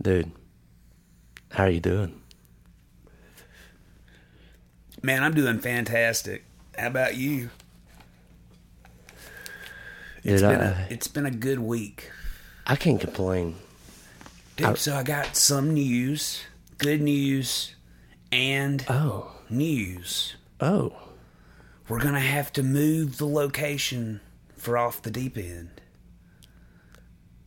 Dude, 0.00 0.30
how 1.50 1.64
are 1.64 1.70
you 1.70 1.80
doing? 1.80 2.20
Man, 5.02 5.22
I'm 5.22 5.34
doing 5.34 5.58
fantastic. 5.60 6.44
How 6.76 6.88
about 6.88 7.16
you? 7.16 7.50
It's 10.24 10.42
Dude, 10.42 10.50
been, 10.50 10.60
I, 10.60 10.86
a, 10.86 10.86
it's 10.90 11.08
been 11.08 11.26
a 11.26 11.30
good 11.30 11.58
week. 11.60 12.10
I 12.66 12.76
can't 12.76 13.00
complain. 13.00 13.56
Dude, 14.56 14.78
so 14.78 14.94
I 14.94 15.02
got 15.04 15.36
some 15.36 15.72
news, 15.72 16.42
good 16.78 17.00
news, 17.00 17.74
and 18.32 18.84
Oh, 18.88 19.32
news. 19.48 20.36
oh. 20.60 20.92
We're 21.88 22.00
going 22.00 22.14
to 22.14 22.20
have 22.20 22.52
to 22.54 22.62
move 22.62 23.16
the 23.16 23.26
location 23.26 24.20
for 24.56 24.76
Off 24.76 25.00
the 25.00 25.10
Deep 25.10 25.38
End. 25.38 25.80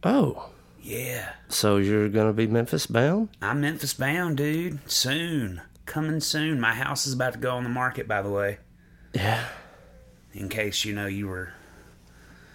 Oh. 0.04 0.50
Yeah. 0.82 1.30
So 1.50 1.78
you're 1.78 2.10
gonna 2.10 2.34
be 2.34 2.48
Memphis 2.48 2.88
bound? 2.88 3.30
I'm 3.42 3.62
Memphis 3.62 3.94
bound, 3.94 4.38
dude. 4.38 4.80
Soon. 4.90 5.62
Coming 5.86 6.20
soon. 6.20 6.60
My 6.60 6.74
house 6.74 7.06
is 7.06 7.14
about 7.14 7.34
to 7.34 7.40
go 7.40 7.52
on 7.56 7.64
the 7.64 7.70
market, 7.70 8.08
by 8.08 8.22
the 8.22 8.30
way. 8.30 8.58
Yeah. 9.14 9.46
In 10.34 10.48
case, 10.50 10.86
you 10.86 10.94
know, 10.94 11.08
you 11.08 11.28
were 11.28 11.54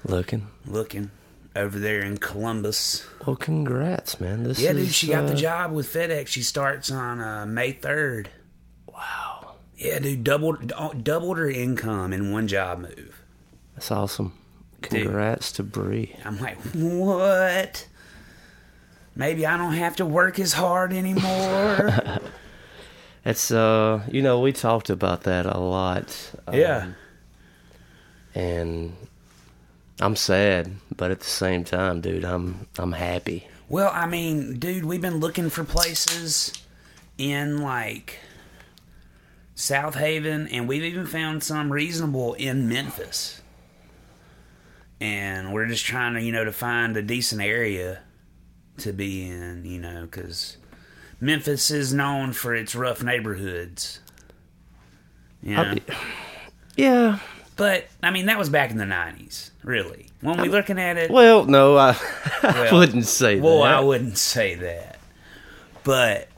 Looking. 0.05 0.49
looking 0.65 1.11
over 1.55 1.79
there 1.79 2.01
in 2.01 2.17
Columbus. 2.19 3.07
Well, 3.27 3.37
congrats, 3.37 4.21
man. 4.21 4.45
This 4.45 4.59
Yeah, 4.61 4.71
is, 4.71 4.87
dude, 4.87 4.95
she 4.95 5.07
got 5.09 5.27
the 5.27 5.33
uh, 5.33 5.37
job 5.37 5.73
with 5.73 5.93
FedEx. 5.93 6.29
She 6.29 6.43
starts 6.43 6.91
on 6.91 7.21
uh, 7.21 7.45
May 7.47 7.73
3rd. 7.75 8.27
Wow. 8.87 9.57
Yeah, 9.77 9.99
dude, 9.99 10.25
doubled 10.25 10.73
doubled 11.03 11.37
her 11.39 11.51
income 11.51 12.13
in 12.13 12.33
one 12.33 12.47
job 12.49 12.79
move. 12.81 13.21
That's 13.75 13.91
awesome. 13.91 14.33
Congrats 14.81 15.53
to 15.53 15.63
Bree. 15.63 16.17
I'm 16.25 16.39
like, 16.41 16.57
what? 16.75 17.87
Maybe 19.17 19.47
I 19.47 19.56
don't 19.56 19.72
have 19.72 19.97
to 19.97 20.06
work 20.06 20.39
as 20.39 20.53
hard 20.53 20.92
anymore. 20.92 22.20
It's 23.27 23.50
uh, 23.50 24.05
you 24.09 24.22
know, 24.22 24.39
we 24.39 24.53
talked 24.53 24.89
about 24.89 25.25
that 25.25 25.47
a 25.47 25.59
lot. 25.59 26.33
um, 26.47 26.55
yeah, 26.55 26.93
and 28.37 28.94
I'm 30.00 30.15
sad, 30.15 30.76
but 30.97 31.10
at 31.10 31.19
the 31.19 31.26
same 31.26 31.65
time, 31.65 32.00
dude, 32.00 32.25
I'm 32.25 32.69
I'm 32.78 32.93
happy. 32.93 33.49
Well, 33.69 33.91
I 33.93 34.06
mean, 34.06 34.60
dude, 34.60 34.84
we've 34.84 35.00
been 35.00 35.19
looking 35.19 35.50
for 35.50 35.65
places 35.65 36.53
in 37.19 37.59
like 37.62 38.21
Southaven, 39.56 40.49
and 40.53 40.69
we've 40.69 40.84
even 40.84 41.05
found 41.05 41.43
some 41.43 41.72
reasonable 41.72 42.34
in 42.34 42.69
Memphis. 42.69 43.43
And 45.00 45.53
we're 45.53 45.66
just 45.66 45.84
trying 45.84 46.15
to, 46.15 46.22
you 46.22 46.31
know, 46.31 46.44
to 46.44 46.53
find 46.53 46.97
a 46.97 47.03
decent 47.03 47.43
area 47.43 48.03
to 48.78 48.92
be 48.92 49.28
in, 49.28 49.64
you 49.64 49.81
know, 49.81 50.03
because 50.03 50.56
Memphis 51.20 51.70
is 51.70 51.92
known 51.92 52.32
for 52.32 52.54
its 52.54 52.75
rough 52.75 53.03
neighborhoods. 53.03 54.00
Yeah. 55.42 55.62
I'll 55.62 55.75
be- 55.75 55.82
Yeah. 56.76 57.19
But, 57.56 57.87
I 58.03 58.10
mean, 58.10 58.26
that 58.26 58.38
was 58.38 58.50
back 58.50 58.70
in 58.70 58.76
the 58.76 58.84
90s, 58.84 59.50
really. 59.62 60.09
When 60.20 60.37
we're 60.38 60.44
looking 60.50 60.78
at 60.78 60.98
it. 60.98 61.10
Well, 61.10 61.47
no, 61.47 61.76
I, 61.76 61.97
I 62.42 62.69
Well, 62.70 62.81
wouldn't 62.81 63.06
say 63.06 63.37
that. 63.37 63.42
Well, 63.42 63.62
that. 63.62 63.75
I 63.75 63.81
wouldn't 63.81 64.19
say 64.19 64.54
that. 64.56 64.98
But 65.84 66.28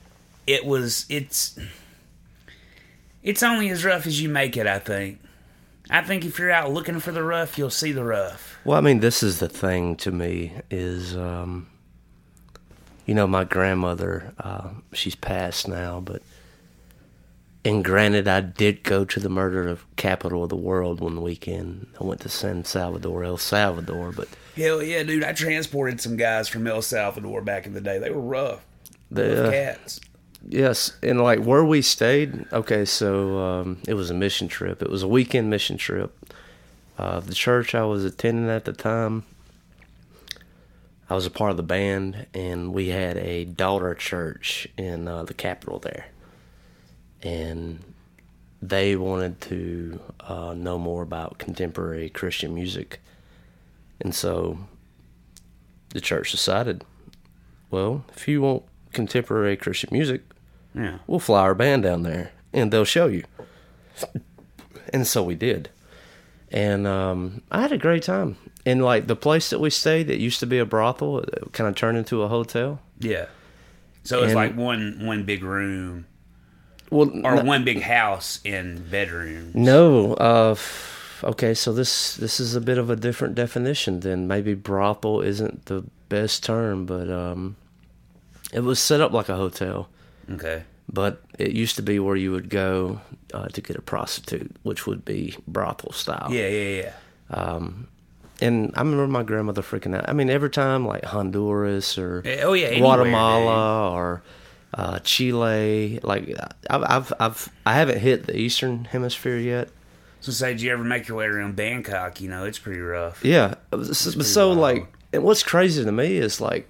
it 0.47 0.65
was 0.65 1.07
it's 1.09 1.59
it's 3.23 3.43
only 3.43 3.69
as 3.71 3.85
rough 3.85 4.07
as 4.07 4.21
you 4.21 4.29
make 4.29 4.57
it, 4.57 4.67
I 4.67 4.79
think. 4.79 5.21
I 5.91 6.03
think 6.03 6.25
if 6.25 6.39
you're 6.39 6.51
out 6.51 6.71
looking 6.73 7.01
for 7.01 7.13
the 7.13 7.23
rough, 7.23 7.57
you'll 7.59 7.71
see 7.71 7.93
the 7.93 8.05
rough. 8.05 8.59
Well, 8.65 8.77
I 8.79 8.81
mean, 8.83 9.01
this 9.01 9.23
is 9.23 9.39
the 9.41 9.49
thing 9.49 9.97
to 9.97 10.11
me 10.13 10.53
is, 10.71 11.17
um, 11.17 11.67
you 13.09 13.15
know, 13.15 13.27
my 13.27 13.43
grandmother, 13.43 14.35
uh, 14.39 14.69
she's 14.93 15.15
passed 15.15 15.67
now, 15.67 15.99
but, 15.99 16.21
and 17.65 17.83
granted, 17.83 18.29
I 18.29 18.43
did 18.43 18.83
go 18.83 19.07
to 19.07 19.19
the 19.19 19.31
murder 19.31 19.67
of 19.67 19.87
capital 19.97 20.43
of 20.45 20.51
the 20.51 20.57
world 20.57 21.01
one 21.01 21.23
weekend. 21.23 21.87
I 21.99 22.05
went 22.05 22.21
to 22.21 22.29
San 22.29 22.67
Salvador, 22.67 23.25
El 23.25 23.39
Salvador, 23.39 24.13
but 24.13 24.29
Hell 24.57 24.83
yeah, 24.83 25.03
dude! 25.05 25.25
I 25.25 25.33
transported 25.33 26.03
some 26.03 26.19
guys 26.19 26.49
from 26.49 26.67
El 26.67 26.83
Salvador 26.83 27.41
back 27.41 27.65
in 27.65 27.73
the 27.73 27.81
day. 27.81 27.99
They 27.99 28.11
were 28.11 28.21
rough. 28.21 28.67
the, 29.11 29.29
Rough 29.29 29.47
uh, 29.47 29.51
cats. 29.53 30.01
Yes, 30.47 30.93
and 31.03 31.23
like 31.23 31.41
where 31.41 31.65
we 31.65 31.81
stayed. 31.81 32.45
Okay, 32.53 32.85
so 32.85 33.39
um, 33.39 33.79
it 33.89 33.95
was 33.95 34.11
a 34.11 34.15
mission 34.15 34.49
trip. 34.49 34.83
It 34.83 34.91
was 34.91 35.03
a 35.03 35.09
weekend 35.09 35.49
mission 35.49 35.79
trip. 35.79 36.15
Uh, 36.99 37.21
the 37.21 37.35
church 37.35 37.75
I 37.75 37.85
was 37.85 38.05
attending 38.05 38.51
at 38.51 38.67
the 38.67 38.73
time, 38.75 39.25
I 41.11 41.15
was 41.15 41.27
a 41.27 41.31
part 41.31 41.51
of 41.51 41.57
the 41.57 41.63
band, 41.63 42.27
and 42.35 42.73
we 42.75 42.89
had 42.89 43.17
a 43.17 43.45
daughter 43.45 43.95
church 43.95 44.69
in 44.77 45.09
uh, 45.09 45.25
the 45.25 45.35
capital 45.35 45.79
there, 45.79 46.07
and 47.23 47.83
they 48.61 48.95
wanted 48.97 49.41
to 49.43 50.01
uh, 50.21 50.55
know 50.55 50.79
more 50.79 51.03
about 51.03 51.39
contemporary 51.39 52.11
Christian 52.11 52.55
music, 52.55 53.01
and 54.01 54.15
so 54.15 54.59
the 55.91 56.01
church 56.01 56.31
decided, 56.31 56.85
well, 57.71 58.05
if 58.15 58.29
you 58.29 58.43
want 58.43 58.65
contemporary 58.93 59.57
Christian 59.57 59.89
music, 59.93 60.23
Yeah. 60.75 60.99
we'll 61.07 61.19
fly 61.21 61.41
our 61.41 61.55
band 61.55 61.83
down 61.85 62.03
there 62.03 62.33
and 62.53 62.71
they'll 62.71 62.85
show 62.85 63.07
you. 63.07 63.25
And 64.93 65.07
so 65.07 65.23
we 65.23 65.35
did. 65.35 65.71
And 66.51 66.87
um, 66.87 67.43
I 67.51 67.61
had 67.63 67.73
a 67.73 67.79
great 67.79 68.03
time. 68.03 68.37
And 68.67 68.83
like 68.85 69.07
the 69.07 69.17
place 69.17 69.51
that 69.51 69.61
we 69.61 69.71
stayed 69.71 70.09
that 70.09 70.19
used 70.19 70.41
to 70.41 70.47
be 70.47 70.59
a 70.59 70.67
brothel, 70.67 71.25
kind 71.53 71.69
of 71.69 71.75
turned 71.75 71.97
into 71.99 72.23
a 72.23 72.29
hotel. 72.29 72.81
Yeah. 73.01 73.27
So 74.05 74.19
it's 74.19 74.27
And- 74.27 74.35
like 74.35 74.57
one 74.57 74.99
one 75.07 75.25
big 75.25 75.43
room 75.43 76.07
Well, 76.91 77.11
or 77.25 77.43
one 77.45 77.65
big 77.65 77.83
house 77.83 78.41
in 78.45 78.85
bedrooms. 78.91 79.55
no. 79.55 80.15
Uh, 80.15 80.57
okay, 81.23 81.55
so 81.55 81.73
this 81.73 82.17
this 82.17 82.41
is 82.41 82.55
a 82.55 82.61
bit 82.61 82.79
of 82.79 82.91
a 82.91 82.97
different 82.97 83.35
definition 83.35 84.01
than 84.01 84.27
maybe 84.27 84.55
brothel 84.55 85.21
isn't 85.21 85.67
the 85.67 85.85
best 86.09 86.43
term, 86.45 86.87
but 86.87 87.09
um, 87.11 87.57
it 88.53 88.61
was 88.61 88.79
set 88.81 89.01
up 89.01 89.13
like 89.13 89.29
a 89.29 89.37
hotel. 89.37 89.89
Okay. 90.31 90.63
but 90.91 91.23
it 91.39 91.53
used 91.53 91.77
to 91.77 91.83
be 91.83 91.99
where 91.99 92.17
you 92.17 92.33
would 92.33 92.49
go 92.51 93.01
uh, 93.35 93.47
to 93.49 93.61
get 93.61 93.77
a 93.77 93.83
prostitute, 93.83 94.51
which 94.63 94.87
would 94.87 95.05
be 95.05 95.35
brothel 95.47 95.93
style. 95.93 96.29
Yeah, 96.31 96.49
yeah, 96.49 96.83
yeah. 96.83 96.93
And 98.41 98.73
I 98.77 98.81
remember 98.81 99.09
my 99.09 99.23
grandmother 99.23 99.63
freaking 99.63 99.97
out. 99.97 100.09
I 100.09 100.13
mean, 100.13 100.31
every 100.31 100.51
time 100.51 100.87
like 100.87 101.05
Honduras 101.05 101.99
or 101.99 102.23
Eh, 102.25 102.43
oh, 102.43 102.53
yeah, 102.53 102.79
Guatemala 102.79 103.91
or 103.91 104.23
uh, 104.75 105.01
Chile, 105.01 105.99
like 106.03 106.35
I've, 106.71 106.85
I've 106.85 107.13
I've 107.19 107.49
I 107.67 107.75
haven't 107.75 107.99
hit 107.99 108.27
the 108.27 108.37
Eastern 108.37 108.85
Hemisphere 108.85 109.39
yet. 109.39 109.71
So 110.21 110.33
say, 110.33 110.53
did 110.53 110.63
you 110.63 110.73
ever 110.73 110.85
make 110.85 111.09
your 111.09 111.19
way 111.19 111.27
around 111.27 111.57
Bangkok? 111.57 112.21
You 112.21 112.29
know, 112.29 112.45
it's 112.45 112.59
pretty 112.59 112.81
rough. 112.81 113.25
Yeah, 113.25 113.55
so, 113.73 114.11
so 114.11 114.53
like, 114.53 114.87
and 115.13 115.23
what's 115.23 115.43
crazy 115.43 115.85
to 115.85 115.93
me 115.93 116.17
is 116.17 116.41
like, 116.41 116.69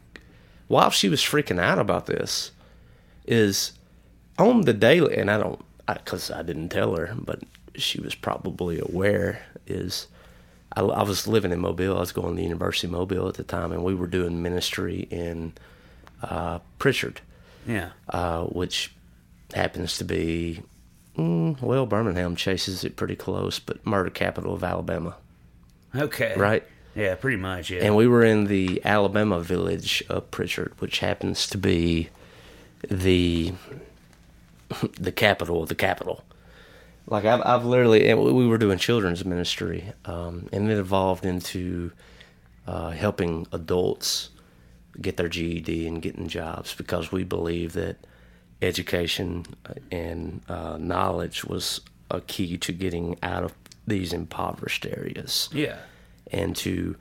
while 0.69 0.91
she 0.91 1.09
was 1.09 1.21
freaking 1.23 1.59
out 1.59 1.79
about 1.79 2.07
this, 2.07 2.53
is 3.27 3.73
on 4.39 4.63
the 4.63 4.75
daily, 4.75 5.17
and 5.17 5.31
I 5.31 5.39
don't, 5.39 5.65
because 5.87 6.31
I, 6.31 6.43
didn't 6.43 6.69
tell 6.69 6.95
her, 6.97 7.15
but 7.17 7.43
she 7.75 8.01
was 8.01 8.15
probably 8.15 8.79
aware. 8.79 9.43
Is 9.67 10.09
I, 10.77 10.81
I 10.83 11.03
was 11.03 11.27
living 11.27 11.53
in 11.53 11.61
Mobile. 11.61 11.97
I 11.97 12.01
was 12.01 12.13
going 12.13 12.31
to 12.31 12.37
the 12.37 12.43
University 12.43 12.87
of 12.87 12.93
Mobile 12.93 13.29
at 13.29 13.35
the 13.35 13.45
time, 13.45 13.73
and 13.73 13.83
we 13.85 13.95
were 13.95 14.07
doing 14.07 14.43
ministry 14.43 15.07
in 15.11 15.53
uh, 16.23 16.59
Prichard, 16.79 17.21
Yeah. 17.67 17.91
uh, 18.09 18.45
which 18.45 18.93
happens 19.55 19.97
to 19.99 20.05
be, 20.05 20.63
mm, 21.17 21.61
well, 21.63 21.87
Birmingham 21.87 22.37
chases 22.37 22.85
it 22.85 22.97
pretty 22.97 23.17
close, 23.17 23.59
but 23.59 23.85
murder 23.87 24.11
capital 24.11 24.53
of 24.55 24.63
Alabama, 24.63 25.17
Okay. 25.95 26.35
right? 26.37 26.65
Yeah, 26.95 27.15
pretty 27.15 27.37
much. 27.37 27.71
Yeah. 27.71 27.85
And 27.85 27.95
we 27.97 28.07
were 28.09 28.25
in 28.25 28.45
the 28.45 28.83
Alabama 28.85 29.41
village 29.41 30.03
of 30.09 30.31
Prichard, 30.33 30.73
which 30.81 30.99
happens 30.99 31.47
to 31.49 31.57
be 31.59 32.09
the 32.91 33.53
the 35.01 35.13
capital 35.13 35.63
of 35.63 35.69
the 35.69 35.75
capital. 35.75 36.25
Like 37.11 37.25
I've, 37.25 37.41
I've 37.45 37.65
literally, 37.65 38.13
we 38.15 38.47
were 38.47 38.59
doing 38.59 38.79
children's 38.79 39.25
ministry, 39.25 39.93
um, 40.05 40.49
and 40.53 40.71
it 40.71 40.79
evolved 40.79 41.25
into 41.25 41.93
uh, 42.67 42.91
helping 42.91 43.47
adults 43.51 44.31
get 45.01 45.17
their 45.17 45.29
GED 45.29 45.87
and 45.87 46.03
getting 46.03 46.29
jobs 46.29 46.75
because 46.75 47.11
we 47.11 47.25
believe 47.25 47.73
that 47.73 47.97
education 48.61 49.47
and 49.91 50.43
uh, 50.49 50.77
knowledge 50.79 51.45
was 51.45 51.81
a 52.11 52.21
key 52.21 52.57
to 52.59 52.73
getting 52.73 53.17
out 53.23 53.45
of 53.45 53.55
these 53.87 54.13
impoverished 54.13 54.85
areas 54.85 55.49
yeah. 55.53 55.77
and 56.33 56.57
to 56.57 56.97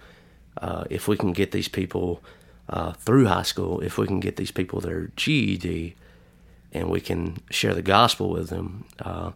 uh, 0.61 0.85
if 0.89 1.07
we 1.07 1.17
can 1.17 1.33
get 1.33 1.51
these 1.51 1.67
people 1.67 2.23
uh, 2.69 2.93
through 2.93 3.25
high 3.25 3.43
school, 3.43 3.81
if 3.81 3.97
we 3.97 4.07
can 4.07 4.19
get 4.19 4.35
these 4.35 4.51
people 4.51 4.79
their 4.79 5.11
GED, 5.15 5.95
and 6.73 6.89
we 6.89 6.99
can 6.99 7.37
share 7.49 7.73
the 7.73 7.81
gospel 7.81 8.29
with 8.29 8.49
them, 8.49 8.85
uh, 8.99 9.31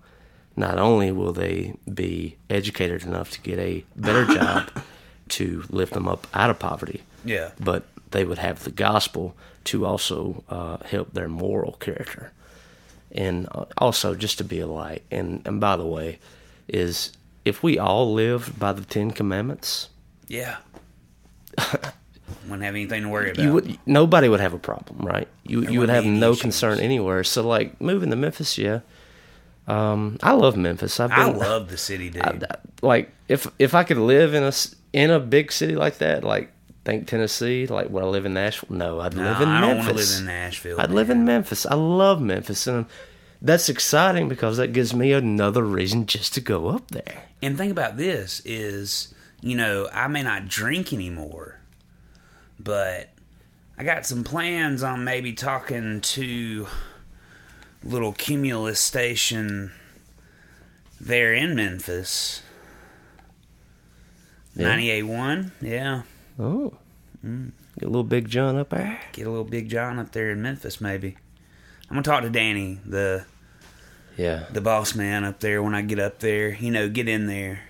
not 0.61 0.77
only 0.79 1.11
will 1.11 1.33
they 1.33 1.75
be 1.93 2.37
educated 2.49 3.03
enough 3.03 3.31
to 3.31 3.41
get 3.41 3.59
a 3.59 3.83
better 3.95 4.25
job 4.39 4.69
to 5.29 5.63
lift 5.69 5.93
them 5.93 6.07
up 6.07 6.25
out 6.33 6.49
of 6.49 6.57
poverty, 6.59 7.01
Yeah. 7.25 7.51
but 7.59 7.83
they 8.11 8.23
would 8.25 8.37
have 8.39 8.63
the 8.63 8.71
gospel 8.71 9.35
to 9.65 9.85
also 9.85 10.43
uh, 10.49 10.77
help 10.85 11.13
their 11.13 11.27
moral 11.27 11.73
character, 11.73 12.31
and 13.11 13.47
uh, 13.53 13.65
also 13.77 14.15
just 14.15 14.37
to 14.39 14.43
be 14.43 14.59
a 14.59 14.67
light. 14.67 15.03
And 15.11 15.41
and 15.45 15.59
by 15.59 15.75
the 15.77 15.85
way, 15.85 16.19
is 16.67 17.11
if 17.45 17.61
we 17.63 17.77
all 17.79 18.13
lived 18.13 18.57
by 18.59 18.71
the 18.73 18.83
Ten 18.85 19.11
Commandments, 19.11 19.89
Yeah. 20.27 20.57
Wouldn't 22.47 22.63
have 22.63 22.75
anything 22.75 23.03
to 23.03 23.09
worry 23.09 23.31
about. 23.31 23.43
you 23.43 23.53
would 23.53 23.77
nobody 23.85 24.29
would 24.29 24.39
have 24.39 24.53
a 24.53 24.59
problem, 24.59 25.05
right? 25.05 25.27
You 25.43 25.63
you 25.67 25.79
would 25.79 25.89
have 25.89 26.05
no 26.05 26.31
issues. 26.31 26.41
concern 26.41 26.79
anywhere. 26.79 27.23
So 27.23 27.45
like 27.47 27.79
moving 27.81 28.09
to 28.09 28.15
Memphis, 28.15 28.57
yeah. 28.57 28.79
Um, 29.67 30.17
I 30.23 30.33
love 30.33 30.57
Memphis. 30.57 30.99
I've 30.99 31.09
been, 31.11 31.19
I 31.19 31.25
love 31.31 31.69
the 31.69 31.77
city, 31.77 32.09
dude. 32.09 32.23
I- 32.23 32.55
like 32.81 33.11
if 33.27 33.45
if 33.59 33.75
I 33.75 33.83
could 33.83 33.97
live 33.97 34.33
in 34.33 34.43
a 34.43 34.51
in 34.93 35.11
a 35.11 35.19
big 35.19 35.51
city 35.51 35.75
like 35.75 35.99
that, 35.99 36.23
like 36.23 36.51
think 36.83 37.07
Tennessee, 37.07 37.67
like 37.67 37.89
would 37.89 38.03
I 38.03 38.07
live 38.07 38.25
in 38.25 38.33
Nashville? 38.33 38.75
No, 38.75 38.99
I'd 38.99 39.15
No, 39.15 39.23
live 39.23 39.39
in 39.41 39.47
I 39.49 39.61
don't 39.61 39.85
Memphis. 39.85 40.13
live 40.13 40.19
in 40.21 40.25
Nashville. 40.25 40.81
I'd 40.81 40.89
live 40.91 41.09
in 41.11 41.23
Memphis. 41.25 41.65
I 41.67 41.75
love 41.75 42.19
Memphis, 42.21 42.65
and 42.65 42.87
that's 43.39 43.69
exciting 43.69 44.27
because 44.29 44.57
that 44.57 44.73
gives 44.73 44.93
me 44.95 45.13
another 45.13 45.63
reason 45.63 46.07
just 46.07 46.33
to 46.33 46.41
go 46.41 46.69
up 46.69 46.89
there. 46.89 47.23
And 47.43 47.55
think 47.55 47.71
about 47.71 47.97
this 47.97 48.41
is, 48.45 49.13
you 49.41 49.55
know, 49.55 49.87
I 49.93 50.07
may 50.07 50.23
not 50.23 50.47
drink 50.47 50.91
anymore, 50.91 51.59
but 52.59 53.09
I 53.77 53.83
got 53.83 54.05
some 54.07 54.23
plans 54.23 54.81
on 54.83 55.03
maybe 55.03 55.33
talking 55.33 56.01
to 56.01 56.67
little 57.83 58.13
Cumulus 58.13 58.79
station 58.79 59.71
there 60.99 61.33
in 61.33 61.55
Memphis. 61.55 62.41
Yeah. 64.55 64.67
98.1, 64.77 65.51
yeah. 65.61 66.01
Oh, 66.39 66.73
Mm. 67.25 67.51
get 67.79 67.85
a 67.85 67.87
little 67.89 68.03
Big 68.03 68.27
John 68.27 68.57
up 68.57 68.69
there. 68.69 68.99
Get 69.11 69.27
a 69.27 69.29
little 69.29 69.45
Big 69.45 69.69
John 69.69 69.99
up 69.99 70.11
there 70.11 70.31
in 70.31 70.41
Memphis, 70.41 70.81
maybe. 70.81 71.17
I'm 71.89 71.95
gonna 71.95 72.01
talk 72.01 72.23
to 72.23 72.29
Danny, 72.31 72.79
the 72.85 73.25
Yeah, 74.17 74.45
the 74.51 74.59
boss 74.61 74.95
man 74.95 75.23
up 75.23 75.39
there, 75.39 75.61
when 75.63 75.73
I 75.75 75.81
get 75.83 75.99
up 75.99 76.19
there. 76.19 76.53
You 76.55 76.71
know, 76.71 76.89
get 76.89 77.07
in 77.07 77.27
there. 77.27 77.61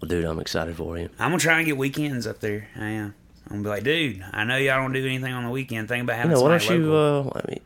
well, 0.00 0.08
dude, 0.08 0.24
I'm 0.24 0.38
excited 0.40 0.76
for 0.76 0.98
you. 0.98 1.08
I'm 1.18 1.30
gonna 1.30 1.38
try 1.38 1.58
and 1.58 1.66
get 1.66 1.76
weekends 1.76 2.26
up 2.26 2.40
there. 2.40 2.68
I 2.76 2.86
am. 2.90 3.14
I'm 3.46 3.56
gonna 3.56 3.62
be 3.62 3.68
like, 3.68 3.84
dude, 3.84 4.24
I 4.32 4.44
know 4.44 4.56
y'all 4.56 4.80
don't 4.80 4.92
do 4.92 5.04
anything 5.06 5.32
on 5.34 5.44
the 5.44 5.50
weekend. 5.50 5.88
Think 5.88 6.04
about 6.04 6.24
You 6.24 6.30
know, 6.32 6.40
why 6.40 6.48
don't 6.58 6.68
you? 6.70 6.90
local. 6.90 7.32
Uh, 7.36 7.40
I 7.44 7.50
mean, 7.50 7.60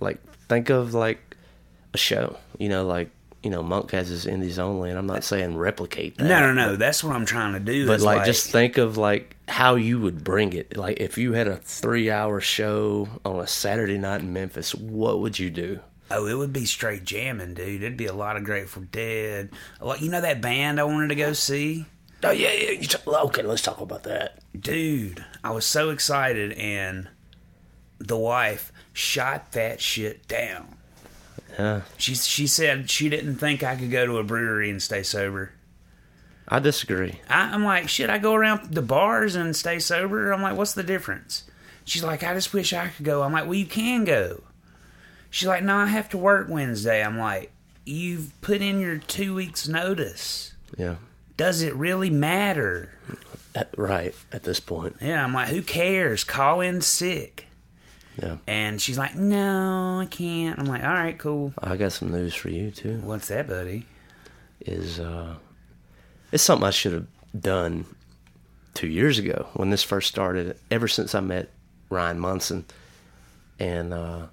like 0.00 0.18
think 0.48 0.70
of 0.70 0.94
like 0.94 1.29
a 1.92 1.98
show. 1.98 2.36
You 2.58 2.68
know, 2.68 2.86
like 2.86 3.10
you 3.42 3.50
know, 3.50 3.62
Monk 3.62 3.90
has 3.92 4.08
his 4.08 4.26
indies 4.26 4.58
only, 4.58 4.90
and 4.90 4.98
I'm 4.98 5.06
not 5.06 5.24
saying 5.24 5.56
replicate 5.56 6.18
that. 6.18 6.24
no, 6.24 6.40
no, 6.40 6.52
no. 6.52 6.76
That's 6.76 7.02
what 7.02 7.16
I'm 7.16 7.24
trying 7.24 7.54
to 7.54 7.60
do. 7.60 7.86
But 7.86 7.94
is 7.94 8.04
like, 8.04 8.26
just 8.26 8.50
think 8.50 8.76
of 8.76 8.96
like 8.96 9.36
how 9.48 9.76
you 9.76 10.00
would 10.00 10.22
bring 10.22 10.52
it. 10.52 10.76
Like 10.76 11.00
if 11.00 11.16
you 11.16 11.32
had 11.32 11.48
a 11.48 11.56
three-hour 11.56 12.40
show 12.40 13.08
on 13.24 13.40
a 13.40 13.46
Saturday 13.46 13.98
night 13.98 14.20
in 14.20 14.32
Memphis, 14.32 14.74
what 14.74 15.20
would 15.20 15.38
you 15.38 15.50
do? 15.50 15.80
oh, 16.12 16.26
it 16.26 16.34
would 16.34 16.52
be 16.52 16.64
straight 16.64 17.04
jamming, 17.04 17.54
dude. 17.54 17.82
It'd 17.82 17.96
be 17.96 18.06
a 18.06 18.12
lot 18.12 18.36
of 18.36 18.42
Grateful 18.42 18.82
Dead. 18.90 19.50
Like, 19.80 20.00
you 20.00 20.10
know 20.10 20.20
that 20.20 20.40
band 20.40 20.80
I 20.80 20.84
wanted 20.84 21.08
to 21.10 21.14
go 21.14 21.32
see, 21.34 21.86
Oh 22.22 22.30
yeah, 22.30 22.52
yeah. 22.52 22.70
You 22.72 22.86
talk, 22.86 23.06
okay, 23.06 23.42
let's 23.42 23.62
talk 23.62 23.80
about 23.80 24.02
that. 24.02 24.38
dude. 24.58 25.24
I 25.42 25.52
was 25.52 25.64
so 25.64 25.90
excited, 25.90 26.52
and 26.52 27.08
the 27.98 28.16
wife 28.16 28.72
shot 28.92 29.52
that 29.52 29.80
shit 29.80 30.28
down. 30.28 30.76
Yeah, 31.58 31.82
She 31.98 32.14
she 32.14 32.46
said 32.46 32.90
she 32.90 33.08
didn't 33.08 33.36
think 33.36 33.62
I 33.62 33.76
could 33.76 33.90
go 33.90 34.06
to 34.06 34.18
a 34.18 34.24
brewery 34.24 34.70
and 34.70 34.82
stay 34.82 35.02
sober. 35.02 35.52
I 36.48 36.58
disagree. 36.58 37.20
I, 37.28 37.52
I'm 37.52 37.64
like, 37.64 37.88
shit, 37.88 38.10
I 38.10 38.18
go 38.18 38.34
around 38.34 38.72
the 38.74 38.82
bars 38.82 39.36
and 39.36 39.54
stay 39.54 39.78
sober. 39.78 40.32
I'm 40.32 40.42
like, 40.42 40.56
what's 40.56 40.72
the 40.74 40.82
difference? 40.82 41.44
She's 41.84 42.02
like, 42.02 42.22
I 42.24 42.34
just 42.34 42.52
wish 42.52 42.72
I 42.72 42.88
could 42.88 43.04
go. 43.04 43.22
I'm 43.22 43.32
like, 43.32 43.44
well, 43.44 43.54
you 43.54 43.66
can 43.66 44.04
go. 44.04 44.42
She's 45.30 45.46
like, 45.48 45.62
no, 45.62 45.76
I 45.76 45.86
have 45.86 46.08
to 46.10 46.18
work 46.18 46.48
Wednesday. 46.48 47.04
I'm 47.04 47.18
like, 47.18 47.52
you've 47.86 48.32
put 48.40 48.62
in 48.62 48.80
your 48.80 48.98
two 48.98 49.34
weeks' 49.34 49.68
notice. 49.68 50.54
Yeah, 50.76 50.96
Does 51.36 51.62
it 51.62 51.74
really 51.74 52.10
matter? 52.10 52.92
At- 53.54 53.76
right 53.76 54.14
at 54.32 54.42
this 54.44 54.58
point. 54.60 54.96
Yeah, 55.00 55.22
I'm 55.24 55.32
like, 55.34 55.48
who 55.48 55.62
cares? 55.62 56.24
Call 56.24 56.60
in 56.60 56.80
sick. 56.80 57.46
Yeah, 58.22 58.36
And 58.46 58.80
she's 58.82 58.98
like, 58.98 59.14
no, 59.16 59.98
I 60.00 60.06
can't. 60.06 60.58
I'm 60.58 60.66
like, 60.66 60.82
all 60.84 60.90
right, 60.92 61.18
cool. 61.18 61.54
I 61.62 61.76
got 61.78 61.92
some 61.92 62.10
news 62.12 62.34
for 62.34 62.50
you 62.50 62.70
too. 62.70 62.98
What's 63.02 63.28
that, 63.28 63.48
buddy? 63.48 63.86
is 64.60 65.00
uh, 65.00 65.36
it's 66.32 66.42
something 66.42 66.66
I 66.66 66.70
should 66.70 66.92
have 66.92 67.06
done 67.38 67.86
two 68.74 68.88
years 68.88 69.18
ago 69.18 69.46
when 69.54 69.70
this 69.70 69.82
first 69.82 70.08
started. 70.08 70.56
Ever 70.70 70.86
since 70.86 71.14
I 71.14 71.20
met 71.20 71.48
Ryan 71.88 72.18
Munson, 72.18 72.66
and 73.58 73.94
uh, 73.94 74.26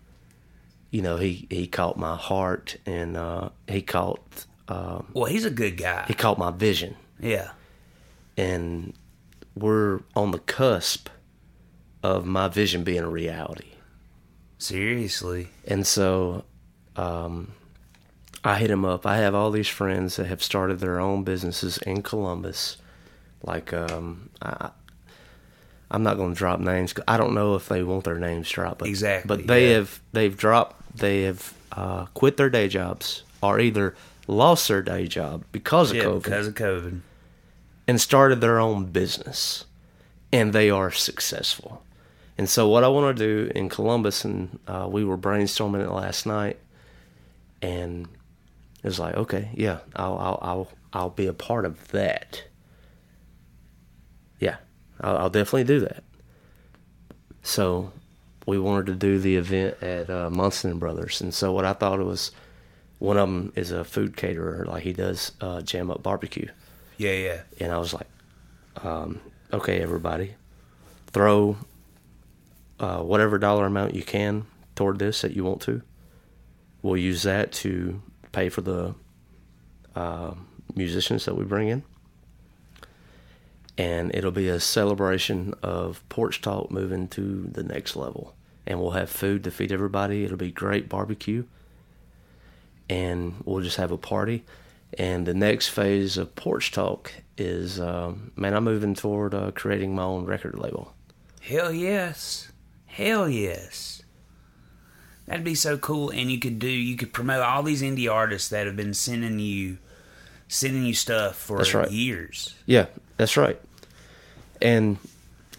you 0.92 1.02
know 1.02 1.16
he 1.16 1.48
he 1.50 1.66
caught 1.66 1.96
my 1.98 2.18
heart 2.18 2.76
and 2.86 3.16
uh, 3.16 3.50
he 3.70 3.82
caught 3.82 4.46
uh, 4.68 5.02
Well, 5.14 5.26
he's 5.32 5.46
a 5.46 5.50
good 5.50 5.78
guy. 5.78 6.04
he 6.10 6.14
caught 6.14 6.38
my 6.38 6.52
vision, 6.52 6.98
Yeah. 7.22 7.52
and 8.36 8.94
we're 9.56 10.02
on 10.14 10.32
the 10.32 10.40
cusp 10.40 11.08
of 12.04 12.26
my 12.26 12.50
vision 12.50 12.84
being 12.84 13.00
a 13.04 13.10
reality. 13.10 13.72
Seriously. 14.58 15.50
And 15.68 15.86
so 15.86 16.44
um, 16.96 17.52
I 18.44 18.58
hit 18.58 18.72
him 18.72 18.86
up. 18.86 19.06
I 19.06 19.18
have 19.18 19.36
all 19.36 19.52
these 19.52 19.68
friends 19.68 20.16
that 20.16 20.26
have 20.28 20.42
started 20.44 20.80
their 20.80 21.00
own 21.00 21.24
businesses 21.24 21.78
in 21.80 22.02
Columbus. 22.02 22.78
Like, 23.44 23.72
um, 23.74 24.30
I, 24.42 24.72
I'm 25.92 26.04
not 26.04 26.18
going 26.18 26.34
to 26.34 26.38
drop 26.38 26.60
names. 26.60 26.94
'cause 26.94 27.06
I 27.08 27.18
don't 27.18 27.34
know 27.34 27.56
if 27.56 27.70
they 27.70 27.84
want 27.84 28.04
their 28.04 28.18
names 28.20 28.50
dropped. 28.50 28.80
But, 28.80 28.88
Exactly, 28.90 29.28
But 29.28 29.48
they 29.48 29.70
yeah. 29.70 29.76
have 29.76 30.02
they've 30.12 30.36
dropped. 30.36 30.98
They 30.98 31.22
have 31.24 31.54
uh, 31.72 32.06
quit 32.14 32.38
their 32.38 32.50
day 32.50 32.68
jobs 32.68 33.24
or 33.42 33.60
either 33.60 33.96
lost 34.28 34.68
their 34.68 34.82
day 34.82 35.08
job 35.08 35.44
because 35.52 35.92
of 35.92 35.98
Yeah, 35.98 36.04
COVID 36.06 36.24
because 36.24 36.48
of 36.48 36.56
COVID. 36.56 37.00
and 37.88 38.02
started 38.02 38.42
their 38.42 38.60
own 38.60 38.86
business, 38.86 39.66
and 40.34 40.52
they 40.52 40.70
are 40.72 40.90
successful. 40.92 41.84
And 42.38 42.48
so, 42.48 42.68
what 42.68 42.84
I 42.84 42.88
want 42.88 43.18
to 43.18 43.24
do 43.26 43.52
in 43.56 43.68
Columbus, 43.68 44.24
and 44.24 44.60
uh, 44.68 44.88
we 44.90 45.04
were 45.04 45.18
brainstorming 45.18 45.84
it 45.84 45.92
last 45.92 46.26
night, 46.26 46.60
and 47.62 48.08
it 48.84 48.84
was 48.84 49.00
like, 49.00 49.16
okay, 49.16 49.50
yeah, 49.56 49.80
I'll, 49.96 50.18
I'll, 50.18 50.40
I'll, 50.42 50.68
I'll 50.94 51.10
be 51.10 51.26
a 51.26 51.34
part 51.34 51.66
of 51.66 51.88
that. 51.90 52.44
Yeah, 54.40 54.58
I'll, 55.02 55.18
I'll 55.18 55.30
definitely 55.32 55.64
do 55.64 55.80
that. 55.80 56.04
So, 57.42 57.92
we 58.46 58.60
wanted 58.60 58.86
to 58.88 58.96
do 58.96 59.18
the 59.18 59.36
event 59.38 59.82
at 59.82 60.10
uh, 60.10 60.30
Munson 60.30 60.72
and 60.72 60.80
Brothers, 60.80 61.22
and 61.22 61.34
so 61.34 61.52
what 61.52 61.66
I 61.66 61.74
thought 61.74 62.00
it 62.00 62.06
was, 62.06 62.32
one 63.00 63.18
of 63.18 63.28
them 63.28 63.52
is 63.56 63.72
a 63.72 63.84
food 63.84 64.16
caterer, 64.16 64.66
like 64.66 64.84
he 64.84 64.94
does 64.94 65.32
uh, 65.42 65.62
jam 65.62 65.90
up 65.90 66.04
barbecue. 66.04 66.50
Yeah, 66.98 67.14
yeah. 67.14 67.42
And 67.60 67.72
I 67.72 67.78
was 67.78 67.94
like, 67.94 68.08
um, 68.84 69.20
okay, 69.52 69.82
everybody, 69.82 70.36
throw 71.08 71.58
uh, 72.80 73.02
whatever 73.02 73.38
dollar 73.38 73.66
amount 73.66 73.96
you 73.96 74.04
can 74.04 74.46
toward 74.76 75.00
this 75.00 75.22
that 75.22 75.34
you 75.36 75.44
want 75.44 75.62
to. 75.62 75.82
We'll 76.82 76.98
use 76.98 77.24
that 77.24 77.52
to 77.54 78.02
pay 78.32 78.50
for 78.50 78.62
the 78.62 78.96
uh, 79.96 80.34
musicians 80.76 81.26
that 81.26 81.36
we 81.36 81.44
bring 81.44 81.70
in. 81.70 81.84
and 83.78 84.14
it'll 84.16 84.32
be 84.32 84.50
a 84.50 84.60
celebration 84.60 85.54
of 85.62 86.08
Porch 86.10 86.42
Talk 86.42 86.72
moving 86.72 87.08
to 87.10 87.48
the 87.52 87.64
next 87.64 87.96
level. 87.96 88.36
And 88.66 88.80
we'll 88.82 88.92
have 88.92 89.10
food 89.10 89.44
to 89.46 89.52
feed 89.52 89.72
everybody. 89.72 90.24
It'll 90.26 90.36
be 90.38 90.52
great 90.52 90.90
barbecue, 90.90 91.46
and 92.90 93.36
we'll 93.46 93.64
just 93.64 93.78
have 93.78 93.92
a 93.92 93.98
party. 93.98 94.44
And 94.98 95.26
the 95.26 95.34
next 95.34 95.70
phase 95.70 96.18
of 96.18 96.36
Porch 96.36 96.72
Talk 96.72 97.12
is, 97.38 97.80
um, 97.80 98.32
man, 98.36 98.54
I'm 98.54 98.64
moving 98.64 98.94
toward 98.96 99.34
uh, 99.34 99.52
creating 99.52 99.96
my 99.96 100.04
own 100.04 100.26
record 100.26 100.58
label. 100.58 100.94
Hell 101.42 101.72
yes. 101.72 102.52
Hell 102.98 103.30
yes. 103.30 104.02
That'd 105.28 105.44
be 105.44 105.56
so 105.56 105.78
cool. 105.78 106.10
And 106.10 106.32
you 106.32 106.40
could 106.40 106.58
do, 106.58 106.68
you 106.70 106.96
could 106.98 107.14
promote 107.14 107.44
all 107.44 107.62
these 107.62 107.82
indie 107.84 108.12
artists 108.12 108.50
that 108.50 108.66
have 108.66 108.76
been 108.76 108.94
sending 108.94 109.40
you, 109.40 109.78
sending 110.48 110.84
you 110.84 110.94
stuff 110.94 111.36
for 111.36 111.58
That's 111.58 111.74
right. 111.74 111.92
years. 111.92 112.56
Yeah, 112.66 112.88
that's 113.18 113.38
right. 113.38 113.60
And 114.62 114.98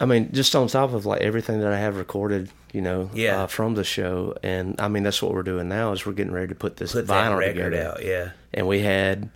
I 0.00 0.06
mean, 0.06 0.30
just 0.32 0.56
on 0.56 0.66
top 0.68 0.92
of 0.94 1.06
like 1.06 1.20
everything 1.20 1.60
that 1.60 1.72
I 1.72 1.78
have 1.78 1.96
recorded, 1.96 2.50
you 2.72 2.80
know, 2.80 3.10
Yeah. 3.14 3.42
uh, 3.42 3.46
from 3.46 3.74
the 3.74 3.84
show, 3.84 4.34
and 4.42 4.74
I 4.80 4.88
mean 4.88 5.02
that's 5.04 5.22
what 5.22 5.32
we're 5.32 5.42
doing 5.42 5.68
now 5.68 5.92
is 5.92 6.04
we're 6.06 6.12
getting 6.14 6.32
ready 6.32 6.48
to 6.48 6.54
put 6.54 6.76
this 6.76 6.92
Put 6.92 7.06
vinyl 7.06 7.38
record 7.38 7.70
together. 7.72 7.88
out. 7.90 8.04
Yeah. 8.04 8.30
And 8.54 8.66
we 8.66 8.80
had 8.80 9.30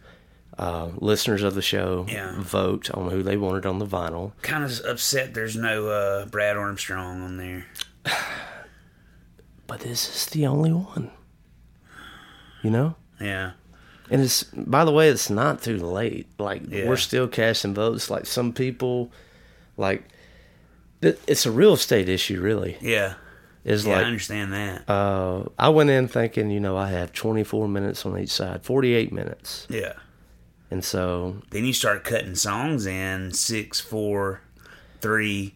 uh, 0.58 0.88
listeners 0.96 1.42
of 1.42 1.54
the 1.54 1.62
show 1.62 2.06
Yeah. 2.08 2.34
vote 2.40 2.90
on 2.92 3.10
who 3.10 3.22
they 3.22 3.36
wanted 3.36 3.64
on 3.66 3.78
the 3.78 3.86
vinyl. 3.86 4.32
Kind 4.42 4.64
of 4.64 4.80
upset 4.86 5.34
there's 5.34 5.56
no 5.56 5.88
uh, 5.88 6.26
Brad 6.26 6.56
Armstrong 6.56 7.22
on 7.22 7.36
there. 7.38 7.66
But 9.66 9.80
this 9.80 10.08
is 10.14 10.26
the 10.26 10.46
only 10.46 10.72
one. 10.72 11.10
You 12.62 12.70
know? 12.70 12.96
Yeah. 13.20 13.52
And 14.10 14.20
it's 14.20 14.44
by 14.44 14.84
the 14.84 14.90
way, 14.92 15.08
it's 15.08 15.30
not 15.30 15.62
too 15.62 15.78
late. 15.78 16.26
Like 16.38 16.62
Yeah. 16.68 16.88
we're 16.88 16.96
still 16.96 17.26
casting 17.28 17.72
votes. 17.74 18.10
Like 18.10 18.26
some 18.26 18.52
people, 18.52 19.10
like 19.78 20.04
th- 21.00 21.18
it's 21.26 21.46
a 21.46 21.50
real 21.50 21.72
estate 21.72 22.08
issue. 22.08 22.40
Really, 22.42 22.76
Yeah. 22.82 23.14
is 23.64 23.86
Yeah, 23.86 24.00
I 24.00 24.04
understand 24.04 24.52
that. 24.52 24.90
uh, 24.90 25.44
I 25.58 25.70
went 25.70 25.88
in 25.90 26.06
thinking, 26.08 26.50
you 26.50 26.60
know, 26.60 26.76
I 26.76 26.90
have 26.90 27.12
24 27.14 27.66
minutes 27.68 28.04
on 28.04 28.18
each 28.18 28.30
side, 28.30 28.62
48 28.64 29.12
minutes, 29.12 29.66
yeah. 29.70 29.94
and 30.70 30.84
so 30.84 31.40
Then 31.50 31.64
you 31.64 31.72
start 31.72 32.04
cutting 32.04 32.34
songs 32.34 32.84
in 32.86 33.32
six, 33.32 33.80
four, 33.80 34.42
three, 35.00 35.54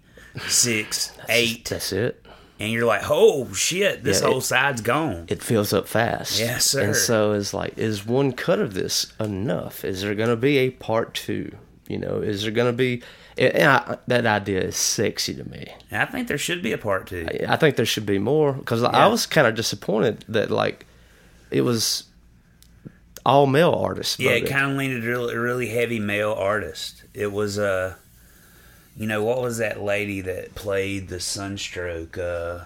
six, 0.49 1.12
eight, 1.29 1.69
that's 1.69 1.93
it. 1.93 2.25
And 2.59 2.73
you're 2.73 2.87
like, 2.87 3.03
oh 3.11 3.53
shit, 3.53 4.03
this 4.05 4.21
Yeah, 4.21 4.29
whole 4.29 4.39
it- 4.39 4.43
side's 4.43 4.81
gone. 4.81 5.27
It 5.29 5.43
fills 5.43 5.73
up 5.73 5.87
fast. 5.89 6.39
Yes, 6.39 6.65
sir. 6.67 6.83
And 6.83 6.97
so 6.97 7.33
it's 7.33 7.53
like, 7.55 7.77
is 7.79 8.07
one 8.07 8.33
cut 8.33 8.59
of 8.59 8.75
this 8.75 9.13
enough? 9.21 9.85
Is 9.85 10.03
there 10.03 10.15
going 10.15 10.31
to 10.31 10.37
be 10.37 10.59
a 10.59 10.71
part 10.71 11.15
two? 11.15 11.55
You 11.89 11.99
know, 11.99 12.21
is 12.21 12.43
there 12.43 12.51
going 12.53 12.69
to 12.73 12.77
be? 12.77 13.03
And 13.39 13.65
I, 13.71 13.99
that 14.07 14.25
idea 14.25 14.63
is 14.63 14.77
sexy 14.77 15.35
to 15.35 15.45
me. 15.49 15.67
And 15.91 16.01
I 16.03 16.07
think 16.07 16.27
there 16.27 16.39
should 16.39 16.63
be 16.63 16.73
a 16.73 16.79
part 16.79 17.07
two. 17.07 17.29
I 17.47 17.57
think 17.57 17.77
there 17.77 17.85
should 17.87 18.07
be 18.07 18.19
more 18.19 18.55
because 18.55 18.83
I 18.83 19.07
was 19.09 19.27
kind 19.27 19.47
of 19.47 19.55
disappointed 19.55 20.25
that 20.29 20.51
like 20.51 20.87
it 21.51 21.61
was 21.61 22.05
all 23.25 23.47
male 23.47 23.73
artists. 23.73 24.19
Yeah, 24.19 24.31
it 24.33 24.49
kind 24.49 24.71
of 24.73 24.79
leaned 24.79 25.05
a 25.05 25.07
really, 25.07 25.37
really 25.37 25.69
heavy 25.69 26.01
male 26.01 26.33
artist. 26.33 27.05
It 27.13 27.31
was 27.31 27.59
uh, 27.59 27.95
you 28.97 29.07
know, 29.07 29.23
what 29.25 29.41
was 29.43 29.59
that 29.59 29.81
lady 29.83 30.21
that 30.23 30.55
played 30.55 31.09
the 31.09 31.21
Sunstroke? 31.21 32.17
Uh, 32.19 32.61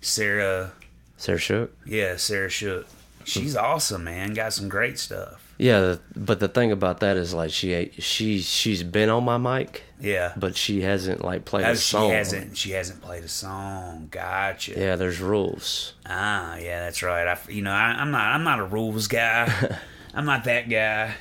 Sarah. 0.00 0.72
Sarah 1.16 1.38
Shook. 1.38 1.76
Yeah, 1.86 2.16
Sarah 2.16 2.48
Shook. 2.50 2.86
She's 3.24 3.56
awesome, 3.56 4.04
man. 4.04 4.34
Got 4.34 4.52
some 4.52 4.68
great 4.68 4.98
stuff. 4.98 5.40
Yeah, 5.56 5.96
but 6.16 6.40
the 6.40 6.48
thing 6.48 6.72
about 6.72 7.00
that 7.00 7.16
is 7.16 7.32
like 7.32 7.50
she 7.52 7.90
she 7.98 8.40
she's 8.40 8.82
been 8.82 9.08
on 9.08 9.24
my 9.24 9.38
mic, 9.38 9.84
Yeah, 10.00 10.32
but 10.36 10.56
she 10.56 10.82
hasn't 10.82 11.24
like 11.24 11.44
played 11.44 11.64
Oh, 11.64 11.70
a 11.70 11.76
song 11.76 12.10
she 12.10 12.14
hasn't. 12.14 12.56
She 12.56 12.70
hasn't 12.72 13.00
played 13.00 13.22
a 13.22 13.28
song. 13.28 14.08
Gotcha. 14.10 14.72
Yeah, 14.76 14.96
there's 14.96 15.20
rules. 15.20 15.94
Ah, 16.04 16.56
yeah, 16.56 16.80
that's 16.84 17.02
right. 17.04 17.26
I, 17.28 17.38
you 17.48 17.62
know, 17.62 17.70
I, 17.70 17.92
I'm 17.92 18.10
not. 18.10 18.34
I'm 18.34 18.42
not 18.42 18.58
a 18.58 18.64
rules 18.64 19.06
guy. 19.06 19.78
I'm 20.14 20.26
not 20.26 20.44
that 20.44 20.68
guy. 20.68 21.14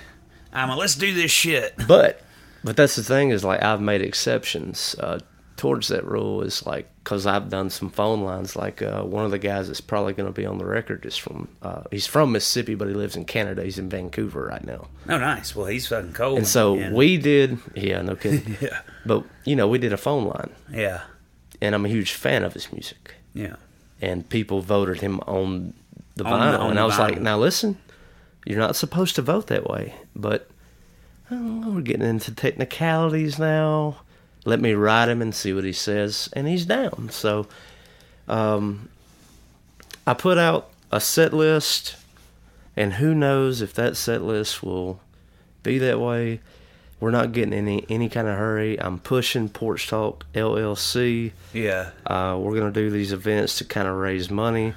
I'm 0.51 0.69
a 0.71 0.75
let's 0.75 0.95
do 0.95 1.13
this 1.13 1.31
shit. 1.31 1.75
But 1.87 2.21
but 2.63 2.75
that's 2.75 2.95
the 2.95 3.03
thing 3.03 3.29
is 3.29 3.43
like 3.43 3.61
I've 3.63 3.81
made 3.81 4.01
exceptions 4.01 4.95
uh, 4.99 5.19
towards 5.57 5.87
that 5.89 6.05
rule. 6.05 6.41
Is 6.41 6.65
like 6.65 6.89
because 7.03 7.25
I've 7.27 7.49
done 7.49 7.69
some 7.69 7.89
phone 7.89 8.21
lines. 8.23 8.55
Like 8.55 8.81
uh, 8.81 9.03
one 9.03 9.25
of 9.25 9.31
the 9.31 9.39
guys 9.39 9.67
that's 9.67 9.81
probably 9.81 10.13
going 10.13 10.27
to 10.27 10.33
be 10.33 10.45
on 10.45 10.57
the 10.57 10.65
record 10.65 11.05
is 11.05 11.17
from 11.17 11.47
uh, 11.61 11.83
he's 11.91 12.07
from 12.07 12.31
Mississippi, 12.31 12.75
but 12.75 12.87
he 12.87 12.93
lives 12.93 13.15
in 13.15 13.25
Canada. 13.25 13.63
He's 13.63 13.77
in 13.77 13.89
Vancouver 13.89 14.45
right 14.47 14.63
now. 14.65 14.87
Oh, 15.09 15.17
nice. 15.17 15.55
Well, 15.55 15.67
he's 15.67 15.87
fucking 15.87 16.13
cold. 16.13 16.37
And 16.39 16.47
so 16.47 16.75
man. 16.75 16.93
we 16.93 17.17
did, 17.17 17.57
yeah, 17.75 18.01
no 18.01 18.15
kidding. 18.15 18.57
Yeah. 18.61 18.81
But 19.05 19.25
you 19.45 19.55
know, 19.55 19.67
we 19.67 19.77
did 19.79 19.91
a 19.93 19.97
phone 19.97 20.25
line, 20.25 20.51
Yeah. 20.71 21.01
and 21.61 21.75
I'm 21.75 21.85
a 21.85 21.89
huge 21.89 22.13
fan 22.13 22.43
of 22.43 22.53
his 22.53 22.71
music. 22.71 23.15
Yeah. 23.33 23.55
And 24.01 24.27
people 24.29 24.61
voted 24.61 25.01
him 25.01 25.19
on 25.21 25.73
the 26.15 26.23
On 26.25 26.31
vinyl, 26.31 26.51
the- 26.51 26.59
on 26.59 26.67
and 26.69 26.77
the 26.77 26.81
I 26.81 26.85
was 26.85 26.99
like, 26.99 27.19
now 27.21 27.37
listen, 27.37 27.77
you're 28.45 28.59
not 28.59 28.75
supposed 28.75 29.15
to 29.15 29.21
vote 29.21 29.47
that 29.47 29.67
way, 29.69 29.93
but 30.15 30.49
oh, 31.33 31.71
we're 31.71 31.81
getting 31.81 32.07
into 32.07 32.33
technicalities 32.33 33.39
now. 33.39 33.97
Let 34.45 34.59
me 34.59 34.73
write 34.73 35.09
him 35.09 35.21
and 35.21 35.33
see 35.33 35.53
what 35.53 35.63
he 35.63 35.73
says, 35.73 36.29
and 36.33 36.47
he's 36.47 36.65
down. 36.65 37.09
So, 37.11 37.47
um, 38.27 38.89
I 40.05 40.13
put 40.13 40.37
out 40.37 40.69
a 40.91 40.99
set 40.99 41.33
list, 41.33 41.95
and 42.75 42.93
who 42.93 43.15
knows 43.15 43.61
if 43.61 43.73
that 43.75 43.95
set 43.95 44.21
list 44.21 44.63
will 44.63 44.99
be 45.63 45.77
that 45.79 45.99
way. 45.99 46.41
We're 46.99 47.11
not 47.11 47.33
getting 47.33 47.53
any 47.53 47.85
any 47.89 48.07
kind 48.07 48.27
of 48.27 48.37
hurry. 48.37 48.79
I'm 48.79 48.99
pushing 48.99 49.49
Porch 49.49 49.87
Talk 49.87 50.25
LLC. 50.33 51.33
Yeah. 51.51 51.91
Uh, 52.05 52.37
we're 52.39 52.57
gonna 52.57 52.71
do 52.71 52.89
these 52.89 53.11
events 53.11 53.57
to 53.57 53.65
kind 53.65 53.87
of 53.87 53.95
raise 53.95 54.29
money 54.29 54.73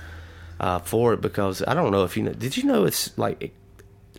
uh, 0.58 0.80
for 0.80 1.12
it 1.12 1.20
because 1.20 1.62
I 1.66 1.75
don't 1.75 1.92
know 1.92 2.04
if 2.04 2.16
you 2.16 2.25
know. 2.25 2.32
Did 2.32 2.56
you 2.56 2.64
know 2.64 2.84
it's 2.84 3.16
like 3.16 3.52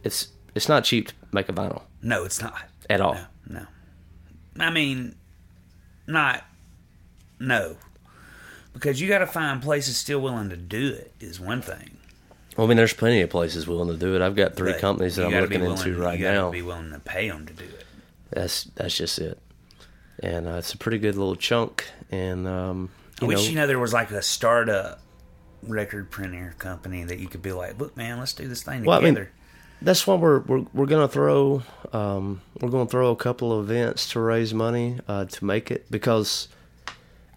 it's 0.03 0.29
it's 0.55 0.69
not 0.69 0.83
cheap 0.83 1.09
to 1.09 1.13
make 1.31 1.49
a 1.49 1.53
vinyl 1.53 1.81
No, 2.07 2.23
it's 2.23 2.41
not. 2.41 2.61
at 2.89 3.01
all. 3.01 3.15
No. 3.49 3.59
No. 3.59 3.65
I 4.65 4.71
mean, 4.71 5.15
not. 6.07 6.45
No. 7.39 7.75
Because 8.73 9.01
you 9.01 9.07
got 9.09 9.19
to 9.19 9.27
find 9.27 9.61
places 9.61 9.97
still 9.97 10.19
willing 10.21 10.49
to 10.49 10.57
do 10.57 10.93
it 10.93 11.13
is 11.19 11.39
one 11.39 11.61
thing. 11.61 11.97
Well, 12.55 12.65
I 12.65 12.69
mean, 12.69 12.77
there's 12.77 12.93
plenty 12.93 13.21
of 13.21 13.29
places 13.29 13.67
willing 13.67 13.89
to 13.89 13.97
do 13.97 14.15
it. 14.15 14.21
I've 14.21 14.35
got 14.35 14.55
three 14.55 14.71
But 14.71 14.81
companies 14.81 15.17
that 15.17 15.25
I'm 15.25 15.33
looking 15.33 15.61
willing- 15.61 15.77
into 15.77 15.99
right 15.99 16.17
you 16.17 16.25
now. 16.25 16.49
Be 16.49 16.61
willing 16.61 16.91
to 16.91 16.99
pay 16.99 17.29
them 17.29 17.45
to 17.45 17.53
do 17.53 17.65
it. 17.65 17.85
That's 18.31 18.63
that's 18.75 18.95
just 18.95 19.19
it. 19.19 19.37
And 20.23 20.47
uh, 20.47 20.51
it's 20.53 20.73
a 20.73 20.77
pretty 20.77 20.97
good 20.99 21.15
little 21.15 21.35
chunk. 21.35 21.85
And 22.09 22.47
um, 22.47 22.89
I 23.21 23.25
you 23.25 23.27
wish 23.27 23.43
know, 23.43 23.49
you 23.49 23.55
know 23.57 23.67
there 23.67 23.79
was 23.79 23.93
like 23.93 24.11
a 24.11 24.21
startup 24.21 25.01
record 25.63 26.09
printer 26.09 26.55
company 26.57 27.03
that 27.03 27.19
you 27.19 27.27
could 27.27 27.41
be 27.41 27.51
like, 27.51 27.79
look, 27.79 27.97
man, 27.97 28.17
let's 28.19 28.33
do 28.33 28.47
this 28.47 28.63
thing 28.63 28.83
Well, 28.85 28.97
I 28.97 29.03
mean, 29.03 29.13
together. 29.15 29.31
That's 29.81 30.05
why 30.07 30.15
we're 30.15 30.39
we're 30.39 30.65
we're 30.73 30.85
gonna 30.85 31.07
throw 31.07 31.63
um, 31.93 32.41
we're 32.61 32.69
gonna 32.69 32.87
throw 32.89 33.11
a 33.11 33.15
couple 33.15 33.57
of 33.57 33.69
events 33.69 34.09
to 34.11 34.19
raise 34.19 34.53
money 34.53 34.99
uh, 35.07 35.25
to 35.25 35.45
make 35.45 35.69
it 35.71 35.89
because 35.91 36.47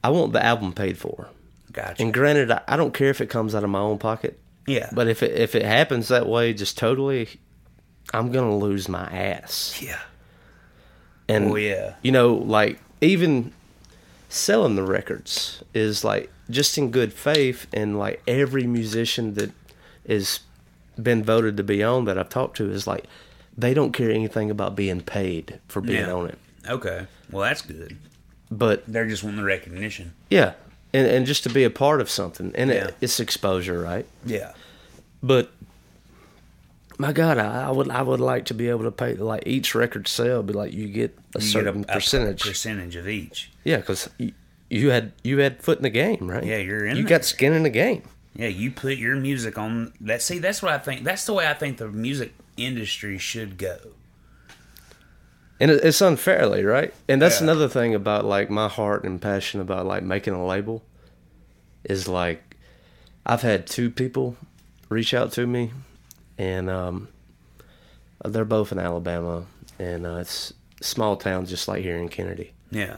I 0.03 0.11
want 0.11 0.33
the 0.33 0.45
album 0.45 0.73
paid 0.73 0.97
for. 0.99 1.29
gotcha. 1.73 2.03
And 2.03 2.13
granted, 2.15 2.51
I, 2.51 2.63
I 2.67 2.77
don't 2.77 2.95
care 2.95 3.11
if 3.11 3.21
it 3.21 3.29
comes 3.31 3.55
out 3.55 3.65
of 3.65 3.71
my 3.71 3.79
own 3.81 3.99
pocket, 3.99 4.39
yeah, 4.67 4.89
but 4.93 5.07
if 5.09 5.23
it 5.23 5.33
if 5.39 5.55
it 5.55 5.63
happens 5.65 6.09
that 6.09 6.27
way, 6.27 6.53
just 6.55 6.79
totally, 6.79 7.29
I'm 8.15 8.33
gonna 8.33 8.57
lose 8.57 8.89
my 8.89 9.05
ass. 9.05 9.79
yeah, 9.83 10.01
And 11.29 11.51
Oh, 11.53 11.57
yeah. 11.57 11.95
you 12.03 12.13
know, 12.13 12.35
like 12.35 12.81
even 13.01 13.53
selling 14.29 14.77
the 14.77 14.83
records 14.85 15.63
is 15.75 16.05
like 16.05 16.31
just 16.49 16.77
in 16.79 16.91
good 16.91 17.13
faith, 17.13 17.67
and 17.73 17.99
like 17.99 18.23
every 18.27 18.67
musician 18.67 19.35
that 19.35 19.51
is 20.05 20.41
been 21.03 21.23
voted 21.25 21.57
to 21.57 21.63
be 21.63 21.83
on 21.83 22.05
that 22.07 22.19
I've 22.19 22.29
talked 22.29 22.57
to 22.59 22.71
is 22.71 22.87
like 22.87 23.05
they 23.57 23.75
don't 23.75 23.93
care 23.93 24.11
anything 24.11 24.51
about 24.51 24.75
being 24.77 25.01
paid 25.01 25.61
for 25.69 25.81
being 25.81 26.07
Yeah. 26.07 26.13
on 26.13 26.29
it. 26.29 26.39
okay. 26.69 27.07
Well, 27.31 27.43
that's 27.43 27.63
good. 27.63 27.97
But 28.51 28.83
They're 28.87 29.07
just 29.07 29.23
wanting 29.23 29.39
the 29.39 29.45
recognition. 29.45 30.13
yeah, 30.31 30.55
and 30.93 31.07
and 31.07 31.27
just 31.27 31.43
to 31.45 31.49
be 31.51 31.63
a 31.65 31.71
part 31.71 32.01
of 32.01 32.11
something, 32.11 32.53
and 32.57 32.71
Yeah. 32.71 32.87
it, 32.89 32.95
it's 33.01 33.21
exposure, 33.21 33.79
right? 33.81 34.07
Yeah, 34.27 34.53
But 35.23 35.51
my 36.99 37.13
God, 37.13 37.39
I, 37.39 37.69
I 37.69 37.71
would 37.71 37.89
I 37.91 38.03
would 38.03 38.21
like 38.21 38.45
to 38.47 38.55
be 38.55 38.69
able 38.69 38.85
to 38.85 38.91
pay 38.91 39.15
like 39.15 39.45
each 39.47 39.75
record 39.75 40.07
sale, 40.09 40.43
be 40.43 40.53
like 40.53 40.73
you 40.73 40.89
get 40.89 41.17
a 41.35 41.41
you 41.41 41.47
certain 41.47 41.83
get 41.83 41.91
a, 41.91 41.93
a 41.93 41.95
percentage. 41.95 42.43
percentage 42.43 42.97
of 42.97 43.09
each. 43.09 43.51
yeah, 43.65 43.77
because 43.79 44.11
you, 44.19 44.33
you 44.69 44.91
had 44.91 45.13
you 45.23 45.39
had 45.39 45.63
foot 45.63 45.79
in 45.79 45.83
the 45.85 45.91
game, 45.91 46.29
right? 46.31 46.45
Yeah, 46.45 46.59
you're 46.59 46.85
in 46.87 46.97
You 46.97 47.05
there. 47.05 47.19
got 47.19 47.25
skin 47.25 47.53
in 47.53 47.63
the 47.63 47.71
game. 47.71 48.03
Yeah, 48.35 48.49
you 48.49 48.71
put 48.71 48.97
your 48.97 49.17
music 49.17 49.59
on 49.59 49.93
that. 50.01 50.23
See, 50.23 50.39
that's 50.39 50.63
what 50.63 50.73
I 50.73 50.79
think. 50.79 51.05
That's 51.05 51.25
the 51.27 51.33
way 51.33 51.49
I 51.49 51.55
think 51.55 51.79
the 51.79 51.89
music 51.89 52.33
industry 52.57 53.19
should 53.19 53.57
go. 53.59 53.79
and 55.59 55.71
it's 55.71 56.01
unfairly 56.01 56.65
right 56.65 56.93
and 57.09 57.21
that's 57.21 57.39
Yeah. 57.41 57.45
another 57.45 57.69
thing 57.69 57.95
about 57.95 58.25
like 58.25 58.49
my 58.51 58.69
heart 58.69 59.05
and 59.05 59.21
passion 59.21 59.61
about 59.61 59.85
like 59.87 60.03
making 60.03 60.33
a 60.35 60.45
label 60.47 60.83
is 61.85 62.09
like 62.09 62.57
i've 63.27 63.43
had 63.43 63.67
two 63.67 63.91
people 63.91 64.37
reach 64.89 65.13
out 65.15 65.33
to 65.33 65.47
me 65.47 65.71
and 66.39 66.69
um 66.71 67.09
they're 68.25 68.45
both 68.47 68.73
in 68.73 68.79
alabama 68.79 69.45
and 69.79 70.07
uh, 70.07 70.17
it's 70.17 70.53
small 70.83 71.17
town 71.17 71.45
just 71.47 71.69
like 71.69 71.83
here 71.83 71.97
in 71.97 72.09
Kennedy, 72.11 72.53
Yeah. 72.71 72.97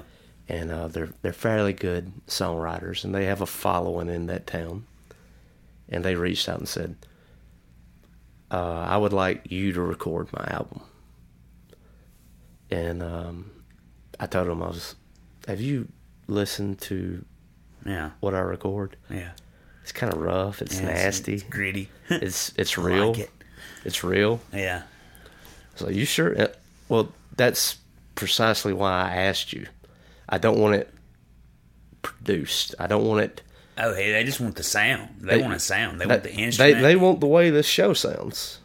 and 0.49 0.71
uh, 0.73 0.89
they're 0.89 1.11
they're 1.23 1.33
fairly 1.33 1.73
good 1.73 2.13
songwriters, 2.27 3.05
and 3.05 3.15
they 3.15 3.25
have 3.27 3.41
a 3.41 3.47
following 3.47 4.09
in 4.09 4.27
that 4.27 4.47
town. 4.49 4.85
And 5.93 6.05
they 6.05 6.15
reached 6.17 6.49
out 6.49 6.59
and 6.59 6.67
said, 6.69 6.97
uh, 8.51 8.87
"I 8.89 8.97
would 8.97 9.13
like 9.13 9.51
you 9.53 9.73
to 9.75 9.81
record 9.81 10.33
my 10.33 10.45
album." 10.51 10.83
And 12.71 13.03
um, 13.03 13.51
I 14.19 14.27
told 14.27 14.49
them 14.49 14.63
I 14.63 14.69
was, 14.69 14.95
"Have 15.47 15.61
you 15.61 15.89
listened 16.27 16.81
to 16.83 17.25
Yeah. 17.85 18.11
what 18.21 18.35
I 18.35 18.41
record? 18.41 18.97
Yeah. 19.11 19.33
It's 19.83 19.93
kind 19.93 20.13
of 20.13 20.19
rough. 20.21 20.63
It's 20.63 20.81
Yeah, 20.81 20.87
nasty. 20.87 21.35
It's 21.35 21.43
gritty. 21.43 21.89
It's 22.09 22.53
it's 22.57 22.79
real. 22.79 23.11
like 23.13 23.19
it. 23.21 23.31
It's 23.85 24.03
real." 24.03 24.41
Yeah. 24.53 24.83
So 25.75 25.89
you 25.89 26.05
sure? 26.07 26.41
Uh, 26.41 26.49
Well, 26.89 27.13
that's 27.37 27.79
precisely 28.15 28.73
why 28.73 28.91
I 29.11 29.17
asked 29.29 29.53
you. 29.53 29.67
I 30.29 30.39
don't 30.39 30.59
want 30.59 30.75
it 30.75 30.93
produced. 32.03 32.75
I 32.79 32.87
don't 32.87 33.07
want 33.07 33.21
it. 33.25 33.43
Oh, 33.79 33.95
hey, 33.95 34.13
they 34.13 34.23
just 34.25 34.41
want 34.41 34.57
the 34.57 34.63
sound. 34.63 35.09
They, 35.21 35.37
They- 35.37 35.43
want 35.43 35.55
a 35.55 35.59
sound. 35.59 36.01
They 36.01 36.05
They, 36.05 36.11
want 36.11 36.23
the 36.25 36.33
instrument. 36.33 36.75
they 36.77 36.83
they 36.83 36.97
want 36.97 37.21
the 37.21 37.27
way 37.27 37.51
this 37.51 37.67
show 37.67 37.93
sounds. 37.95 38.59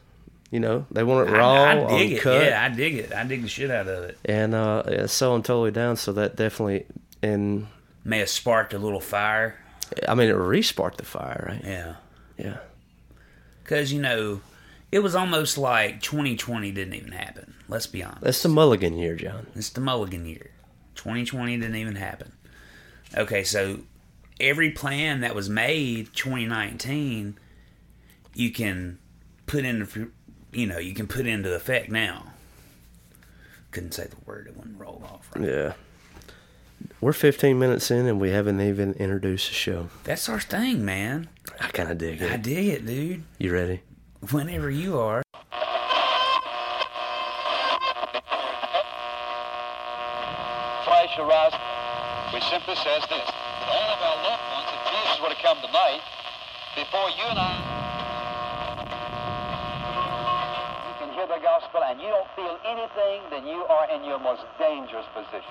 You 0.51 0.59
know, 0.61 0.85
they 0.91 1.03
want 1.03 1.29
it 1.29 1.33
I- 1.33 1.37
raw, 1.37 1.63
I, 1.63 1.97
dig 1.97 2.13
uncut, 2.17 2.41
it. 2.41 2.49
Yeah, 2.49 2.63
I 2.63 2.69
dig 2.69 2.95
it. 2.95 3.13
I 3.13 3.23
dig 3.25 3.41
the 3.41 3.47
shit 3.49 3.69
out 3.71 3.87
of 3.87 4.03
it. 4.05 4.17
and 4.25 4.53
uh, 4.55 4.83
yeah, 4.89 5.05
so 5.05 5.33
I'm 5.33 5.43
totally 5.43 5.71
down. 5.71 5.95
So 5.97 6.11
that 6.13 6.35
definitely, 6.35 6.85
and 7.21 7.67
May 8.05 8.19
have 8.19 8.29
sparked 8.29 8.73
a 8.73 8.79
little 8.79 9.01
fire. 9.01 9.57
I 10.07 10.15
mean, 10.15 10.29
it 10.29 10.35
resparked 10.35 10.97
the 10.97 11.05
fire, 11.05 11.45
right? 11.49 11.61
Yeah. 11.63 11.95
Yeah. 12.37 12.57
Because, 13.63 13.91
you 13.91 14.01
know, 14.01 14.41
it 14.91 14.99
was 14.99 15.15
almost 15.15 15.57
like 15.57 16.01
2020 16.01 16.71
didn't 16.71 16.93
even 16.93 17.11
happen. 17.11 17.53
Let's 17.67 17.87
be 17.87 18.03
honest. 18.03 18.21
That's 18.21 18.43
the 18.43 18.49
Mulligan 18.49 18.97
year, 18.97 19.15
John. 19.15 19.47
It's 19.55 19.69
the 19.69 19.81
mulligan 19.81 20.25
year. 20.25 20.51
2020 20.95 21.57
didn't 21.57 21.75
even 21.75 21.95
happen. 21.95 22.31
Okay, 23.15 23.43
so 23.43 23.79
every 24.39 24.71
plan 24.71 25.21
that 25.21 25.35
was 25.35 25.49
made 25.49 26.13
2019, 26.13 27.37
you 28.33 28.51
can 28.51 28.99
put 29.45 29.65
into, 29.65 30.11
you 30.51 30.67
know, 30.67 30.77
you 30.77 30.93
can 30.93 31.07
put 31.07 31.25
into 31.25 31.53
effect 31.53 31.89
now. 31.89 32.33
Couldn't 33.71 33.93
say 33.93 34.07
the 34.07 34.15
word; 34.25 34.47
it 34.47 34.55
wouldn't 34.57 34.79
roll 34.79 35.03
off. 35.05 35.29
Right? 35.35 35.49
Yeah. 35.49 35.73
We're 37.01 37.13
15 37.13 37.57
minutes 37.59 37.91
in, 37.91 38.05
and 38.05 38.19
we 38.19 38.29
haven't 38.31 38.61
even 38.61 38.93
introduced 38.93 39.49
the 39.49 39.53
show. 39.55 39.89
That's 40.03 40.29
our 40.29 40.39
thing, 40.39 40.85
man. 40.85 41.29
I 41.59 41.67
kind 41.69 41.91
of 41.91 41.97
dig 41.97 42.21
it. 42.21 42.31
I 42.31 42.37
dig 42.37 42.67
it, 42.67 42.85
dude. 42.85 43.23
You 43.39 43.53
ready? 43.53 43.81
Whenever 44.31 44.69
you 44.69 44.99
are. 44.99 45.23
Flash 50.85 51.17
arrest, 51.19 51.57
which 52.33 52.43
simply 52.49 52.75
says 52.75 53.03
this. 53.09 53.29
All 53.69 53.89
of 53.93 54.01
our 54.01 54.17
loved 54.23 54.43
ones, 54.53 54.69
if 54.73 54.81
Jesus 54.89 55.21
were 55.21 55.29
to 55.29 55.36
come 55.47 55.61
tonight, 55.61 56.01
before 56.75 57.09
you 57.11 57.23
and 57.23 57.39
I... 57.39 57.55
You 60.89 60.95
can 60.99 61.13
hear 61.15 61.25
the 61.25 61.41
gospel 61.41 61.81
and 61.85 62.01
you 62.01 62.09
don't 62.09 62.27
feel 62.35 62.59
anything, 62.65 63.21
then 63.29 63.47
you 63.47 63.63
are 63.63 63.89
in 63.89 64.03
your 64.03 64.19
most 64.19 64.43
dangerous 64.59 65.05
position. 65.15 65.47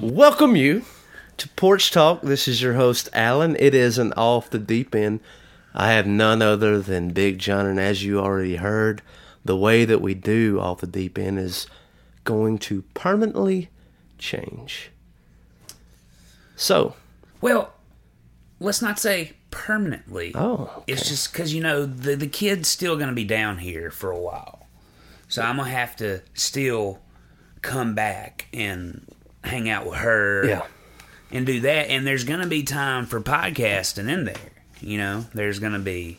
Welcome 0.00 0.56
you 0.56 0.86
to 1.36 1.48
Porch 1.50 1.90
Talk. 1.90 2.22
This 2.22 2.48
is 2.48 2.62
your 2.62 2.72
host, 2.72 3.10
Alan. 3.12 3.56
It 3.60 3.74
is 3.74 3.98
an 3.98 4.14
off 4.14 4.48
the 4.48 4.58
deep 4.58 4.94
end. 4.94 5.20
I 5.74 5.92
have 5.92 6.06
none 6.06 6.40
other 6.40 6.80
than 6.80 7.08
Big 7.10 7.38
John, 7.38 7.66
and 7.66 7.80
as 7.80 8.04
you 8.04 8.20
already 8.20 8.56
heard, 8.56 9.02
the 9.44 9.56
way 9.56 9.84
that 9.84 10.00
we 10.00 10.14
do 10.14 10.60
off 10.60 10.80
the 10.80 10.86
deep 10.86 11.18
end 11.18 11.38
is 11.38 11.66
going 12.22 12.58
to 12.58 12.82
permanently 12.94 13.70
change. 14.18 14.90
So, 16.56 16.94
Well, 17.40 17.72
let's 18.60 18.80
not 18.80 18.98
say 18.98 19.32
permanently. 19.50 20.32
oh, 20.34 20.82
It's 20.86 21.08
just 21.08 21.32
because 21.32 21.52
you 21.52 21.62
know 21.62 21.84
the 21.84 22.16
the 22.16 22.26
kid's 22.28 22.68
still 22.68 22.96
going 22.96 23.08
to 23.08 23.14
be 23.14 23.24
down 23.24 23.58
here 23.58 23.90
for 23.90 24.10
a 24.10 24.18
while, 24.18 24.66
so 25.28 25.42
I'm 25.42 25.56
gonna 25.56 25.70
have 25.70 25.96
to 25.96 26.22
still 26.34 27.00
come 27.62 27.94
back 27.94 28.46
and 28.52 29.06
hang 29.42 29.68
out 29.68 29.84
with 29.86 29.96
her. 29.98 30.46
yeah, 30.46 30.62
and 31.32 31.44
do 31.44 31.60
that. 31.60 31.88
And 31.90 32.06
there's 32.06 32.24
going 32.24 32.40
to 32.40 32.46
be 32.46 32.62
time 32.62 33.06
for 33.06 33.20
podcasting 33.20 34.08
in 34.08 34.24
there. 34.24 34.36
You 34.80 34.98
know, 34.98 35.24
there's 35.34 35.58
going 35.58 35.72
to 35.72 35.78
be. 35.78 36.18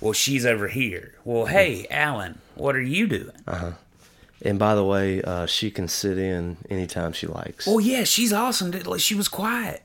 Well, 0.00 0.12
she's 0.12 0.44
over 0.44 0.68
here. 0.68 1.14
Well, 1.24 1.46
hey, 1.46 1.86
Alan, 1.90 2.38
what 2.56 2.76
are 2.76 2.82
you 2.82 3.06
doing? 3.06 3.30
Uh 3.46 3.56
huh. 3.56 3.72
and 4.42 4.58
by 4.58 4.74
the 4.74 4.84
way, 4.84 5.22
uh, 5.22 5.46
she 5.46 5.70
can 5.70 5.88
sit 5.88 6.18
in 6.18 6.56
anytime 6.68 7.12
she 7.12 7.26
likes. 7.26 7.66
Well, 7.66 7.80
yeah, 7.80 8.04
she's 8.04 8.32
awesome. 8.32 8.70
dude. 8.70 8.86
Like, 8.86 9.00
She 9.00 9.14
was 9.14 9.28
quiet. 9.28 9.82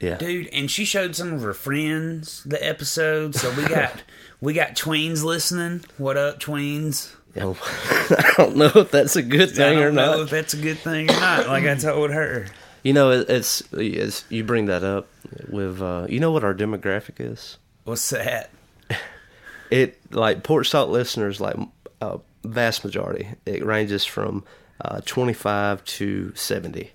yeah, 0.00 0.16
dude 0.16 0.46
and 0.52 0.70
she 0.70 0.84
showed 0.84 1.14
some 1.16 1.32
of 1.34 1.42
her 1.42 1.52
friends 1.54 2.42
the 2.44 2.64
episode 2.64 3.34
so 3.34 3.50
we 3.56 3.66
got 3.66 4.02
we 4.40 4.52
got 4.54 4.76
tweens 4.76 5.24
listening 5.24 5.84
what 5.98 6.16
up 6.16 6.38
tweens 6.38 7.12
Yeah, 7.34 7.52
I 8.10 8.32
don't 8.36 8.54
know 8.56 8.70
if 8.76 8.92
that's 8.92 9.16
a 9.16 9.22
good 9.22 9.50
thing 9.50 9.76
or 9.78 9.86
don't 9.86 9.96
know 9.96 10.12
not. 10.12 10.20
if 10.20 10.30
that's 10.30 10.54
a 10.54 10.56
good 10.56 10.78
thing 10.78 11.10
or 11.10 11.14
not 11.14 11.48
like 11.48 11.64
i 11.64 11.74
told 11.74 12.10
her 12.12 12.46
You 12.88 12.94
know, 12.94 13.10
it's, 13.10 13.62
it's 13.72 14.24
you 14.30 14.44
bring 14.44 14.64
that 14.66 14.82
up 14.82 15.08
with. 15.48 15.82
Uh, 15.82 16.06
you 16.08 16.20
know 16.20 16.30
what 16.32 16.42
our 16.42 16.54
demographic 16.54 17.16
is? 17.18 17.58
what's 17.84 18.08
that 18.10 18.48
It 19.70 19.98
like 20.10 20.42
Porch 20.42 20.70
Talk 20.70 20.88
listeners, 20.88 21.38
like 21.38 21.56
a 22.00 22.18
vast 22.44 22.84
majority, 22.86 23.28
it 23.44 23.62
ranges 23.62 24.06
from 24.06 24.42
uh, 24.82 25.02
25 25.04 25.84
to 25.84 26.32
70. 26.34 26.92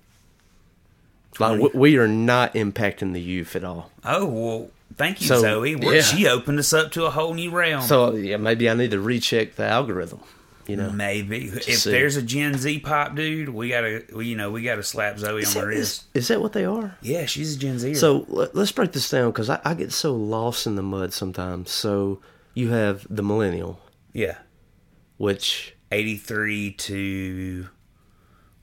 Like 1.38 1.60
we, 1.60 1.68
we 1.74 1.96
are 1.98 2.08
not 2.08 2.54
impacting 2.54 3.12
the 3.12 3.20
youth 3.20 3.54
at 3.54 3.62
all. 3.62 3.92
oh 4.04 4.24
well 4.24 4.70
thank 4.96 5.20
you 5.20 5.28
So, 5.28 5.40
zoe 5.40 5.76
yeah. 5.80 6.00
she 6.00 6.26
opened 6.26 6.58
us 6.58 6.72
up 6.72 6.90
to 6.92 7.04
a 7.06 7.10
whole 7.10 7.34
new 7.34 7.50
realm 7.50 7.82
So 7.82 8.14
yeah, 8.14 8.36
maybe 8.36 8.68
I 8.68 8.74
need 8.74 8.90
to 8.90 9.00
recheck 9.00 9.54
the 9.54 9.66
algorithm. 9.66 10.20
You 10.66 10.76
know, 10.76 10.90
maybe 10.90 11.44
if 11.46 11.80
see. 11.80 11.90
there's 11.90 12.16
a 12.16 12.22
gen 12.22 12.56
z 12.56 12.78
pop 12.78 13.14
dude 13.14 13.50
we 13.50 13.68
gotta 13.68 14.02
we, 14.14 14.28
you 14.28 14.36
know 14.36 14.50
we 14.50 14.62
gotta 14.62 14.82
slap 14.82 15.18
zoe 15.18 15.42
is 15.42 15.54
on 15.54 15.62
that, 15.62 15.66
the 15.68 15.72
is, 15.72 15.78
wrist 15.78 16.04
is 16.14 16.28
that 16.28 16.40
what 16.40 16.54
they 16.54 16.64
are? 16.64 16.96
yeah 17.02 17.26
she's 17.26 17.56
a 17.56 17.58
gen 17.58 17.78
z 17.78 17.94
So 17.94 18.24
let, 18.28 18.54
let's 18.54 18.72
break 18.72 18.92
this 18.92 19.10
down 19.10 19.30
because 19.30 19.50
I, 19.50 19.60
I 19.64 19.74
get 19.74 19.92
so 19.92 20.14
lost 20.14 20.66
in 20.66 20.76
the 20.76 20.82
mud 20.82 21.12
sometimes. 21.12 21.70
So 21.70 22.20
you 22.54 22.70
have 22.70 23.06
the 23.10 23.22
millennial, 23.22 23.78
yeah 24.12 24.38
which 25.16 25.76
83 25.92 26.72
to 26.72 27.68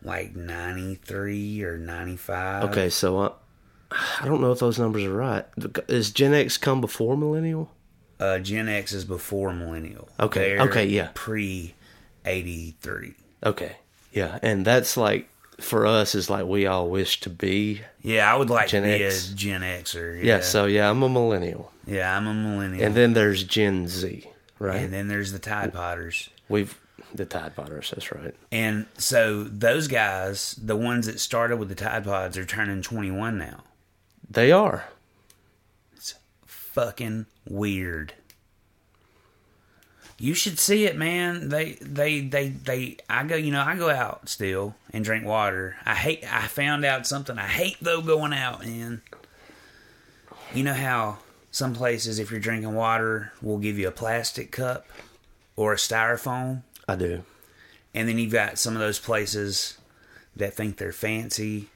like 0.04 0.36
93 0.36 1.64
or 1.64 1.78
95 1.78 2.64
okay, 2.72 2.90
so 2.90 3.20
I, 3.20 3.32
I 4.22 4.26
don't 4.26 4.42
know 4.42 4.52
if 4.52 4.60
those 4.60 4.80
numbers 4.80 5.04
are 5.04 5.14
right. 5.14 5.46
Is 5.88 6.12
Gen 6.12 6.34
X 6.34 6.58
come 6.58 6.82
before 6.82 7.16
millennial? 7.18 7.72
Uh, 8.20 8.40
Gen 8.40 8.68
X 8.70 8.94
is 8.94 9.04
before 9.06 9.54
millennial. 9.54 10.08
Okay, 10.20 10.56
They're 10.56 10.62
okay, 10.62 10.86
yeah. 10.86 11.10
Pre 11.14 11.74
eighty 12.26 12.76
three. 12.82 13.14
Okay. 13.44 13.78
Yeah, 14.14 14.40
and 14.42 14.66
that's 14.66 14.98
like 14.98 15.30
for 15.60 15.86
us 15.86 16.16
is 16.16 16.30
like 16.30 16.46
we 16.46 16.66
all 16.66 16.90
wish 16.90 17.20
to 17.22 17.30
be. 17.30 17.82
Yeah, 18.02 18.32
I 18.34 18.38
would 18.38 18.50
like 18.50 18.70
Gen 18.70 18.84
to 18.84 18.98
be 18.98 19.04
X. 19.06 19.32
a 19.32 19.36
Gen 19.36 19.62
Xer. 19.62 20.18
Yeah. 20.18 20.24
Yeah, 20.38 20.42
so 20.42 20.66
yeah, 20.66 20.90
I'm 20.90 21.02
a 21.04 21.10
millennial. 21.10 21.72
yeah, 21.86 22.16
I'm 22.18 22.28
a 22.28 22.34
millennial. 22.34 22.84
And 22.84 22.96
then 22.96 23.14
there's 23.14 23.44
Gen 23.44 23.88
Z, 23.88 24.28
right? 24.60 24.82
and 24.82 24.92
then 24.94 25.08
there's 25.08 25.32
the 25.32 25.40
Tide 25.40 25.74
Potters. 25.74 26.30
We've 26.50 26.78
the 27.14 27.26
Tide 27.26 27.56
Potters, 27.56 27.92
that's 27.92 28.12
right. 28.12 28.34
And 28.52 28.86
so 28.98 29.44
those 29.44 29.88
guys, 29.88 30.56
the 30.62 30.76
ones 30.78 31.08
that 31.08 31.20
started 31.20 31.58
with 31.58 31.68
the 31.70 31.76
Tide 31.76 32.04
Pods, 32.06 32.38
are 32.38 32.46
turning 32.46 32.82
21 32.82 33.38
now. 33.38 33.64
They 34.30 34.52
are. 34.52 34.86
It's 35.96 36.14
fucking 36.46 37.26
weird. 37.48 38.14
You 40.22 40.36
should 40.36 40.60
see 40.60 40.86
it, 40.86 40.96
man. 40.96 41.50
They, 41.50 41.80
they, 41.82 42.22
they, 42.22 42.50
they. 42.50 42.98
I 43.10 43.24
go, 43.24 43.36
you 43.36 43.52
know, 43.52 43.64
I 43.64 43.76
go 43.76 43.90
out 43.90 44.30
still 44.30 44.76
and 44.94 45.04
drink 45.04 45.26
water. 45.26 45.78
I 45.84 45.96
hate. 45.96 46.24
I 46.32 46.46
found 46.46 46.86
out 46.86 47.08
something. 47.08 47.40
I 47.40 47.48
hate 47.48 47.78
though 47.82 48.02
going 48.02 48.32
out, 48.32 48.64
man. 48.64 49.02
You 50.54 50.64
know 50.64 50.76
how 50.76 51.18
some 51.50 51.74
places, 51.74 52.20
if 52.20 52.30
you're 52.30 52.40
drinking 52.40 52.76
water, 52.76 53.34
will 53.42 53.58
give 53.58 53.80
you 53.80 53.88
a 53.88 53.92
plastic 53.92 54.52
cup 54.52 54.86
or 55.56 55.74
a 55.74 55.78
styrofoam. 55.78 56.62
I 56.88 56.98
do. 56.98 57.24
And 57.96 58.08
then 58.08 58.20
you've 58.20 58.32
got 58.32 58.60
some 58.60 58.76
of 58.76 58.80
those 58.80 59.00
places 59.00 59.80
that 60.36 60.54
think 60.54 60.78
they're 60.78 60.92
fancy 60.92 61.70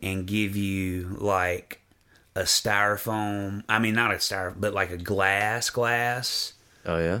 and 0.00 0.24
give 0.24 0.54
you 0.54 1.16
like 1.18 1.80
a 2.36 2.42
styrofoam. 2.42 3.64
I 3.68 3.80
mean, 3.80 3.94
not 3.94 4.12
a 4.12 4.16
styrofoam, 4.18 4.60
but 4.60 4.72
like 4.72 4.92
a 4.92 4.98
glass 4.98 5.68
glass 5.68 6.52
Oh 6.84 6.98
yeah. 6.98 7.20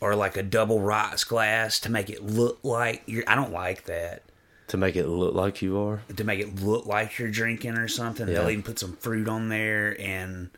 Or 0.00 0.14
like 0.14 0.36
a 0.36 0.42
double 0.42 0.80
rocks 0.80 1.24
glass 1.24 1.80
to 1.80 1.90
make 1.90 2.10
it 2.10 2.22
look 2.24 2.58
like 2.62 3.02
you're. 3.06 3.24
I 3.26 3.34
don't 3.34 3.52
like 3.52 3.84
that. 3.84 4.22
to 4.68 4.76
make 4.76 4.96
it 4.96 5.06
look 5.06 5.34
like 5.34 5.62
you 5.62 5.78
are. 5.78 6.02
to 6.16 6.24
make 6.24 6.40
it 6.40 6.60
look 6.62 6.86
like 6.86 7.18
you're 7.18 7.30
drinking 7.30 7.76
or 7.78 7.88
something. 7.88 8.28
Yeah. 8.28 8.34
They'll 8.34 8.50
even 8.50 8.62
put 8.62 8.78
some 8.78 8.96
fruit 8.96 9.28
on 9.28 9.48
there. 9.48 9.98
And 10.00 10.50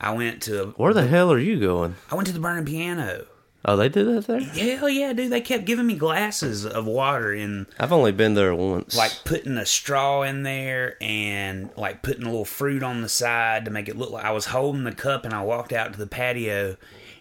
I 0.00 0.12
went 0.12 0.42
to 0.44 0.74
Where 0.76 0.94
the 0.94 1.06
hell 1.06 1.32
are 1.32 1.38
you 1.38 1.58
going? 1.60 1.96
I 2.10 2.14
went 2.14 2.26
to 2.28 2.32
the 2.32 2.40
Burning 2.40 2.64
Piano. 2.64 3.26
Oh, 3.68 3.76
they 3.76 3.88
did 3.88 4.06
that 4.06 4.28
there. 4.28 4.38
Hell 4.38 4.88
yeah, 4.88 5.12
dude! 5.12 5.32
They 5.32 5.40
kept 5.40 5.64
giving 5.64 5.88
me 5.88 5.96
glasses 5.96 6.64
of 6.64 6.86
water 6.86 7.32
and 7.32 7.66
I've 7.80 7.92
only 7.92 8.12
been 8.12 8.34
there 8.34 8.54
once. 8.54 8.96
like 8.96 9.10
putting 9.24 9.56
a 9.58 9.66
straw 9.66 10.22
in 10.22 10.44
there 10.44 10.96
and 11.00 11.70
like 11.76 12.00
putting 12.02 12.22
a 12.22 12.26
little 12.30 12.44
fruit 12.44 12.84
on 12.84 13.00
the 13.02 13.08
side 13.08 13.64
to 13.64 13.72
make 13.72 13.88
it 13.88 13.96
look 13.96 14.10
like 14.10 14.24
I 14.24 14.30
was 14.30 14.46
holding 14.46 14.84
the 14.84 14.92
cup 14.94 15.24
and 15.24 15.34
I 15.34 15.42
walked 15.42 15.72
out 15.72 15.92
to 15.94 15.98
the 15.98 16.06
patio 16.06 16.76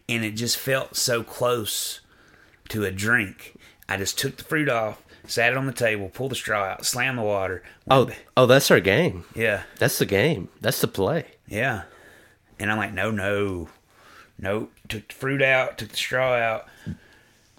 and 0.10 0.24
it 0.24 0.32
just 0.32 0.58
felt 0.58 0.96
so 0.96 1.24
close 1.24 2.02
to 2.70 2.84
a 2.86 2.92
drink. 2.92 3.56
I 3.88 3.98
just 3.98 4.18
took 4.18 4.38
the 4.38 4.44
fruit 4.44 4.70
off, 4.70 5.04
sat 5.28 5.52
it 5.52 5.58
on 5.58 5.66
the 5.68 5.74
table, 5.74 6.10
pulled 6.10 6.32
the 6.32 6.36
straw 6.36 6.64
out, 6.64 6.86
slammed 6.86 7.18
the 7.18 7.24
water. 7.24 7.64
oh, 7.90 8.10
oh, 8.36 8.46
that's 8.46 8.72
our 8.72 8.80
game. 8.80 9.26
yeah, 9.36 9.64
That's 9.80 10.00
the 10.00 10.06
game. 10.06 10.50
That's 10.62 10.82
the 10.82 10.88
play. 10.88 11.26
yeah. 11.48 11.84
And 12.58 12.72
I'm 12.72 12.78
like, 12.78 12.94
no, 12.94 13.12
no, 13.12 13.68
no. 14.40 14.70
Took 14.88 15.10
the 15.10 15.14
fruit 15.14 15.42
out, 15.42 15.78
took 15.78 15.90
the 15.90 15.98
straw 15.98 16.34
out, 16.36 16.68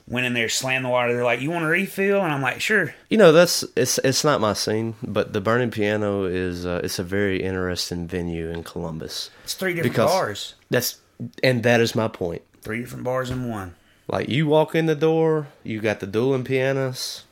went 0.08 0.24
in 0.24 0.32
there, 0.32 0.48
slammed 0.48 0.86
the 0.86 0.88
water. 0.88 1.12
They're 1.12 1.22
like, 1.22 1.42
you 1.42 1.50
want 1.50 1.66
a 1.66 1.68
refill? 1.68 2.22
And 2.22 2.32
I'm 2.32 2.40
like, 2.40 2.62
sure. 2.62 2.94
You 3.10 3.18
know, 3.18 3.30
that's 3.30 3.62
it's 3.76 3.98
it's 3.98 4.24
not 4.24 4.40
my 4.40 4.54
scene, 4.54 4.94
but 5.02 5.34
the 5.34 5.42
Burning 5.42 5.70
Piano 5.70 6.24
is 6.24 6.64
uh, 6.64 6.80
it's 6.82 6.98
a 6.98 7.04
very 7.04 7.42
interesting 7.42 8.06
venue 8.06 8.48
in 8.50 8.62
Columbus. 8.64 9.30
It's 9.44 9.52
three 9.52 9.74
different 9.74 9.96
bars, 9.96 10.54
That's 10.70 10.98
and 11.42 11.62
that 11.62 11.80
is 11.80 11.94
my 11.94 12.08
point. 12.08 12.42
three 12.62 12.80
different 12.80 13.04
bars 13.04 13.30
in 13.30 13.48
one. 13.48 13.74
Like 14.08 14.28
you 14.28 14.46
walk 14.46 14.74
in 14.74 14.86
the 14.86 14.94
door, 14.94 15.48
you 15.64 15.80
got 15.80 16.00
the 16.00 16.06
dueling 16.06 16.44
pianos, 16.44 17.24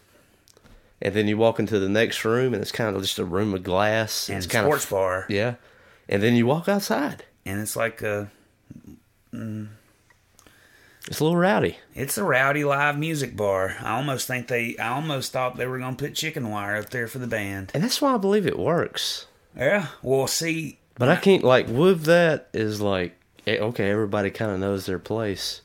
and 1.01 1.15
then 1.15 1.29
you 1.29 1.37
walk 1.37 1.59
into 1.59 1.79
the 1.79 1.89
next 1.89 2.25
room, 2.25 2.53
and 2.53 2.61
it's 2.63 2.73
kind 2.73 2.95
of 2.95 3.01
just 3.03 3.19
a 3.19 3.25
room 3.25 3.55
of 3.55 3.63
glass. 3.63 4.29
And 4.29 4.39
it's 4.39 4.47
kind 4.47 4.65
sports 4.67 4.85
of 4.85 4.91
bar. 4.91 5.27
yeah, 5.29 5.55
and 6.09 6.23
then 6.23 6.35
you 6.35 6.47
walk 6.47 6.69
outside. 6.69 7.25
and 7.47 7.61
it's 7.61 7.77
like 7.77 8.03
a 8.03 8.31
mm. 9.33 9.69
It's 11.07 11.21
a 11.21 11.25
little 11.25 11.37
rowdy. 11.37 11.77
it's 11.95 12.17
a 12.17 12.25
rowdy 12.25 12.65
live 12.65 12.99
music 12.99 13.37
bar. 13.37 13.77
I 13.81 13.97
almost 13.97 14.27
think 14.27 14.49
they 14.49 14.77
I 14.79 14.89
almost 14.89 15.33
thought 15.33 15.57
they 15.57 15.67
were 15.67 15.79
gonna 15.79 15.97
put 15.97 16.15
chicken 16.15 16.49
wire 16.49 16.77
up 16.77 16.89
there 16.91 17.07
for 17.09 17.19
the 17.19 17.27
band. 17.27 17.71
And 17.75 17.85
that's 17.85 18.01
why 18.01 18.15
I 18.15 18.17
believe 18.17 18.47
it 18.47 18.59
works. 18.59 19.27
Yeah. 19.55 19.89
Well 20.03 20.27
see 20.27 20.79
But 20.95 21.11
I 21.11 21.17
can't 21.17 21.45
like 21.45 21.69
with 21.69 22.05
that 22.05 22.49
is 22.55 22.81
like 22.81 23.21
okay, 23.47 23.91
everybody 23.91 24.31
kind 24.31 24.51
of 24.51 24.61
knows 24.61 24.87
their 24.87 24.99
place, 24.99 25.61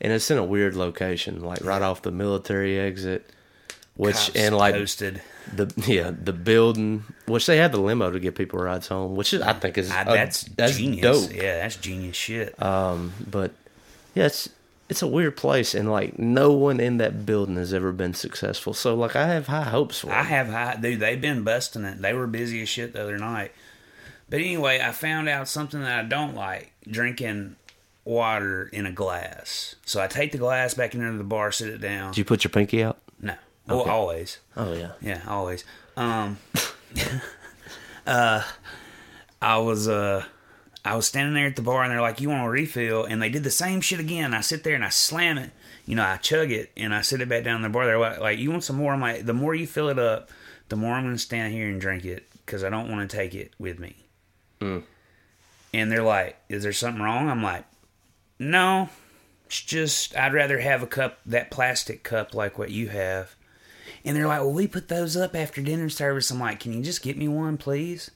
and 0.00 0.12
it's 0.12 0.30
in 0.30 0.38
a 0.38 0.44
weird 0.44 0.74
location, 0.74 1.40
like 1.42 1.64
right 1.64 1.82
off 1.82 2.02
the 2.02 2.10
military 2.10 2.78
exit, 2.78 3.28
which 3.96 4.14
cops 4.14 4.36
and 4.36 4.56
like 4.56 4.74
posted. 4.74 5.22
the 5.54 5.72
yeah 5.86 6.10
the 6.10 6.32
building, 6.32 7.04
which 7.26 7.46
they 7.46 7.56
had 7.56 7.72
the 7.72 7.80
limo 7.80 8.10
to 8.10 8.20
get 8.20 8.34
people 8.34 8.58
rides 8.58 8.88
home, 8.88 9.16
which 9.16 9.32
is 9.32 9.42
I 9.42 9.52
think 9.54 9.78
is 9.78 9.90
I, 9.90 10.02
a- 10.02 10.04
that's, 10.04 10.42
that's 10.42 10.76
genius. 10.76 11.02
dope. 11.02 11.34
Yeah, 11.34 11.58
that's 11.58 11.76
genius 11.76 12.16
shit. 12.16 12.60
Um, 12.62 13.12
but 13.28 13.52
yeah, 14.14 14.26
it's 14.26 14.48
it's 14.88 15.02
a 15.02 15.06
weird 15.06 15.36
place, 15.36 15.74
and 15.74 15.90
like 15.90 16.18
no 16.18 16.52
one 16.52 16.80
in 16.80 16.96
that 16.98 17.26
building 17.26 17.56
has 17.56 17.74
ever 17.74 17.92
been 17.92 18.14
successful. 18.14 18.72
So 18.72 18.94
like 18.94 19.16
I 19.16 19.26
have 19.26 19.48
high 19.48 19.64
hopes 19.64 19.98
for. 20.00 20.10
I 20.10 20.22
have 20.22 20.48
high 20.48 20.76
dude, 20.80 21.00
they've 21.00 21.20
been 21.20 21.44
busting 21.44 21.84
it. 21.84 22.00
They 22.00 22.12
were 22.14 22.26
busy 22.26 22.62
as 22.62 22.68
shit 22.68 22.92
the 22.94 23.02
other 23.02 23.18
night. 23.18 23.52
But 24.30 24.40
anyway, 24.40 24.80
I 24.82 24.92
found 24.92 25.28
out 25.28 25.48
something 25.48 25.80
that 25.80 26.04
I 26.04 26.08
don't 26.08 26.34
like 26.34 26.72
drinking 26.88 27.56
water 28.04 28.68
in 28.72 28.86
a 28.86 28.92
glass. 28.92 29.76
So 29.84 30.00
I 30.00 30.06
take 30.06 30.32
the 30.32 30.38
glass 30.38 30.74
back 30.74 30.94
into 30.94 31.16
the 31.16 31.24
bar, 31.24 31.52
sit 31.52 31.68
it 31.68 31.80
down. 31.80 32.12
Did 32.12 32.18
you 32.18 32.24
put 32.24 32.44
your 32.44 32.50
pinky 32.50 32.82
out? 32.82 32.98
No. 33.20 33.34
Well, 33.66 33.82
always. 33.82 34.38
Oh 34.56 34.72
yeah. 34.72 34.92
Yeah, 35.00 35.22
always. 35.26 35.64
Um 35.96 36.38
uh 38.06 38.42
I 39.40 39.58
was 39.58 39.88
uh 39.88 40.24
I 40.84 40.96
was 40.96 41.06
standing 41.06 41.34
there 41.34 41.46
at 41.46 41.56
the 41.56 41.62
bar 41.62 41.82
and 41.82 41.92
they're 41.92 42.00
like, 42.00 42.20
You 42.20 42.30
want 42.30 42.46
a 42.46 42.50
refill? 42.50 43.04
And 43.04 43.20
they 43.20 43.28
did 43.28 43.44
the 43.44 43.50
same 43.50 43.80
shit 43.80 44.00
again. 44.00 44.32
I 44.32 44.40
sit 44.40 44.64
there 44.64 44.74
and 44.74 44.84
I 44.84 44.88
slam 44.88 45.36
it, 45.36 45.50
you 45.84 45.94
know, 45.94 46.04
I 46.04 46.16
chug 46.16 46.50
it 46.50 46.70
and 46.76 46.94
I 46.94 47.02
sit 47.02 47.20
it 47.20 47.28
back 47.28 47.44
down 47.44 47.56
in 47.56 47.62
the 47.62 47.68
bar. 47.68 47.84
They're 47.84 47.98
like, 47.98 48.20
like, 48.20 48.38
you 48.38 48.50
want 48.50 48.64
some 48.64 48.76
more? 48.76 48.92
I'm 48.92 49.00
like, 49.00 49.26
the 49.26 49.34
more 49.34 49.54
you 49.54 49.66
fill 49.66 49.88
it 49.88 49.98
up, 49.98 50.30
the 50.68 50.76
more 50.76 50.94
I'm 50.94 51.04
gonna 51.04 51.18
stand 51.18 51.52
here 51.52 51.68
and 51.68 51.80
drink 51.80 52.04
it 52.04 52.26
because 52.44 52.64
I 52.64 52.70
don't 52.70 52.90
want 52.90 53.08
to 53.10 53.14
take 53.16 53.34
it 53.34 53.52
with 53.58 53.78
me. 53.78 54.07
And 54.60 54.82
they're 55.92 56.02
like, 56.02 56.36
Is 56.48 56.62
there 56.62 56.72
something 56.72 57.02
wrong? 57.02 57.28
I'm 57.28 57.42
like, 57.42 57.64
No. 58.38 58.88
It's 59.46 59.60
just 59.62 60.16
I'd 60.16 60.34
rather 60.34 60.58
have 60.60 60.82
a 60.82 60.86
cup 60.86 61.18
that 61.26 61.50
plastic 61.50 62.02
cup 62.02 62.34
like 62.34 62.58
what 62.58 62.70
you 62.70 62.88
have. 62.88 63.34
And 64.04 64.14
they're 64.16 64.26
like, 64.26 64.40
well, 64.40 64.52
we 64.52 64.66
put 64.66 64.88
those 64.88 65.16
up 65.16 65.34
after 65.34 65.60
dinner 65.62 65.88
service. 65.88 66.30
I'm 66.30 66.38
like, 66.38 66.60
can 66.60 66.72
you 66.72 66.82
just 66.82 67.02
get 67.02 67.16
me 67.16 67.28
one, 67.28 67.56
please? 67.56 68.10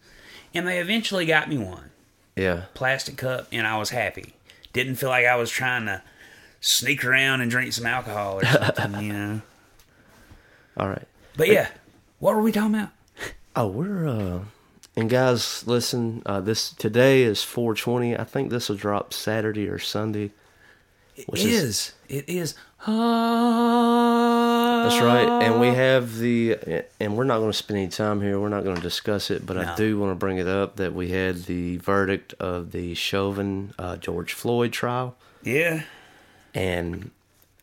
And 0.55 0.67
they 0.69 0.79
eventually 0.79 1.25
got 1.27 1.49
me 1.49 1.57
one 1.59 1.91
Yeah. 2.37 2.65
plastic 2.75 3.17
cup, 3.17 3.49
and 3.51 3.67
I 3.67 3.79
was 3.79 3.91
happy. 3.91 4.35
Didn't 4.75 4.97
feel 4.97 5.09
like 5.09 5.25
I 5.27 5.37
was 5.37 5.51
trying 5.51 5.87
to 5.87 6.03
sneak 6.61 7.05
around 7.05 7.41
and 7.41 7.51
drink 7.51 7.73
some 7.73 7.87
alcohol 7.87 8.39
or 8.41 8.45
something, 8.45 9.01
you 9.03 9.13
know. 9.15 9.41
All 10.77 10.89
right. 10.89 11.09
But 11.37 11.49
yeah, 11.49 11.69
what 12.19 12.35
were 12.35 12.43
we 12.43 12.53
talking 12.53 12.75
about? 12.75 12.91
Oh, 13.57 13.67
we're 13.69 14.07
uh 14.07 14.41
and 14.97 15.09
guys, 15.11 15.67
listen, 15.67 16.23
uh 16.27 16.41
this 16.41 16.71
today 16.73 17.23
is 17.23 17.43
420. 17.43 18.17
I 18.17 18.25
think 18.25 18.51
this 18.51 18.69
will 18.69 18.77
drop 18.77 19.13
Saturday 19.15 19.69
or 19.69 19.79
Sunday. 19.79 20.31
It 21.17 21.29
Which 21.29 21.45
is. 21.45 21.63
is- 21.63 21.93
It 22.09 22.29
is. 22.29 22.55
That's 24.83 25.01
right. 25.01 25.29
And 25.43 25.61
we 25.61 25.69
have 25.69 26.19
the 26.19 26.83
and 26.99 27.17
we're 27.17 27.25
not 27.25 27.39
going 27.39 27.51
to 27.51 27.57
spend 27.57 27.79
any 27.79 27.89
time 27.89 28.21
here. 28.21 28.39
We're 28.41 28.49
not 28.49 28.65
going 28.65 28.77
to 28.77 28.83
discuss 28.83 29.31
it, 29.31 29.47
but 29.47 29.57
I 29.57 29.75
do 29.77 29.99
want 29.99 30.11
to 30.11 30.17
bring 30.17 30.39
it 30.39 30.49
up 30.49 30.77
that 30.77 30.93
we 30.95 31.09
had 31.11 31.45
the 31.45 31.77
verdict 31.79 32.35
of 32.41 32.73
the 32.73 32.95
Chauvin 32.95 33.73
uh, 33.79 33.97
George 33.99 34.33
Floyd 34.33 34.73
trial 34.73 35.15
Yeah. 35.43 35.83
and 36.55 37.11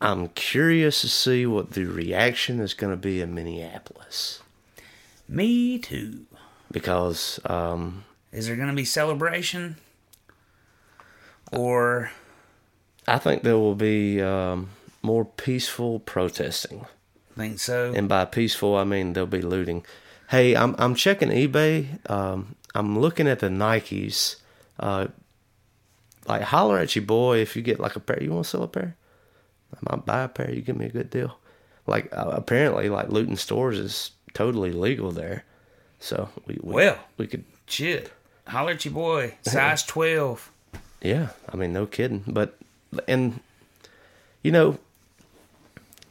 I'm 0.00 0.28
curious 0.28 1.02
to 1.02 1.08
see 1.08 1.44
what 1.44 1.72
the 1.72 1.84
reaction 1.84 2.60
is 2.60 2.72
going 2.72 2.92
to 2.92 2.96
be 2.96 3.20
in 3.20 3.34
Minneapolis 3.34 4.40
Me 5.28 5.78
too. 5.78 6.24
Because 6.70 7.40
um 7.44 8.04
Is 8.32 8.46
there 8.46 8.56
going 8.56 8.68
to 8.68 8.74
be 8.74 8.84
celebration? 8.84 9.76
Or 11.52 12.10
I 13.08 13.18
think 13.18 13.42
there 13.42 13.58
will 13.58 13.74
be 13.74 14.22
um, 14.22 14.70
more 15.02 15.24
peaceful 15.24 15.98
protesting. 16.00 16.86
think 17.36 17.58
so? 17.58 17.92
And 17.94 18.08
by 18.08 18.24
peaceful, 18.24 18.76
I 18.76 18.84
mean 18.84 19.12
there'll 19.12 19.26
be 19.26 19.42
looting. 19.42 19.84
Hey, 20.28 20.54
I'm 20.54 20.76
I'm 20.78 20.94
checking 20.94 21.30
eBay. 21.30 22.08
Um, 22.08 22.54
I'm 22.74 22.98
looking 22.98 23.26
at 23.26 23.40
the 23.40 23.48
Nikes. 23.48 24.36
Uh, 24.78 25.08
like 26.26 26.42
holler 26.42 26.78
at 26.78 26.94
your 26.94 27.04
boy 27.04 27.38
if 27.38 27.56
you 27.56 27.62
get 27.62 27.80
like 27.80 27.96
a 27.96 28.00
pair. 28.00 28.22
You 28.22 28.30
want 28.30 28.44
to 28.44 28.50
sell 28.50 28.62
a 28.62 28.68
pair? 28.68 28.96
I 29.74 29.78
might 29.90 30.06
buy 30.06 30.22
a 30.22 30.28
pair. 30.28 30.50
You 30.50 30.62
give 30.62 30.76
me 30.76 30.86
a 30.86 30.90
good 30.90 31.10
deal. 31.10 31.38
Like 31.86 32.12
uh, 32.16 32.30
apparently, 32.32 32.88
like 32.88 33.08
looting 33.08 33.36
stores 33.36 33.78
is 33.78 34.12
totally 34.34 34.70
legal 34.70 35.10
there. 35.10 35.44
So 36.00 36.28
we, 36.46 36.58
we 36.62 36.72
Well. 36.74 36.98
we 37.16 37.26
could 37.26 37.44
Shit. 37.66 38.10
Holler 38.48 38.72
at 38.72 38.84
your 38.84 38.94
boy. 38.94 39.34
Size 39.42 39.84
12. 39.84 40.50
Yeah, 41.02 41.28
I 41.52 41.56
mean, 41.56 41.72
no 41.72 41.86
kidding. 41.86 42.24
But 42.26 42.56
and 43.06 43.38
you 44.42 44.50
know, 44.50 44.78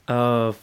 uh, 0.08 0.54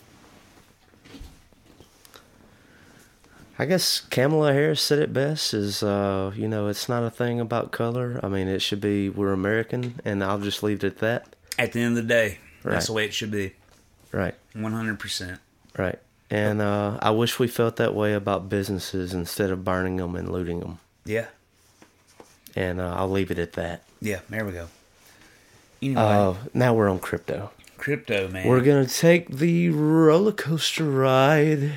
I 3.58 3.64
guess 3.64 4.00
Kamala 4.00 4.52
Harris 4.52 4.82
said 4.82 4.98
it 4.98 5.12
best. 5.12 5.54
Is 5.54 5.82
uh, 5.82 6.32
you 6.34 6.48
know, 6.48 6.68
it's 6.68 6.88
not 6.88 7.02
a 7.04 7.10
thing 7.10 7.40
about 7.40 7.72
color. 7.72 8.20
I 8.22 8.28
mean, 8.28 8.48
it 8.48 8.60
should 8.60 8.80
be 8.80 9.08
we're 9.08 9.32
American, 9.32 10.00
and 10.04 10.22
I'll 10.24 10.38
just 10.40 10.62
leave 10.62 10.82
it 10.84 10.86
at 10.86 10.98
that. 10.98 11.36
At 11.58 11.72
the 11.72 11.80
end 11.80 11.96
of 11.96 12.04
the 12.04 12.08
day, 12.08 12.38
Right. 12.62 12.72
that's 12.72 12.86
the 12.88 12.92
way 12.92 13.04
it 13.06 13.14
should 13.14 13.30
be. 13.30 13.52
Right, 14.12 14.34
100%. 14.54 15.38
right. 15.78 15.98
And 16.30 16.60
uh, 16.60 16.98
I 17.00 17.10
wish 17.10 17.38
we 17.38 17.46
felt 17.46 17.76
that 17.76 17.94
way 17.94 18.12
about 18.12 18.48
businesses 18.48 19.14
instead 19.14 19.50
of 19.50 19.64
burning 19.64 19.96
them 19.96 20.16
and 20.16 20.30
looting 20.30 20.60
them. 20.60 20.78
Yeah. 21.04 21.26
And 22.56 22.80
uh, 22.80 22.94
I'll 22.96 23.10
leave 23.10 23.30
it 23.30 23.38
at 23.38 23.52
that. 23.52 23.82
Yeah, 24.00 24.20
there 24.28 24.44
we 24.44 24.52
go. 24.52 24.68
Anyway, 25.82 26.00
Uh, 26.00 26.34
now 26.54 26.74
we're 26.74 26.88
on 26.88 26.98
crypto. 26.98 27.50
crypto, 27.76 28.28
man. 28.28 28.48
We're 28.48 28.62
gonna 28.62 28.86
take 28.86 29.36
the 29.36 29.68
roller 29.70 30.32
coaster 30.32 30.84
ride. 30.84 31.74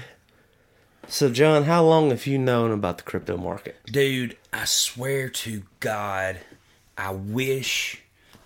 So, 1.08 1.30
John, 1.30 1.64
how 1.64 1.84
long 1.84 2.10
have 2.12 2.26
you 2.28 2.38
known 2.38 2.72
about 2.72 2.98
the 2.98 3.04
crypto 3.04 3.36
market? 3.38 3.78
Dude, 3.86 4.38
I 4.54 4.66
swear 4.66 5.28
to 5.30 5.64
God, 5.80 6.38
I 6.98 7.12
wish 7.12 8.02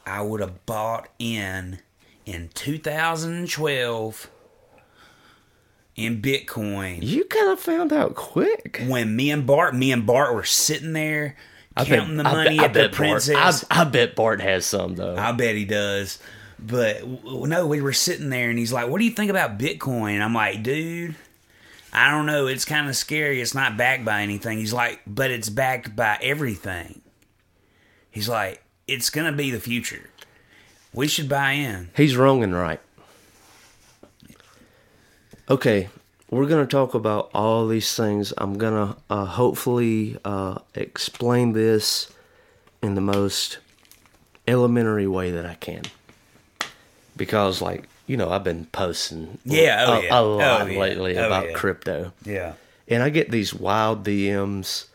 I 0.06 0.22
would 0.22 0.40
have 0.42 0.66
bought 0.66 1.08
in 1.20 1.80
in 2.26 2.50
2012 2.54 4.30
in 5.96 6.22
Bitcoin. 6.22 7.00
You 7.02 7.26
kind 7.26 7.52
of 7.52 7.60
found 7.60 7.94
out 7.94 8.16
quick. 8.16 8.82
When 8.88 9.16
me 9.16 9.30
and 9.32 9.46
Bart, 9.46 9.76
me 9.76 9.92
and 9.92 10.06
Bart 10.06 10.34
were 10.34 10.44
sitting 10.44 10.94
there 10.94 11.36
I 11.78 11.86
counting 11.86 12.18
bet- 12.18 12.26
the 12.26 12.30
I 12.30 12.34
money 12.34 12.58
bet- 12.58 12.60
I 12.60 12.66
at 12.66 12.74
the 12.74 12.80
bet 12.80 12.92
Bart- 12.92 12.98
princess. 12.98 13.66
I, 13.70 13.82
I 13.82 13.84
bet 13.86 14.16
Bart 14.16 14.42
has 14.42 14.66
some 14.66 14.96
though. 14.96 15.16
I 15.16 15.32
bet 15.32 15.56
he 15.56 15.66
does. 15.66 16.20
But 16.60 17.06
no, 17.26 17.68
we 17.68 17.82
were 17.82 17.94
sitting 17.94 18.30
there 18.30 18.50
and 18.50 18.58
he's 18.58 18.72
like, 18.72 18.88
What 18.88 19.00
do 19.00 19.06
you 19.06 19.12
think 19.12 19.30
about 19.30 19.58
Bitcoin? 19.60 20.22
I'm 20.22 20.34
like, 20.34 20.64
Dude, 20.64 21.16
I 21.92 22.10
don't 22.10 22.26
know. 22.26 22.48
It's 22.48 22.64
kind 22.66 22.88
of 22.90 22.96
scary. 22.96 23.42
It's 23.42 23.54
not 23.54 23.76
backed 23.78 24.06
by 24.06 24.22
anything. 24.22 24.58
He's 24.60 24.74
like, 24.74 25.02
but 25.06 25.30
it's 25.30 25.50
backed 25.50 25.96
by 25.96 26.18
everything. 26.22 27.02
He's 28.10 28.30
like, 28.30 28.64
it's 28.88 29.10
gonna 29.10 29.32
be 29.34 29.52
the 29.52 29.60
future. 29.60 30.10
We 30.94 31.08
should 31.08 31.28
buy 31.28 31.52
in. 31.54 31.90
He's 31.98 32.16
wrong 32.16 32.44
and 32.44 32.54
right. 32.56 32.80
Okay, 35.50 35.90
we're 36.30 36.48
gonna 36.48 36.66
talk 36.66 36.94
about 36.94 37.30
all 37.34 37.68
these 37.68 37.94
things. 37.96 38.34
I'm 38.38 38.58
gonna 38.58 38.96
uh, 39.10 39.26
hopefully 39.26 40.18
uh, 40.24 40.60
explain 40.74 41.54
this 41.54 42.12
in 42.82 42.96
the 42.96 43.02
most 43.02 43.58
elementary 44.48 45.08
way 45.08 45.32
that 45.32 45.46
I 45.46 45.56
can, 45.56 45.84
because, 47.18 47.62
like 47.62 47.88
you 48.08 48.18
know, 48.18 48.30
I've 48.32 48.44
been 48.44 48.66
posting 48.68 49.38
Yeah, 49.46 49.86
oh 49.88 49.94
a, 49.94 50.04
yeah. 50.04 50.20
a 50.20 50.22
lot 50.22 50.62
Oh 50.62 50.66
yeah. 50.68 50.80
lately 50.80 51.18
Oh 51.18 51.26
about 51.26 51.54
crypto, 51.54 52.14
Yeah. 52.26 52.54
and 52.88 53.04
I 53.04 53.10
get 53.10 53.30
these 53.32 53.54
wild 53.54 54.04
DMs, 54.06 54.86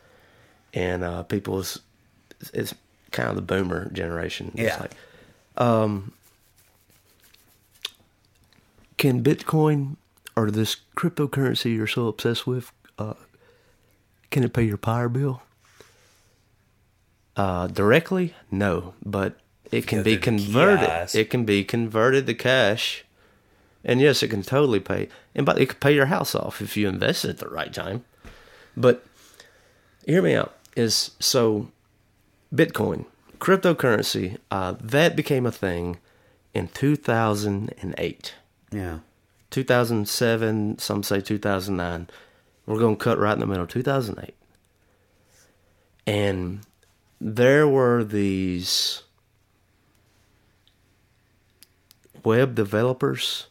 and 0.74 1.04
uh, 1.04 1.22
people's 1.24 1.80
it's 2.54 2.74
kind 3.10 3.28
of 3.28 3.36
the 3.36 3.42
boomer 3.42 3.90
generation. 3.90 4.52
It's 4.54 4.74
Yeah. 4.74 4.80
like, 4.80 4.92
um, 5.56 6.12
can 8.96 9.22
Bitcoin 9.22 9.96
or 10.38 10.50
this 10.50 10.76
cryptocurrency 10.96 11.74
you're 11.74 11.86
so 11.88 12.06
obsessed 12.06 12.46
with, 12.46 12.70
uh, 12.98 13.14
can 14.30 14.44
it 14.44 14.52
pay 14.52 14.62
your 14.62 14.76
power 14.76 15.08
bill? 15.08 15.42
Uh, 17.36 17.66
directly, 17.66 18.34
no, 18.50 18.94
but 19.04 19.38
it 19.70 19.86
can 19.86 20.02
be 20.02 20.16
converted. 20.16 20.86
kiosk. 20.86 21.14
It 21.14 21.30
can 21.30 21.44
be 21.44 21.64
converted 21.64 22.26
to 22.26 22.34
cash, 22.34 23.04
and 23.84 24.00
yes, 24.00 24.22
it 24.22 24.28
can 24.28 24.42
totally 24.42 24.80
pay. 24.80 25.08
And 25.34 25.44
but 25.44 25.60
it 25.60 25.66
could 25.66 25.80
pay 25.80 25.94
your 25.94 26.06
house 26.06 26.34
off 26.34 26.60
if 26.60 26.76
you 26.76 26.88
invest 26.88 27.24
it 27.24 27.30
at 27.30 27.38
the 27.38 27.48
right 27.48 27.72
time. 27.72 28.04
But 28.76 29.04
hear 30.06 30.22
me 30.22 30.34
out. 30.34 30.54
Is 30.76 31.12
so 31.18 31.70
Bitcoin, 32.54 33.06
cryptocurrency, 33.38 34.38
uh, 34.50 34.74
that 34.80 35.16
became 35.16 35.46
a 35.46 35.52
thing 35.52 35.98
in 36.54 36.68
2008. 36.68 38.34
Yeah. 38.70 38.98
2007, 39.50 40.78
some 40.78 41.02
say 41.02 41.20
2009. 41.20 42.08
We're 42.66 42.78
going 42.78 42.96
to 42.96 43.02
cut 43.02 43.18
right 43.18 43.32
in 43.32 43.40
the 43.40 43.46
middle, 43.46 43.66
2008. 43.66 44.34
And 46.06 46.60
there 47.20 47.66
were 47.66 48.04
these 48.04 49.02
web 52.24 52.54
developers, 52.54 53.46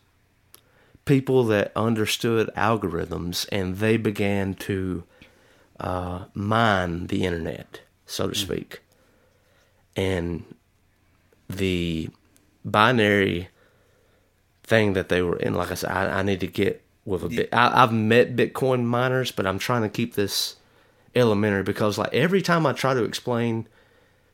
people 1.06 1.44
that 1.46 1.72
understood 1.76 2.50
algorithms, 2.56 3.48
and 3.52 3.78
they 3.78 3.98
began 3.98 4.54
to 4.54 5.04
uh, 5.80 6.26
mine 6.34 7.08
the 7.08 7.26
internet, 7.26 7.82
so 8.06 8.30
to 8.30 8.36
speak. 8.36 8.82
And 9.96 10.46
the 11.50 12.10
binary 12.64 13.50
thing 14.68 14.94
that 14.94 15.10
they 15.10 15.22
were 15.22 15.38
in. 15.38 15.56
Like 15.56 15.72
I 15.72 15.76
said, 15.76 15.92
I, 15.92 16.20
I 16.20 16.22
need 16.22 16.42
to 16.42 16.48
get 16.48 16.84
with 17.06 17.24
a 17.24 17.30
bit. 17.30 17.50
I, 17.52 17.84
I've 17.84 17.94
met 17.94 18.36
Bitcoin 18.36 18.84
miners, 18.84 19.32
but 19.32 19.48
I'm 19.48 19.58
trying 19.58 19.82
to 19.82 19.90
keep 19.90 20.14
this 20.14 20.58
elementary 21.16 21.64
because, 21.64 21.98
like, 21.98 22.14
every 22.14 22.42
time 22.42 22.66
I 22.66 22.74
try 22.74 22.94
to 22.94 23.04
explain 23.04 23.68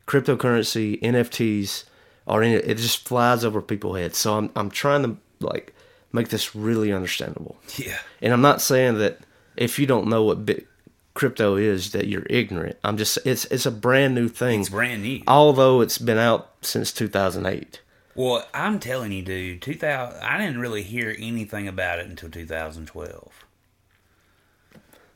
cryptocurrency, 0.07 1.01
NFTs, 1.01 1.85
or 2.25 2.43
any, 2.43 2.55
it 2.55 2.77
just 2.77 3.07
flies 3.07 3.45
over 3.45 3.61
people's 3.61 3.97
heads. 3.97 4.17
So 4.17 4.37
I'm 4.37 4.49
I'm 4.55 4.69
trying 4.69 5.03
to 5.03 5.17
like 5.39 5.73
make 6.11 6.29
this 6.29 6.55
really 6.55 6.91
understandable. 6.91 7.57
Yeah. 7.77 7.99
And 8.21 8.33
I'm 8.33 8.41
not 8.41 8.61
saying 8.61 8.97
that 8.99 9.19
if 9.55 9.77
you 9.77 9.85
don't 9.85 10.07
know 10.07 10.23
what 10.23 10.45
bit 10.45 10.67
crypto 11.13 11.55
is 11.55 11.91
that 11.91 12.07
you're 12.07 12.25
ignorant. 12.29 12.77
I'm 12.83 12.97
just 12.97 13.17
it's 13.25 13.45
it's 13.45 13.65
a 13.65 13.71
brand 13.71 14.15
new 14.15 14.27
thing. 14.27 14.61
It's 14.61 14.69
brand 14.69 15.03
new. 15.03 15.21
Although 15.27 15.81
it's 15.81 15.97
been 15.97 16.17
out 16.17 16.51
since 16.61 16.91
2008. 16.91 17.81
Well, 18.15 18.45
I'm 18.54 18.80
telling 18.80 19.12
you, 19.12 19.23
dude, 19.23 19.62
2000. 19.62 20.21
I 20.21 20.38
didn't 20.38 20.60
really 20.60 20.84
hear 20.84 21.15
anything 21.17 21.67
about 21.67 21.99
it 21.99 22.08
until 22.08 22.30
2012. 22.30 23.32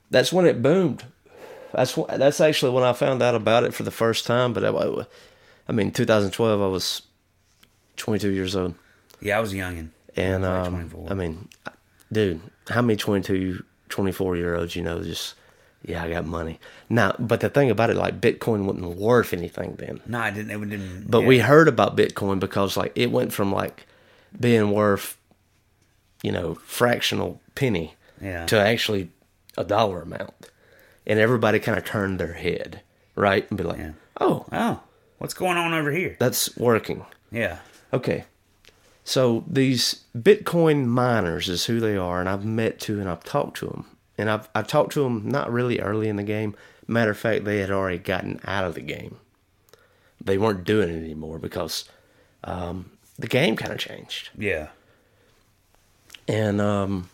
That's 0.10 0.32
when 0.34 0.46
it 0.46 0.62
boomed. 0.62 1.06
That's 1.74 1.94
wh- 1.96 2.08
that's 2.10 2.40
actually 2.42 2.72
when 2.72 2.84
I 2.84 2.94
found 2.94 3.22
out 3.22 3.36
about 3.36 3.64
it 3.66 3.74
for 3.74 3.84
the 3.84 3.92
first 3.92 4.26
time. 4.26 4.54
But 4.54 4.64
I, 4.64 5.06
I 5.68 5.72
mean, 5.74 5.92
2012, 5.92 6.62
I 6.62 6.68
was 6.68 7.02
22 7.98 8.30
years 8.32 8.56
old, 8.56 8.74
Yeah, 9.20 9.38
I 9.38 9.42
was 9.42 9.54
youngin. 9.54 9.90
and 10.16 10.46
I 10.46 10.60
was 10.60 10.68
um, 10.70 10.74
like 10.76 10.90
24. 10.92 11.12
I 11.12 11.14
mean, 11.14 11.48
dude, 12.12 12.42
how 12.70 12.82
many 12.82 12.96
22, 12.96 13.64
24 13.90 14.38
year 14.38 14.56
olds 14.56 14.76
you 14.76 14.82
know 14.82 15.04
just 15.04 15.36
yeah, 15.84 16.04
I 16.04 16.10
got 16.10 16.26
money 16.26 16.60
now. 16.90 17.16
But 17.20 17.40
the 17.40 17.50
thing 17.50 17.70
about 17.70 17.90
it, 17.90 17.96
like 17.96 18.20
Bitcoin 18.20 18.66
wasn't 18.66 18.98
worth 18.98 19.34
anything 19.34 19.76
then. 19.78 20.02
No, 20.06 20.20
I 20.20 20.32
didn't. 20.32 20.52
It 20.52 20.70
didn't. 20.70 21.10
But 21.10 21.22
yeah. 21.22 21.28
we 21.28 21.40
heard 21.40 21.68
about 21.68 21.96
Bitcoin 21.96 22.40
because 22.40 22.76
like 22.78 22.92
it 22.96 23.12
went 23.12 23.32
from 23.34 23.52
like 23.52 23.86
being 24.40 24.72
worth, 24.72 25.18
you 26.24 26.32
know, 26.32 26.56
fractional 26.56 27.40
penny 27.56 27.96
Yeah. 28.22 28.46
to 28.48 28.58
actually 28.60 29.10
a 29.58 29.64
dollar 29.64 30.02
amount. 30.02 30.34
And 31.06 31.20
everybody 31.20 31.60
kind 31.60 31.78
of 31.78 31.86
turned 31.86 32.20
their 32.20 32.34
head, 32.34 32.82
right? 33.16 33.48
And 33.50 33.58
be 33.58 33.64
like, 33.64 33.78
Yeah. 33.80 33.92
oh, 34.20 34.46
Oh, 34.52 34.82
what's 35.20 35.34
going 35.34 35.58
on 35.58 35.74
over 35.74 35.92
here? 35.92 36.18
that's 36.20 36.56
working. 36.58 37.06
Yeah. 37.32 37.60
Okay. 37.94 38.26
So 39.06 39.46
these 39.48 40.04
Bitcoin 40.18 40.86
miners 40.86 41.48
is 41.48 41.66
who 41.68 41.80
they 41.80 41.96
are, 41.96 42.20
and 42.20 42.28
I've 42.28 42.44
met 42.44 42.78
to 42.82 43.00
and 43.00 43.08
I've 43.10 43.24
talked 43.24 43.56
to 43.58 43.68
them. 43.68 43.86
And 44.18 44.30
I've, 44.30 44.50
I've 44.56 44.68
talked 44.68 44.94
to 44.94 45.04
them 45.04 45.30
not 45.30 45.52
really 45.52 45.80
early 45.80 46.10
in 46.10 46.16
the 46.16 46.24
game. 46.24 46.56
Matter 46.88 47.12
of 47.12 47.18
fact, 47.18 47.46
they 47.46 47.60
had 47.60 47.72
already 47.72 48.00
gotten 48.00 48.40
out 48.46 48.66
of 48.66 48.74
the 48.74 48.82
game. 48.82 49.18
They 50.24 50.38
weren't 50.38 50.64
doing 50.64 50.90
it 50.90 50.98
anymore 50.98 51.38
because 51.38 51.86
um, 52.44 52.92
the 53.20 53.28
game 53.28 53.56
kind 53.56 53.72
of 53.72 53.80
changed. 53.80 54.30
Yeah. 54.38 54.70
And 56.28 56.60
um, 56.60 57.10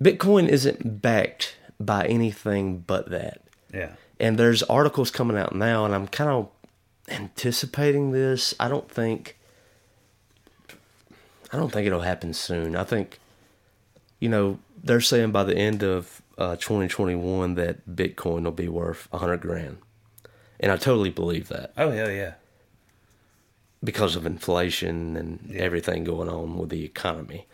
Bitcoin 0.00 0.48
isn't 0.48 1.02
backed 1.02 1.56
by 1.78 2.06
anything 2.06 2.78
but 2.78 3.10
that. 3.10 3.42
Yeah. 3.72 3.92
And 4.18 4.38
there's 4.38 4.62
articles 4.64 5.10
coming 5.10 5.36
out 5.36 5.54
now, 5.54 5.84
and 5.84 5.94
I'm 5.94 6.08
kind 6.08 6.30
of 6.30 6.48
anticipating 7.08 8.12
this. 8.12 8.54
I 8.58 8.68
don't 8.68 8.90
think. 8.90 9.36
I 11.52 11.56
don't 11.56 11.70
think 11.70 11.86
it'll 11.86 12.00
happen 12.00 12.32
soon. 12.32 12.74
I 12.74 12.82
think, 12.84 13.20
you 14.24 14.30
know, 14.30 14.58
they're 14.82 15.02
saying 15.12 15.32
by 15.32 15.44
the 15.44 15.54
end 15.56 15.82
of 15.82 16.22
uh, 16.38 16.56
2021 16.56 17.54
that 17.56 17.86
Bitcoin 17.86 18.44
will 18.44 18.52
be 18.52 18.68
worth 18.68 19.06
a 19.12 19.18
hundred 19.18 19.42
grand, 19.42 19.76
and 20.58 20.72
I 20.72 20.76
totally 20.78 21.10
believe 21.10 21.48
that 21.48 21.72
Oh 21.76 21.90
hell 21.90 22.10
yeah. 22.10 22.34
because 23.82 24.16
of 24.16 24.24
inflation 24.24 25.16
and 25.16 25.54
everything 25.56 26.04
going 26.04 26.28
on 26.30 26.56
with 26.56 26.70
the 26.70 26.84
economy. 26.84 27.46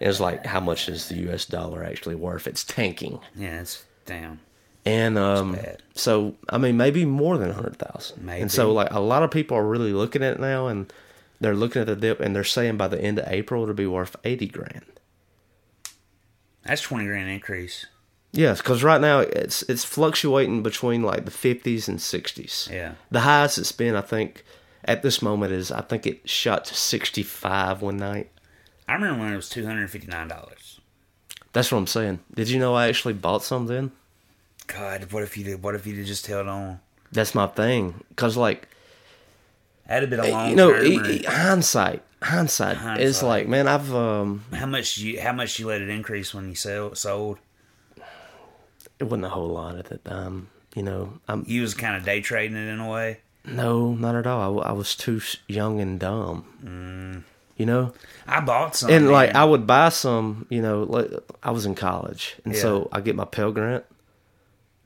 And 0.00 0.08
it's 0.10 0.20
like, 0.20 0.44
how 0.46 0.60
much 0.60 0.88
is 0.88 1.08
the 1.08 1.16
U.S. 1.28 1.46
dollar 1.46 1.82
actually 1.82 2.14
worth? 2.14 2.46
It's 2.46 2.62
tanking. 2.62 3.18
Yeah, 3.34 3.60
it's 3.62 3.84
down. 4.06 4.38
And 4.84 5.18
um, 5.18 5.58
so, 5.94 6.34
I 6.48 6.58
mean, 6.58 6.76
maybe 6.76 7.04
more 7.04 7.36
than 7.38 7.50
a 7.50 7.54
hundred 7.54 7.76
thousand. 7.78 8.28
And 8.28 8.52
so, 8.52 8.72
like, 8.72 8.92
a 8.92 9.00
lot 9.00 9.22
of 9.22 9.30
people 9.30 9.56
are 9.56 9.66
really 9.66 9.92
looking 9.92 10.22
at 10.22 10.34
it 10.34 10.40
now, 10.40 10.68
and 10.68 10.92
they're 11.40 11.56
looking 11.56 11.80
at 11.82 11.88
the 11.88 11.96
dip, 11.96 12.20
and 12.20 12.34
they're 12.36 12.44
saying 12.44 12.76
by 12.76 12.88
the 12.88 13.00
end 13.00 13.18
of 13.18 13.24
April 13.28 13.62
it'll 13.64 13.74
be 13.74 13.86
worth 13.86 14.14
eighty 14.24 14.46
grand. 14.46 14.84
That's 16.68 16.82
twenty 16.82 17.06
grand 17.06 17.28
increase. 17.28 17.86
Yes, 18.32 18.58
because 18.60 18.84
right 18.84 19.00
now 19.00 19.20
it's 19.20 19.62
it's 19.62 19.84
fluctuating 19.84 20.62
between 20.62 21.02
like 21.02 21.24
the 21.24 21.30
fifties 21.30 21.88
and 21.88 22.00
sixties. 22.00 22.68
Yeah. 22.70 22.92
The 23.10 23.20
highest 23.20 23.58
it's 23.58 23.72
been, 23.72 23.96
I 23.96 24.02
think, 24.02 24.44
at 24.84 25.02
this 25.02 25.22
moment 25.22 25.52
is 25.52 25.72
I 25.72 25.80
think 25.80 26.06
it 26.06 26.28
shot 26.28 26.66
to 26.66 26.74
sixty 26.74 27.22
five 27.22 27.80
one 27.82 27.96
night. 27.96 28.30
I 28.86 28.94
remember 28.94 29.24
when 29.24 29.32
it 29.32 29.36
was 29.36 29.48
two 29.48 29.64
hundred 29.64 29.80
and 29.80 29.90
fifty 29.90 30.08
nine 30.08 30.28
dollars. 30.28 30.78
That's 31.54 31.72
what 31.72 31.78
I'm 31.78 31.86
saying. 31.86 32.20
Did 32.34 32.50
you 32.50 32.58
know 32.58 32.74
I 32.74 32.88
actually 32.88 33.14
bought 33.14 33.42
some 33.42 33.66
then? 33.66 33.92
God, 34.66 35.10
what 35.12 35.22
if 35.22 35.36
you 35.38 35.44
did? 35.44 35.62
What 35.62 35.74
if 35.74 35.86
you 35.86 35.94
did 35.94 36.06
just 36.06 36.26
held 36.26 36.46
on? 36.46 36.80
That's 37.10 37.34
my 37.34 37.46
thing. 37.46 38.04
Cause 38.16 38.36
like 38.36 38.68
That'd 39.86 40.10
have 40.10 40.20
been 40.20 40.20
a 40.20 40.28
eh, 40.28 40.36
long 40.36 40.50
you 40.50 40.56
know, 40.56 40.78
e- 40.78 40.96
e- 40.96 41.24
eh, 41.24 41.26
eh, 41.26 41.30
hindsight, 41.30 42.02
hindsight, 42.22 43.00
is 43.00 43.22
like, 43.22 43.46
man, 43.48 43.68
I've 43.68 43.94
um, 43.94 44.44
how 44.52 44.66
much 44.66 44.98
you 44.98 45.20
how 45.20 45.32
much 45.32 45.58
you 45.58 45.66
let 45.66 45.80
it 45.82 45.88
increase 45.88 46.34
when 46.34 46.48
you 46.48 46.54
sell 46.54 46.94
sold? 46.94 47.38
it 48.98 49.04
wasn't 49.04 49.24
a 49.24 49.28
whole 49.28 49.48
lot 49.48 49.76
at 49.76 49.86
that 49.86 50.04
time. 50.04 50.48
You 50.74 50.82
know, 50.82 51.18
I'm 51.28 51.44
You 51.46 51.62
was 51.62 51.74
kind 51.74 51.96
of 51.96 52.04
day 52.04 52.20
trading 52.20 52.56
it 52.56 52.68
in 52.68 52.80
a 52.80 52.88
way. 52.88 53.20
no, 53.44 53.92
not 53.94 54.14
at 54.14 54.26
all. 54.26 54.60
I 54.62 54.72
was 54.72 54.94
too 54.94 55.20
young 55.46 55.80
and 55.80 55.98
dumb. 55.98 57.24
You 57.56 57.66
know, 57.66 57.92
I 58.26 58.40
bought 58.40 58.76
some, 58.76 58.90
and 58.90 59.10
like 59.10 59.32
man. 59.32 59.36
I 59.42 59.44
would 59.44 59.66
buy 59.66 59.88
some. 59.88 60.46
You 60.48 60.62
know, 60.62 60.84
like 60.84 61.10
I 61.42 61.50
was 61.50 61.66
in 61.66 61.74
college, 61.74 62.36
and 62.44 62.54
Yeah. 62.54 62.60
so 62.62 62.88
I 62.92 63.00
get 63.00 63.16
my 63.16 63.24
Pell 63.24 63.50
Grant, 63.50 63.84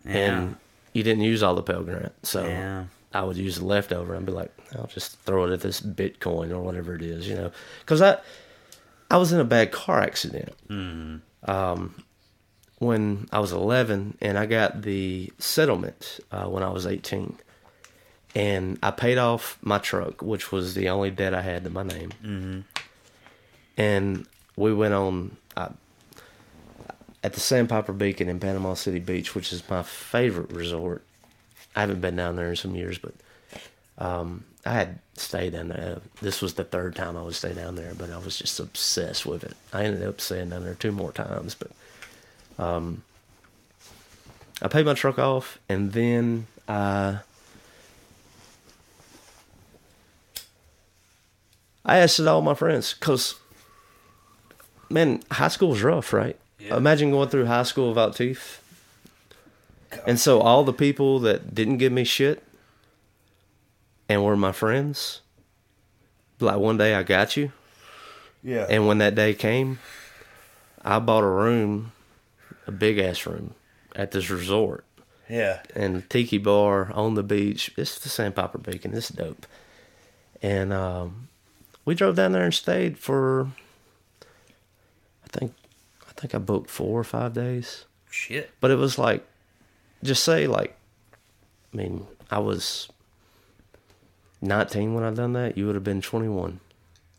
yeah, 0.06 0.12
and 0.16 0.56
you 0.94 1.02
didn't 1.02 1.22
use 1.22 1.42
all 1.42 1.54
the 1.54 1.62
Pell 1.62 1.82
Grant, 1.82 2.12
so 2.22 2.46
Yeah. 2.46 2.84
I 3.14 3.22
would 3.24 3.36
use 3.36 3.56
the 3.58 3.64
leftover 3.64 4.14
and 4.14 4.24
be 4.26 4.32
like, 4.32 4.52
I'll 4.76 4.86
just 4.86 5.18
throw 5.20 5.44
it 5.46 5.52
at 5.52 5.60
this 5.60 5.80
Bitcoin 5.80 6.50
or 6.50 6.60
whatever 6.60 6.94
it 6.94 7.02
is, 7.02 7.28
you 7.28 7.34
know, 7.34 7.50
because 7.80 8.00
I 8.02 8.18
I 9.10 9.16
was 9.18 9.32
in 9.32 9.40
a 9.40 9.44
bad 9.44 9.72
car 9.72 10.00
accident, 10.00 10.52
Mm-hmm. 10.68 11.50
um, 11.50 11.94
when 12.78 13.28
I 13.30 13.38
was 13.40 13.52
11, 13.52 14.16
and 14.20 14.38
I 14.38 14.46
got 14.46 14.82
the 14.82 15.32
settlement 15.38 16.18
uh, 16.32 16.46
when 16.46 16.62
I 16.62 16.70
was 16.70 16.86
18. 16.86 17.38
And 18.34 18.78
I 18.82 18.90
paid 18.90 19.18
off 19.18 19.58
my 19.60 19.76
truck, 19.78 20.22
which 20.22 20.50
was 20.50 20.72
the 20.74 20.88
only 20.88 21.10
debt 21.10 21.34
I 21.34 21.42
had 21.42 21.64
to 21.64 21.70
my 21.70 21.82
name. 21.82 22.10
Mm-hmm. 22.24 22.60
And 23.76 24.26
we 24.56 24.72
went 24.72 24.94
on 24.94 25.36
uh, 25.56 25.68
at 27.22 27.34
the 27.34 27.40
Sandpiper 27.40 27.92
Beacon 27.92 28.28
in 28.28 28.40
Panama 28.40 28.74
City 28.74 28.98
Beach, 28.98 29.34
which 29.34 29.52
is 29.52 29.62
my 29.68 29.82
favorite 29.82 30.50
resort. 30.50 31.04
I 31.74 31.80
haven't 31.80 32.00
been 32.00 32.16
down 32.16 32.36
there 32.36 32.50
in 32.50 32.56
some 32.56 32.74
years, 32.74 32.98
but 32.98 33.14
um, 33.98 34.44
I 34.64 34.72
had 34.72 34.98
stayed 35.14 35.52
down 35.52 35.68
there. 35.68 36.00
This 36.20 36.42
was 36.42 36.54
the 36.54 36.64
third 36.64 36.94
time 36.94 37.16
I 37.16 37.22
would 37.22 37.34
stay 37.34 37.52
down 37.52 37.76
there, 37.76 37.94
but 37.94 38.10
I 38.10 38.18
was 38.18 38.38
just 38.38 38.60
obsessed 38.60 39.26
with 39.26 39.44
it. 39.44 39.56
I 39.72 39.84
ended 39.84 40.06
up 40.06 40.20
staying 40.20 40.50
down 40.50 40.64
there 40.64 40.74
two 40.74 40.92
more 40.92 41.12
times, 41.12 41.54
but 41.54 41.70
um, 42.62 43.02
I 44.60 44.68
paid 44.68 44.86
my 44.86 44.94
truck 44.94 45.18
off, 45.18 45.58
and 45.68 45.92
then 45.92 46.46
I 46.68 47.18
I 51.84 51.98
asked 51.98 52.20
it 52.20 52.28
all 52.28 52.42
my 52.42 52.54
friends 52.54 52.94
because 52.94 53.34
man, 54.88 55.22
high 55.30 55.48
school 55.48 55.70
was 55.70 55.82
rough, 55.82 56.12
right? 56.12 56.36
Yeah. 56.58 56.76
Imagine 56.76 57.10
going 57.10 57.28
through 57.28 57.46
high 57.46 57.64
school 57.64 57.88
without 57.88 58.14
teeth. 58.14 58.61
And 60.06 60.18
so 60.18 60.40
all 60.40 60.64
the 60.64 60.72
people 60.72 61.20
that 61.20 61.54
didn't 61.54 61.78
give 61.78 61.92
me 61.92 62.04
shit 62.04 62.42
and 64.08 64.24
were 64.24 64.36
my 64.36 64.52
friends, 64.52 65.20
like 66.40 66.58
one 66.58 66.76
day 66.76 66.94
I 66.94 67.02
got 67.02 67.36
you. 67.36 67.52
Yeah. 68.42 68.66
And 68.68 68.86
when 68.86 68.98
that 68.98 69.14
day 69.14 69.34
came, 69.34 69.78
I 70.84 70.98
bought 70.98 71.22
a 71.22 71.28
room, 71.28 71.92
a 72.66 72.72
big 72.72 72.98
ass 72.98 73.26
room, 73.26 73.54
at 73.94 74.10
this 74.10 74.30
resort 74.30 74.84
yeah. 75.28 75.60
and 75.74 76.08
tiki 76.10 76.38
bar 76.38 76.90
on 76.92 77.14
the 77.14 77.22
beach. 77.22 77.70
It's 77.76 77.98
the 77.98 78.08
Sandpiper 78.08 78.58
Beacon. 78.58 78.94
It's 78.94 79.08
dope. 79.08 79.46
And 80.42 80.72
um, 80.72 81.28
we 81.84 81.94
drove 81.94 82.16
down 82.16 82.32
there 82.32 82.44
and 82.44 82.54
stayed 82.54 82.98
for. 82.98 83.48
I 85.24 85.28
think, 85.38 85.54
I 86.08 86.12
think 86.12 86.34
I 86.34 86.38
booked 86.38 86.68
four 86.68 87.00
or 87.00 87.04
five 87.04 87.32
days. 87.32 87.84
Shit. 88.10 88.50
But 88.60 88.70
it 88.70 88.76
was 88.76 88.98
like, 88.98 89.24
just 90.02 90.24
say 90.24 90.46
like, 90.46 90.76
I 91.72 91.76
mean, 91.76 92.06
I 92.30 92.38
was 92.38 92.88
nineteen 94.40 94.94
when 94.94 95.04
I 95.04 95.10
done 95.10 95.32
that. 95.34 95.56
You 95.56 95.66
would 95.66 95.74
have 95.74 95.84
been 95.84 96.02
twenty 96.02 96.28
one. 96.28 96.60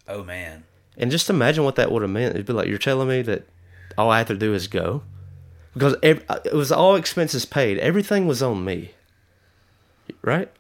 Oh 0.08 0.24
man. 0.24 0.64
And 0.98 1.10
just 1.10 1.30
imagine 1.30 1.64
what 1.64 1.76
that 1.78 1.92
would 1.92 2.02
have 2.04 2.12
meant. 2.12 2.36
It'd 2.36 2.46
be 2.46 2.54
like 2.54 2.68
you're 2.68 2.78
telling 2.78 3.08
me 3.08 3.22
that 3.24 3.46
all 3.98 4.12
I 4.12 4.20
have 4.20 4.28
to 4.28 4.36
do 4.36 4.54
is 4.54 4.68
go, 4.68 5.02
because 5.74 5.94
uh, 5.96 6.40
it 6.46 6.54
was 6.54 6.72
all 6.72 6.96
expenses 6.96 7.46
paid. 7.46 7.80
Everything 7.80 8.28
was 8.28 8.44
on 8.44 8.64
me. 8.64 8.92
Right. 10.22 10.52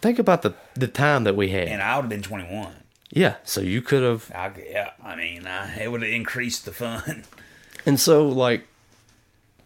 Think 0.00 0.18
about 0.18 0.42
the 0.42 0.54
the 0.74 0.88
time 0.88 1.24
that 1.24 1.36
we 1.36 1.48
had. 1.50 1.68
And 1.68 1.82
I 1.82 1.96
would 1.96 2.02
have 2.02 2.10
been 2.10 2.22
21. 2.22 2.74
yeah. 3.10 3.36
So 3.44 3.60
you 3.60 3.80
could 3.80 4.02
have, 4.02 4.30
I, 4.34 4.52
yeah. 4.70 4.90
I 5.02 5.16
mean, 5.16 5.46
I, 5.46 5.82
it 5.82 5.90
would 5.90 6.02
have 6.02 6.10
increased 6.10 6.64
the 6.66 6.72
fun. 6.72 7.24
and 7.86 7.98
so 7.98 8.28
like, 8.28 8.66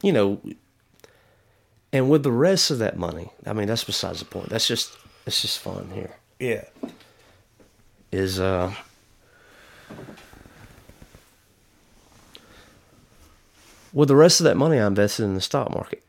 you 0.02 0.12
know, 0.12 0.40
and 1.92 2.08
with 2.10 2.22
the 2.22 2.32
rest 2.32 2.70
of 2.70 2.78
that 2.78 2.96
money, 2.96 3.30
I 3.46 3.52
mean, 3.52 3.66
that's 3.66 3.84
besides 3.84 4.20
the 4.20 4.24
point. 4.24 4.48
That's 4.48 4.66
just 4.66 4.96
it's 5.26 5.42
just 5.42 5.58
fun 5.58 5.90
here. 5.92 6.16
Yeah. 6.38 6.64
is 8.12 8.40
uh 8.40 8.72
with 13.92 14.08
the 14.08 14.16
rest 14.16 14.40
of 14.40 14.44
that 14.44 14.56
money 14.56 14.78
I 14.78 14.86
invested 14.86 15.24
in 15.24 15.34
the 15.34 15.40
stock 15.40 15.70
market. 15.74 16.02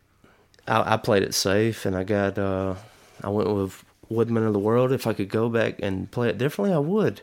I, 0.67 0.93
I 0.93 0.97
played 0.97 1.23
it 1.23 1.33
safe 1.33 1.85
and 1.85 1.95
I 1.95 2.03
got 2.03 2.37
uh 2.37 2.75
I 3.23 3.29
went 3.29 3.49
with 3.53 3.83
Woodmen 4.09 4.43
of 4.45 4.53
the 4.53 4.59
World. 4.59 4.91
If 4.91 5.07
I 5.07 5.13
could 5.13 5.29
go 5.29 5.49
back 5.49 5.75
and 5.81 6.09
play 6.11 6.29
it 6.29 6.37
differently, 6.37 6.73
I 6.75 6.79
would. 6.79 7.21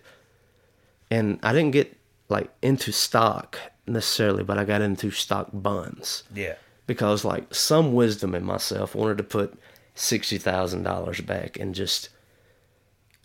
And 1.10 1.38
I 1.42 1.52
didn't 1.52 1.72
get 1.72 1.96
like 2.28 2.50
into 2.62 2.92
stock 2.92 3.58
necessarily, 3.86 4.42
but 4.44 4.58
I 4.58 4.64
got 4.64 4.82
into 4.82 5.10
stock 5.10 5.48
bonds 5.52 6.24
Yeah. 6.34 6.54
Because 6.88 7.24
like 7.24 7.54
some 7.54 7.92
wisdom 7.92 8.34
in 8.34 8.44
myself 8.44 8.96
wanted 8.96 9.18
to 9.18 9.22
put 9.24 9.56
sixty 9.94 10.38
thousand 10.38 10.82
dollars 10.82 11.20
back 11.20 11.56
and 11.60 11.74
just 11.76 12.08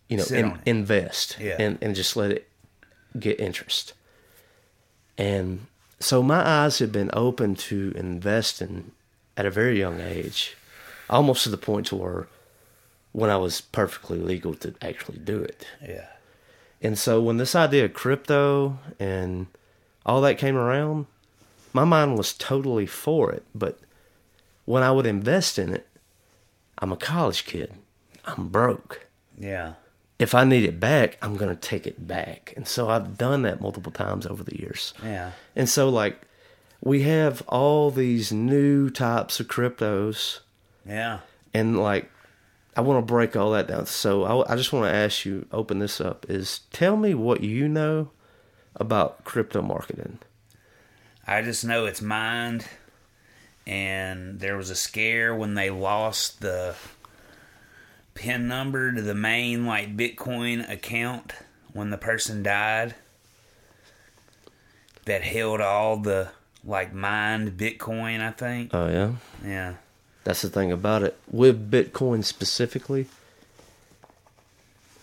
you 0.09 0.17
know 0.17 0.25
in, 0.31 0.59
invest 0.67 1.37
Yeah. 1.39 1.55
and 1.57 1.79
and 1.81 1.95
just 1.95 2.15
let 2.15 2.29
it 2.29 2.47
get 3.19 3.39
interest. 3.39 3.93
And 5.17 5.65
so 5.99 6.21
my 6.21 6.45
eyes 6.47 6.79
had 6.79 6.91
been 6.91 7.09
open 7.13 7.55
to 7.55 7.93
investing 7.95 8.91
at 9.37 9.45
a 9.45 9.51
very 9.51 9.79
young 9.79 9.99
age, 10.01 10.55
almost 11.09 11.43
to 11.43 11.49
the 11.49 11.57
point 11.57 11.87
to 11.87 11.95
where 11.95 12.27
when 13.11 13.29
I 13.29 13.37
was 13.37 13.61
perfectly 13.61 14.17
legal 14.19 14.55
to 14.55 14.73
actually 14.81 15.19
do 15.19 15.39
it. 15.41 15.65
Yeah. 15.87 16.07
And 16.81 16.97
so 16.97 17.21
when 17.21 17.37
this 17.37 17.55
idea 17.55 17.85
of 17.85 17.93
crypto 17.93 18.79
and 18.99 19.47
all 20.05 20.19
that 20.21 20.37
came 20.39 20.57
around, 20.57 21.05
my 21.73 21.83
mind 21.83 22.17
was 22.17 22.33
totally 22.33 22.85
for 22.85 23.31
it. 23.31 23.43
But 23.53 23.79
when 24.65 24.83
I 24.83 24.91
would 24.91 25.05
invest 25.05 25.57
in 25.59 25.73
it, 25.73 25.87
I'm 26.79 26.91
a 26.91 26.97
college 26.97 27.45
kid. 27.45 27.73
I'm 28.25 28.47
broke. 28.49 29.07
Yeah. 29.37 29.73
If 30.19 30.33
I 30.35 30.43
need 30.45 30.63
it 30.63 30.79
back, 30.79 31.17
I'm 31.21 31.35
going 31.35 31.53
to 31.53 31.59
take 31.59 31.85
it 31.87 32.07
back. 32.07 32.53
And 32.55 32.67
so 32.67 32.89
I've 32.89 33.17
done 33.17 33.41
that 33.41 33.59
multiple 33.59 33.91
times 33.91 34.25
over 34.25 34.43
the 34.43 34.57
years. 34.59 34.93
Yeah. 35.03 35.31
And 35.55 35.67
so, 35.67 35.89
like, 35.89 36.21
we 36.81 37.01
have 37.03 37.41
all 37.47 37.91
these 37.91 38.31
new 38.31 38.89
types 38.89 39.39
of 39.39 39.47
cryptos 39.47 40.39
Yeah. 40.85 41.19
and 41.53 41.79
like 41.79 42.09
i 42.75 42.81
want 42.81 42.97
to 42.97 43.13
break 43.13 43.35
all 43.37 43.51
that 43.51 43.67
down 43.67 43.85
so 43.85 44.23
I, 44.23 44.51
I 44.51 44.55
just 44.57 44.73
want 44.73 44.91
to 44.91 44.93
ask 44.93 45.23
you 45.23 45.45
open 45.53 45.79
this 45.79 46.01
up 46.01 46.25
is 46.27 46.59
tell 46.73 46.97
me 46.97 47.13
what 47.13 47.41
you 47.41 47.69
know 47.69 48.09
about 48.75 49.23
crypto 49.23 49.61
marketing 49.61 50.19
I 51.25 51.41
just 51.41 51.63
know 51.65 51.85
it's 51.85 52.01
mined, 52.01 52.65
and 53.65 54.39
there 54.39 54.57
was 54.57 54.69
a 54.69 54.75
scare 54.75 55.33
when 55.33 55.53
they 55.55 55.69
lost 55.69 56.41
the 56.41 56.75
pin 58.13 58.47
number 58.47 58.91
to 58.91 59.01
the 59.01 59.15
main 59.15 59.65
like 59.65 59.95
Bitcoin 59.97 60.69
account 60.69 61.33
when 61.71 61.89
the 61.89 61.97
person 61.97 62.43
died 62.43 62.93
that 65.05 65.23
held 65.23 65.59
all 65.61 65.97
the 65.97 66.29
like 66.63 66.93
mined 66.93 67.57
Bitcoin. 67.57 68.19
I 68.21 68.31
think. 68.31 68.71
oh 68.73 68.87
yeah 68.89 69.11
Yeah. 69.49 69.73
that's 70.23 70.41
the 70.43 70.49
thing 70.49 70.71
about 70.71 71.03
it 71.03 71.17
with 71.29 71.69
bitcoin 71.71 72.23
specifically 72.23 73.07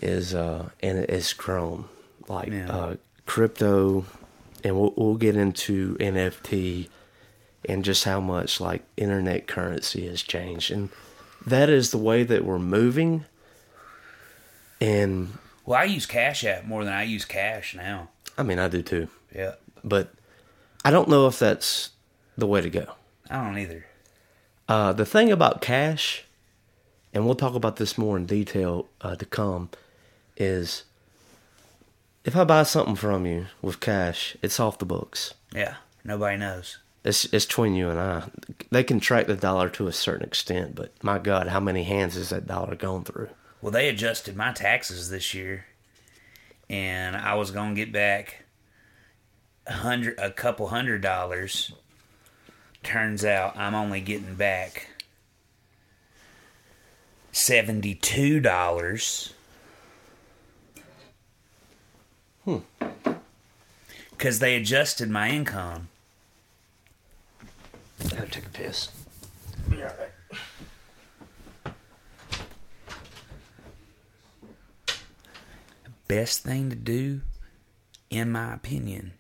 is 0.01 0.35
uh 0.35 0.71
and 0.83 0.99
it's 0.99 1.33
grown 1.35 1.85
like 2.29 2.49
Yeah. 2.49 2.71
uh 2.71 2.97
crypto 3.27 4.07
and 4.65 4.79
we'll, 4.79 4.93
we'll 4.97 5.17
get 5.17 5.37
into 5.37 5.97
nft 5.97 6.89
and 7.69 7.85
just 7.85 8.05
how 8.05 8.21
much 8.21 8.61
like 8.61 8.83
internet 8.97 9.47
currency 9.47 10.07
has 10.07 10.23
changed 10.23 10.71
and 10.71 10.89
that 11.47 11.69
is 11.69 11.91
the 11.91 11.99
way 11.99 12.23
that 12.23 12.45
we're 12.45 12.59
moving 12.59 13.25
and 14.81 15.29
Well, 15.67 15.79
I 15.79 15.85
use 15.85 16.07
Cash 16.07 16.45
App 16.45 16.65
more 16.65 16.85
than 16.85 16.93
I 16.95 17.03
use 17.05 17.25
cash 17.25 17.75
now. 17.75 18.09
i 18.39 18.43
mean 18.43 18.59
i 18.59 18.69
do 18.69 18.83
too 18.83 19.09
Yeah. 19.35 19.55
but 19.85 20.13
I 20.85 20.91
don't 20.91 21.09
know 21.09 21.27
if 21.27 21.39
that's 21.39 21.91
the 22.39 22.47
way 22.47 22.63
to 22.63 22.71
go. 22.71 22.87
I 23.29 23.45
don't 23.45 23.59
either. 23.59 23.85
Uh, 24.67 24.95
the 24.95 25.05
thing 25.05 25.31
about 25.31 25.61
cash, 25.61 26.25
and 27.13 27.27
we'll 27.27 27.35
talk 27.35 27.55
about 27.55 27.77
this 27.77 27.99
more 27.99 28.17
in 28.17 28.25
detail 28.25 28.89
uh, 29.03 29.15
to 29.17 29.27
come, 29.27 29.69
is 30.39 30.85
if 32.25 32.37
I 32.37 32.45
buy 32.45 32.63
something 32.65 32.97
from 32.97 33.27
you 33.27 33.47
with 33.63 33.81
cash, 33.81 34.37
it's 34.43 34.61
off 34.61 34.79
the 34.79 34.85
books. 34.87 35.35
Yeah. 35.55 35.77
Nobody 36.05 36.37
knows. 36.37 36.79
It's 37.05 37.25
it's 37.33 37.47
between 37.47 37.75
you 37.75 37.89
and 37.89 37.99
I. 37.99 38.25
They 38.71 38.85
can 38.85 39.01
track 39.01 39.27
the 39.27 39.37
dollar 39.37 39.69
to 39.71 39.87
a 39.87 39.93
certain 39.93 40.27
extent, 40.27 40.75
but 40.75 40.93
my 41.03 41.19
God, 41.19 41.49
how 41.49 41.61
many 41.61 41.85
hands 41.85 42.15
has 42.15 42.29
that 42.31 42.47
dollar 42.47 42.75
gone 42.75 43.05
through? 43.05 43.29
Well, 43.63 43.73
they 43.73 43.89
adjusted 43.89 44.37
my 44.37 44.53
taxes 44.53 45.09
this 45.11 45.33
year, 45.33 45.67
and 46.69 47.17
I 47.17 47.35
was 47.35 47.51
gonna 47.51 47.75
get 47.75 47.93
back 47.93 48.45
a 49.67 49.73
hundred, 49.73 50.19
a 50.19 50.31
couple 50.31 50.69
hundred 50.69 51.01
dollars. 51.01 51.73
Turns 52.83 53.25
out 53.25 53.57
I'm 53.57 53.75
only 53.75 54.01
getting 54.01 54.35
back 54.35 54.89
seventy-two 57.33 58.41
dollars. 58.41 59.33
Because 64.11 64.39
they 64.39 64.57
adjusted 64.57 65.11
my 65.11 65.31
income. 65.31 65.89
I 68.05 68.09
gotta 68.09 68.31
take 68.31 68.47
a 68.47 68.51
piss. 68.51 68.91
The 69.69 69.93
best 76.09 76.43
thing 76.43 76.71
to 76.71 76.77
do, 76.77 77.21
in 78.11 78.33
my 78.33 78.55
opinion, 78.55 79.13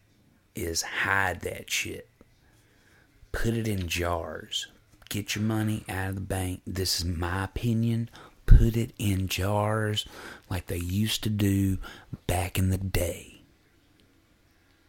is 0.55 0.83
hide 0.83 1.41
that 1.43 1.71
shit. 1.71 2.09
Put 3.33 3.55
it 3.55 3.69
in 3.69 3.87
jars. 3.87 4.67
Get 5.09 5.37
your 5.37 5.45
money 5.45 5.85
out 5.89 6.09
of 6.11 6.15
the 6.17 6.21
bank. 6.21 6.63
This 6.67 6.99
is 6.99 7.05
my 7.05 7.45
opinion. 7.45 8.11
Put 8.47 8.77
it 8.77 8.91
in 8.99 9.29
jars 9.29 10.07
like 10.51 10.67
they 10.67 10.79
used 10.79 11.23
to 11.23 11.31
do 11.31 11.79
back 12.27 12.59
in 12.59 12.71
the 12.71 12.79
day. 12.79 13.43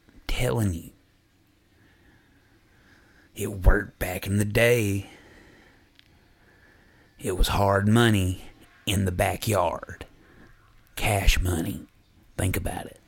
I'm 0.08 0.22
telling 0.28 0.74
you. 0.74 0.90
It 3.36 3.64
worked 3.66 4.00
back 4.00 4.28
in 4.28 4.38
the 4.38 4.46
day. 4.46 5.10
It 7.20 7.38
was 7.38 7.50
hard 7.50 7.88
money 7.88 8.44
in 8.86 9.06
the 9.06 9.12
backyard. 9.12 10.06
Cash 10.96 11.40
money. 11.40 11.86
Think 12.38 12.58
about 12.58 12.88
it. 12.88 13.01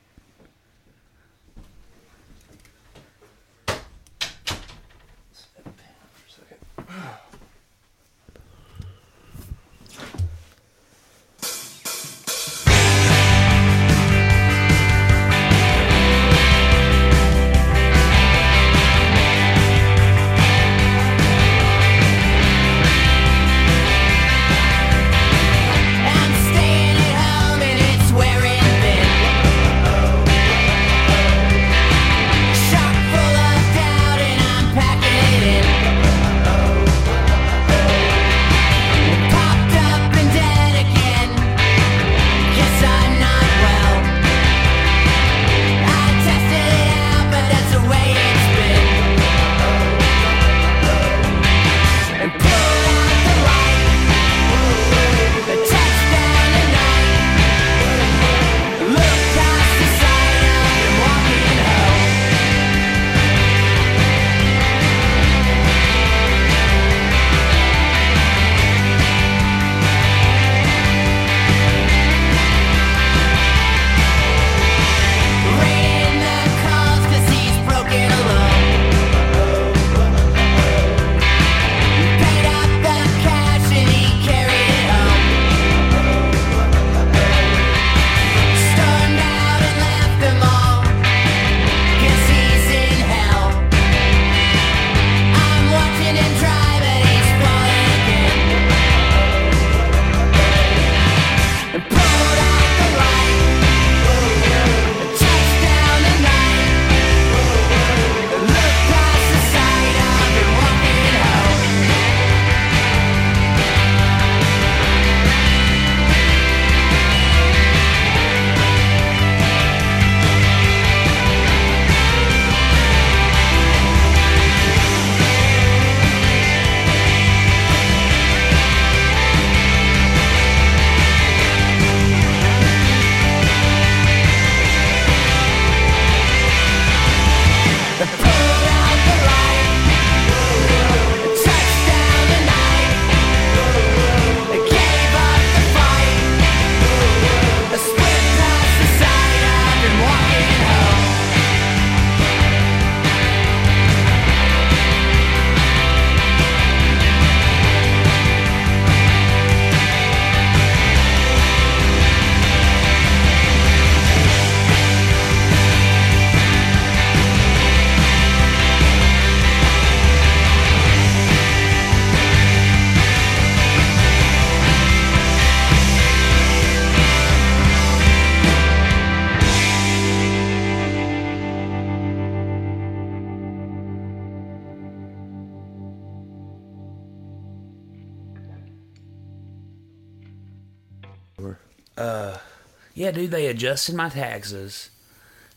Adjusted 193.63 193.95
my 193.95 194.09
taxes 194.09 194.89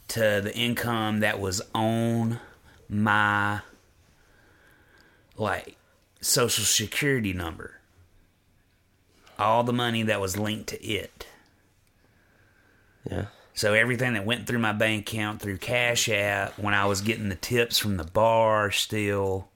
to 0.07 0.41
the 0.41 0.55
income 0.57 1.19
that 1.21 1.41
was 1.41 1.61
on 1.75 2.39
my 2.89 3.61
like 5.37 5.77
social 6.21 6.65
security 6.65 7.33
number. 7.33 7.81
All 9.41 9.65
the 9.65 9.73
money 9.73 10.05
that 10.05 10.21
was 10.21 10.37
linked 10.37 10.69
to 10.69 10.81
it. 10.87 11.27
Yeah. 13.11 13.27
So 13.55 13.75
everything 13.75 14.13
that 14.13 14.25
went 14.25 14.47
through 14.47 14.61
my 14.61 14.73
bank 14.73 15.09
account 15.11 15.43
through 15.43 15.59
Cash 15.59 16.09
App, 16.09 16.57
when 16.61 16.75
I 16.75 16.87
was 16.87 17.01
getting 17.01 17.29
the 17.29 17.35
tips 17.35 17.77
from 17.77 17.97
the 17.97 18.05
bar 18.05 18.71
still, 18.71 19.49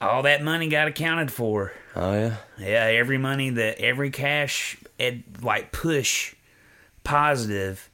all 0.00 0.22
that 0.22 0.42
money 0.42 0.68
got 0.68 0.88
accounted 0.88 1.30
for. 1.30 1.74
Oh 1.94 2.14
yeah. 2.14 2.36
Yeah, 2.58 2.86
every 2.86 3.18
money 3.18 3.50
that 3.50 3.78
every 3.80 4.08
cash 4.10 4.78
ed, 4.98 5.24
like 5.42 5.70
push 5.70 6.34
positive 7.04 7.90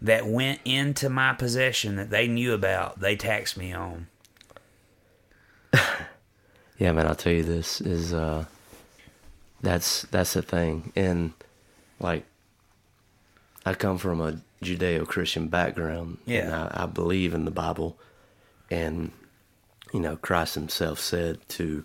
that 0.00 0.26
went 0.26 0.60
into 0.64 1.08
my 1.08 1.32
possession 1.32 1.96
that 1.96 2.10
they 2.10 2.26
knew 2.26 2.52
about, 2.52 3.00
they 3.00 3.16
taxed 3.16 3.56
me 3.56 3.72
on. 3.72 4.08
Yeah, 6.78 6.92
man, 6.92 7.06
I'll 7.06 7.14
tell 7.14 7.32
you 7.32 7.42
this 7.42 7.80
is 7.80 8.12
uh 8.12 8.44
that's 9.62 10.02
that's 10.02 10.34
the 10.34 10.42
thing. 10.42 10.92
And 10.94 11.32
like 11.98 12.24
I 13.64 13.74
come 13.74 13.98
from 13.98 14.20
a 14.20 14.40
Judeo 14.62 15.06
Christian 15.06 15.48
background. 15.48 16.18
Yeah. 16.26 16.44
And 16.44 16.54
I, 16.54 16.82
I 16.82 16.86
believe 16.86 17.34
in 17.34 17.44
the 17.44 17.50
Bible 17.50 17.98
and 18.70 19.12
you 19.92 20.00
know, 20.00 20.16
Christ 20.16 20.54
himself 20.54 20.98
said 20.98 21.38
to 21.50 21.84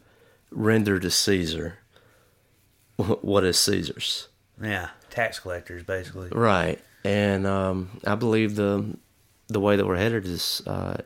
render 0.49 0.99
to 0.99 1.09
Caesar 1.09 1.79
what 2.97 3.43
is 3.45 3.59
Caesar's. 3.59 4.27
Yeah, 4.61 4.89
tax 5.11 5.39
collectors 5.39 5.83
basically. 5.83 6.29
Right. 6.29 6.79
And 7.03 7.47
um, 7.47 7.99
I 8.05 8.15
believe 8.15 8.55
the 8.55 8.97
the 9.47 9.59
way 9.59 9.75
that 9.75 9.85
we're 9.85 9.97
headed 9.97 10.25
is 10.25 10.61
uh, 10.65 10.97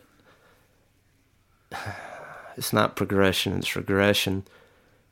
it's 2.57 2.73
not 2.73 2.95
progression, 2.95 3.57
it's 3.57 3.75
regression. 3.75 4.43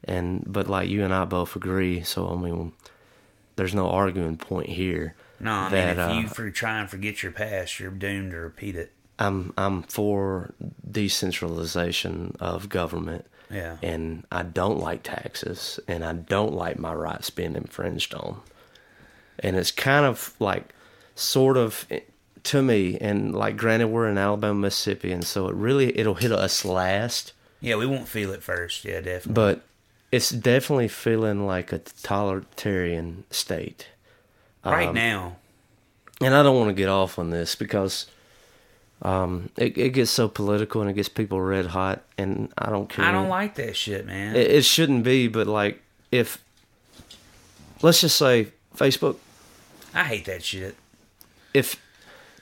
And 0.06 0.44
but 0.46 0.68
like 0.68 0.89
you 0.89 1.04
and 1.04 1.14
I 1.14 1.26
both 1.26 1.56
agree, 1.56 2.04
so 2.04 2.30
I 2.30 2.36
mean, 2.36 2.74
there's 3.56 3.74
no 3.74 3.89
arguing 3.89 4.38
point 4.38 4.70
here. 4.70 5.16
No, 5.39 5.52
I 5.52 5.70
mean, 5.70 5.88
if 5.88 5.98
uh, 5.98 6.12
you 6.14 6.28
for 6.28 6.50
try 6.52 6.80
and 6.80 6.89
forget 6.89 7.24
your 7.24 7.32
past, 7.32 7.80
you're 7.80 7.91
doomed 7.91 8.32
to 8.32 8.38
repeat 8.38 8.76
it. 8.76 8.91
I'm 9.20 9.54
I'm 9.58 9.84
for 9.84 10.54
decentralization 10.89 12.36
of 12.39 12.70
government. 12.70 13.26
Yeah. 13.50 13.78
And 13.82 14.26
I 14.32 14.44
don't 14.44 14.80
like 14.80 15.04
taxes 15.04 15.80
and 15.88 16.04
I 16.04 16.14
don't 16.14 16.54
like 16.54 16.80
my 16.80 16.94
rights 16.94 17.30
being 17.30 17.56
infringed 17.56 18.14
on. 18.16 18.41
And 19.40 19.56
it's 19.56 19.72
kind 19.72 20.06
of 20.06 20.34
like 20.40 20.74
sort 21.16 21.58
of 21.58 21.88
to 22.44 22.62
me 22.62 22.98
and 23.00 23.34
like 23.34 23.58
granted 23.58 23.88
we're 23.88 24.08
in 24.10 24.18
Alabama, 24.18 24.54
Mississippi 24.54 25.12
and 25.12 25.24
so 25.24 25.48
it 25.48 25.56
really 25.56 25.98
it'll 25.98 26.16
hit 26.16 26.32
us 26.32 26.66
last, 26.66 27.34
Yeah, 27.62 27.76
we 27.76 27.86
won't 27.86 28.08
feel 28.08 28.32
it 28.32 28.44
first. 28.44 28.86
Yeah, 28.86 29.00
definitely. 29.02 29.34
but 29.34 29.62
it's 30.12 30.30
definitely 30.30 30.90
feeling 30.90 31.46
like 31.46 31.72
a 31.72 31.80
totalitarian 31.80 33.24
state. 33.32 33.88
right 34.64 34.90
um, 34.90 34.96
now, 34.96 35.38
and 36.22 36.36
I 36.36 36.44
don't 36.44 36.58
want 36.58 36.70
to 36.70 36.74
get 36.74 36.90
off 36.90 37.18
on 37.18 37.30
this 37.30 37.56
because 37.56 38.08
um, 39.02 39.50
it, 39.58 39.78
it 39.78 39.90
gets 39.90 40.12
so 40.12 40.28
political 40.28 40.82
and 40.82 40.90
it 40.90 40.94
gets 40.94 41.10
people 41.10 41.42
red 41.42 41.68
hot, 41.68 42.04
and 42.18 42.52
I 42.58 42.70
don't 42.70 42.90
care. 42.90 43.06
I 43.06 43.12
don't 43.12 43.30
like 43.30 43.56
that 43.56 43.76
shit, 43.76 44.06
man. 44.06 44.36
it. 44.36 44.52
It 44.52 44.66
shouldn't 44.66 45.04
be, 45.04 45.28
but 45.28 45.48
like 45.48 45.82
if 46.12 46.44
let's 47.82 48.02
just 48.02 48.18
say 48.18 48.50
Facebook, 48.78 49.18
I 49.94 50.04
hate 50.06 50.26
that 50.26 50.44
shit. 50.44 50.76
if 51.54 51.76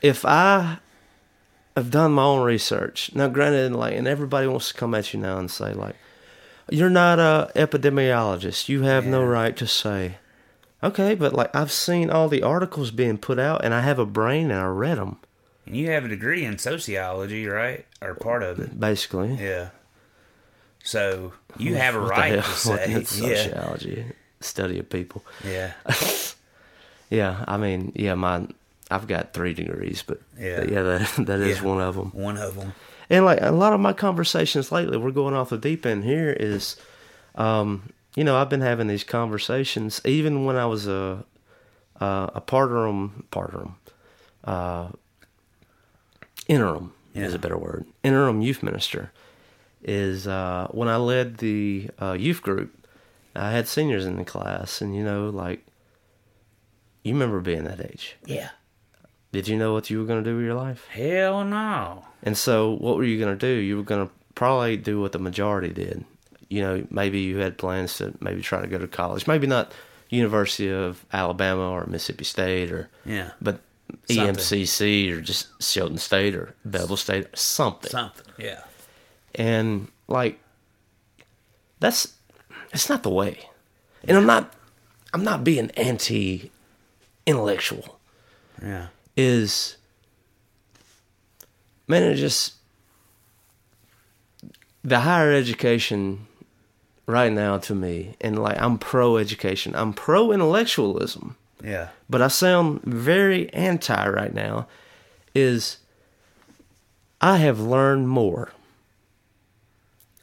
if 0.01 0.25
I 0.25 0.77
have 1.75 1.91
done 1.91 2.11
my 2.13 2.23
own 2.23 2.43
research 2.43 3.11
now, 3.15 3.27
granted, 3.27 3.73
like, 3.73 3.95
and 3.95 4.07
everybody 4.07 4.47
wants 4.47 4.69
to 4.69 4.73
come 4.73 4.93
at 4.95 5.13
you 5.13 5.19
now 5.19 5.37
and 5.37 5.49
say 5.51 5.73
like, 5.73 5.95
you're 6.69 6.89
not 6.89 7.19
a 7.19 7.51
epidemiologist, 7.55 8.69
you 8.69 8.83
have 8.83 9.05
no 9.05 9.23
right 9.23 9.55
to 9.57 9.67
say. 9.67 10.15
Okay, 10.83 11.13
but 11.15 11.33
like 11.33 11.53
I've 11.55 11.71
seen 11.71 12.09
all 12.09 12.27
the 12.29 12.41
articles 12.43 12.89
being 12.91 13.17
put 13.17 13.37
out, 13.39 13.63
and 13.63 13.73
I 13.73 13.81
have 13.81 13.99
a 13.99 14.05
brain, 14.05 14.49
and 14.49 14.59
I 14.59 14.65
read 14.65 14.97
them 14.97 15.17
And 15.67 15.75
you 15.75 15.91
have 15.91 16.03
a 16.05 16.07
degree 16.07 16.43
in 16.43 16.57
sociology, 16.57 17.45
right? 17.45 17.85
Or 18.01 18.15
part 18.15 18.41
of 18.43 18.59
it. 18.59 18.79
basically. 18.79 19.35
Yeah. 19.35 19.69
So 20.83 21.33
you 21.57 21.75
have 21.75 21.93
a 21.95 21.99
What 22.01 22.09
right 22.09 22.29
to 22.31 22.41
What 22.41 22.55
say, 22.55 22.93
is 22.93 23.19
yeah, 23.21 23.35
sociology, 23.35 24.05
study 24.39 24.79
of 24.79 24.89
people. 24.89 25.23
yeah, 25.45 25.73
Yeah, 27.11 27.45
I 27.47 27.57
mean, 27.57 27.91
yeah, 27.95 28.15
my 28.15 28.47
I've 28.89 29.05
got 29.07 29.33
three 29.33 29.53
degrees, 29.53 30.03
but 30.05 30.19
Yeah. 30.39 30.63
yeah, 30.63 30.81
that 30.81 31.13
that 31.27 31.39
is 31.41 31.59
Yeah. 31.59 31.63
one 31.65 31.79
of 31.81 31.95
them. 31.95 32.09
one 32.13 32.37
of 32.37 32.55
them. 32.55 32.73
And 33.09 33.25
like 33.25 33.39
a 33.41 33.51
lot 33.51 33.73
of 33.73 33.79
my 33.79 33.93
conversations 33.93 34.71
lately, 34.71 34.97
we're 34.97 35.11
going 35.11 35.33
off 35.35 35.49
the 35.49 35.57
deep 35.57 35.85
end 35.85 36.03
here. 36.05 36.31
Is, 36.39 36.77
um, 37.35 37.91
you 38.15 38.23
know, 38.23 38.37
I've 38.37 38.49
been 38.49 38.61
having 38.61 38.87
these 38.87 39.03
conversations 39.03 40.01
even 40.05 40.45
when 40.45 40.55
I 40.55 40.65
was 40.65 40.87
a 40.87 41.25
uh, 41.99 42.29
a 42.33 42.41
parterum 42.41 43.23
parterum, 43.31 43.73
uh, 44.45 44.87
interim 46.47 46.93
is 47.13 47.33
a 47.33 47.39
better 47.39 47.57
word. 47.57 47.85
Interim 48.03 48.41
youth 48.41 48.63
minister 48.63 49.11
is 49.83 50.27
uh, 50.27 50.67
when 50.71 50.87
I 50.87 50.95
led 50.95 51.37
the 51.37 51.89
uh, 52.01 52.13
youth 52.13 52.41
group. 52.41 52.73
I 53.35 53.51
had 53.51 53.67
seniors 53.67 54.05
in 54.05 54.15
the 54.17 54.23
class, 54.25 54.81
and 54.81 54.95
you 54.95 55.03
know, 55.03 55.29
like, 55.29 55.65
you 57.03 57.13
remember 57.13 57.39
being 57.39 57.63
that 57.65 57.79
age. 57.81 58.15
Yeah. 58.25 58.49
Did 59.31 59.47
you 59.47 59.57
know 59.57 59.73
what 59.73 59.89
you 59.89 59.99
were 59.99 60.05
going 60.05 60.23
to 60.23 60.29
do 60.29 60.35
with 60.35 60.45
your 60.45 60.55
life? 60.55 60.85
Hell 60.89 61.43
no. 61.45 62.05
And 62.23 62.37
so, 62.37 62.71
what 62.71 62.97
were 62.97 63.03
you 63.05 63.17
going 63.17 63.37
to 63.37 63.39
do? 63.47 63.59
You 63.61 63.77
were 63.77 63.83
going 63.83 64.05
to 64.07 64.13
probably 64.35 64.77
do 64.77 64.99
what 64.99 65.11
the 65.13 65.19
majority 65.19 65.69
did. 65.69 66.03
You 66.49 66.61
know, 66.61 66.85
maybe 66.89 67.21
you 67.21 67.37
had 67.37 67.57
plans 67.57 67.95
to 67.97 68.13
maybe 68.19 68.41
try 68.41 68.59
to 68.61 68.67
go 68.67 68.77
to 68.77 68.87
college. 68.87 69.25
Maybe 69.27 69.47
not 69.47 69.71
University 70.09 70.69
of 70.69 71.05
Alabama 71.13 71.69
or 71.71 71.85
Mississippi 71.85 72.25
State 72.25 72.71
or 72.71 72.89
Yeah. 73.05 73.31
but 73.41 73.61
Something. 74.09 74.35
EMCC 74.35 75.11
or 75.11 75.21
just 75.21 75.47
Shelton 75.63 75.97
State 75.97 76.35
or 76.35 76.53
Bevill 76.65 76.97
State 76.97 77.25
or 77.25 77.35
something. 77.35 77.89
Something. 77.89 78.25
Yeah. 78.37 78.61
And 79.35 79.87
like, 80.09 80.39
that's 81.79 82.15
it's 82.73 82.89
not 82.89 83.03
the 83.03 83.09
way. 83.09 83.49
And 84.07 84.17
I'm 84.17 84.25
not 84.25 84.53
I'm 85.13 85.23
not 85.23 85.43
being 85.43 85.71
anti 85.71 86.51
intellectual. 87.31 87.99
Yeah. 88.61 88.87
is 89.17 89.77
man 91.87 92.03
it 92.03 92.15
just 92.15 92.53
the 94.83 94.99
higher 94.99 95.31
education 95.33 96.27
right 97.07 97.31
now 97.31 97.57
to 97.57 97.73
me 97.75 98.15
and 98.21 98.37
like 98.41 98.57
i'm 98.61 98.77
pro 98.77 99.17
education 99.17 99.73
i'm 99.75 99.93
pro 99.93 100.31
intellectualism 100.31 101.35
Yeah. 101.63 101.89
but 102.09 102.21
i 102.21 102.27
sound 102.27 102.81
very 102.83 103.51
anti 103.53 104.07
right 104.09 104.33
now 104.33 104.67
is 105.33 105.77
i 107.19 107.37
have 107.37 107.59
learned 107.59 108.07
more 108.09 108.51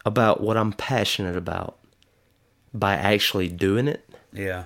about 0.07 0.41
what 0.41 0.57
i'm 0.57 0.73
passionate 0.73 1.37
about 1.37 1.77
by 2.73 2.95
actually 2.95 3.49
doing 3.49 3.89
it 3.89 4.09
Yeah. 4.33 4.65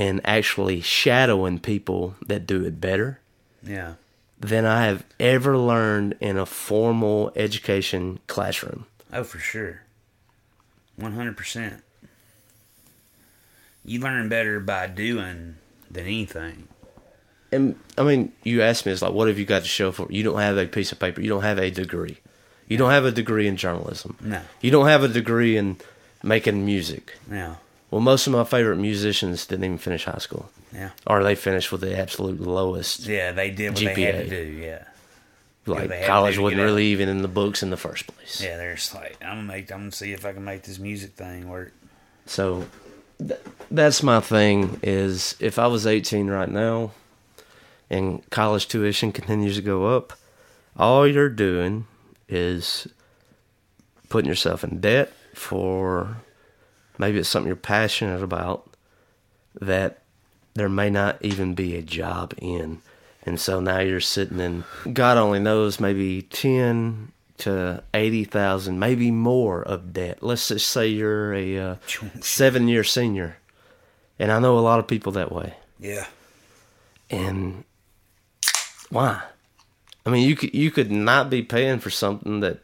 And 0.00 0.20
actually 0.24 0.80
shadowing 0.80 1.58
people 1.58 2.14
that 2.26 2.46
do 2.46 2.64
it 2.64 2.80
better 2.80 3.20
Yeah. 3.62 3.94
than 4.40 4.64
I 4.64 4.86
have 4.86 5.04
ever 5.20 5.58
learned 5.58 6.14
in 6.20 6.38
a 6.38 6.46
formal 6.46 7.30
education 7.36 8.18
classroom. 8.26 8.86
Oh, 9.12 9.24
for 9.24 9.38
sure. 9.38 9.82
One 10.96 11.12
hundred 11.12 11.36
percent. 11.36 11.82
You 13.84 14.00
learn 14.00 14.28
better 14.28 14.60
by 14.60 14.86
doing 14.86 15.56
than 15.90 16.04
anything. 16.04 16.68
And 17.52 17.76
I 17.98 18.02
mean, 18.04 18.32
you 18.44 18.62
asked 18.62 18.86
me, 18.86 18.92
it's 18.92 19.02
like, 19.02 19.12
what 19.12 19.28
have 19.28 19.38
you 19.38 19.44
got 19.44 19.62
to 19.62 19.68
show 19.68 19.90
for? 19.92 20.06
You 20.10 20.22
don't 20.22 20.38
have 20.38 20.56
a 20.56 20.66
piece 20.66 20.92
of 20.92 20.98
paper. 20.98 21.20
You 21.20 21.28
don't 21.28 21.42
have 21.42 21.58
a 21.58 21.70
degree. 21.70 22.18
You 22.68 22.76
don't 22.76 22.90
have 22.90 23.04
a 23.04 23.10
degree 23.10 23.48
in 23.48 23.56
journalism. 23.56 24.16
No. 24.20 24.40
You 24.60 24.70
don't 24.70 24.86
have 24.86 25.02
a 25.02 25.08
degree 25.08 25.56
in 25.56 25.78
making 26.22 26.64
music. 26.64 27.18
Yeah. 27.30 27.56
Well, 27.90 28.00
most 28.00 28.26
of 28.26 28.32
my 28.32 28.44
favorite 28.44 28.76
musicians 28.76 29.46
didn't 29.46 29.64
even 29.64 29.78
finish 29.78 30.04
high 30.04 30.18
school, 30.18 30.50
Yeah. 30.72 30.90
or 31.06 31.24
they 31.24 31.34
finished 31.34 31.72
with 31.72 31.80
the 31.80 31.96
absolute 31.98 32.40
lowest. 32.40 33.00
Yeah, 33.06 33.32
they 33.32 33.50
did 33.50 33.72
what 33.74 33.94
they 33.94 34.02
had 34.02 34.24
to 34.24 34.30
do. 34.30 34.42
Yeah. 34.52 34.84
Like 35.66 35.90
had 35.90 36.06
college 36.06 36.38
wasn't 36.38 36.62
really 36.62 36.86
even 36.86 37.08
in 37.08 37.22
the 37.22 37.28
books 37.28 37.62
in 37.62 37.70
the 37.70 37.76
first 37.76 38.06
place. 38.06 38.40
Yeah, 38.42 38.56
they're 38.56 38.74
just 38.76 38.94
like, 38.94 39.16
I'm 39.22 39.36
gonna 39.38 39.42
make, 39.42 39.70
I'm 39.72 39.80
gonna 39.80 39.92
see 39.92 40.12
if 40.12 40.24
I 40.24 40.32
can 40.32 40.44
make 40.44 40.62
this 40.62 40.78
music 40.78 41.12
thing 41.12 41.48
work. 41.48 41.72
So 42.26 42.66
th- 43.18 43.38
that's 43.70 44.02
my 44.02 44.20
thing 44.20 44.78
is 44.82 45.34
if 45.40 45.58
I 45.58 45.66
was 45.66 45.86
18 45.86 46.28
right 46.28 46.48
now 46.48 46.92
and 47.90 48.28
college 48.30 48.68
tuition 48.68 49.12
continues 49.20 49.56
to 49.56 49.62
go 49.62 49.86
up, 49.96 50.14
all 50.76 51.06
you're 51.06 51.28
doing 51.28 51.86
is 52.28 52.86
putting 54.08 54.28
yourself 54.28 54.64
in 54.64 54.80
debt 54.80 55.12
for 55.34 56.16
maybe 57.00 57.18
it's 57.18 57.28
something 57.28 57.48
you're 57.48 57.56
passionate 57.56 58.22
about 58.22 58.68
that 59.60 60.02
there 60.54 60.68
may 60.68 60.90
not 60.90 61.16
even 61.22 61.54
be 61.54 61.74
a 61.74 61.82
job 61.82 62.34
in. 62.38 62.82
And 63.24 63.40
so 63.40 63.58
now 63.60 63.80
you're 63.80 64.00
sitting 64.00 64.38
in 64.38 64.64
God 64.92 65.16
only 65.16 65.40
knows 65.40 65.80
maybe 65.80 66.22
10 66.22 67.10
to 67.38 67.82
80,000, 67.94 68.78
maybe 68.78 69.10
more 69.10 69.62
of 69.62 69.92
debt. 69.94 70.22
Let's 70.22 70.46
just 70.48 70.68
say 70.68 70.88
you're 70.88 71.32
a 71.34 71.58
uh, 71.58 71.74
7-year 71.86 72.84
senior. 72.84 73.38
And 74.18 74.30
I 74.30 74.38
know 74.38 74.58
a 74.58 74.60
lot 74.60 74.78
of 74.78 74.86
people 74.86 75.12
that 75.12 75.32
way. 75.32 75.54
Yeah. 75.78 76.06
And 77.08 77.64
why? 78.90 79.22
I 80.04 80.10
mean, 80.10 80.28
you 80.28 80.36
could 80.36 80.54
you 80.54 80.70
could 80.70 80.90
not 80.90 81.30
be 81.30 81.42
paying 81.42 81.78
for 81.78 81.90
something 81.90 82.40
that 82.40 82.58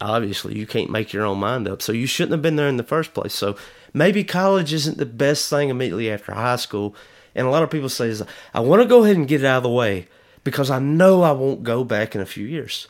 obviously 0.00 0.58
you 0.58 0.66
can't 0.66 0.90
make 0.90 1.12
your 1.12 1.24
own 1.24 1.38
mind 1.38 1.68
up. 1.68 1.82
So 1.82 1.92
you 1.92 2.06
shouldn't 2.06 2.32
have 2.32 2.42
been 2.42 2.56
there 2.56 2.68
in 2.68 2.76
the 2.76 2.82
first 2.82 3.14
place. 3.14 3.34
So 3.34 3.56
maybe 3.92 4.24
college 4.24 4.72
isn't 4.72 4.98
the 4.98 5.06
best 5.06 5.48
thing 5.50 5.68
immediately 5.68 6.10
after 6.10 6.32
high 6.32 6.56
school. 6.56 6.94
And 7.34 7.46
a 7.46 7.50
lot 7.50 7.62
of 7.62 7.70
people 7.70 7.88
say, 7.88 8.08
is, 8.08 8.22
"I 8.52 8.60
want 8.60 8.82
to 8.82 8.88
go 8.88 9.04
ahead 9.04 9.16
and 9.16 9.28
get 9.28 9.42
it 9.42 9.46
out 9.46 9.58
of 9.58 9.62
the 9.62 9.70
way 9.70 10.08
because 10.42 10.70
I 10.70 10.78
know 10.78 11.22
I 11.22 11.32
won't 11.32 11.62
go 11.62 11.84
back 11.84 12.14
in 12.14 12.20
a 12.20 12.26
few 12.26 12.46
years." 12.46 12.88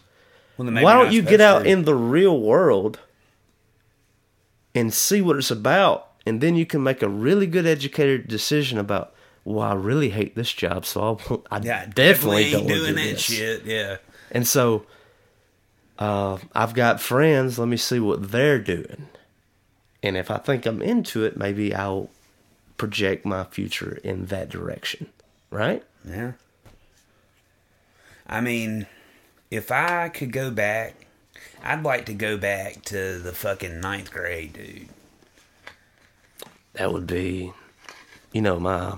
Well, 0.56 0.70
Why 0.70 0.94
don't 0.94 1.12
you 1.12 1.22
get 1.22 1.40
out 1.40 1.66
in 1.66 1.84
the 1.84 1.94
real 1.94 2.38
world 2.38 2.98
and 4.74 4.92
see 4.92 5.20
what 5.22 5.36
it's 5.36 5.50
about, 5.50 6.08
and 6.26 6.40
then 6.40 6.54
you 6.54 6.66
can 6.66 6.82
make 6.82 7.02
a 7.02 7.08
really 7.08 7.46
good 7.46 7.66
educated 7.66 8.28
decision 8.28 8.78
about. 8.78 9.14
Well, 9.42 9.66
I 9.66 9.72
really 9.72 10.10
hate 10.10 10.36
this 10.36 10.52
job, 10.52 10.84
so 10.84 11.00
I, 11.00 11.30
won't, 11.30 11.46
I 11.50 11.60
Yeah, 11.60 11.86
definitely, 11.86 12.44
ain't 12.44 12.52
don't 12.52 12.66
doing 12.66 12.94
do 12.94 13.10
that 13.10 13.18
shit. 13.18 13.64
Yeah. 13.64 13.96
And 14.30 14.46
so, 14.46 14.84
uh, 16.00 16.38
I've 16.54 16.74
got 16.74 17.00
friends. 17.00 17.58
Let 17.58 17.68
me 17.68 17.76
see 17.76 18.00
what 18.00 18.32
they're 18.32 18.58
doing, 18.58 19.06
and 20.02 20.16
if 20.16 20.30
I 20.30 20.38
think 20.38 20.66
I'm 20.66 20.82
into 20.82 21.24
it, 21.24 21.36
maybe 21.36 21.74
I'll 21.74 22.10
project 22.76 23.26
my 23.26 23.44
future 23.44 24.00
in 24.02 24.26
that 24.26 24.48
direction. 24.48 25.08
Right? 25.50 25.84
Yeah. 26.08 26.32
I 28.26 28.40
mean, 28.40 28.86
if 29.50 29.70
I 29.70 30.08
could 30.08 30.32
go 30.32 30.50
back, 30.50 30.94
I'd 31.62 31.82
like 31.82 32.06
to 32.06 32.14
go 32.14 32.38
back 32.38 32.82
to 32.84 33.18
the 33.18 33.32
fucking 33.32 33.80
ninth 33.80 34.10
grade, 34.10 34.52
dude. 34.52 34.88
That 36.74 36.92
would 36.92 37.06
be, 37.06 37.52
you 38.32 38.40
know, 38.40 38.58
my. 38.58 38.96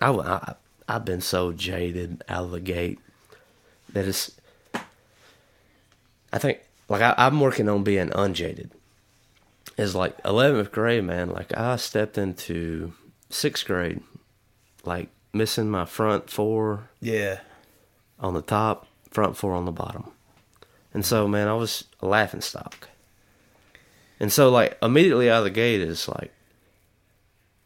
I, 0.00 0.10
I, 0.10 0.54
I've 0.86 1.04
been 1.04 1.22
so 1.22 1.52
jaded 1.52 2.22
out 2.28 2.44
of 2.44 2.50
the 2.50 2.60
gate 2.60 2.98
that 3.92 4.06
it's. 4.06 4.30
I 6.34 6.38
think 6.38 6.60
like 6.90 7.00
I, 7.00 7.14
I'm 7.16 7.40
working 7.40 7.68
on 7.70 7.82
being 7.84 8.10
unjaded. 8.14 8.70
Is 9.78 9.94
like 9.94 10.20
11th 10.24 10.70
grade, 10.72 11.04
man. 11.04 11.30
Like 11.30 11.56
I 11.56 11.76
stepped 11.76 12.18
into 12.18 12.92
sixth 13.30 13.64
grade, 13.66 14.02
like 14.84 15.08
missing 15.32 15.70
my 15.70 15.84
front 15.84 16.28
four 16.30 16.90
Yeah. 17.00 17.40
on 18.20 18.34
the 18.34 18.42
top, 18.42 18.86
front 19.10 19.36
four 19.36 19.52
on 19.54 19.64
the 19.64 19.72
bottom. 19.72 20.10
And 20.92 21.04
so, 21.04 21.26
man, 21.26 21.48
I 21.48 21.54
was 21.54 21.84
a 22.00 22.06
laughing 22.06 22.40
stock. 22.40 22.88
And 24.20 24.32
so, 24.32 24.48
like, 24.48 24.78
immediately 24.80 25.28
out 25.28 25.38
of 25.38 25.44
the 25.44 25.50
gate 25.50 25.80
is 25.80 26.06
like, 26.08 26.30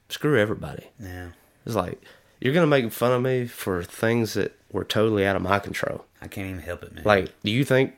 screw 0.08 0.40
everybody. 0.40 0.86
Yeah. 0.98 1.28
It's 1.66 1.74
like, 1.74 2.00
you're 2.40 2.54
going 2.54 2.62
to 2.64 2.70
make 2.70 2.90
fun 2.90 3.12
of 3.12 3.20
me 3.20 3.46
for 3.46 3.82
things 3.82 4.32
that 4.32 4.58
were 4.72 4.84
totally 4.84 5.26
out 5.26 5.36
of 5.36 5.42
my 5.42 5.58
control. 5.58 6.06
I 6.22 6.28
can't 6.28 6.48
even 6.48 6.62
help 6.62 6.82
it, 6.84 6.94
man. 6.94 7.04
Like, 7.04 7.34
do 7.42 7.50
you 7.50 7.64
think 7.66 7.96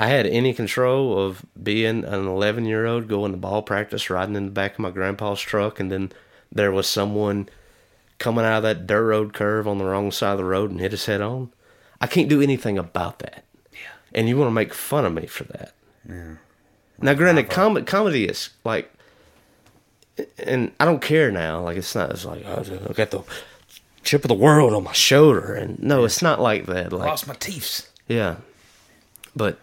I 0.00 0.06
had 0.06 0.26
any 0.26 0.54
control 0.54 1.18
of 1.18 1.44
being 1.60 2.04
an 2.04 2.26
11 2.26 2.64
year 2.64 2.86
old 2.86 3.08
going 3.08 3.32
to 3.32 3.36
ball 3.38 3.62
practice, 3.62 4.08
riding 4.08 4.36
in 4.36 4.44
the 4.46 4.50
back 4.52 4.74
of 4.74 4.78
my 4.78 4.90
grandpa's 4.90 5.40
truck, 5.40 5.80
and 5.80 5.90
then 5.90 6.12
there 6.52 6.70
was 6.70 6.86
someone 6.86 7.48
coming 8.18 8.44
out 8.44 8.58
of 8.58 8.62
that 8.62 8.86
dirt 8.86 9.04
road 9.04 9.32
curve 9.34 9.66
on 9.66 9.78
the 9.78 9.84
wrong 9.84 10.10
side 10.12 10.32
of 10.32 10.38
the 10.38 10.44
road 10.44 10.70
and 10.70 10.80
hit 10.80 10.92
his 10.92 11.06
head 11.06 11.20
on? 11.20 11.52
I 12.00 12.06
can't 12.06 12.28
do 12.28 12.40
anything 12.40 12.78
about 12.78 13.18
that. 13.18 13.44
Yeah. 13.72 13.78
And 14.14 14.28
you 14.28 14.36
want 14.36 14.48
to 14.48 14.54
make 14.54 14.72
fun 14.72 15.04
of 15.04 15.12
me 15.12 15.26
for 15.26 15.44
that. 15.44 15.74
Yeah. 16.08 16.34
Now, 17.00 17.14
granted, 17.14 17.46
uh, 17.46 17.48
com- 17.48 17.84
comedy 17.84 18.24
is 18.26 18.50
like, 18.64 18.92
and 20.38 20.72
I 20.80 20.84
don't 20.84 21.02
care 21.02 21.30
now. 21.30 21.62
Like, 21.62 21.76
it's 21.76 21.94
not, 21.94 22.10
it's 22.10 22.24
like, 22.24 22.44
oh, 22.46 22.64
I 22.88 22.92
got 22.92 23.10
the 23.10 23.22
chip 24.02 24.24
of 24.24 24.28
the 24.28 24.34
world 24.34 24.74
on 24.74 24.84
my 24.84 24.92
shoulder. 24.92 25.54
And 25.54 25.80
no, 25.80 26.04
it's 26.04 26.22
not 26.22 26.40
like 26.40 26.66
that. 26.66 26.92
Like, 26.92 27.08
Lost 27.08 27.26
my 27.26 27.34
teeth. 27.34 27.90
yeah. 28.06 28.36
But 29.36 29.58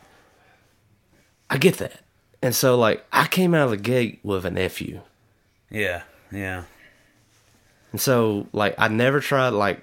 I 1.49 1.57
get 1.57 1.77
that. 1.77 2.01
And 2.41 2.55
so, 2.55 2.77
like, 2.77 3.05
I 3.11 3.27
came 3.27 3.53
out 3.53 3.65
of 3.65 3.71
the 3.71 3.77
gate 3.77 4.19
with 4.23 4.45
an 4.45 4.57
FU. 4.69 5.01
Yeah. 5.69 6.03
Yeah. 6.31 6.63
And 7.91 8.01
so, 8.01 8.47
like, 8.51 8.75
I 8.77 8.87
never 8.87 9.19
tried, 9.19 9.49
like, 9.49 9.81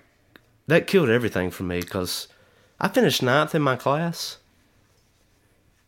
that 0.66 0.86
killed 0.86 1.08
everything 1.08 1.50
for 1.50 1.62
me 1.62 1.80
because 1.80 2.28
I 2.80 2.88
finished 2.88 3.22
ninth 3.22 3.54
in 3.54 3.62
my 3.62 3.76
class. 3.76 4.38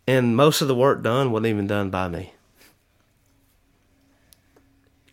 And 0.07 0.37
most 0.37 0.61
of 0.61 0.69
the 0.69 0.75
work 0.75 1.03
done 1.03 1.31
wasn't 1.31 1.47
even 1.47 1.67
done 1.67 1.91
by 1.91 2.09
me. 2.09 2.33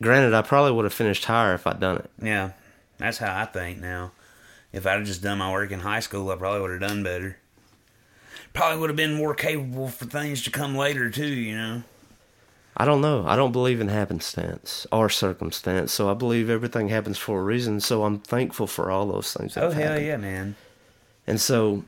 Granted, 0.02 0.34
I 0.34 0.42
probably 0.42 0.72
would 0.72 0.86
have 0.86 0.94
finished 0.94 1.26
higher 1.26 1.54
if 1.54 1.68
I'd 1.68 1.80
done 1.80 1.98
it. 1.98 2.10
Yeah. 2.22 2.52
That's 2.98 3.20
how 3.20 3.40
I 3.40 3.46
think 3.46 3.80
now. 3.80 4.12
If 4.74 4.88
I'd 4.88 5.00
have 5.00 5.06
just 5.06 5.22
done 5.22 5.40
my 5.40 5.52
work 5.52 5.72
in 5.72 5.82
high 5.82 6.00
school, 6.00 6.30
I 6.32 6.36
probably 6.36 6.62
would 6.62 6.72
have 6.72 6.90
done 6.90 7.04
better. 7.04 7.38
Probably 8.54 8.80
would 8.80 8.90
have 8.90 8.98
been 8.98 9.14
more 9.14 9.34
capable 9.36 9.88
for 9.88 10.06
things 10.06 10.42
to 10.44 10.52
come 10.52 10.76
later 10.76 11.10
too, 11.10 11.26
you 11.28 11.56
know. 11.56 11.84
I 12.78 12.86
don't 12.86 13.02
know. 13.02 13.26
I 13.28 13.36
don't 13.36 13.52
believe 13.52 13.82
in 13.82 13.90
happenstance 13.90 14.88
or 14.92 15.10
circumstance. 15.10 15.92
So 15.92 16.10
I 16.10 16.14
believe 16.14 16.50
everything 16.50 16.88
happens 16.90 17.18
for 17.18 17.40
a 17.40 17.44
reason. 17.44 17.80
So 17.82 18.04
I'm 18.06 18.20
thankful 18.20 18.66
for 18.68 18.90
all 18.90 19.06
those 19.08 19.34
things. 19.34 19.56
That 19.56 19.64
Oh 19.66 19.72
hell 19.72 19.90
happened. 19.92 20.06
yeah, 20.06 20.18
man. 20.18 20.56
And 21.28 21.40
so, 21.40 21.84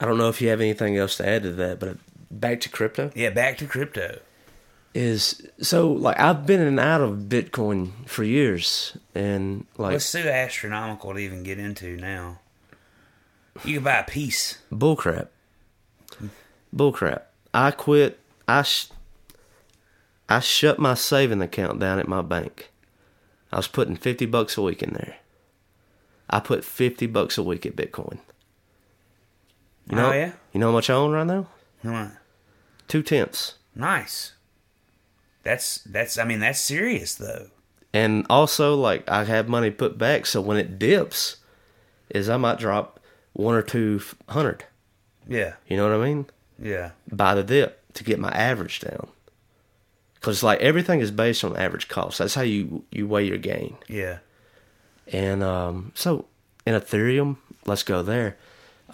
I 0.00 0.06
don't 0.06 0.18
know 0.18 0.28
if 0.28 0.40
you 0.40 0.48
have 0.48 0.60
anything 0.60 0.96
else 0.96 1.16
to 1.18 1.28
add 1.28 1.42
to 1.42 1.52
that, 1.52 1.78
but 1.80 1.88
uh, 1.90 1.94
back 2.30 2.60
to 2.62 2.68
crypto 2.68 3.10
Yeah, 3.14 3.30
back 3.30 3.58
to 3.58 3.66
crypto. 3.66 4.20
is 4.94 5.46
so 5.60 5.92
like 5.92 6.18
I've 6.18 6.46
been 6.46 6.60
in 6.60 6.66
and 6.68 6.80
out 6.80 7.00
of 7.00 7.18
Bitcoin 7.28 7.90
for 8.08 8.24
years, 8.24 8.96
and 9.14 9.66
like 9.78 9.96
it's 9.96 10.04
so 10.06 10.20
astronomical 10.20 11.12
to 11.12 11.18
even 11.18 11.42
get 11.42 11.58
into 11.58 11.96
now? 11.96 12.38
You 13.64 13.74
can 13.74 13.84
buy 13.84 13.98
a 13.98 14.04
piece. 14.04 14.58
bullcrap, 14.72 15.28
bullcrap. 16.74 17.22
I 17.54 17.70
quit. 17.70 18.18
I 18.48 18.62
sh- 18.62 18.88
I 20.28 20.40
shut 20.40 20.78
my 20.78 20.94
saving 20.94 21.42
account 21.42 21.78
down 21.78 21.98
at 21.98 22.08
my 22.08 22.22
bank. 22.22 22.70
I 23.52 23.56
was 23.56 23.68
putting 23.68 23.96
fifty 23.96 24.26
bucks 24.26 24.56
a 24.56 24.62
week 24.62 24.82
in 24.82 24.94
there. 24.94 25.16
I 26.30 26.40
put 26.40 26.64
fifty 26.64 27.06
bucks 27.06 27.36
a 27.36 27.42
week 27.42 27.66
at 27.66 27.76
Bitcoin. 27.76 28.18
You 29.90 29.96
know, 29.96 30.08
Oh, 30.10 30.12
yeah? 30.12 30.32
You 30.52 30.60
know 30.60 30.68
how 30.68 30.72
much 30.72 30.88
I 30.88 30.94
own 30.94 31.10
right 31.12 31.26
now? 31.26 31.46
Two 32.88 33.02
tenths. 33.02 33.54
Nice. 33.74 34.32
That's 35.42 35.78
that's. 35.84 36.16
I 36.18 36.24
mean, 36.24 36.40
that's 36.40 36.60
serious 36.60 37.14
though. 37.14 37.48
And 37.92 38.24
also, 38.30 38.74
like 38.74 39.08
I 39.10 39.24
have 39.24 39.48
money 39.48 39.70
put 39.70 39.98
back, 39.98 40.24
so 40.24 40.40
when 40.40 40.56
it 40.56 40.78
dips, 40.78 41.36
is 42.08 42.30
I 42.30 42.38
might 42.38 42.58
drop 42.58 42.98
one 43.32 43.54
or 43.54 43.62
two 43.62 44.00
hundred. 44.28 44.64
Yeah. 45.28 45.54
You 45.68 45.76
know 45.76 45.88
what 45.88 46.00
I 46.00 46.04
mean? 46.04 46.26
Yeah. 46.58 46.90
By 47.10 47.34
the 47.34 47.42
dip 47.42 47.80
to 47.94 48.04
get 48.04 48.18
my 48.18 48.30
average 48.30 48.80
down. 48.80 49.08
Because 50.14 50.42
like 50.42 50.60
everything 50.60 51.00
is 51.00 51.10
based 51.10 51.42
on 51.44 51.56
average 51.56 51.88
cost. 51.88 52.18
That's 52.18 52.34
how 52.34 52.42
you 52.42 52.84
you 52.90 53.06
weigh 53.06 53.26
your 53.26 53.38
gain. 53.38 53.76
Yeah. 53.88 54.18
And 55.12 55.42
um, 55.42 55.92
so 55.94 56.26
in 56.64 56.74
Ethereum, 56.74 57.38
let's 57.66 57.82
go 57.82 58.02
there. 58.02 58.36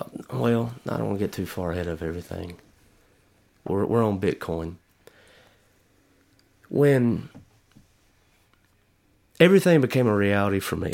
Um, 0.01 0.41
Well, 0.41 0.75
I 0.89 0.97
don't 0.97 1.07
want 1.09 1.19
to 1.19 1.25
get 1.25 1.33
too 1.33 1.47
far 1.47 1.73
ahead 1.73 1.87
of 1.87 2.03
everything. 2.03 2.57
We're 3.65 3.85
we're 3.85 4.05
on 4.05 4.21
Bitcoin. 4.21 4.77
When 6.71 7.29
everything 9.41 9.81
became 9.81 10.07
a 10.07 10.15
reality 10.15 10.61
for 10.61 10.77
me 10.77 10.93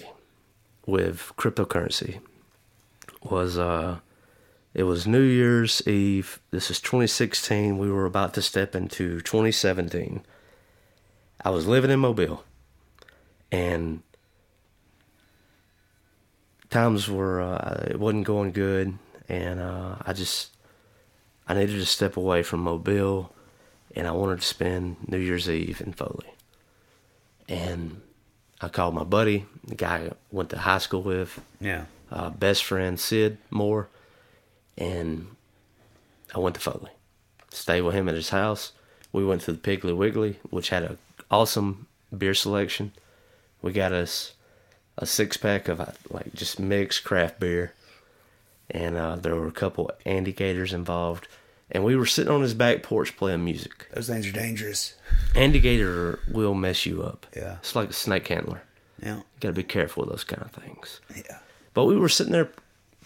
with 0.86 1.32
cryptocurrency 1.36 2.20
was 3.24 3.58
uh 3.58 3.98
it 4.72 4.84
was 4.84 5.06
New 5.06 5.22
Year's 5.22 5.86
Eve. 5.86 6.40
This 6.50 6.70
is 6.70 6.80
2016. 6.80 7.78
We 7.78 7.90
were 7.90 8.06
about 8.06 8.34
to 8.34 8.42
step 8.42 8.74
into 8.74 9.20
2017. 9.20 10.24
I 11.44 11.50
was 11.50 11.66
living 11.66 11.90
in 11.90 12.00
Mobile 12.00 12.44
and 13.52 14.02
times 16.70 17.08
were 17.08 17.40
uh, 17.40 17.86
it 17.88 18.00
wasn't 18.00 18.26
going 18.26 18.50
good, 18.50 18.98
and 19.28 19.60
uh, 19.60 19.94
I 20.04 20.12
just 20.12 20.50
I 21.46 21.54
needed 21.54 21.78
to 21.78 21.86
step 21.86 22.16
away 22.16 22.42
from 22.42 22.60
Mobile, 22.60 23.32
and 23.94 24.08
I 24.08 24.10
wanted 24.10 24.40
to 24.40 24.46
spend 24.46 24.96
New 25.06 25.18
Year's 25.18 25.48
Eve 25.48 25.80
in 25.80 25.92
Foley. 25.92 26.34
And 27.48 28.00
I 28.60 28.68
called 28.68 28.94
my 28.94 29.04
buddy, 29.04 29.46
the 29.64 29.76
guy 29.76 29.96
I 29.98 30.10
went 30.32 30.50
to 30.50 30.58
high 30.58 30.78
school 30.78 31.02
with, 31.02 31.40
Yeah. 31.60 31.84
Uh, 32.10 32.30
best 32.30 32.64
friend 32.64 32.98
Sid 33.00 33.38
Moore, 33.50 33.88
and 34.78 35.28
I 36.34 36.38
went 36.38 36.54
to 36.56 36.60
Foley. 36.60 36.90
Stayed 37.50 37.82
with 37.82 37.94
him 37.94 38.08
at 38.08 38.14
his 38.14 38.30
house. 38.30 38.72
We 39.12 39.24
went 39.24 39.42
to 39.42 39.52
the 39.52 39.58
Piggly 39.58 39.96
Wiggly, 39.96 40.38
which 40.50 40.68
had 40.70 40.82
an 40.82 40.98
awesome 41.30 41.86
beer 42.16 42.34
selection. 42.34 42.92
We 43.62 43.72
got 43.72 43.92
us 43.92 44.34
a 44.98 45.06
six 45.06 45.36
pack 45.36 45.68
of 45.68 45.80
uh, 45.80 45.86
like 46.10 46.34
just 46.34 46.58
mixed 46.60 47.04
craft 47.04 47.40
beer, 47.40 47.72
and 48.70 48.96
uh, 48.96 49.16
there 49.16 49.34
were 49.34 49.46
a 49.46 49.52
couple 49.52 49.90
Andygators 50.06 50.72
involved. 50.72 51.28
And 51.70 51.82
we 51.82 51.96
were 51.96 52.06
sitting 52.06 52.32
on 52.32 52.42
his 52.42 52.54
back 52.54 52.82
porch 52.82 53.16
playing 53.16 53.44
music. 53.44 53.88
Those 53.92 54.06
things 54.06 54.26
are 54.26 54.32
dangerous. 54.32 54.94
Andygator 55.32 56.18
will 56.30 56.54
mess 56.54 56.84
you 56.84 57.02
up. 57.02 57.26
Yeah. 57.34 57.56
it's 57.56 57.74
like 57.74 57.90
a 57.90 57.94
snake 57.94 58.28
handler. 58.28 58.62
Yeah. 59.02 59.16
You 59.16 59.22
got 59.40 59.48
to 59.48 59.54
be 59.54 59.62
careful 59.62 60.02
with 60.02 60.10
those 60.10 60.24
kind 60.24 60.42
of 60.42 60.50
things. 60.50 61.00
Yeah. 61.16 61.38
But 61.74 61.84
we 61.86 61.96
were 61.96 62.08
sitting 62.08 62.32
there 62.32 62.50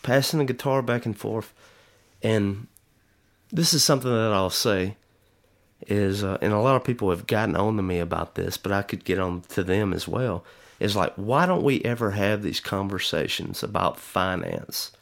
passing 0.02 0.38
the 0.38 0.44
guitar 0.44 0.82
back 0.82 1.04
and 1.06 1.18
forth, 1.18 1.52
and 2.22 2.66
this 3.50 3.72
is 3.74 3.82
something 3.82 4.10
that 4.10 4.32
I'll 4.32 4.50
say 4.50 4.96
is, 5.86 6.22
uh, 6.22 6.38
and 6.42 6.52
a 6.52 6.58
lot 6.60 6.76
of 6.76 6.84
people 6.84 7.10
have 7.10 7.26
gotten 7.26 7.56
on 7.56 7.76
to 7.76 7.82
me 7.82 7.98
about 7.98 8.34
this, 8.34 8.56
but 8.58 8.72
I 8.72 8.82
could 8.82 9.04
get 9.04 9.18
on 9.18 9.42
to 9.50 9.62
them 9.64 9.92
as 9.92 10.06
well. 10.06 10.44
Is 10.80 10.94
like, 10.94 11.12
why 11.16 11.46
don't 11.46 11.64
we 11.64 11.82
ever 11.82 12.12
have 12.12 12.42
these 12.42 12.60
conversations 12.60 13.62
about 13.64 13.98
finance 13.98 14.92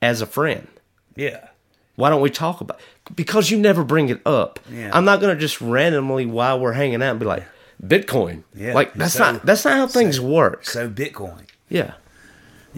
as 0.00 0.20
a 0.22 0.26
friend? 0.26 0.68
Yeah. 1.14 1.48
Why 1.96 2.08
don't 2.10 2.20
we 2.22 2.30
talk 2.30 2.60
about? 2.60 2.80
Because 3.14 3.50
you 3.50 3.58
never 3.58 3.82
bring 3.84 4.08
it 4.08 4.20
up. 4.26 4.60
Yeah. 4.70 4.90
I'm 4.94 5.04
not 5.04 5.20
gonna 5.20 5.36
just 5.36 5.60
randomly 5.60 6.24
while 6.26 6.58
we're 6.60 6.72
hanging 6.72 7.02
out 7.02 7.18
be 7.18 7.24
like, 7.26 7.44
Bitcoin. 7.82 8.44
Yeah. 8.54 8.72
Like 8.74 8.94
that's 8.94 9.14
So- 9.14 9.32
not 9.32 9.44
that's 9.44 9.64
not 9.64 9.74
how 9.76 9.86
things 9.86 10.20
work. 10.20 10.64
So 10.66 10.88
Bitcoin. 10.88 11.42
yeah. 11.68 11.94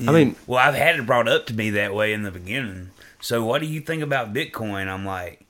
I 0.07 0.13
mean, 0.13 0.37
Well, 0.47 0.59
I've 0.59 0.75
had 0.75 0.97
it 0.99 1.07
brought 1.07 1.29
up 1.29 1.47
to 1.47 1.55
me 1.55 1.71
that 1.71 1.95
way 1.95 2.13
in 2.13 2.23
the 2.23 2.31
beginning. 2.31 2.91
So 3.21 3.45
what 3.45 3.61
do 3.61 3.67
you 3.67 3.81
think 3.81 4.03
about 4.03 4.33
Bitcoin? 4.33 4.87
I'm 4.87 5.05
like, 5.05 5.45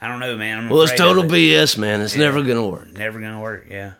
I 0.00 0.08
don't 0.08 0.20
know, 0.20 0.36
man. 0.36 0.58
I'm 0.58 0.68
well, 0.70 0.82
it's 0.82 0.94
total 0.94 1.24
it. 1.24 1.30
BS, 1.30 1.76
man. 1.76 2.00
It's 2.00 2.16
never 2.16 2.42
gonna 2.42 2.66
work. 2.66 2.90
Never 2.92 3.20
gonna 3.20 3.40
work. 3.40 3.66
Yeah. 3.68 3.94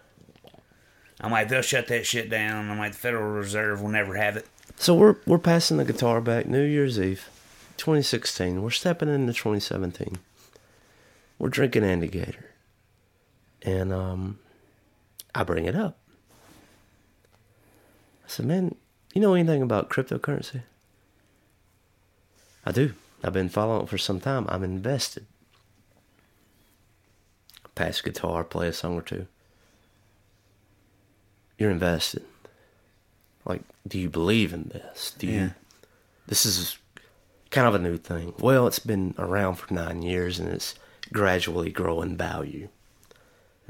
I'm 1.21 1.31
like, 1.31 1.49
they'll 1.49 1.61
shut 1.61 1.89
that 1.89 2.07
shit 2.07 2.31
down. 2.31 2.71
I'm 2.71 2.79
like, 2.79 2.93
the 2.93 2.99
Federal 2.99 3.31
Reserve 3.33 3.83
will 3.83 3.91
never 3.91 4.15
have 4.15 4.37
it. 4.39 4.47
So 4.77 4.95
we're 4.95 5.17
we're 5.27 5.39
passing 5.39 5.77
the 5.77 5.85
guitar 5.85 6.23
back 6.23 6.47
New 6.47 6.63
Year's 6.65 6.99
Eve, 6.99 7.29
2016. 7.77 8.63
We're 8.63 8.71
stepping 8.71 9.11
into 9.11 9.35
2017. 9.35 10.19
We're 11.39 11.51
drinking 11.51 11.83
Andygator, 11.83 12.45
and 13.63 13.93
um, 13.93 14.39
I 15.35 15.45
bring 15.45 15.67
it 15.67 15.77
up. 15.77 15.99
I 18.25 18.29
said, 18.29 18.47
man, 18.47 18.75
you 19.15 19.21
know 19.21 19.35
anything 19.35 19.63
about 19.63 19.91
cryptocurrency? 19.91 20.63
I 22.65 22.73
do. 22.73 22.95
I've 23.23 23.33
been 23.33 23.49
following 23.49 23.83
it 23.83 23.89
for 23.89 23.99
some 23.99 24.21
time. 24.21 24.47
I'm 24.49 24.63
invested. 24.63 25.27
Pass 27.75 28.01
guitar, 28.01 28.45
play 28.45 28.69
a 28.69 28.73
song 28.73 28.97
or 28.97 29.03
two. 29.03 29.27
You're 31.59 31.71
invested. 31.71 32.25
Like, 33.45 33.63
do 33.87 33.99
you 33.99 34.09
believe 34.09 34.53
in 34.53 34.69
this? 34.69 35.15
Do 35.19 35.27
you? 35.27 35.33
Yeah. 35.33 35.51
This 36.27 36.47
is 36.47 36.79
kind 37.51 37.67
of 37.67 37.75
a 37.75 37.79
new 37.79 37.97
thing. 37.97 38.35
Well, 38.39 38.67
it's 38.67 38.79
been 38.79 39.15
around 39.19 39.57
for 39.57 39.73
nine 39.75 40.03
years 40.03 40.39
and 40.39 40.49
it's 40.49 40.75
gradually 41.13 41.71
growing 41.71 42.17
value. 42.17 42.69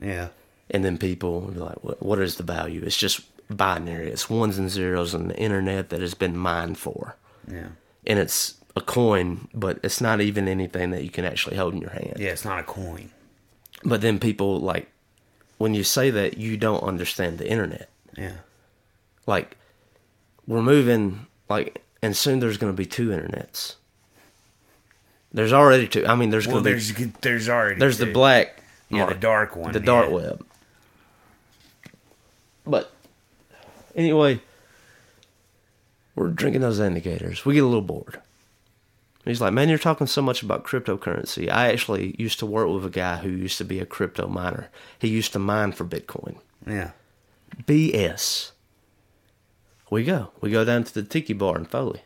Yeah. 0.01 0.29
And 0.71 0.85
then 0.85 0.99
people 0.99 1.41
will 1.41 1.51
be 1.53 1.61
like, 1.61 1.83
what, 1.83 2.03
what 2.03 2.19
is 2.21 2.37
the 2.37 2.43
value? 2.43 2.83
It's 2.85 2.97
just 2.97 3.23
binary. 3.51 4.11
It's 4.11 4.31
ones 4.31 4.59
and 4.59 4.71
zeros 4.71 5.15
on 5.15 5.29
the 5.29 5.37
internet 5.37 5.91
that 5.91 6.01
has 6.01 6.15
been 6.15 6.37
mined 6.37 6.79
for. 6.79 7.17
Yeah. 7.51 7.69
And 8.07 8.19
it's 8.19 8.55
a 8.77 8.81
coin, 8.81 9.49
but 9.53 9.79
it's 9.83 10.01
not 10.01 10.21
even 10.21 10.49
anything 10.49 10.91
that 10.91 11.03
you 11.05 11.11
can 11.11 11.25
actually 11.25 11.57
hold 11.57 11.75
in 11.75 11.81
your 11.81 11.91
hand. 11.91 12.15
Yeah, 12.19 12.31
it's 12.31 12.45
not 12.45 12.61
a 12.61 12.63
coin. 12.63 13.11
But 13.85 14.01
then 14.01 14.19
people, 14.19 14.61
like, 14.61 14.91
when 15.59 15.75
you 15.75 15.85
say 15.85 16.11
that, 16.11 16.39
you 16.39 16.57
don't 16.57 16.83
understand 16.83 17.39
the 17.39 17.49
internet. 17.49 17.89
Yeah. 18.17 18.37
Like, 19.27 19.57
we're 20.47 20.63
moving, 20.63 21.27
like, 21.49 21.83
and 22.03 22.17
soon 22.17 22.41
there's 22.41 22.57
going 22.57 22.73
to 22.73 22.77
be 22.77 22.87
two 22.87 23.09
internets. 23.09 23.77
There's 25.33 25.53
already 25.53 25.87
two. 25.87 26.07
I 26.07 26.15
mean, 26.15 26.31
there's 26.31 26.47
Well, 26.47 26.63
going 26.63 26.79
to 26.81 26.95
be. 26.95 27.05
there's 27.05 27.13
there's 27.21 27.49
already 27.49 27.79
There's 27.79 27.99
the 27.99 28.07
black. 28.07 28.63
Yeah, 28.89 29.07
the 29.07 29.15
dark 29.15 29.55
one. 29.55 29.73
The 29.73 29.79
dark 29.81 30.09
yeah. 30.09 30.15
web. 30.15 30.47
But 32.67 32.93
anyway, 34.01 34.41
we're 36.15 36.29
drinking 36.29 36.63
those 36.63 36.81
Andygators. 36.81 37.45
We 37.45 37.55
get 37.55 37.65
a 37.65 37.67
little 37.67 37.83
bored. 37.83 38.21
He's 39.25 39.41
like, 39.41 39.53
man, 39.53 39.69
you're 39.69 39.79
talking 39.79 40.07
so 40.07 40.23
much 40.23 40.43
about 40.43 40.65
cryptocurrency. 40.65 41.51
I 41.51 41.71
actually 41.71 42.17
used 42.19 42.39
to 42.39 42.47
work 42.47 42.69
with 42.69 42.87
a 42.87 42.91
guy 42.91 43.19
who 43.19 43.29
used 43.29 43.59
to 43.59 43.65
be 43.65 43.79
a 43.79 43.87
crypto 43.87 44.27
miner. 44.27 44.71
He 44.99 45.09
used 45.09 45.33
to 45.35 45.39
mine 45.39 45.73
for 45.73 45.85
Bitcoin. 45.85 46.37
Yeah. 46.67 46.93
BS. 47.65 48.53
We 49.91 50.05
go. 50.05 50.31
We 50.41 50.51
go 50.51 50.65
down 50.65 50.85
to 50.85 50.95
the 50.95 51.03
tiki 51.03 51.35
bar 51.35 51.59
in 51.59 51.67
Foley. 51.67 52.01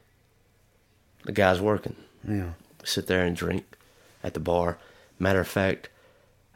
The 1.25 1.33
guy's 1.33 1.61
working. 1.61 1.97
Yeah. 2.27 2.53
We 2.81 2.87
sit 2.87 3.07
there 3.07 3.25
and 3.25 3.37
drink 3.37 3.65
at 4.23 4.35
the 4.35 4.41
bar. 4.41 4.79
Matter 5.19 5.41
of 5.41 5.49
fact, 5.49 5.89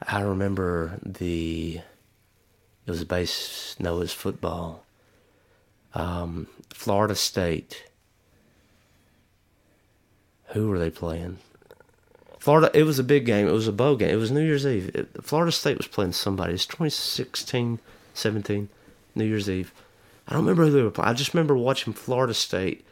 I 0.02 0.20
remember 0.20 0.98
the 1.04 1.80
it 2.86 2.90
was 2.90 3.04
base 3.04 3.76
no, 3.78 3.96
it 3.96 4.00
was 4.00 4.12
football. 4.12 4.84
Um, 5.94 6.46
Florida 6.72 7.14
State. 7.14 7.84
Who 10.52 10.68
were 10.68 10.78
they 10.78 10.90
playing? 10.90 11.38
Florida. 12.38 12.70
It 12.72 12.84
was 12.84 12.98
a 12.98 13.04
big 13.04 13.26
game. 13.26 13.46
It 13.48 13.52
was 13.52 13.68
a 13.68 13.72
bowl 13.72 13.96
game. 13.96 14.10
It 14.10 14.16
was 14.16 14.30
New 14.30 14.44
Year's 14.44 14.66
Eve. 14.66 14.90
It, 14.94 15.08
Florida 15.24 15.52
State 15.52 15.76
was 15.76 15.86
playing 15.86 16.12
somebody. 16.12 16.54
It's 16.54 16.66
2016, 16.66 17.80
17, 18.14 18.68
New 19.14 19.24
Year's 19.24 19.50
Eve. 19.50 19.72
I 20.26 20.32
don't 20.32 20.42
remember 20.42 20.64
who 20.66 20.70
they 20.70 20.82
were 20.82 20.90
playing. 20.90 21.08
I 21.10 21.14
just 21.14 21.34
remember 21.34 21.56
watching 21.56 21.92
Florida 21.92 22.34
State, 22.34 22.86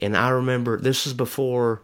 and 0.00 0.16
I 0.16 0.28
remember 0.30 0.78
this 0.80 1.04
was 1.04 1.14
before. 1.14 1.82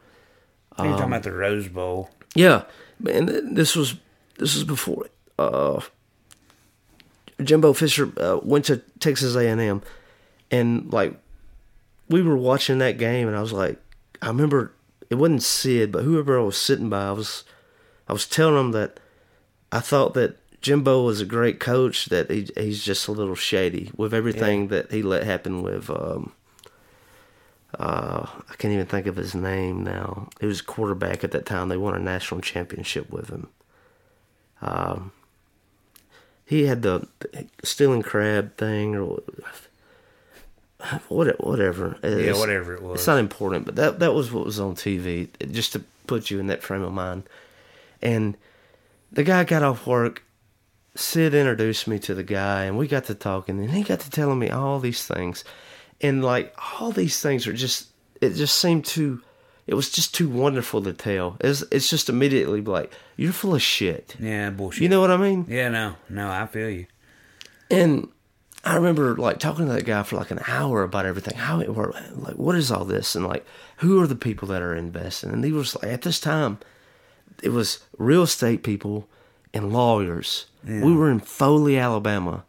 You're 0.78 0.86
Um, 0.88 0.92
talking 0.92 1.06
about 1.08 1.22
the 1.24 1.32
Rose 1.32 1.68
Bowl. 1.68 2.10
Yeah, 2.34 2.64
and 3.06 3.56
this 3.56 3.74
was 3.76 3.96
this 4.38 4.54
was 4.54 4.64
before 4.64 5.06
uh, 5.38 5.80
Jimbo 7.42 7.72
Fisher 7.72 8.12
uh, 8.18 8.38
went 8.42 8.66
to 8.66 8.78
Texas 9.00 9.34
A 9.34 9.46
and 9.48 9.60
M, 9.60 9.82
and 10.50 10.92
like 10.92 11.14
we 12.08 12.22
were 12.22 12.36
watching 12.36 12.78
that 12.78 12.98
game, 12.98 13.28
and 13.28 13.36
I 13.36 13.40
was 13.40 13.52
like, 13.52 13.78
I 14.20 14.28
remember 14.28 14.72
it 15.08 15.16
wasn't 15.16 15.42
Sid, 15.42 15.92
but 15.92 16.04
whoever 16.04 16.38
I 16.38 16.42
was 16.42 16.56
sitting 16.56 16.88
by, 16.88 17.08
I 17.08 17.12
was 17.12 17.44
I 18.08 18.12
was 18.12 18.26
telling 18.26 18.58
him 18.58 18.72
that 18.72 19.00
I 19.72 19.80
thought 19.80 20.14
that 20.14 20.36
Jimbo 20.60 21.04
was 21.04 21.20
a 21.20 21.26
great 21.26 21.60
coach, 21.60 22.06
that 22.06 22.30
he 22.30 22.48
he's 22.56 22.84
just 22.84 23.08
a 23.08 23.12
little 23.12 23.34
shady 23.34 23.90
with 23.96 24.12
everything 24.12 24.68
that 24.68 24.90
he 24.90 25.02
let 25.02 25.24
happen 25.24 25.62
with. 25.62 25.88
Um, 25.90 26.32
uh, 27.78 28.26
I 28.48 28.54
can't 28.56 28.74
even 28.74 28.86
think 28.86 29.06
of 29.06 29.16
his 29.16 29.34
name 29.34 29.84
now. 29.84 30.28
He 30.40 30.46
was 30.46 30.60
quarterback 30.60 31.22
at 31.22 31.30
that 31.30 31.46
time. 31.46 31.68
They 31.68 31.76
won 31.76 31.94
a 31.94 32.00
national 32.00 32.40
championship 32.40 33.10
with 33.10 33.28
him. 33.30 33.48
Um, 34.60 35.12
he 36.44 36.64
had 36.64 36.82
the 36.82 37.06
stealing 37.62 38.02
crab 38.02 38.56
thing 38.56 38.96
or 38.96 39.22
what- 41.08 41.44
whatever. 41.44 41.96
Yeah, 42.02 42.10
It's- 42.10 42.38
whatever 42.38 42.74
it 42.74 42.82
was. 42.82 43.00
It's 43.00 43.06
not 43.06 43.18
important, 43.18 43.64
but 43.66 43.76
that 43.76 43.98
that 44.00 44.14
was 44.14 44.32
what 44.32 44.44
was 44.44 44.58
on 44.60 44.74
TV, 44.74 45.28
just 45.50 45.72
to 45.72 45.82
put 46.06 46.30
you 46.30 46.38
in 46.40 46.46
that 46.48 46.62
frame 46.62 46.82
of 46.82 46.92
mind. 46.92 47.24
And 48.02 48.36
the 49.12 49.22
guy 49.24 49.44
got 49.44 49.62
off 49.62 49.86
work. 49.86 50.22
Sid 50.96 51.34
introduced 51.34 51.86
me 51.86 51.98
to 52.00 52.14
the 52.14 52.24
guy, 52.24 52.64
and 52.64 52.76
we 52.76 52.88
got 52.88 53.04
to 53.04 53.14
talking, 53.14 53.58
and 53.60 53.70
he 53.70 53.82
got 53.82 54.00
to 54.00 54.10
telling 54.10 54.38
me 54.40 54.50
all 54.50 54.80
these 54.80 55.06
things, 55.06 55.44
and 56.00 56.24
like 56.24 56.52
all 56.80 56.90
these 56.90 57.20
things 57.20 57.46
are 57.46 57.52
just 57.52 57.88
it 58.20 58.30
just 58.34 58.58
seemed 58.58 58.84
too. 58.84 59.22
It 59.66 59.74
was 59.74 59.88
just 59.88 60.14
too 60.14 60.28
wonderful 60.28 60.82
to 60.82 60.92
tell. 60.92 61.36
It's 61.40 61.62
it's 61.70 61.88
just 61.88 62.08
immediately 62.08 62.60
like 62.60 62.92
you're 63.16 63.32
full 63.32 63.54
of 63.54 63.62
shit. 63.62 64.16
Yeah, 64.18 64.50
bullshit. 64.50 64.82
You 64.82 64.88
know 64.88 65.00
what 65.00 65.12
I 65.12 65.16
mean? 65.16 65.46
Yeah, 65.48 65.68
no, 65.68 65.94
no, 66.08 66.28
I 66.28 66.46
feel 66.46 66.68
you. 66.68 66.86
And 67.70 68.08
I 68.62 68.74
remember 68.76 69.16
like 69.16 69.38
talking 69.38 69.66
to 69.66 69.72
that 69.72 69.86
guy 69.86 70.02
for 70.02 70.16
like 70.16 70.30
an 70.30 70.40
hour 70.46 70.82
about 70.82 71.06
everything, 71.06 71.36
how 71.36 71.60
it 71.60 71.74
worked, 71.74 71.96
like 72.16 72.36
what 72.36 72.54
is 72.56 72.70
all 72.70 72.84
this, 72.84 73.14
and 73.14 73.26
like 73.26 73.46
who 73.78 74.02
are 74.02 74.06
the 74.06 74.14
people 74.16 74.48
that 74.48 74.60
are 74.62 74.76
investing? 74.76 75.30
And 75.32 75.42
he 75.44 75.52
was 75.52 75.74
like, 75.76 75.90
at 75.92 76.02
this 76.02 76.20
time, 76.20 76.58
it 77.42 77.48
was 77.50 77.78
real 77.96 78.22
estate 78.22 78.62
people 78.62 79.08
and 79.54 79.72
lawyers. 79.72 80.46
We 80.62 80.92
were 80.94 81.10
in 81.10 81.20
Foley, 81.20 81.78
Alabama, 81.78 82.44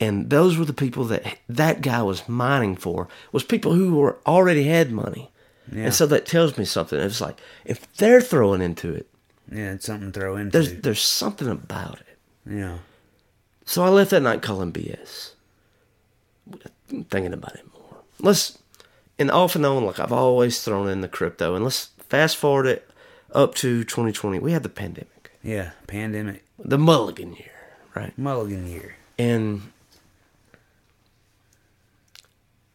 and 0.00 0.30
those 0.30 0.56
were 0.56 0.64
the 0.64 0.72
people 0.72 1.04
that 1.04 1.38
that 1.48 1.80
guy 1.82 2.02
was 2.02 2.28
mining 2.28 2.76
for. 2.76 3.08
Was 3.32 3.44
people 3.44 3.74
who 3.74 3.94
were 3.96 4.16
already 4.26 4.64
had 4.64 4.90
money, 4.90 5.30
Yeah. 5.70 5.84
and 5.84 5.94
so 5.94 6.06
that 6.06 6.26
tells 6.26 6.56
me 6.58 6.64
something. 6.64 6.98
It's 6.98 7.20
like 7.20 7.38
if 7.66 7.90
they're 7.96 8.20
throwing 8.22 8.62
into 8.62 8.92
it, 8.94 9.06
Yeah, 9.52 9.72
it's 9.72 9.84
something 9.86 10.12
to 10.12 10.18
throw 10.20 10.36
into. 10.36 10.50
there's 10.50 10.80
there's 10.80 11.02
something 11.02 11.48
about 11.48 12.00
it. 12.00 12.18
yeah. 12.50 12.78
So 13.66 13.82
I 13.84 13.88
left 13.88 14.10
that 14.12 14.22
night 14.22 14.40
calling 14.42 14.72
BS. 14.72 15.32
Thinking 16.88 17.32
about 17.32 17.56
it 17.56 17.64
more. 17.74 17.98
Let's, 18.20 18.56
and 19.18 19.30
off 19.30 19.54
and 19.56 19.66
on, 19.66 19.84
like 19.84 19.98
I've 19.98 20.12
always 20.12 20.62
thrown 20.62 20.88
in 20.88 21.00
the 21.00 21.08
crypto, 21.08 21.54
and 21.54 21.64
let's 21.64 21.86
fast 22.08 22.36
forward 22.36 22.66
it 22.66 22.88
up 23.34 23.54
to 23.56 23.82
2020. 23.84 24.38
We 24.38 24.52
had 24.52 24.62
the 24.62 24.68
pandemic, 24.68 25.32
Yeah, 25.42 25.72
pandemic. 25.88 26.44
the 26.58 26.78
mulligan 26.78 27.34
year, 27.34 27.50
right? 27.94 28.16
Mulligan 28.16 28.68
year. 28.68 28.94
And 29.18 29.62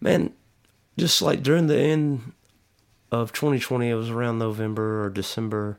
man, 0.02 0.34
just 0.98 1.22
like 1.22 1.42
during 1.42 1.68
the 1.68 1.78
end 1.80 2.34
of 3.12 3.32
2020, 3.32 3.90
it 3.90 3.96
was 3.96 4.10
around 4.10 4.40
November 4.40 5.04
or 5.06 5.10
December. 5.10 5.78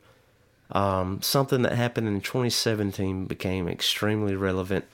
Um, 0.70 1.20
something 1.20 1.60
that 1.62 1.72
happened 1.72 2.08
in 2.08 2.22
2017 2.22 3.26
became 3.26 3.68
extremely 3.68 4.34
relevant. 4.34 4.86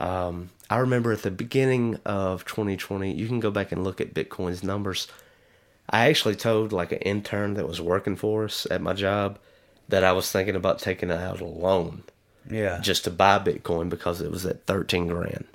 Um, 0.00 0.50
I 0.68 0.78
remember 0.78 1.12
at 1.12 1.22
the 1.22 1.30
beginning 1.30 1.98
of 2.04 2.44
2020, 2.46 3.12
you 3.12 3.26
can 3.26 3.40
go 3.40 3.50
back 3.50 3.70
and 3.72 3.84
look 3.84 4.00
at 4.00 4.14
Bitcoin's 4.14 4.62
numbers. 4.62 5.06
I 5.88 6.08
actually 6.08 6.36
told 6.36 6.72
like 6.72 6.92
an 6.92 6.98
intern 6.98 7.54
that 7.54 7.66
was 7.68 7.80
working 7.80 8.16
for 8.16 8.44
us 8.44 8.66
at 8.70 8.80
my 8.80 8.92
job 8.94 9.38
that 9.88 10.04
I 10.04 10.12
was 10.12 10.30
thinking 10.30 10.54
about 10.56 10.78
taking 10.78 11.10
out 11.10 11.40
a 11.40 11.44
loan 11.44 12.04
Yeah. 12.48 12.78
just 12.80 13.04
to 13.04 13.10
buy 13.10 13.38
Bitcoin 13.40 13.88
because 13.88 14.20
it 14.20 14.30
was 14.30 14.46
at 14.46 14.66
13 14.66 15.08
grand. 15.08 15.46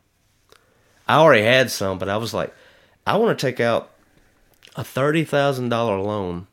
I 1.08 1.16
already 1.18 1.43
had 1.43 1.72
some, 1.72 1.98
but 1.98 2.10
I 2.10 2.18
was 2.18 2.34
like, 2.34 2.54
I 3.08 3.16
want 3.16 3.38
to 3.39 3.46
take 3.48 3.60
out 3.60 3.91
a 4.76 4.84
$30,000 4.84 5.70
loan. 6.04 6.48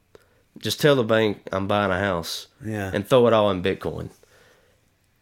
Just 0.59 0.81
tell 0.81 0.95
the 0.95 1.03
bank 1.03 1.39
I'm 1.51 1.67
buying 1.67 1.91
a 1.91 1.99
house 1.99 2.47
Yeah. 2.65 2.91
and 2.95 3.07
throw 3.07 3.27
it 3.27 3.33
all 3.33 3.51
in 3.51 3.63
Bitcoin. 3.63 4.11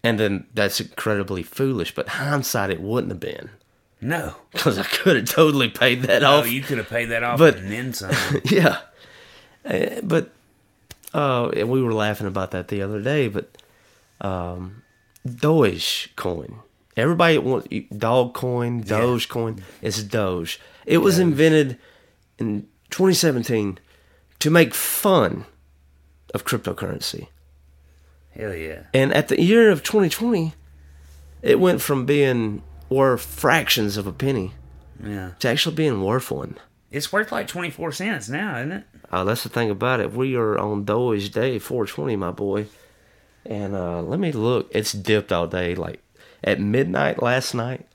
And 0.02 0.18
then 0.18 0.46
that's 0.54 0.80
incredibly 0.80 1.42
foolish, 1.42 1.94
but 1.94 2.08
hindsight, 2.08 2.70
it 2.70 2.80
wouldn't 2.80 3.10
have 3.12 3.20
been 3.20 3.50
no. 4.00 4.34
because 4.50 4.78
I 4.78 4.84
could 4.84 5.16
have 5.16 5.26
totally 5.28 5.68
paid 5.68 6.02
that 6.02 6.22
Oh, 6.22 6.38
off. 6.38 6.50
you 6.50 6.62
could 6.62 6.78
have 6.78 6.88
paid 6.88 7.06
that 7.06 7.22
off 7.22 7.38
But- 7.38 7.56
and 7.58 7.70
then 7.70 7.92
some. 7.92 8.10
yeah. 8.44 8.78
Uh, 9.64 10.00
but 10.02 10.30
uh, 11.12 11.48
and 11.50 11.68
we 11.68 11.82
were 11.82 11.92
laughing 11.92 12.26
about 12.26 12.52
that 12.52 12.68
the 12.68 12.80
other 12.80 13.02
day. 13.02 13.28
But 13.28 13.50
um, 14.22 14.82
Doge 15.26 16.12
coin. 16.16 16.60
Everybody 16.96 17.38
wants 17.38 17.68
dog 17.96 18.32
coin, 18.34 18.80
Doge 18.82 19.28
coin. 19.28 19.62
It's 19.82 20.02
Doge. 20.02 20.58
It 20.86 20.98
was 20.98 21.18
invented 21.18 21.78
in 22.38 22.62
2017 22.90 23.78
to 24.40 24.50
make 24.50 24.74
fun 24.74 25.44
of 26.34 26.44
cryptocurrency. 26.44 27.28
Hell 28.30 28.54
yeah. 28.54 28.84
And 28.94 29.12
at 29.12 29.28
the 29.28 29.40
year 29.40 29.70
of 29.70 29.82
2020, 29.82 30.54
it 31.42 31.58
went 31.58 31.80
from 31.80 32.06
being 32.06 32.62
worth 32.88 33.24
fractions 33.24 33.96
of 33.96 34.06
a 34.06 34.12
penny 34.12 34.52
Yeah. 35.02 35.30
It's 35.36 35.44
actually 35.44 35.74
being 35.76 36.02
worth 36.02 36.30
one. 36.30 36.58
It's 36.90 37.12
worth 37.12 37.30
like 37.30 37.46
24 37.46 37.92
cents 37.92 38.28
now, 38.28 38.58
isn't 38.58 38.72
it? 38.72 38.84
Uh, 39.12 39.24
that's 39.24 39.44
the 39.44 39.48
thing 39.48 39.70
about 39.70 40.00
it. 40.00 40.12
We 40.12 40.34
are 40.34 40.58
on 40.58 40.84
Doge 40.84 41.30
Day 41.30 41.58
420, 41.58 42.16
my 42.16 42.30
boy. 42.32 42.66
And 43.46 43.74
uh, 43.74 44.02
let 44.02 44.18
me 44.18 44.32
look. 44.32 44.70
It's 44.72 44.92
dipped 44.92 45.32
all 45.32 45.46
day. 45.46 45.74
Like 45.74 46.02
at 46.42 46.60
midnight 46.60 47.22
last 47.22 47.54
night, 47.54 47.86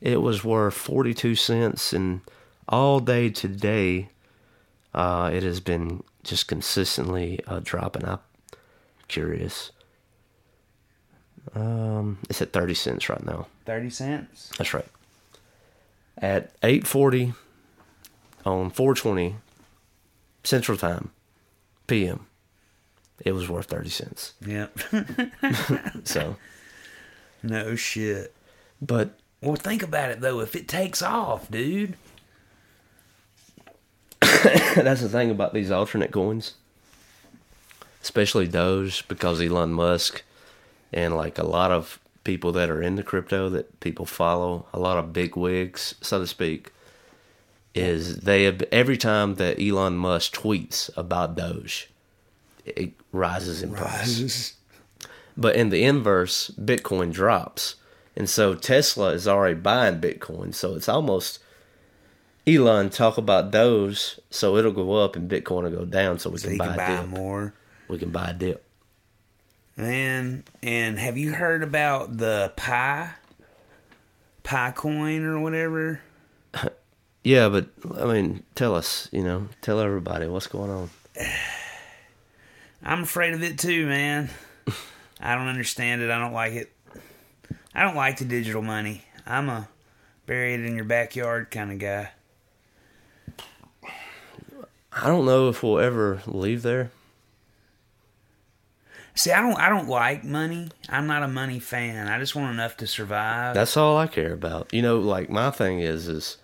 it 0.00 0.22
was 0.22 0.44
worth 0.44 0.74
42 0.74 1.34
cents. 1.34 1.92
And 1.92 2.20
all 2.68 3.00
day 3.00 3.30
today, 3.30 4.10
uh, 4.94 5.30
it 5.32 5.42
has 5.42 5.60
been 5.60 6.02
just 6.22 6.46
consistently 6.48 7.40
uh, 7.46 7.60
dropping. 7.62 8.04
I'm 8.04 8.18
curious. 9.08 9.72
Um, 11.54 12.18
it's 12.28 12.42
at 12.42 12.52
30 12.52 12.74
cents 12.74 13.08
right 13.08 13.24
now. 13.24 13.46
30 13.66 13.90
cents. 13.90 14.50
That's 14.58 14.74
right. 14.74 14.86
At 16.18 16.58
8:40 16.62 17.34
on 18.44 18.70
420 18.70 19.36
Central 20.44 20.78
Time 20.78 21.10
PM, 21.86 22.26
it 23.24 23.32
was 23.32 23.48
worth 23.48 23.66
30 23.66 23.90
cents. 23.90 24.32
Yep. 24.46 24.78
So, 26.04 26.36
no 27.42 27.74
shit. 27.76 28.34
but 28.80 29.18
Well, 29.42 29.56
think 29.56 29.82
about 29.82 30.10
it 30.10 30.20
though. 30.20 30.40
If 30.40 30.56
it 30.56 30.68
takes 30.68 31.02
off, 31.02 31.50
dude. 31.50 31.96
that's 34.20 35.02
the 35.02 35.08
thing 35.08 35.30
about 35.30 35.52
these 35.52 35.70
alternate 35.70 36.10
coins, 36.12 36.54
especially 38.02 38.46
Doge, 38.48 39.06
because 39.08 39.40
Elon 39.40 39.72
Musk 39.72 40.22
and 40.92 41.16
like 41.16 41.38
a 41.38 41.46
lot 41.46 41.70
of 41.70 42.00
people 42.24 42.52
that 42.52 42.68
are 42.70 42.82
into 42.82 43.02
crypto 43.02 43.48
that 43.50 43.78
people 43.80 44.04
follow, 44.04 44.66
a 44.72 44.78
lot 44.78 44.98
of 44.98 45.12
big 45.12 45.36
wigs, 45.36 45.94
so 46.00 46.18
to 46.18 46.26
speak, 46.26 46.72
is 47.74 48.18
they 48.20 48.44
have 48.44 48.62
every 48.72 48.96
time 48.96 49.36
that 49.36 49.60
Elon 49.60 49.96
Musk 49.96 50.34
tweets 50.34 50.90
about 50.96 51.36
Doge, 51.36 51.90
it 52.64 52.94
rises 53.12 53.62
in 53.62 53.72
price. 53.72 54.54
But 55.36 55.56
in 55.56 55.68
the 55.68 55.84
inverse, 55.84 56.50
Bitcoin 56.58 57.12
drops. 57.12 57.76
And 58.16 58.28
so 58.28 58.54
Tesla 58.54 59.10
is 59.10 59.28
already 59.28 59.54
buying 59.54 60.00
Bitcoin. 60.00 60.54
So 60.54 60.74
it's 60.74 60.88
almost 60.88 61.38
Elon 62.46 62.90
talk 62.90 63.18
about 63.18 63.50
Doge, 63.50 64.18
so 64.30 64.56
it'll 64.56 64.72
go 64.72 64.94
up 64.94 65.14
and 65.16 65.30
Bitcoin 65.30 65.64
will 65.64 65.70
go 65.70 65.84
down 65.84 66.18
so 66.18 66.30
we 66.30 66.38
So 66.38 66.48
can 66.48 66.58
buy 66.58 66.66
can 66.66 66.74
a 66.74 66.76
buy 66.78 66.96
dip. 67.02 67.08
more. 67.08 67.54
We 67.88 67.98
can 67.98 68.10
buy 68.10 68.30
a 68.30 68.32
dip. 68.34 68.65
Man, 69.76 70.44
and 70.62 70.98
have 70.98 71.18
you 71.18 71.32
heard 71.32 71.62
about 71.62 72.16
the 72.16 72.52
pie? 72.56 73.10
Pi 74.42 74.70
coin 74.70 75.24
or 75.24 75.40
whatever? 75.40 76.00
Yeah, 77.22 77.48
but 77.48 77.66
I 77.98 78.04
mean, 78.04 78.44
tell 78.54 78.76
us, 78.76 79.08
you 79.10 79.24
know, 79.24 79.48
tell 79.60 79.80
everybody 79.80 80.28
what's 80.28 80.46
going 80.46 80.70
on. 80.70 80.90
I'm 82.84 83.02
afraid 83.02 83.34
of 83.34 83.42
it 83.42 83.58
too, 83.58 83.84
man. 83.88 84.30
I 85.20 85.34
don't 85.34 85.48
understand 85.48 86.02
it. 86.02 86.10
I 86.12 86.20
don't 86.20 86.32
like 86.32 86.52
it. 86.52 86.72
I 87.74 87.82
don't 87.82 87.96
like 87.96 88.18
the 88.18 88.26
digital 88.26 88.62
money. 88.62 89.02
I'm 89.26 89.48
a 89.48 89.68
bury 90.26 90.54
it 90.54 90.60
in 90.60 90.76
your 90.76 90.84
backyard 90.84 91.50
kind 91.50 91.72
of 91.72 91.80
guy. 91.80 92.10
I 94.92 95.08
don't 95.08 95.26
know 95.26 95.48
if 95.48 95.64
we'll 95.64 95.80
ever 95.80 96.22
leave 96.28 96.62
there. 96.62 96.92
See, 99.16 99.32
I 99.32 99.40
don't 99.40 99.58
I 99.58 99.70
don't 99.70 99.88
like 99.88 100.24
money. 100.24 100.68
I'm 100.90 101.06
not 101.06 101.22
a 101.22 101.28
money 101.28 101.58
fan. 101.58 102.06
I 102.06 102.18
just 102.18 102.36
want 102.36 102.52
enough 102.52 102.76
to 102.76 102.86
survive. 102.86 103.54
That's 103.54 103.76
all 103.76 103.96
I 103.96 104.06
care 104.06 104.34
about. 104.34 104.72
You 104.74 104.82
know, 104.82 104.98
like 104.98 105.30
my 105.30 105.50
thing 105.50 105.80
is 105.80 106.06
is 106.06 106.36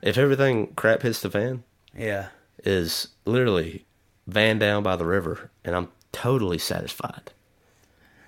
if 0.00 0.16
everything 0.16 0.68
crap 0.74 1.02
hits 1.02 1.20
the 1.20 1.30
fan, 1.30 1.64
yeah. 1.96 2.28
is 2.64 3.08
literally 3.26 3.84
van 4.26 4.58
down 4.58 4.82
by 4.82 4.96
the 4.96 5.04
river 5.04 5.50
and 5.64 5.76
I'm 5.76 5.88
totally 6.12 6.56
satisfied. 6.58 7.32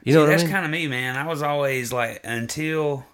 You 0.04 0.12
know 0.12 0.20
See, 0.20 0.22
what 0.24 0.30
that's 0.30 0.42
I 0.42 0.46
mean? 0.46 0.52
kind 0.52 0.64
of 0.66 0.70
me, 0.70 0.86
man. 0.88 1.16
I 1.16 1.26
was 1.26 1.40
always 1.40 1.90
like 1.90 2.20
until 2.22 3.06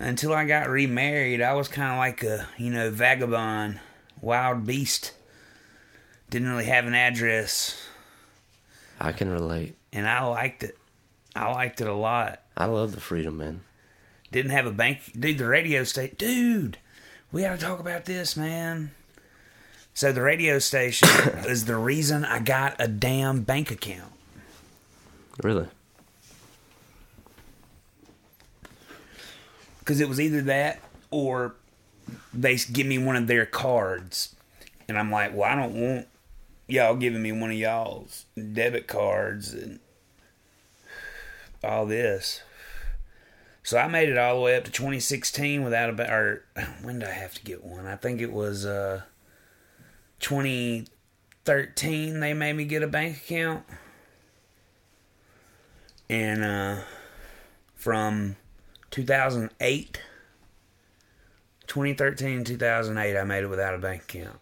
until 0.00 0.32
I 0.34 0.44
got 0.44 0.68
remarried, 0.68 1.40
I 1.40 1.54
was 1.54 1.68
kind 1.68 1.92
of 1.92 1.98
like 1.98 2.24
a 2.24 2.48
you 2.58 2.70
know 2.70 2.90
vagabond, 2.90 3.78
wild 4.20 4.66
beast. 4.66 5.12
Didn't 6.30 6.48
really 6.48 6.64
have 6.64 6.86
an 6.86 6.94
address, 6.94 7.80
I 9.00 9.12
can 9.12 9.30
relate. 9.30 9.76
And 9.94 10.06
I 10.06 10.24
liked 10.24 10.62
it. 10.62 10.76
I 11.34 11.50
liked 11.50 11.80
it 11.80 11.86
a 11.86 11.94
lot. 11.94 12.42
I 12.56 12.66
love 12.66 12.94
the 12.94 13.00
freedom, 13.00 13.38
man. 13.38 13.62
Didn't 14.30 14.50
have 14.50 14.66
a 14.66 14.72
bank, 14.72 15.00
dude. 15.18 15.38
The 15.38 15.46
radio 15.46 15.84
station, 15.84 16.16
dude. 16.18 16.78
We 17.32 17.42
got 17.42 17.58
to 17.58 17.64
talk 17.64 17.80
about 17.80 18.04
this, 18.04 18.36
man. 18.36 18.90
So 19.94 20.12
the 20.12 20.22
radio 20.22 20.58
station 20.58 21.08
is 21.46 21.64
the 21.64 21.76
reason 21.76 22.24
I 22.24 22.40
got 22.40 22.76
a 22.78 22.88
damn 22.88 23.42
bank 23.42 23.70
account. 23.70 24.12
Really. 25.42 25.68
because 29.84 30.00
it 30.00 30.08
was 30.08 30.18
either 30.18 30.40
that 30.40 30.80
or 31.10 31.54
they 32.32 32.56
give 32.56 32.86
me 32.86 32.96
one 32.96 33.16
of 33.16 33.26
their 33.26 33.44
cards, 33.44 34.34
and 34.88 34.98
I'm 34.98 35.10
like, 35.10 35.34
well, 35.34 35.44
I 35.44 35.54
don't 35.54 35.74
want 35.74 36.08
y'all 36.66 36.96
giving 36.96 37.22
me 37.22 37.32
one 37.32 37.50
of 37.50 37.56
y'all's 37.56 38.24
debit 38.52 38.86
cards 38.86 39.52
and 39.52 39.78
all 41.64 41.86
this. 41.86 42.42
So 43.62 43.78
I 43.78 43.88
made 43.88 44.10
it 44.10 44.18
all 44.18 44.34
the 44.36 44.42
way 44.42 44.56
up 44.56 44.64
to 44.64 44.70
2016 44.70 45.64
without 45.64 45.98
a 45.98 46.12
or 46.12 46.44
when 46.82 46.98
did 46.98 47.08
I 47.08 47.12
have 47.12 47.32
to 47.34 47.42
get 47.42 47.64
one? 47.64 47.86
I 47.86 47.96
think 47.96 48.20
it 48.20 48.32
was 48.32 48.66
uh 48.66 49.02
2013 50.20 52.20
they 52.20 52.34
made 52.34 52.52
me 52.54 52.64
get 52.64 52.82
a 52.82 52.86
bank 52.86 53.16
account. 53.16 53.64
And 56.08 56.44
uh 56.44 56.76
from 57.84 58.36
2008 58.90 60.00
2013 61.66 62.44
2008 62.44 63.18
i 63.18 63.24
made 63.24 63.44
it 63.44 63.48
without 63.48 63.74
a 63.74 63.78
bank 63.78 64.02
account 64.04 64.38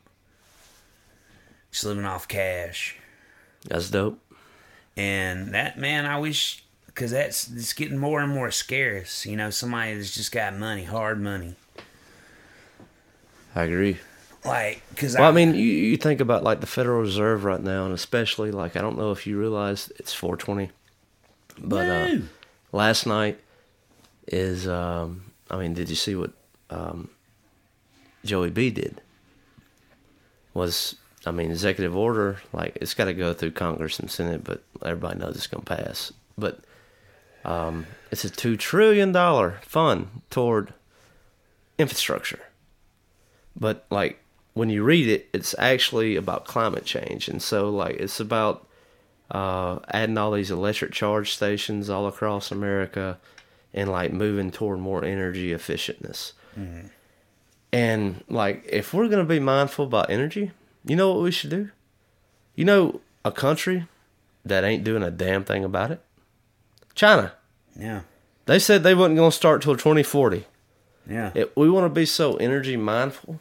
just 1.73 1.85
living 1.85 2.05
off 2.05 2.29
cash 2.29 2.97
That's 3.67 3.91
dope. 3.91 4.21
and 4.97 5.53
that 5.55 5.77
man 5.77 6.07
i 6.07 6.21
wish 6.21 6.62
because 6.95 7.11
that's 7.11 7.51
it's 7.51 7.73
getting 7.73 7.99
more 7.99 8.21
and 8.21 8.33
more 8.33 8.51
scarce 8.51 9.27
you 9.27 9.37
know 9.37 9.51
somebody 9.51 9.95
that's 9.95 10.15
just 10.15 10.33
got 10.33 10.57
money 10.57 10.85
hard 10.85 11.21
money 11.21 11.55
I 13.55 13.65
agree. 13.65 13.99
like 14.45 14.83
because 14.91 15.15
Well, 15.15 15.29
I 15.29 15.33
mean, 15.33 15.55
you, 15.55 15.63
you 15.63 15.97
think 15.97 16.21
about 16.21 16.43
like 16.43 16.61
the 16.61 16.67
Federal 16.67 17.01
Reserve 17.01 17.45
right 17.45 17.63
now, 17.63 17.85
and 17.85 17.95
especially 17.95 18.51
like 18.51 18.77
I 18.77 18.81
don't 18.81 18.97
know 18.97 19.11
if 19.13 19.27
you 19.27 19.39
realize 19.39 19.93
it's 19.99 20.15
420, 20.15 20.71
but 21.59 21.89
uh, 21.89 22.17
last 22.73 23.07
night 23.07 23.39
is 24.27 24.67
um, 24.67 25.25
I 25.51 25.59
mean, 25.59 25.75
did 25.75 25.91
you 25.91 25.97
see 25.97 26.15
what 26.15 26.33
um, 26.71 27.11
Joey 28.25 28.51
B 28.51 28.71
did? 28.71 29.01
Was 30.55 30.97
I 31.27 31.31
mean, 31.31 31.51
executive 31.51 31.95
order 31.95 32.39
like 32.53 32.79
it's 32.81 32.95
got 32.95 33.07
to 33.07 33.15
go 33.15 33.33
through 33.35 33.53
Congress 33.53 33.99
and 33.99 34.11
Senate, 34.11 34.45
but 34.45 34.63
everybody 34.85 35.19
knows 35.19 35.37
it's 35.37 35.47
gonna 35.47 35.63
pass. 35.63 36.13
But 36.39 36.61
um, 37.45 37.87
it's 38.11 38.25
a 38.25 38.31
two 38.31 38.57
trillion 38.57 39.13
dollar 39.13 39.61
fund 39.63 40.23
toward 40.31 40.73
infrastructure. 41.79 42.41
But 43.59 43.85
like 43.91 44.21
when 44.55 44.71
you 44.71 44.83
read 44.85 45.09
it, 45.09 45.29
it's 45.33 45.55
actually 45.59 46.17
about 46.17 46.45
climate 46.45 46.85
change, 46.85 47.29
and 47.29 47.43
so 47.43 47.71
like 47.71 47.97
it's 47.97 48.21
about 48.21 48.67
uh, 49.31 49.79
adding 49.89 50.19
all 50.19 50.33
these 50.33 50.51
electric 50.51 50.93
charge 50.93 51.33
stations 51.33 51.89
all 51.91 52.07
across 52.07 52.51
America, 52.51 53.19
and 53.75 53.91
like 53.91 54.13
moving 54.13 54.51
toward 54.51 54.79
more 54.79 55.05
energy 55.05 55.51
efficientness. 55.51 56.33
And 57.73 58.23
like 58.29 58.65
if 58.69 58.93
we're 58.93 59.09
gonna 59.09 59.25
be 59.25 59.41
mindful 59.41 59.87
about 59.87 60.11
energy, 60.11 60.51
you 60.85 60.97
know 60.97 61.13
what 61.13 61.23
we 61.23 61.31
should 61.31 61.51
do? 61.51 61.71
You 62.55 62.65
know 62.67 63.01
a 63.25 63.33
country 63.33 63.87
that 64.45 64.65
ain't 64.65 64.85
doing 64.85 65.03
a 65.03 65.11
damn 65.11 65.45
thing 65.45 65.65
about 65.65 65.91
it? 65.91 66.03
China. 66.95 67.33
yeah 67.79 68.03
They 68.47 68.59
said 68.59 68.83
they 68.83 68.95
wasn't 68.95 69.17
gonna 69.17 69.33
start 69.33 69.63
till 69.63 69.77
2040 69.77 70.45
yeah 71.09 71.33
it, 71.35 71.57
we 71.57 71.69
want 71.71 71.85
to 71.85 71.89
be 72.01 72.07
so 72.07 72.37
energy 72.37 72.77
mindful. 72.77 73.41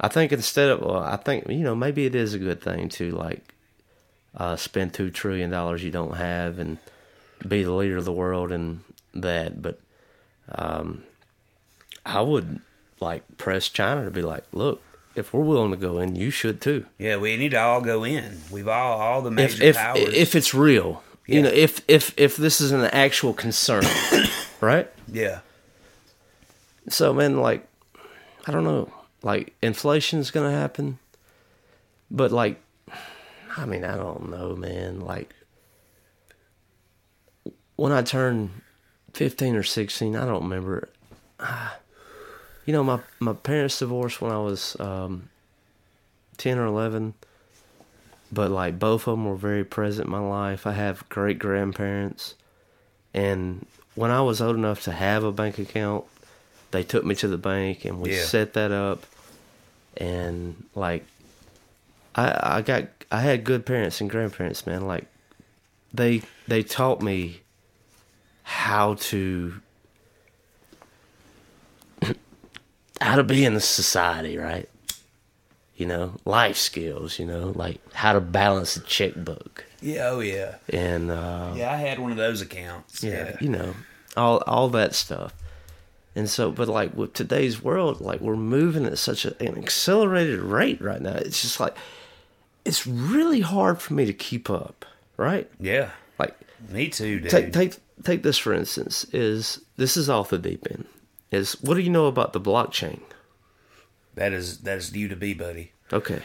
I 0.00 0.08
think 0.08 0.32
instead 0.32 0.68
of, 0.70 0.80
well, 0.80 0.98
I 0.98 1.16
think 1.16 1.48
you 1.48 1.60
know 1.60 1.74
maybe 1.74 2.04
it 2.04 2.14
is 2.14 2.34
a 2.34 2.38
good 2.38 2.60
thing 2.62 2.88
to 2.90 3.10
like 3.12 3.54
uh, 4.36 4.56
spend 4.56 4.92
two 4.92 5.10
trillion 5.10 5.50
dollars 5.50 5.82
you 5.82 5.90
don't 5.90 6.16
have 6.16 6.58
and 6.58 6.78
be 7.46 7.62
the 7.62 7.72
leader 7.72 7.96
of 7.96 8.04
the 8.04 8.12
world 8.12 8.52
and 8.52 8.80
that. 9.14 9.62
But 9.62 9.80
um, 10.50 11.04
I 12.04 12.20
would 12.20 12.60
like 13.00 13.22
press 13.38 13.68
China 13.68 14.04
to 14.04 14.10
be 14.10 14.22
like, 14.22 14.44
look, 14.52 14.82
if 15.14 15.32
we're 15.32 15.42
willing 15.44 15.70
to 15.70 15.76
go 15.76 15.98
in, 15.98 16.16
you 16.16 16.30
should 16.30 16.60
too. 16.60 16.86
yeah 16.98 17.16
we 17.16 17.36
need 17.36 17.50
to 17.52 17.60
all 17.60 17.80
go 17.80 18.04
in 18.04 18.40
we've 18.50 18.68
all 18.68 19.00
all 19.00 19.22
the 19.22 19.30
If 19.42 19.60
if 19.60 19.76
powers 19.76 20.12
if 20.12 20.34
it's 20.34 20.52
real, 20.52 21.02
you 21.26 21.42
know, 21.42 21.48
if 21.48 21.82
if 21.88 22.12
if 22.16 22.36
this 22.36 22.60
is 22.60 22.72
an 22.72 22.84
actual 22.84 23.32
concern, 23.32 23.84
right? 24.60 24.90
yeah 25.10 25.40
So 26.88 27.12
man, 27.14 27.38
like 27.40 27.66
I 28.46 28.52
don't 28.52 28.64
know, 28.64 28.92
like 29.22 29.54
inflation's 29.62 30.30
gonna 30.30 30.50
happen, 30.52 30.98
but 32.10 32.30
like 32.32 32.60
I 33.56 33.64
mean 33.66 33.84
I 33.84 33.96
don't 33.96 34.30
know, 34.30 34.54
man. 34.56 35.00
Like 35.00 35.34
when 37.76 37.92
I 37.92 38.02
turned 38.02 38.50
fifteen 39.12 39.56
or 39.56 39.62
sixteen, 39.62 40.16
I 40.16 40.24
don't 40.26 40.42
remember. 40.44 40.88
Ah, 41.40 41.78
You 42.66 42.72
know, 42.72 42.82
my 42.82 43.00
my 43.20 43.34
parents 43.34 43.78
divorced 43.78 44.22
when 44.22 44.32
I 44.32 44.38
was 44.38 44.74
um, 44.80 45.28
ten 46.38 46.56
or 46.58 46.64
eleven, 46.64 47.12
but 48.34 48.50
like 48.50 48.78
both 48.78 49.06
of 49.06 49.12
them 49.16 49.24
were 49.26 49.36
very 49.36 49.64
present 49.64 50.06
in 50.06 50.12
my 50.12 50.18
life. 50.18 50.66
I 50.66 50.72
have 50.72 51.08
great 51.08 51.38
grandparents, 51.38 52.34
and 53.14 53.66
when 53.94 54.10
I 54.10 54.20
was 54.22 54.40
old 54.40 54.56
enough 54.56 54.82
to 54.84 54.92
have 54.92 55.22
a 55.24 55.32
bank 55.32 55.58
account, 55.58 56.04
they 56.72 56.82
took 56.82 57.04
me 57.04 57.14
to 57.16 57.28
the 57.28 57.38
bank 57.38 57.84
and 57.84 58.00
we 58.00 58.10
Yeah. 58.10 58.24
set 58.24 58.52
that 58.54 58.72
up, 58.72 59.06
and 59.96 60.64
like, 60.74 61.04
I 62.14 62.56
I 62.58 62.62
got 62.62 62.88
I 63.12 63.20
had 63.20 63.44
good 63.44 63.64
parents 63.64 64.00
and 64.00 64.10
grandparents, 64.10 64.66
man. 64.66 64.86
Like, 64.86 65.06
they 65.92 66.22
they 66.48 66.62
taught 66.62 67.00
me 67.02 67.40
how 68.42 68.94
to 68.94 69.54
how 73.00 73.16
to 73.16 73.22
be 73.24 73.44
in 73.44 73.54
the 73.54 73.60
society, 73.60 74.36
right? 74.36 74.68
You 75.76 75.86
know, 75.86 76.14
life 76.24 76.56
skills, 76.56 77.18
you 77.18 77.26
know, 77.26 77.52
like 77.56 77.80
how 77.94 78.12
to 78.12 78.20
balance 78.20 78.76
a 78.76 78.80
checkbook. 78.80 79.64
Yeah, 79.80 80.10
oh 80.10 80.20
yeah. 80.20 80.56
And 80.68 81.10
uh 81.10 81.52
Yeah, 81.56 81.72
I 81.72 81.76
had 81.76 81.98
one 81.98 82.10
of 82.12 82.16
those 82.16 82.40
accounts. 82.40 83.02
yeah, 83.02 83.36
you 83.40 83.48
know, 83.48 83.74
all 84.16 84.38
all 84.46 84.68
that 84.70 84.94
stuff. 84.94 85.34
And 86.16 86.30
so, 86.30 86.52
but 86.52 86.68
like 86.68 86.94
with 86.94 87.12
today's 87.12 87.60
world, 87.60 88.00
like 88.00 88.20
we're 88.20 88.36
moving 88.36 88.86
at 88.86 88.98
such 88.98 89.24
a, 89.24 89.36
an 89.42 89.58
accelerated 89.58 90.38
rate 90.38 90.80
right 90.80 91.02
now. 91.02 91.16
It's 91.16 91.42
just 91.42 91.58
like 91.58 91.76
it's 92.64 92.86
really 92.86 93.40
hard 93.40 93.82
for 93.82 93.94
me 93.94 94.04
to 94.06 94.12
keep 94.12 94.48
up, 94.48 94.86
right? 95.16 95.50
Yeah. 95.58 95.90
Like 96.20 96.36
Me 96.70 96.88
too, 96.88 97.18
dude. 97.18 97.30
take 97.30 97.52
take 97.52 97.74
take 98.04 98.22
this 98.22 98.38
for 98.38 98.52
instance. 98.54 99.06
Is 99.12 99.60
this 99.76 99.96
is 99.96 100.08
off 100.08 100.30
the 100.30 100.38
deep 100.38 100.68
end? 100.70 100.84
Is 101.32 101.60
what 101.62 101.74
do 101.74 101.80
you 101.80 101.90
know 101.90 102.06
about 102.06 102.32
the 102.32 102.40
blockchain? 102.40 103.00
That 104.14 104.32
is 104.32 104.58
that 104.60 104.78
is 104.78 104.94
you 104.94 105.08
to 105.08 105.16
be, 105.16 105.34
buddy. 105.34 105.72
Okay. 105.92 106.22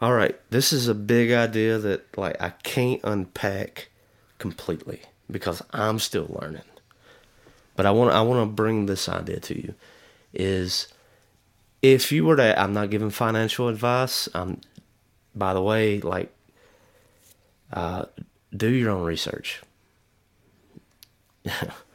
All 0.00 0.12
right. 0.12 0.38
This 0.50 0.72
is 0.72 0.88
a 0.88 0.94
big 0.94 1.32
idea 1.32 1.78
that 1.78 2.16
like 2.18 2.40
I 2.40 2.50
can't 2.50 3.00
unpack 3.04 3.88
completely 4.38 5.02
because 5.30 5.62
I'm 5.72 5.98
still 5.98 6.38
learning. 6.40 6.62
But 7.76 7.86
I 7.86 7.90
want 7.90 8.12
I 8.12 8.22
want 8.22 8.48
to 8.48 8.54
bring 8.54 8.86
this 8.86 9.08
idea 9.08 9.40
to 9.40 9.56
you 9.56 9.74
is 10.32 10.88
if 11.82 12.12
you 12.12 12.24
were 12.24 12.36
to 12.36 12.58
I'm 12.60 12.72
not 12.72 12.90
giving 12.90 13.10
financial 13.10 13.68
advice. 13.68 14.28
I'm 14.34 14.60
by 15.34 15.54
the 15.54 15.62
way, 15.62 16.00
like 16.00 16.34
uh 17.72 18.06
do 18.54 18.68
your 18.68 18.90
own 18.90 19.04
research. 19.04 19.62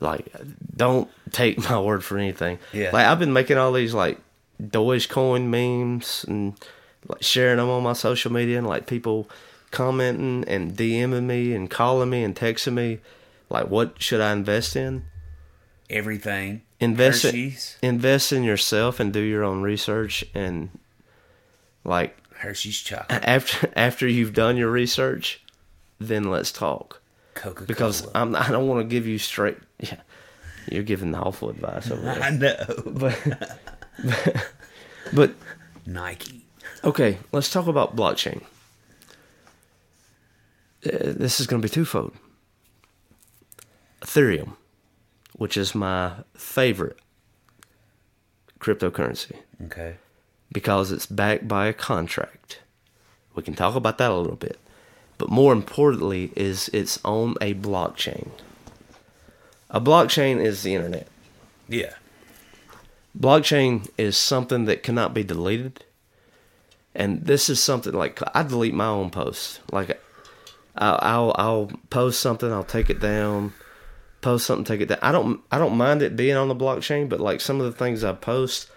like 0.00 0.26
don't 0.74 1.08
take 1.32 1.58
my 1.70 1.80
word 1.80 2.04
for 2.04 2.18
anything. 2.18 2.58
Yeah. 2.72 2.90
Like 2.92 3.06
I've 3.06 3.18
been 3.18 3.32
making 3.32 3.58
all 3.58 3.72
these 3.72 3.94
like 3.94 4.18
Dogecoin 4.62 5.46
memes 5.46 6.24
and 6.28 6.54
like 7.06 7.22
sharing 7.22 7.58
them 7.58 7.68
on 7.68 7.82
my 7.82 7.92
social 7.92 8.32
media 8.32 8.58
and 8.58 8.66
like 8.66 8.86
people 8.86 9.28
commenting 9.70 10.44
and 10.48 10.72
DMing 10.72 11.24
me 11.24 11.54
and 11.54 11.70
calling 11.70 12.10
me 12.10 12.24
and 12.24 12.34
texting 12.34 12.74
me 12.74 13.00
like 13.50 13.68
what 13.68 14.00
should 14.02 14.20
I 14.20 14.32
invest 14.32 14.76
in? 14.76 15.04
Everything. 15.90 16.62
Invest 16.80 17.24
Hershey's. 17.24 17.76
invest 17.82 18.32
in 18.32 18.44
yourself 18.44 19.00
and 19.00 19.12
do 19.12 19.20
your 19.20 19.42
own 19.42 19.62
research 19.62 20.24
and 20.34 20.70
like 21.84 22.16
Hershey's 22.34 22.80
chocolate. 22.80 23.24
after 23.24 23.72
after 23.76 24.06
you've 24.06 24.34
done 24.34 24.56
your 24.56 24.70
research, 24.70 25.42
then 25.98 26.24
let's 26.24 26.52
talk. 26.52 27.00
Coca 27.38 27.54
Cola. 27.54 27.66
Because 27.66 28.06
I'm 28.14 28.34
I 28.36 28.48
don't 28.48 28.66
want 28.68 28.80
to 28.80 28.84
give 28.84 29.06
you 29.06 29.18
straight 29.18 29.56
yeah. 29.80 29.96
You're 30.70 30.82
giving 30.82 31.12
the 31.12 31.18
awful 31.18 31.48
advice 31.48 31.90
over 31.90 32.02
there. 32.02 32.22
I 32.22 32.30
know. 32.30 32.56
But 32.86 33.18
but 35.12 35.34
Nike. 35.86 36.44
Okay, 36.84 37.18
let's 37.32 37.50
talk 37.50 37.66
about 37.66 37.96
blockchain. 37.96 38.42
Uh, 40.84 41.12
this 41.16 41.40
is 41.40 41.46
going 41.46 41.60
to 41.62 41.66
be 41.66 41.72
twofold. 41.72 42.12
Ethereum, 44.02 44.56
which 45.36 45.56
is 45.56 45.74
my 45.74 46.12
favorite 46.34 46.98
cryptocurrency 48.60 49.36
Okay. 49.64 49.96
because 50.52 50.92
it's 50.92 51.06
backed 51.06 51.48
by 51.48 51.66
a 51.66 51.72
contract. 51.72 52.60
We 53.34 53.42
can 53.42 53.54
talk 53.54 53.74
about 53.74 53.98
that 53.98 54.10
a 54.10 54.14
little 54.16 54.36
bit. 54.36 54.58
But 55.18 55.30
more 55.30 55.52
importantly 55.52 56.32
is 56.36 56.70
it's 56.72 56.98
on 57.04 57.34
a 57.40 57.54
blockchain. 57.54 58.28
A 59.70 59.80
blockchain 59.80 60.40
is 60.40 60.62
the 60.62 60.74
internet. 60.74 61.08
Yeah. 61.68 61.92
blockchain 63.18 63.88
is 63.98 64.16
something 64.16 64.64
that 64.64 64.82
cannot 64.82 65.12
be 65.12 65.22
deleted 65.22 65.84
and 66.94 67.24
this 67.26 67.50
is 67.50 67.62
something 67.62 67.92
like 67.92 68.20
i 68.34 68.42
delete 68.42 68.74
my 68.74 68.86
own 68.86 69.10
posts 69.10 69.60
like 69.70 70.00
i'll 70.76 70.98
i'll, 71.02 71.34
I'll 71.36 71.70
post 71.90 72.20
something 72.20 72.50
i'll 72.50 72.64
take 72.64 72.88
it 72.90 73.00
down 73.00 73.52
post 74.20 74.46
something 74.46 74.64
take 74.64 74.80
it 74.80 74.86
down 74.86 74.98
i 75.02 75.12
don't 75.12 75.40
i 75.52 75.58
don't 75.58 75.76
mind 75.76 76.00
it 76.02 76.16
being 76.16 76.36
on 76.36 76.48
the 76.48 76.56
blockchain 76.56 77.08
but 77.08 77.20
like 77.20 77.40
some 77.40 77.60
of 77.60 77.66
the 77.66 77.72
things 77.78 78.02
i 78.02 78.12
post 78.12 78.70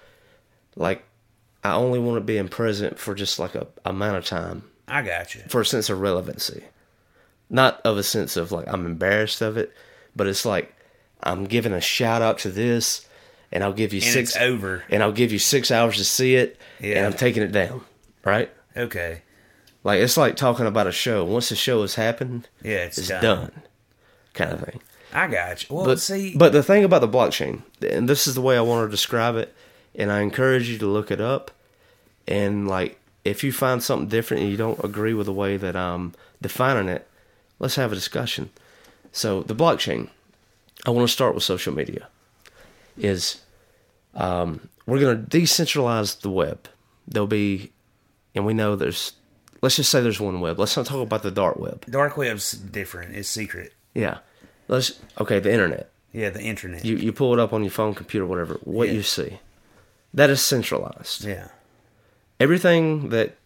like 0.75 1.03
i 1.63 1.73
only 1.73 1.99
want 1.99 2.17
it 2.17 2.25
being 2.25 2.47
present 2.49 2.99
for 2.99 3.15
just 3.15 3.39
like 3.39 3.55
a 3.55 3.67
amount 3.85 4.17
of 4.17 4.25
time 4.25 4.63
I 4.87 5.01
got 5.01 5.35
you. 5.35 5.41
for 5.47 5.61
a 5.61 5.65
sense 5.65 5.89
of 5.89 5.99
relevancy. 6.01 6.63
Not 7.49 7.81
of 7.85 7.97
a 7.97 8.03
sense 8.03 8.37
of 8.37 8.51
like 8.51 8.67
I'm 8.67 8.85
embarrassed 8.85 9.41
of 9.41 9.57
it, 9.57 9.73
but 10.15 10.27
it's 10.27 10.45
like 10.45 10.73
I'm 11.21 11.45
giving 11.45 11.73
a 11.73 11.81
shout 11.81 12.21
out 12.21 12.39
to 12.39 12.49
this 12.49 13.07
and 13.51 13.63
I'll 13.63 13.73
give 13.73 13.93
you 13.93 14.01
And 14.01 14.11
six 14.11 14.35
it's 14.35 14.41
over. 14.41 14.83
and 14.89 15.03
I'll 15.03 15.11
give 15.11 15.31
you 15.31 15.39
six 15.39 15.69
hours 15.71 15.97
to 15.97 16.05
see 16.05 16.35
it 16.35 16.59
and 16.79 16.87
Yeah. 16.89 17.05
I'm 17.05 17.13
taking 17.13 17.43
it 17.43 17.51
down. 17.51 17.81
Right? 18.23 18.49
Okay. 18.77 19.21
Like 19.83 19.99
it's 19.99 20.15
like 20.17 20.35
talking 20.35 20.65
about 20.65 20.87
a 20.87 20.91
show. 20.91 21.25
Once 21.25 21.49
the 21.49 21.55
show 21.55 21.81
has 21.81 21.95
happened, 21.95 22.47
Yeah, 22.63 22.85
it's, 22.85 22.97
it's 22.97 23.07
done. 23.09 23.21
done. 23.23 23.51
Kind 24.33 24.51
of 24.53 24.61
thing. 24.63 24.79
I 25.13 25.27
got 25.27 25.67
you. 25.69 25.75
Well, 25.75 25.85
But 25.85 25.99
see, 25.99 26.33
but 26.37 26.53
the 26.53 26.63
thing 26.63 26.85
about 26.85 27.01
the 27.01 27.07
blockchain, 27.09 27.63
and 27.81 28.07
this 28.07 28.27
is 28.27 28.35
the 28.35 28.41
way 28.41 28.55
I 28.57 28.61
want 28.61 28.87
to 28.87 28.91
describe 28.91 29.35
it, 29.35 29.53
and 29.93 30.09
I 30.09 30.21
encourage 30.21 30.69
you 30.69 30.77
to 30.77 30.85
look 30.87 31.11
it 31.11 31.19
up. 31.19 31.51
And 32.29 32.65
like, 32.65 32.97
if 33.23 33.43
you 33.43 33.51
find 33.51 33.81
something 33.83 34.07
different 34.07 34.43
and 34.43 34.51
you 34.51 34.57
don't 34.57 34.83
agree 34.83 35.13
with 35.13 35.25
the 35.27 35.33
way 35.33 35.57
that 35.57 35.75
I'm 35.75 36.13
defining 36.41 36.89
it, 36.89 37.07
let's 37.59 37.75
have 37.75 37.91
a 37.91 37.95
discussion. 37.95 38.49
So 39.11 39.41
the 39.43 39.55
blockchain, 39.55 40.09
I 40.85 40.89
want 40.89 41.07
to 41.07 41.11
start 41.11 41.35
with 41.35 41.43
social 41.43 41.73
media. 41.73 42.07
Is 42.97 43.41
um, 44.15 44.69
we're 44.85 44.99
going 44.99 45.25
to 45.25 45.37
decentralize 45.37 46.21
the 46.21 46.29
web. 46.29 46.67
There'll 47.07 47.27
be, 47.27 47.71
and 48.35 48.45
we 48.45 48.53
know 48.53 48.75
there's. 48.75 49.13
Let's 49.61 49.75
just 49.75 49.91
say 49.91 50.01
there's 50.01 50.19
one 50.19 50.41
web. 50.41 50.59
Let's 50.59 50.75
not 50.75 50.87
talk 50.87 51.01
about 51.01 51.23
the 51.23 51.31
dark 51.31 51.57
web. 51.57 51.85
dark 51.89 52.17
web's 52.17 52.51
different. 52.51 53.15
It's 53.15 53.29
secret. 53.29 53.73
Yeah. 53.93 54.17
Let's 54.67 54.99
okay. 55.19 55.39
The 55.39 55.51
internet. 55.53 55.89
Yeah, 56.13 56.29
the 56.31 56.41
internet. 56.41 56.83
You 56.83 56.95
you 56.97 57.13
pull 57.13 57.31
it 57.33 57.39
up 57.39 57.53
on 57.53 57.63
your 57.63 57.71
phone, 57.71 57.93
computer, 57.93 58.25
whatever. 58.25 58.55
What 58.63 58.87
Yeah. 58.89 58.95
you 58.95 59.03
see, 59.03 59.39
that 60.13 60.29
is 60.29 60.41
centralized. 60.41 61.23
yeah. 61.23 61.49
Everything 62.41 63.09
that 63.09 63.37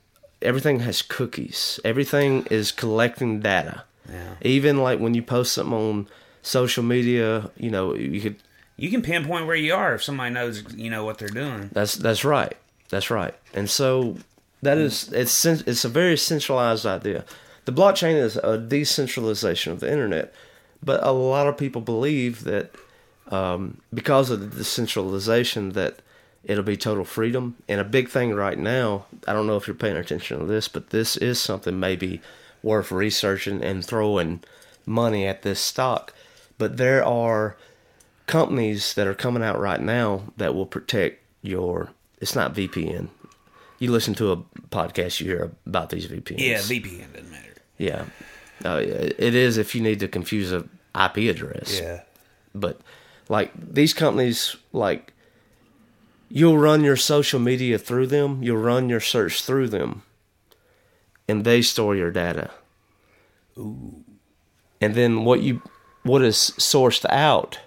everything 0.42 0.80
has 0.82 1.02
cookies. 1.02 1.80
Everything 1.84 2.46
is 2.50 2.72
collecting 2.72 3.40
data. 3.40 3.84
Yeah. 4.10 4.36
Even 4.42 4.78
like 4.78 5.00
when 5.00 5.14
you 5.14 5.22
post 5.22 5.54
something 5.54 5.74
on 5.74 6.08
social 6.42 6.84
media, 6.84 7.50
you 7.58 7.70
know 7.70 7.94
you 7.96 8.22
could. 8.22 8.38
You 8.78 8.90
can 8.90 9.02
pinpoint 9.02 9.48
where 9.48 9.56
you 9.56 9.74
are 9.74 9.96
if 9.96 10.04
somebody 10.04 10.34
knows, 10.34 10.64
you 10.76 10.90
know, 10.90 11.06
what 11.06 11.18
they're 11.18 11.30
doing. 11.30 11.70
That's 11.72 11.96
that's 11.96 12.26
right. 12.26 12.56
That's 12.90 13.10
right. 13.10 13.34
And 13.54 13.70
so 13.70 14.18
that 14.62 14.78
is 14.78 15.12
it's 15.14 15.46
it's 15.46 15.86
a 15.86 15.90
very 15.90 16.18
centralized 16.18 16.86
idea. 16.86 17.26
The 17.66 17.72
blockchain 17.72 18.16
is 18.16 18.38
a 18.38 18.58
decentralization 18.58 19.74
of 19.74 19.80
the 19.80 19.92
internet, 19.92 20.34
but 20.84 21.04
a 21.04 21.12
lot 21.12 21.48
of 21.48 21.58
people 21.58 21.82
believe 21.82 22.44
that 22.44 22.76
um, 23.32 23.82
because 23.94 24.30
of 24.30 24.40
the 24.40 24.58
decentralization 24.58 25.72
that 25.72 26.00
it'll 26.46 26.64
be 26.64 26.78
total 26.78 27.04
freedom. 27.04 27.56
And 27.68 27.80
a 27.82 27.84
big 27.84 28.10
thing 28.10 28.34
right 28.34 28.58
now, 28.58 29.06
I 29.28 29.34
don't 29.34 29.48
know 29.48 29.58
if 29.58 29.68
you're 29.68 29.76
paying 29.76 29.98
attention 29.98 30.40
to 30.40 30.46
this, 30.46 30.68
but 30.68 30.92
this 30.92 31.18
is 31.18 31.40
something 31.42 31.80
maybe 31.80 32.22
worth 32.64 32.92
researching 32.92 33.64
and 33.64 33.84
throwing 33.86 34.42
money 34.86 35.26
at 35.26 35.42
this 35.42 35.60
stock. 35.60 36.14
But 36.58 36.78
there 36.78 37.04
are 37.04 37.58
companies 38.28 38.94
that 38.94 39.08
are 39.08 39.14
coming 39.14 39.44
out 39.44 39.60
right 39.60 39.82
now 39.82 40.24
that 40.38 40.56
will 40.56 40.66
protect 40.66 41.22
your. 41.42 41.90
It's 42.22 42.36
not 42.36 42.54
VPN. 42.56 43.10
You 43.78 43.92
listen 43.92 44.14
to 44.16 44.32
a 44.32 44.38
podcast, 44.70 45.20
you 45.20 45.28
hear 45.28 45.52
about 45.66 45.90
these 45.90 46.08
VPNs. 46.08 46.40
Yeah, 46.40 46.60
VPN 46.60 47.14
doesn't 47.14 47.30
matter. 47.32 47.54
Yeah, 47.78 48.06
uh, 48.64 48.80
it 48.82 49.36
is 49.36 49.58
if 49.58 49.76
you 49.76 49.82
need 49.82 50.00
to 50.00 50.08
confuse 50.08 50.54
a 50.54 50.60
IP 50.96 51.30
address. 51.30 51.80
Yeah. 51.82 52.02
But 52.54 52.80
Like 53.28 53.52
these 53.56 53.94
companies, 53.94 54.56
like 54.72 55.12
you'll 56.36 56.58
run 56.58 56.84
your 56.84 56.98
social 56.98 57.40
media 57.40 57.78
through 57.80 58.08
them, 58.08 58.44
you'll 58.44 58.58
run 58.62 58.90
your 58.90 59.00
search 59.00 59.42
through 59.42 59.70
them, 59.70 60.04
and 61.30 61.46
they 61.46 61.62
store 61.62 61.96
your 61.96 62.12
data. 62.12 62.52
Ooh. 63.58 64.04
And 64.82 64.94
then 64.96 65.24
what 65.24 65.40
you 65.42 65.62
what 66.04 66.22
is 66.22 66.36
sourced 66.58 67.06
out 67.10 67.60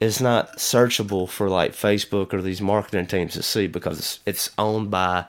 is 0.00 0.22
not 0.22 0.56
searchable 0.56 1.28
for 1.28 1.50
like 1.50 1.72
Facebook 1.72 2.32
or 2.32 2.40
these 2.40 2.62
marketing 2.62 3.06
teams 3.06 3.34
to 3.34 3.42
see 3.42 3.66
because 3.66 3.98
it's, 3.98 4.20
it's 4.26 4.50
owned 4.58 4.90
by 4.90 5.26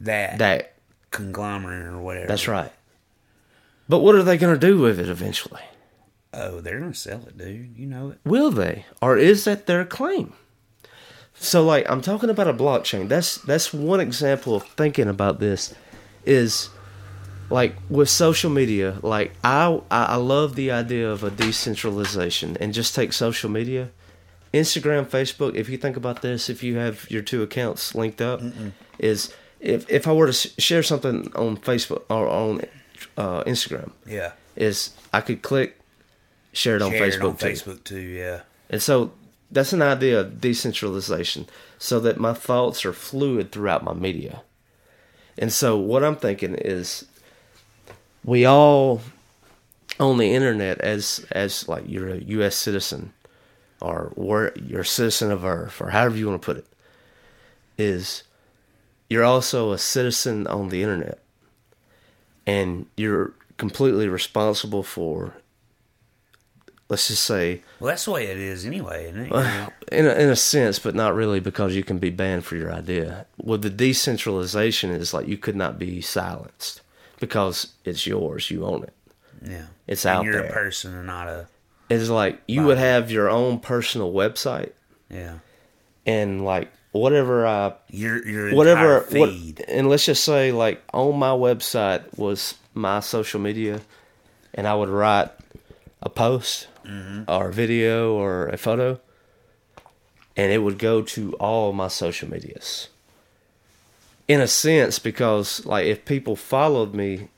That 0.00 0.38
that. 0.38 0.74
conglomerate 1.10 1.86
or 1.86 2.00
whatever. 2.00 2.26
That's 2.26 2.48
right. 2.48 2.72
But 3.90 3.98
what 3.98 4.14
are 4.14 4.22
they 4.22 4.38
going 4.38 4.54
to 4.58 4.66
do 4.66 4.78
with 4.78 4.98
it 4.98 5.10
eventually? 5.10 5.60
Oh, 6.32 6.60
they're 6.60 6.80
gonna 6.80 6.94
sell 6.94 7.20
it, 7.28 7.38
dude. 7.38 7.76
You 7.76 7.86
know 7.86 8.08
it. 8.10 8.18
Will 8.24 8.50
they, 8.50 8.86
or 9.00 9.16
is 9.18 9.44
that 9.44 9.66
their 9.66 9.84
claim? 9.84 10.32
So, 11.44 11.64
like, 11.64 11.88
I'm 11.90 12.00
talking 12.00 12.30
about 12.30 12.48
a 12.48 12.54
blockchain. 12.54 13.08
That's 13.08 13.36
that's 13.38 13.72
one 13.72 14.00
example 14.00 14.54
of 14.56 14.62
thinking 14.76 15.08
about 15.08 15.40
this. 15.40 15.74
Is 16.24 16.70
like 17.50 17.76
with 17.90 18.08
social 18.08 18.50
media. 18.50 18.98
Like, 19.02 19.32
I 19.44 19.80
I 19.90 20.16
love 20.16 20.54
the 20.56 20.70
idea 20.70 21.10
of 21.10 21.22
a 21.22 21.30
decentralization 21.30 22.56
and 22.60 22.72
just 22.72 22.94
take 22.94 23.12
social 23.12 23.50
media, 23.50 23.90
Instagram, 24.52 25.04
Facebook. 25.06 25.54
If 25.54 25.68
you 25.68 25.76
think 25.76 25.96
about 25.96 26.22
this, 26.22 26.48
if 26.48 26.62
you 26.62 26.76
have 26.76 27.10
your 27.10 27.22
two 27.22 27.42
accounts 27.42 27.94
linked 27.94 28.20
up, 28.22 28.40
is 28.98 29.34
if 29.60 29.88
if 29.90 30.06
I 30.08 30.12
were 30.12 30.26
to 30.26 30.32
share 30.32 30.82
something 30.82 31.30
on 31.36 31.56
Facebook 31.58 32.02
or 32.08 32.26
on 32.28 32.62
uh, 33.18 33.44
Instagram, 33.44 33.90
Yeah. 34.06 34.32
is 34.56 34.90
I 35.12 35.20
could 35.20 35.42
click 35.42 35.78
share 36.52 36.76
it 36.76 36.82
on 36.82 36.90
Share 36.92 37.04
it 37.04 37.14
Facebook 37.14 37.28
on 37.30 37.36
too. 37.36 37.46
Facebook 37.46 37.84
too. 37.84 38.00
Yeah. 38.00 38.40
And 38.70 38.80
so 38.82 39.12
that's 39.54 39.72
an 39.72 39.82
idea 39.82 40.20
of 40.20 40.40
decentralization 40.40 41.46
so 41.78 42.00
that 42.00 42.18
my 42.18 42.34
thoughts 42.34 42.84
are 42.84 42.92
fluid 42.92 43.52
throughout 43.52 43.84
my 43.84 43.94
media. 43.94 44.42
And 45.38 45.52
so 45.52 45.78
what 45.78 46.04
I'm 46.04 46.16
thinking 46.16 46.54
is 46.56 47.06
we 48.24 48.44
all 48.44 49.00
on 50.00 50.18
the 50.18 50.34
internet 50.34 50.80
as 50.80 51.24
as 51.30 51.68
like 51.68 51.84
you're 51.86 52.08
a 52.08 52.20
US 52.20 52.56
citizen 52.56 53.12
or 53.80 54.12
where 54.16 54.52
you're 54.58 54.80
a 54.80 54.86
citizen 54.86 55.30
of 55.30 55.44
earth 55.44 55.80
or 55.80 55.90
however 55.90 56.16
you 56.16 56.28
want 56.28 56.42
to 56.42 56.44
put 56.44 56.56
it 56.56 56.66
is 57.78 58.24
you're 59.08 59.24
also 59.24 59.72
a 59.72 59.78
citizen 59.78 60.46
on 60.48 60.70
the 60.70 60.82
internet 60.82 61.20
and 62.46 62.86
you're 62.96 63.32
completely 63.56 64.08
responsible 64.08 64.82
for 64.82 65.34
let's 66.88 67.08
just 67.08 67.22
say 67.24 67.62
Well, 67.80 67.88
that's 67.88 68.04
the 68.04 68.10
way 68.12 68.26
it 68.26 68.36
is 68.38 68.64
anyway, 68.66 69.06
isn't 69.10 69.32
it? 69.32 69.72
In 69.92 70.06
a, 70.06 70.12
in 70.14 70.28
a 70.28 70.36
sense, 70.36 70.78
but 70.78 70.94
not 70.94 71.14
really 71.14 71.40
because 71.40 71.74
you 71.74 71.82
can 71.84 71.98
be 71.98 72.10
banned 72.10 72.44
for 72.44 72.56
your 72.56 72.72
idea. 72.72 73.26
With 73.42 73.62
the 73.62 73.70
decentralization, 73.70 74.90
is 74.90 75.14
like 75.14 75.26
you 75.28 75.36
could 75.38 75.56
not 75.56 75.78
be 75.78 76.00
silenced 76.00 76.80
because 77.20 77.72
it's 77.84 78.06
yours. 78.06 78.50
You 78.50 78.64
own 78.64 78.84
it. 78.84 78.92
yeah. 79.46 79.66
It's 79.86 80.04
and 80.04 80.18
out 80.18 80.24
you're 80.24 80.34
there. 80.42 80.46
a 80.46 80.52
person 80.52 80.94
and 80.94 81.06
not 81.06 81.28
a. 81.28 81.46
It's 81.90 82.08
like 82.08 82.40
you 82.48 82.64
would 82.64 82.78
have 82.78 83.10
your 83.10 83.28
own 83.28 83.60
personal 83.60 84.12
website 84.12 84.72
Yeah. 85.10 85.38
and 86.06 86.44
like 86.44 86.72
whatever 86.92 87.46
I 87.46 87.74
Your 87.90 88.26
your 88.26 88.54
whatever 88.54 88.98
entire 89.04 89.20
what, 89.20 89.30
feed. 89.30 89.60
and 89.68 89.88
let's 89.90 90.06
just 90.06 90.24
say 90.24 90.50
like 90.52 90.82
on 90.94 91.18
my 91.18 91.30
website 91.30 92.04
was 92.16 92.54
my 92.72 93.00
social 93.00 93.38
media 93.40 93.80
and 94.54 94.66
I 94.66 94.74
would 94.74 94.88
write 94.88 95.30
a 96.00 96.08
post 96.08 96.68
Mm-hmm. 96.84 97.22
or 97.28 97.48
a 97.48 97.52
video 97.52 98.12
or 98.14 98.48
a 98.48 98.56
photo 98.56 99.00
and 100.36 100.52
it 100.52 100.58
would 100.58 100.78
go 100.78 101.00
to 101.02 101.32
all 101.34 101.72
my 101.72 101.88
social 101.88 102.28
medias. 102.28 102.88
In 104.26 104.40
a 104.40 104.48
sense 104.48 104.98
because 104.98 105.64
like 105.64 105.86
if 105.86 106.04
people 106.04 106.36
followed 106.36 106.94
me 106.94 107.28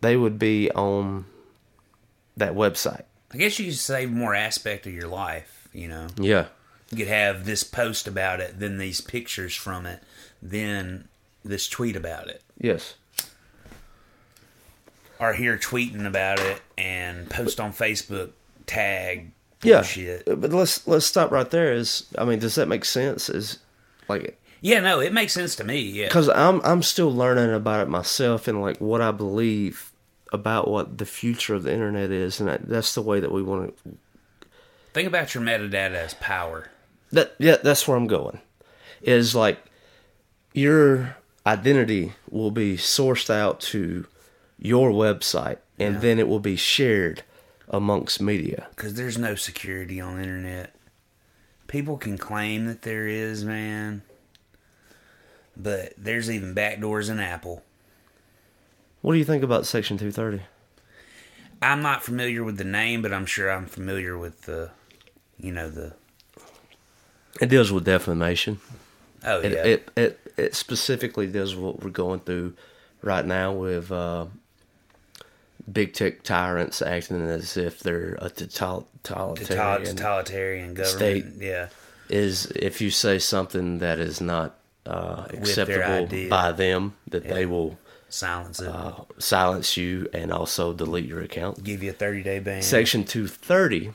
they 0.00 0.16
would 0.16 0.38
be 0.38 0.70
on 0.72 1.26
that 2.36 2.54
website. 2.54 3.04
I 3.32 3.38
guess 3.38 3.58
you 3.58 3.66
could 3.66 3.74
save 3.76 4.10
more 4.10 4.34
aspect 4.34 4.86
of 4.86 4.92
your 4.92 5.08
life. 5.08 5.68
You 5.72 5.88
know, 5.88 6.06
yeah. 6.16 6.46
You 6.90 6.98
could 6.98 7.08
have 7.08 7.44
this 7.44 7.64
post 7.64 8.06
about 8.06 8.40
it, 8.40 8.60
then 8.60 8.78
these 8.78 9.00
pictures 9.00 9.54
from 9.54 9.86
it, 9.86 10.02
then 10.40 11.08
this 11.44 11.68
tweet 11.68 11.96
about 11.96 12.28
it, 12.28 12.42
yes 12.58 12.94
or 15.18 15.32
here 15.32 15.56
tweeting 15.58 16.06
about 16.06 16.38
it 16.40 16.60
and 16.76 17.28
post 17.30 17.60
on 17.60 17.72
Facebook, 17.72 18.30
tag 18.66 19.30
yeah 19.62 19.82
but 20.26 20.52
let's 20.52 20.86
let's 20.86 21.06
stop 21.06 21.30
right 21.30 21.50
there 21.50 21.72
is 21.72 22.06
i 22.18 22.24
mean 22.24 22.38
does 22.38 22.56
that 22.56 22.68
make 22.68 22.84
sense 22.84 23.28
is 23.30 23.58
like 24.08 24.38
Yeah, 24.60 24.80
no, 24.80 25.00
it 25.00 25.12
makes 25.12 25.32
sense 25.32 25.56
to 25.56 25.64
me. 25.64 25.80
Yeah, 25.80 26.08
because 26.08 26.28
I'm 26.28 26.60
I'm 26.62 26.82
still 26.82 27.12
learning 27.14 27.54
about 27.54 27.80
it 27.80 27.88
myself 27.88 28.48
and 28.48 28.60
like 28.60 28.78
what 28.78 29.00
I 29.00 29.10
believe 29.12 29.92
about 30.32 30.68
what 30.68 30.98
the 30.98 31.06
future 31.06 31.54
of 31.54 31.62
the 31.62 31.72
internet 31.72 32.10
is, 32.10 32.40
and 32.40 32.48
that, 32.48 32.68
that's 32.68 32.94
the 32.94 33.02
way 33.02 33.20
that 33.20 33.30
we 33.30 33.42
want 33.42 33.76
to. 33.84 33.96
think 34.92 35.06
about 35.06 35.34
your 35.34 35.44
metadata 35.44 35.94
as 35.94 36.14
power. 36.14 36.70
That 37.12 37.34
yeah, 37.38 37.56
that's 37.62 37.86
where 37.86 37.96
I'm 37.96 38.06
going. 38.06 38.40
Is 39.02 39.34
like 39.34 39.58
your 40.52 41.16
identity 41.46 42.12
will 42.30 42.50
be 42.50 42.76
sourced 42.76 43.30
out 43.30 43.60
to 43.60 44.06
your 44.58 44.90
website, 44.90 45.58
and 45.78 45.94
Yeah. 45.94 46.00
then 46.00 46.18
it 46.18 46.28
will 46.28 46.40
be 46.40 46.56
shared 46.56 47.22
amongst 47.68 48.20
media. 48.20 48.68
because 48.70 48.94
there's 48.94 49.18
no 49.18 49.34
security 49.34 50.00
on 50.00 50.16
the 50.16 50.22
internet. 50.22 50.74
People 51.66 51.96
can 51.96 52.16
claim 52.16 52.66
that 52.66 52.82
there 52.82 53.06
is, 53.08 53.44
man, 53.44 54.02
but 55.56 55.92
there's 55.98 56.30
even 56.30 56.54
backdoors 56.54 57.10
in 57.10 57.18
Apple. 57.18 57.64
What 59.02 59.12
do 59.12 59.18
you 59.18 59.24
think 59.24 59.42
about 59.42 59.66
Section 59.66 59.98
230? 59.98 60.42
I'm 61.62 61.80
not 61.82 62.04
familiar 62.04 62.44
with 62.44 62.56
the 62.58 62.64
name, 62.64 63.02
but 63.02 63.12
I'm 63.12 63.26
sure 63.26 63.50
I'm 63.50 63.66
familiar 63.66 64.16
with 64.18 64.42
the, 64.42 64.70
you 65.38 65.52
know, 65.52 65.70
the. 65.70 65.94
It 67.40 67.48
deals 67.48 67.72
with 67.72 67.84
defamation. 67.84 68.60
Oh 69.24 69.40
It, 69.40 69.52
yeah, 69.52 69.64
it 69.64 69.88
it 69.96 70.20
it 70.36 70.54
specifically 70.54 71.26
does 71.26 71.56
what 71.56 71.82
we're 71.82 71.90
going 71.90 72.20
through 72.20 72.54
right 73.02 73.24
now 73.26 73.52
with 73.52 73.90
uh, 73.90 74.26
big 75.70 75.92
tech 75.92 76.22
tyrants 76.22 76.80
acting 76.82 77.20
as 77.22 77.56
if 77.56 77.80
they're 77.80 78.16
a 78.20 78.30
total- 78.30 78.88
Total- 79.02 79.34
totalitarian. 79.34 79.96
totalitarian 79.96 80.74
government. 80.74 80.96
state. 80.96 81.24
Yeah, 81.38 81.68
is 82.08 82.46
if 82.56 82.80
you 82.80 82.90
say 82.90 83.18
something 83.18 83.78
that 83.78 83.98
is 83.98 84.20
not 84.20 84.58
uh, 84.86 85.26
acceptable 85.30 86.08
by 86.28 86.52
them, 86.52 86.94
that 87.08 87.26
they 87.28 87.44
will 87.46 87.78
silence 88.08 88.60
it. 88.60 88.68
uh, 88.68 88.92
silence 89.18 89.76
you 89.76 90.08
and 90.12 90.32
also 90.32 90.72
delete 90.72 91.06
your 91.06 91.20
account. 91.22 91.62
Give 91.64 91.82
you 91.82 91.90
a 91.90 91.92
30 91.92 92.22
day 92.22 92.38
ban. 92.38 92.62
Section 92.62 93.04
230 93.04 93.90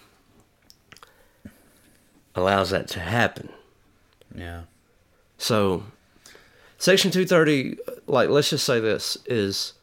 allows 2.36 2.70
that 2.72 2.88
to 2.90 3.00
happen. 3.00 3.50
Yeah. 4.36 4.62
So, 5.38 5.84
Section 6.78 7.12
230, 7.12 7.78
like, 8.08 8.30
let's 8.30 8.50
just 8.50 8.66
say 8.66 8.80
this 8.80 9.18
is 9.26 9.74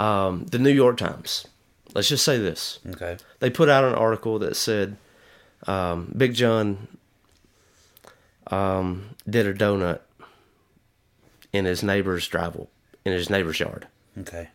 um, 0.00 0.46
the 0.46 0.58
New 0.58 0.70
York 0.70 0.96
Times. 0.96 1.46
Let's 1.94 2.08
just 2.08 2.24
say 2.24 2.38
this. 2.38 2.78
Okay. 2.90 3.16
They 3.40 3.50
put 3.50 3.68
out 3.68 3.84
an 3.84 3.94
article 3.94 4.38
that 4.40 4.56
said 4.56 4.96
um, 5.66 6.12
Big 6.16 6.34
John 6.34 6.86
um, 8.46 9.16
did 9.28 9.46
a 9.46 9.54
donut 9.54 10.00
in 11.52 11.64
his 11.64 11.82
neighbor's 11.82 12.26
driveway, 12.28 12.66
in 13.04 13.12
his 13.12 13.28
neighbor's 13.28 13.58
yard. 13.60 13.88
Okay. 14.18 14.48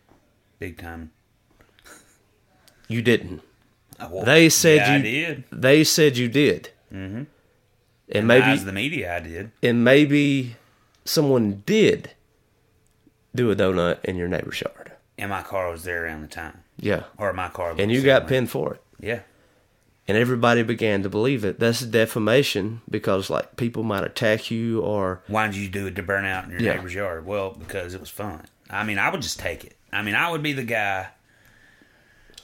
Big 0.60 0.78
time. 0.78 1.12
You 2.88 3.02
didn't. 3.02 3.42
Well, 4.00 4.24
They 4.26 4.50
said 4.50 4.78
yeah, 4.78 4.92
you 4.94 5.00
I 5.00 5.02
did. 5.02 5.44
They 5.52 5.84
said 5.84 6.18
you 6.18 6.28
did. 6.28 6.70
Mm-hmm. 6.94 7.24
And 8.10 8.28
maybe 8.28 8.46
As 8.46 8.66
the 8.66 8.72
media, 8.72 9.16
I 9.16 9.20
did. 9.20 9.52
and 9.64 9.84
maybe 9.84 10.56
someone 11.06 11.64
did 11.66 12.12
do 13.34 13.50
a 13.52 13.56
donut 13.56 14.04
in 14.06 14.16
your 14.16 14.28
neighbor's 14.28 14.62
yard. 14.62 14.92
And 15.18 15.30
my 15.30 15.42
car 15.44 15.70
was 15.72 15.84
there 15.84 16.06
around 16.06 16.22
the 16.22 16.28
time. 16.28 16.60
Yeah. 16.78 17.04
Or 17.18 17.32
my 17.34 17.48
car. 17.50 17.74
And 17.78 17.90
you 17.92 18.02
got 18.02 18.24
similar. 18.24 18.28
pinned 18.30 18.50
for 18.52 18.74
it. 18.76 18.82
Yeah. 19.00 19.20
And 20.08 20.18
everybody 20.18 20.62
began 20.62 21.02
to 21.04 21.10
believe 21.10 21.44
it. 21.46 21.60
That's 21.60 21.82
defamation 21.82 22.82
because 22.90 23.30
like 23.30 23.56
people 23.56 23.82
might 23.84 24.04
attack 24.04 24.52
you 24.52 24.82
or 24.82 25.22
Why 25.28 25.48
did 25.48 25.56
you 25.56 25.68
do 25.70 25.88
it 25.88 25.96
to 25.96 26.04
burn 26.04 26.26
out 26.26 26.44
in 26.46 26.52
your 26.52 26.60
Yeah. 26.62 26.76
neighbor's 26.76 26.94
yard? 26.94 27.26
Well, 27.26 27.52
because 27.58 27.94
it 27.94 28.00
was 28.02 28.10
fun. 28.10 28.46
I 28.70 28.84
mean, 28.84 29.00
I 29.00 29.10
would 29.10 29.22
just 29.22 29.40
take 29.40 29.64
it. 29.64 29.76
I 29.94 30.02
mean, 30.02 30.16
I 30.16 30.30
would 30.30 30.44
be 30.44 30.54
the 30.54 30.64
guy. 30.64 31.08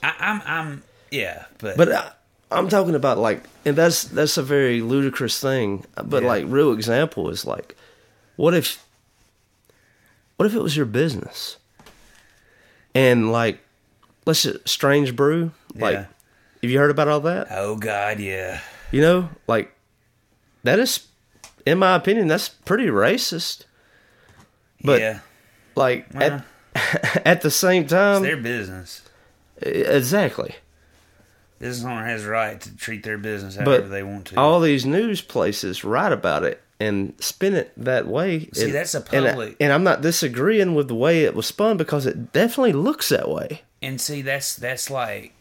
I, 0.02 0.14
I'm, 0.18 0.42
I'm, 0.46 0.82
yeah, 1.10 1.44
but, 1.58 1.76
But 1.76 1.92
I, 1.92 2.10
I'm 2.50 2.68
talking 2.68 2.94
about 2.94 3.18
like, 3.18 3.44
and 3.64 3.76
that's 3.76 4.04
that's 4.04 4.36
a 4.38 4.42
very 4.42 4.80
ludicrous 4.80 5.38
thing. 5.40 5.84
But 6.02 6.22
Yeah. 6.22 6.28
like, 6.28 6.44
real 6.48 6.72
example 6.72 7.28
is 7.30 7.44
like, 7.44 7.76
what 8.36 8.54
if, 8.54 8.82
what 10.36 10.46
if 10.46 10.54
it 10.54 10.62
was 10.62 10.76
your 10.76 10.86
business, 10.86 11.58
and 12.94 13.32
like, 13.32 13.60
let's 14.26 14.42
just, 14.42 14.68
Strange 14.68 15.14
Brew, 15.16 15.52
like, 15.74 15.94
Yeah. 15.94 16.06
Have 16.62 16.70
you 16.70 16.78
heard 16.78 16.90
about 16.92 17.08
all 17.08 17.20
that? 17.20 17.48
Oh 17.50 17.74
God, 17.76 18.20
yeah. 18.20 18.60
You 18.92 19.00
know, 19.00 19.30
like 19.48 19.74
that 20.62 20.78
is, 20.78 21.06
in 21.66 21.78
my 21.78 21.96
opinion, 21.96 22.28
that's 22.28 22.48
pretty 22.48 22.86
racist. 22.86 23.64
But 24.84 25.00
yeah, 25.00 25.18
like 25.74 26.06
Well. 26.14 26.44
at 26.74 27.22
at 27.26 27.40
the 27.42 27.50
same 27.50 27.82
it's 27.82 27.92
time, 27.92 28.22
their 28.22 28.36
business. 28.36 29.02
exactly. 29.60 30.54
Business 31.58 31.84
owner 31.84 32.04
has 32.06 32.22
the 32.24 32.30
right 32.30 32.60
to 32.60 32.76
treat 32.76 33.02
their 33.02 33.18
business 33.18 33.56
But 33.56 33.64
however 33.66 33.88
they 33.88 34.02
want 34.04 34.26
to. 34.28 34.36
all 34.40 34.60
these 34.60 34.86
news 34.86 35.20
places 35.20 35.84
write 35.84 36.12
about 36.12 36.44
it 36.44 36.61
and 36.82 37.14
spin 37.20 37.54
it 37.54 37.72
that 37.76 38.06
way. 38.06 38.48
See, 38.52 38.64
And- 38.64 38.74
that's 38.74 38.94
a 38.94 38.98
and, 39.12 39.26
public- 39.26 39.56
and 39.60 39.72
I'm 39.72 39.84
not 39.84 40.00
disagreeing 40.02 40.74
with 40.74 40.88
the 40.88 40.94
way 40.94 41.24
it 41.24 41.34
was 41.34 41.46
spun 41.46 41.76
because 41.76 42.06
it 42.06 42.32
definitely 42.32 42.72
looks 42.72 43.08
that 43.10 43.28
way. 43.28 43.62
and 43.80 44.00
see, 44.00 44.22
that's 44.22 44.54
that's 44.56 44.90
like 44.90 45.32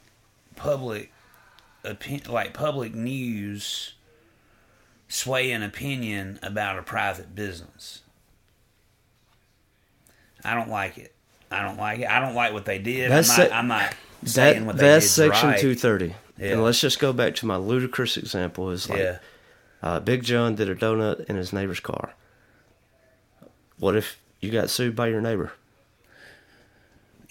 public 0.55 1.11
opinion, 1.83 2.31
like 2.31 2.53
public 2.53 2.93
news 2.93 3.93
swaying 5.07 5.63
opinion 5.63 6.39
about 6.43 6.77
a 6.77 6.83
private 6.83 7.33
business. 7.35 8.01
I 10.43 10.55
don't 10.55 10.69
like 10.69 10.97
it. 10.97 11.13
I 11.51 11.63
don't 11.63 11.77
like 11.77 11.99
it. 11.99 12.09
I 12.09 12.19
don't 12.19 12.33
like 12.35 12.53
what 12.53 12.65
they 12.65 12.79
did. 12.79 13.11
That's 13.11 13.29
I'm 13.37 13.47
not. 13.49 13.51
I'm 13.51 13.67
not 13.67 13.93
saying 14.25 14.59
That 14.61 14.65
what 14.65 14.77
they 14.77 14.83
did. 14.83 14.91
that's 14.95 15.09
section 15.11 15.49
right. 15.49 15.59
230. 15.59 16.15
Yeah. 16.37 16.53
And 16.53 16.63
let's 16.63 16.79
just 16.79 16.99
go 16.99 17.13
back 17.13 17.35
to 17.35 17.45
my 17.45 17.57
ludicrous 17.57 18.17
example. 18.17 18.69
Is 18.71 18.89
like 18.89 18.99
Yeah. 18.99 19.19
Uh, 19.81 19.99
Big 19.99 20.23
John 20.23 20.55
did 20.55 20.69
a 20.69 20.75
donut 20.75 21.25
in 21.25 21.35
his 21.35 21.51
neighbor's 21.53 21.79
car. 21.79 22.13
What 23.77 23.95
if 23.95 24.19
you 24.39 24.51
got 24.51 24.69
sued 24.69 24.95
by 24.95 25.07
your 25.07 25.21
neighbor? 25.21 25.51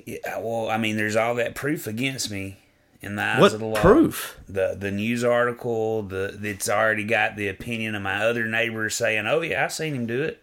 Yeah, 0.05 0.39
well, 0.39 0.69
I 0.69 0.79
mean, 0.79 0.97
there's 0.97 1.17
all 1.17 1.35
that 1.37 1.55
proof 1.55 1.87
against 1.87 2.31
me 2.31 2.57
in 3.03 3.17
the 3.17 3.23
eyes 3.23 3.41
What 3.41 3.53
of 3.55 3.61
the 3.61 3.67
law. 3.67 3.81
proof? 3.81 4.39
The 4.49 4.75
the 4.79 4.91
news 4.91 5.23
article, 5.23 6.03
the 6.03 6.39
it's 6.43 6.69
already 6.69 7.05
got 7.05 7.37
the 7.37 7.49
opinion 7.49 7.95
of 7.95 8.03
my 8.03 8.25
other 8.25 8.47
neighbors 8.47 8.95
saying, 8.95 9.27
"Oh 9.27 9.43
yeah, 9.43 9.65
I 9.65 9.69
seen 9.69 9.95
him 9.95 10.07
do 10.07 10.23
it." 10.23 10.43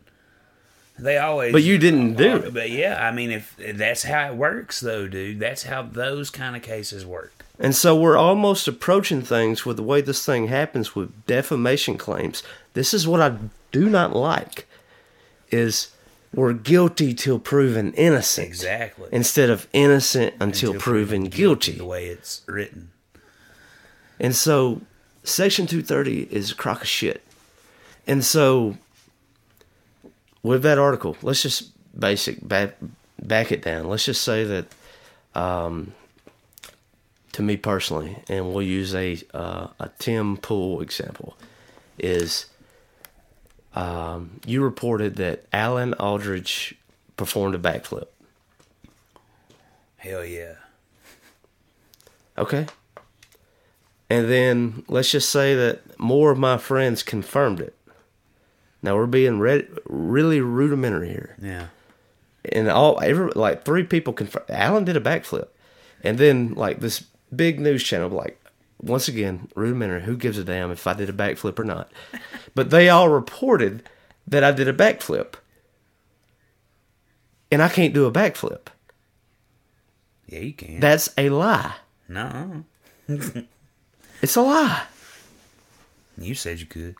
They 1.00 1.18
always, 1.18 1.52
But 1.52 1.62
you 1.64 1.78
didn't 1.78 2.16
do 2.16 2.38
it. 2.38 2.54
But 2.54 2.72
yeah, 2.72 3.06
I 3.06 3.12
mean, 3.12 3.30
if 3.30 3.56
that's 3.58 4.04
how 4.04 4.30
it 4.32 4.36
works, 4.36 4.80
though, 4.80 5.08
dude, 5.08 5.40
that's 5.40 5.64
how 5.64 5.84
those 5.84 6.32
kind 6.32 6.56
of 6.56 6.64
cases 6.64 7.06
work. 7.06 7.37
And 7.60 7.76
so 7.76 7.96
we're 7.96 8.18
almost 8.18 8.68
approaching 8.68 9.22
things 9.22 9.66
with 9.66 9.78
the 9.78 9.84
way 9.84 10.02
this 10.02 10.26
thing 10.26 10.48
happens 10.48 10.96
with 10.96 11.26
defamation 11.26 11.98
claims. 11.98 12.44
This 12.74 12.94
is 12.94 13.08
what 13.08 13.22
I 13.22 13.38
do 13.72 13.90
not 13.90 14.16
like 14.16 14.68
is 15.50 15.90
we're 16.34 16.54
guilty 16.54 17.14
till 17.14 17.40
proven 17.40 17.94
innocent. 17.94 18.48
Exactly. 18.48 19.10
Instead 19.12 19.50
of 19.50 19.68
innocent 19.74 20.36
until, 20.40 20.72
Until 20.74 20.82
proven 20.82 21.24
guilty. 21.26 21.74
the 21.74 21.86
way 21.86 22.08
it's 22.08 22.42
written. 22.46 22.92
And 24.20 24.36
so 24.36 24.82
section 25.24 25.66
230 25.66 26.24
is 26.32 26.52
a 26.52 26.56
crock 26.56 26.82
of 26.82 26.88
shit. 26.88 27.24
And 28.06 28.24
so 28.24 28.78
with 30.44 30.62
that 30.64 30.78
article, 30.78 31.18
let's 31.22 31.42
just 31.42 31.72
basic 32.00 32.46
back, 32.48 32.76
back 33.22 33.52
it 33.52 33.64
down. 33.64 33.88
Let's 33.88 34.06
just 34.06 34.24
say 34.24 34.44
that 34.44 34.66
um, 35.34 35.94
to 37.38 37.44
me 37.44 37.56
personally, 37.56 38.18
and 38.30 38.52
we'll 38.52 38.64
use 38.64 38.96
a 38.96 39.16
uh, 39.32 39.68
a 39.80 39.92
Tim 40.00 40.38
Pool 40.38 40.82
example, 40.82 41.38
is 42.00 42.48
um, 43.76 44.42
you 44.44 44.64
reported 44.64 45.18
that 45.18 45.46
Alan 45.54 45.94
Aldridge 45.94 46.74
performed 47.16 47.54
a 47.54 47.60
backflip. 47.60 48.08
Hell 49.98 50.26
yeah. 50.26 50.56
Okay. 52.40 52.66
And 54.10 54.28
then 54.28 54.84
let's 54.88 55.12
just 55.12 55.30
say 55.30 55.54
that 55.54 56.00
more 56.00 56.32
of 56.32 56.40
my 56.40 56.58
friends 56.58 57.04
confirmed 57.04 57.60
it. 57.60 57.76
Now 58.82 58.96
we're 58.96 59.06
being 59.06 59.38
re- 59.38 59.68
really 59.86 60.42
rudimentary 60.42 61.10
here. 61.10 61.36
Yeah. 61.40 61.68
And 62.52 62.68
all 62.68 63.00
every 63.00 63.30
like 63.36 63.64
three 63.64 63.84
people 63.84 64.14
confirmed 64.14 64.50
Alan 64.50 64.86
did 64.86 64.98
a 64.98 65.02
backflip. 65.02 65.50
And 66.04 66.18
then 66.18 66.56
like 66.56 66.80
this 66.80 67.04
big 67.36 67.60
news 67.60 67.84
channel 67.84 68.10
like 68.10 68.40
once 68.82 69.08
again 69.08 69.48
rudimentary 69.56 70.04
who 70.04 70.16
gives 70.16 70.38
a 70.38 70.44
damn 70.44 70.72
if 70.72 70.86
I 70.88 70.94
did 70.94 71.10
a 71.10 71.14
backflip 71.14 71.58
or 71.60 71.64
not. 71.64 71.92
but 72.56 72.70
they 72.70 72.90
all 72.90 73.10
reported 73.10 73.84
that 74.28 74.44
I 74.44 74.52
did 74.52 74.68
a 74.68 74.74
backflip. 74.74 75.36
And 77.52 77.62
I 77.62 77.70
can't 77.70 77.94
do 77.94 78.06
a 78.06 78.12
backflip. 78.12 78.68
Yeah, 80.28 80.40
you 80.40 80.54
can. 80.54 80.80
That's 80.82 81.14
a 81.18 81.30
lie. 81.30 81.76
no. 82.08 82.64
It's 84.20 84.36
a 84.36 84.42
lie. 84.42 84.84
You 86.18 86.34
said 86.34 86.60
you 86.60 86.66
could. 86.66 86.96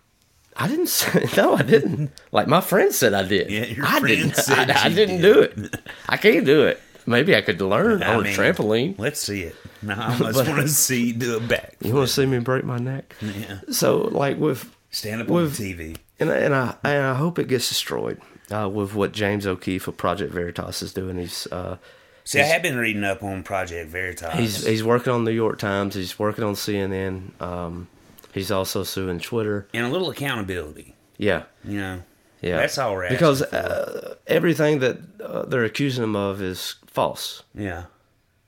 I 0.56 0.68
didn't 0.68 0.88
say 0.88 1.26
no. 1.38 1.56
I 1.56 1.64
didn't. 1.64 2.12
Like 2.32 2.48
my 2.48 2.62
friend 2.62 2.94
said, 2.94 3.14
I 3.16 3.24
did. 3.24 3.50
Yeah, 3.50 3.66
your 3.66 3.86
I 3.86 4.00
friend 4.00 4.08
didn't. 4.08 4.36
said 4.36 4.70
I, 4.70 4.86
I 4.86 4.90
didn't 4.90 5.22
did. 5.22 5.34
do 5.34 5.42
it. 5.42 5.76
I 6.08 6.18
can't 6.18 6.46
do 6.46 6.68
it. 6.68 6.80
Maybe 7.08 7.36
I 7.36 7.42
could 7.42 7.60
learn 7.62 8.04
I 8.04 8.16
on 8.16 8.24
mean, 8.24 8.34
a 8.34 8.38
trampoline. 8.38 9.00
Let's 9.00 9.20
see 9.20 9.42
it. 9.44 9.56
Now 9.82 10.10
I 10.10 10.18
But- 10.20 10.36
want 10.36 10.62
to 10.62 10.68
see 10.68 11.06
you 11.08 11.14
do 11.14 11.38
a 11.38 11.40
back. 11.40 11.76
You 11.82 11.94
want 11.96 12.08
to 12.08 12.14
see 12.14 12.26
me 12.26 12.40
break 12.40 12.64
my 12.66 12.78
neck? 12.78 13.16
Yeah. 13.22 13.60
So, 13.72 13.98
like 13.98 14.38
with 14.38 14.70
Stand 14.92 15.22
up 15.22 15.30
on 15.30 15.36
With- 15.36 15.58
the 15.58 15.74
TV. 15.74 15.98
and 16.20 16.30
I- 16.32 16.38
and 16.38 16.54
I 16.54 16.76
and 16.84 17.06
I 17.06 17.14
hope 17.16 17.40
it 17.40 17.48
gets 17.48 17.70
destroyed 17.70 18.20
uh, 18.52 18.70
with 18.70 18.94
what 18.94 19.12
James 19.14 19.48
O'Keefe 19.48 19.88
of 19.88 19.98
Project 19.98 20.32
Veritas 20.34 20.82
is 20.82 20.94
doing. 20.94 21.18
He's 21.18 21.48
uh, 21.52 21.78
See, 22.26 22.42
I 22.42 22.44
have 22.44 22.62
been 22.62 22.78
reading 22.78 23.06
up 23.06 23.24
on 23.24 23.42
Project 23.44 23.90
Veritas. 23.90 24.34
he's 24.34 24.66
he's 24.66 24.84
working 24.84 25.14
on 25.14 25.24
New 25.24 25.32
York 25.32 25.60
Times. 25.60 25.96
He's 25.96 26.20
working 26.20 26.44
on 26.44 26.56
CNN. 26.56 27.40
Um, 27.42 27.88
he's 28.34 28.52
also 28.52 28.84
suing 28.84 29.20
Twitter. 29.22 29.68
and 29.74 29.86
a 29.86 29.90
little 29.90 30.10
accountability. 30.10 30.94
Yeah, 31.18 31.44
You 31.64 31.80
know, 31.80 32.04
yeah. 32.42 32.58
That's 32.58 32.78
all 32.78 32.96
right. 32.98 33.10
because 33.10 33.42
uh, 33.42 34.16
everything 34.28 34.80
that 34.80 34.98
uh, 35.24 35.44
they're 35.46 35.64
accusing 35.64 36.04
him 36.04 36.16
of 36.16 36.42
is 36.42 36.76
false. 37.02 37.44
yeah, 37.54 37.84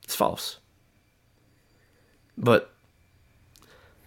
It's 0.02 0.16
false. 0.16 0.58
But 2.36 2.72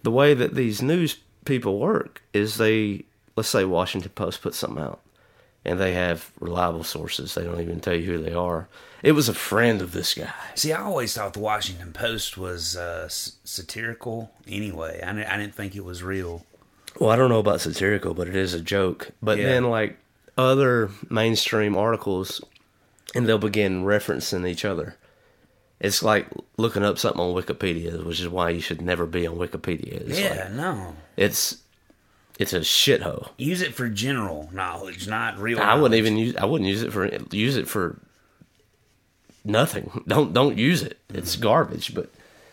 the 0.02 0.10
way 0.10 0.34
that 0.34 0.54
these 0.54 0.82
news 0.82 1.16
people 1.46 1.78
work 1.78 2.22
is 2.32 2.56
they, 2.58 3.04
let's 3.36 3.48
say 3.48 3.64
Washington 3.64 4.10
Post 4.14 4.42
puts 4.42 4.58
something 4.58 4.82
out 4.82 5.00
and 5.64 5.80
they 5.80 5.94
have 5.94 6.30
reliable 6.40 6.84
sources. 6.84 7.34
They 7.34 7.44
don't 7.44 7.60
even 7.60 7.80
tell 7.80 7.94
you 7.94 8.04
who 8.12 8.18
they 8.22 8.34
are. 8.34 8.68
It 9.02 9.12
was 9.12 9.28
a 9.30 9.34
friend 9.34 9.80
of 9.80 9.92
this 9.92 10.12
guy. 10.14 10.32
See, 10.54 10.72
I 10.72 10.82
always 10.82 11.14
thought 11.14 11.32
the 11.32 11.40
Washington 11.40 11.92
Post 11.92 12.36
was 12.36 12.76
uh, 12.76 13.04
s- 13.06 13.36
satirical. 13.44 14.30
Anyway, 14.46 15.00
I 15.02 15.12
didn't 15.38 15.54
think 15.54 15.74
it 15.74 15.84
was 15.84 16.02
real. 16.02 16.44
Well, 17.00 17.10
I 17.10 17.16
don't 17.16 17.30
know 17.30 17.38
about 17.40 17.60
satirical, 17.62 18.12
but 18.14 18.28
it 18.28 18.36
is 18.36 18.52
a 18.54 18.60
joke. 18.60 19.10
But 19.22 19.38
Yeah. 19.38 19.44
then, 19.46 19.64
like 19.70 19.96
other 20.36 20.90
mainstream 21.08 21.76
articles, 21.76 22.42
and 23.14 23.26
they'll 23.26 23.38
begin 23.38 23.84
referencing 23.84 24.48
each 24.48 24.64
other. 24.64 24.96
It's 25.80 26.02
like 26.02 26.28
looking 26.56 26.84
up 26.84 26.98
something 26.98 27.20
on 27.20 27.34
Wikipedia, 27.34 28.04
which 28.04 28.20
is 28.20 28.28
why 28.28 28.50
you 28.50 28.60
should 28.60 28.80
never 28.80 29.06
be 29.06 29.26
on 29.26 29.36
Wikipedia. 29.36 30.08
It's 30.08 30.20
yeah, 30.20 30.44
like, 30.44 30.52
no. 30.52 30.96
it's 31.16 31.58
it's 32.38 32.52
a 32.52 32.60
shithole. 32.60 33.28
Use 33.38 33.60
it 33.60 33.74
for 33.74 33.88
general 33.88 34.48
knowledge, 34.52 35.06
not 35.08 35.38
real. 35.38 35.60
I 35.60 35.74
wouldn't 35.74 35.98
even 35.98 36.16
use. 36.16 36.36
I 36.36 36.46
wouldn't 36.46 36.68
use 36.68 36.82
it 36.82 36.92
for 36.92 37.06
use 37.30 37.56
it 37.56 37.68
for 37.68 37.98
nothing. 39.44 40.02
Don't 40.08 40.32
don't 40.32 40.56
use 40.56 40.82
it. 40.82 40.98
It's 41.10 41.36
garbage. 41.36 41.94
But 41.94 42.10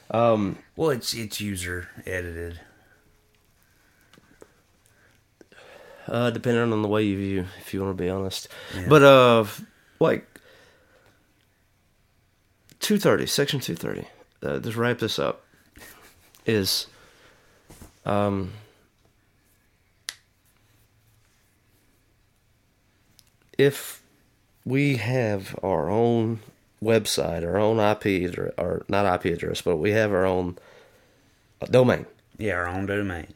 um, 0.10 0.58
Well, 0.76 0.90
it's 0.90 1.14
it's 1.14 1.40
user 1.40 1.88
edited. 2.06 2.60
uh, 6.08 6.30
depending 6.32 6.74
on 6.74 6.82
the 6.82 6.88
way 6.88 7.04
you 7.04 7.18
view, 7.18 7.46
if 7.62 7.74
you 7.74 7.82
want 7.82 7.98
to 7.98 8.04
be 8.04 8.10
honest. 8.10 8.48
But 8.90 9.04
uh, 9.04 9.46
like 10.00 10.28
two 12.82 12.98
thirty, 13.00 13.26
section 13.26 13.60
two 13.62 13.76
thirty. 13.76 14.06
Uh, 14.44 14.60
just 14.60 14.76
wrap 14.76 15.00
this 15.00 15.18
up. 15.20 15.44
Is 16.46 16.88
um. 18.06 18.52
If 23.58 24.02
we 24.66 24.98
have 24.98 25.58
our 25.64 25.90
own 25.90 26.40
website, 26.84 27.44
our 27.46 27.58
own 27.58 27.80
IP 27.80 28.28
address, 28.30 28.54
or 28.58 28.84
not 28.88 29.06
IP 29.26 29.34
address, 29.34 29.62
but 29.62 29.78
we 29.78 29.92
have 29.92 30.12
our 30.12 30.26
own 30.26 30.58
domain, 31.70 32.06
Yeah, 32.38 32.54
our 32.56 32.68
own 32.68 32.86
domain. 32.88 33.28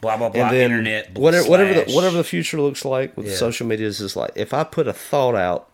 Blah 0.00 0.16
blah 0.16 0.30
blah. 0.30 0.50
internet. 0.52 1.16
whatever 1.16 1.48
whatever 1.48 1.74
the, 1.84 1.92
whatever 1.92 2.16
the 2.16 2.24
future 2.24 2.60
looks 2.60 2.84
like 2.84 3.16
with 3.16 3.26
Yeah. 3.26 3.34
social 3.36 3.66
medias 3.66 4.00
is 4.00 4.16
like 4.16 4.32
if 4.34 4.52
I 4.52 4.64
put 4.64 4.88
a 4.88 4.92
thought 4.92 5.36
out 5.36 5.68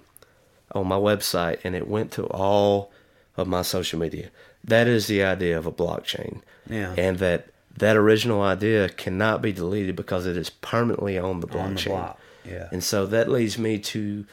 on 0.73 0.87
my 0.87 0.97
website 0.97 1.59
and 1.65 1.75
it 1.75 1.89
went 1.89 2.13
to 2.13 2.27
all 2.27 2.91
of 3.37 3.47
my 3.47 3.63
social 3.63 3.99
media, 3.99 4.31
that 4.65 4.87
is 4.87 5.07
the 5.07 5.23
idea 5.23 5.57
of 5.57 5.67
a 5.67 5.73
blockchain. 5.73 6.43
Yeah. 6.69 6.95
And 6.97 7.19
that 7.19 7.49
that 7.77 7.97
original 7.97 8.43
idea 8.43 8.89
cannot 8.89 9.41
be 9.41 9.53
deleted 9.53 9.95
because 9.95 10.27
it 10.27 10.37
is 10.37 10.51
permanently 10.51 11.17
on 11.17 11.41
the 11.41 11.47
blockchain. 11.47 11.61
on 11.61 11.75
the 11.75 11.85
block. 11.85 12.21
Yeah. 12.45 12.69
And 12.73 12.83
so 12.83 13.07
that 13.07 13.29
leads 13.29 13.59
me 13.59 13.79
to 13.79 14.27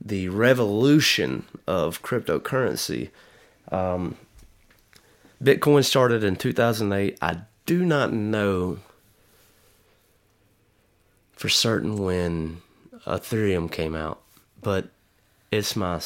the 0.00 0.28
revolution 0.28 1.44
of 1.66 2.02
cryptocurrency. 2.02 3.10
Um, 3.70 4.16
Bitcoin 5.42 5.84
started 5.84 6.22
in 6.22 6.36
2008. 6.36 7.18
I 7.20 7.38
do 7.66 7.84
not 7.84 8.12
know 8.12 8.78
for 11.32 11.48
certain 11.48 11.96
when 11.96 12.62
Ethereum 13.06 13.70
came 13.70 13.94
out, 13.94 14.22
but 14.60 14.90
it's 15.52 15.76
my 15.76 16.00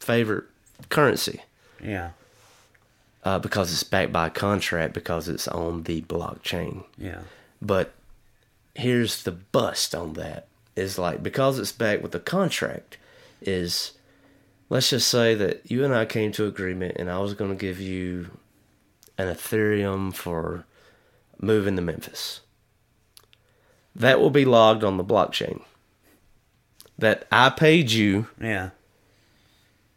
favorite 0.00 0.44
currency 0.88 1.42
Yeah. 1.82 2.10
uh, 3.24 3.38
because 3.38 3.70
it's 3.72 3.84
backed 3.84 4.12
by 4.12 4.26
a 4.28 4.30
contract 4.30 4.94
because 4.94 5.28
it's 5.28 5.46
on 5.46 5.82
the 5.84 6.02
blockchain. 6.02 6.84
Yeah. 6.98 7.20
But 7.62 7.92
here's 8.74 9.22
the 9.24 9.32
bust 9.32 9.94
on 9.94 10.14
that 10.14 10.48
is 10.74 10.98
like 10.98 11.22
because 11.22 11.58
it's 11.58 11.72
backed 11.72 12.02
with 12.02 12.14
a 12.14 12.20
contract 12.20 12.96
is 13.42 13.92
let's 14.70 14.90
just 14.90 15.08
say 15.08 15.34
that 15.34 15.70
you 15.70 15.84
and 15.84 15.94
I 15.94 16.04
came 16.06 16.32
to 16.32 16.46
agreement 16.46 16.96
and 16.96 17.10
I 17.10 17.18
was 17.18 17.34
going 17.34 17.50
to 17.50 17.56
give 17.56 17.80
you 17.80 18.30
an 19.18 19.28
Ethereum 19.28 20.14
for 20.14 20.64
moving 21.40 21.76
to 21.76 21.82
Memphis. 21.82 22.40
That 23.94 24.20
will 24.20 24.30
be 24.30 24.44
logged 24.46 24.84
on 24.84 24.96
the 24.96 25.04
blockchain. 25.04 25.62
That 27.00 27.26
I 27.32 27.50
paid 27.50 27.90
you 27.90 28.26
Yeah. 28.40 28.70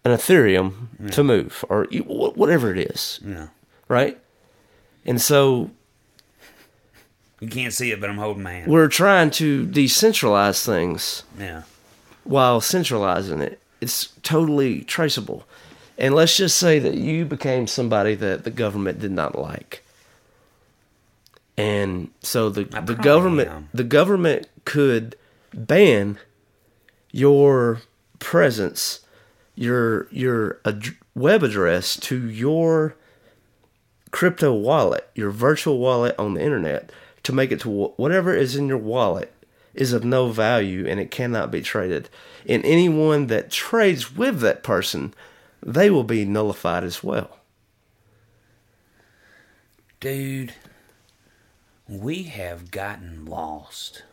an 0.06 0.12
Ethereum 0.12 1.12
to 1.12 1.24
move 1.24 1.64
or 1.70 1.86
whatever 2.06 2.72
it 2.72 2.78
is, 2.92 3.20
Yeah. 3.26 3.48
right? 3.88 4.18
And 5.06 5.22
so 5.22 5.72
You 7.42 7.48
can't 7.50 7.74
see 7.74 7.92
it, 7.92 8.00
but 8.00 8.10
I'm 8.10 8.18
holding 8.18 8.44
my 8.44 8.52
hand. 8.54 8.72
we're 8.72 8.88
trying 8.88 9.30
to 9.32 9.66
decentralize 9.68 10.64
things 10.66 11.24
Yeah. 11.38 11.64
while 12.24 12.62
centralizing 12.62 13.42
it. 13.42 13.60
It's 13.82 14.10
totally 14.24 14.82
traceable. 14.82 15.46
And 15.98 16.16
let's 16.16 16.38
just 16.38 16.58
say 16.58 16.80
that 16.80 16.96
you 16.96 17.26
became 17.26 17.68
somebody 17.68 18.16
that 18.16 18.46
the 18.46 18.50
government 18.52 19.00
did 19.00 19.12
not 19.12 19.38
like. 19.38 19.84
And 21.58 22.10
so 22.22 22.50
the 22.50 22.68
I 22.74 22.80
the 22.82 22.96
government 22.96 23.50
am. 23.50 23.70
the 23.74 23.84
government 23.84 24.48
could 24.66 25.16
ban 25.54 26.18
your 27.14 27.82
presence, 28.20 29.00
your 29.56 30.10
your 30.10 30.60
ad- 30.66 30.98
web 31.16 31.44
address 31.44 31.96
to 31.98 32.28
your 32.28 32.96
crypto 34.12 34.54
wallet, 34.54 35.10
your 35.16 35.30
virtual 35.32 35.78
wallet 35.78 36.16
on 36.20 36.34
the 36.34 36.42
internet, 36.42 36.92
to 37.22 37.32
make 37.32 37.52
it 37.52 37.62
to 37.62 37.70
wh- 37.70 38.00
whatever 38.00 38.36
is 38.36 38.58
in 38.58 38.68
your 38.68 38.78
wallet 38.78 39.32
is 39.74 39.94
of 39.94 40.04
no 40.04 40.30
value 40.30 40.86
and 40.88 41.00
it 41.00 41.12
cannot 41.12 41.52
be 41.52 41.62
traded. 41.62 42.10
And 42.48 42.66
anyone 42.66 43.28
that 43.28 43.50
trades 43.50 44.16
with 44.16 44.40
that 44.42 44.62
person, 44.64 45.14
they 45.62 45.90
will 45.90 46.04
be 46.04 46.26
nullified 46.26 46.84
as 46.84 47.04
well. 47.04 47.40
Dude, 50.00 50.54
we 51.88 52.24
have 52.24 52.72
gotten 52.72 53.26
lost. 53.26 54.04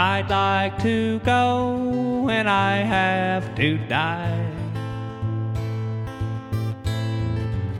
I'd 0.00 0.30
like 0.30 0.80
to 0.82 1.18
go 1.24 2.22
when 2.22 2.46
I 2.46 2.76
have 2.76 3.52
to 3.56 3.78
die. 3.88 4.48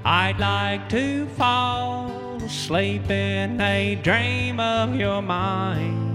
I'd 0.05 0.41
like 0.41 0.89
to 0.89 1.27
fall 1.37 2.11
asleep 2.43 3.09
in 3.09 3.61
a 3.61 3.95
dream 4.03 4.59
of 4.59 4.97
your 4.97 5.23
mind. 5.23 6.07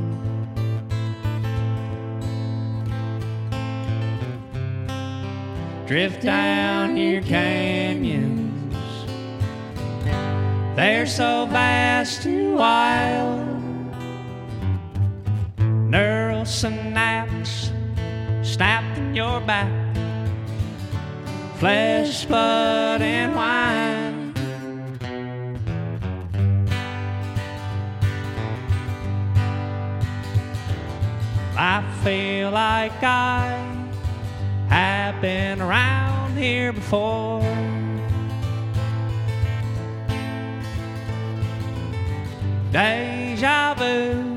Drift 5.88 6.22
down 6.22 6.98
your 6.98 7.22
canyons. 7.22 8.76
They're 10.76 11.08
so 11.08 11.46
vast 11.46 12.26
and 12.26 12.56
wild. 12.56 13.53
Neural 16.44 16.52
synapse 16.52 17.72
snapped 18.41 18.98
in 18.98 19.15
your 19.15 19.40
back. 19.40 19.72
Flesh, 21.56 22.26
blood, 22.26 23.02
and 23.02 23.34
wine. 23.34 24.34
I 31.56 31.82
feel 32.03 32.52
like 32.52 33.02
I 33.02 33.56
have 34.68 35.22
been 35.22 35.61
around 35.61 36.36
here 36.36 36.74
before. 36.74 37.40
Deja 42.74 43.76
vu, 43.76 44.33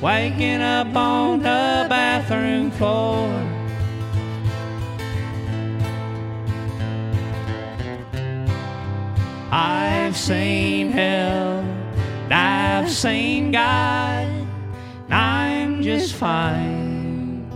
waking 0.00 0.60
up 0.60 0.94
on 0.94 1.38
the 1.38 1.86
bathroom 1.88 2.70
floor. 2.72 3.28
I've 9.50 10.16
seen 10.16 10.90
hell, 10.90 11.60
and 12.24 12.34
I've 12.34 12.90
seen 12.90 13.52
God, 13.52 14.26
and 14.26 15.14
I'm 15.14 15.82
just 15.82 16.14
fine. 16.14 17.50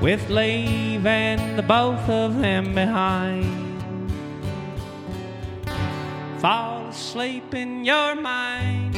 With 0.00 0.30
leaving 0.30 1.56
the 1.56 1.62
both 1.62 2.08
of 2.08 2.40
them 2.40 2.74
behind 2.74 3.68
fall 6.40 6.69
asleep 7.00 7.54
in 7.54 7.82
your 7.82 8.14
mind 8.14 8.94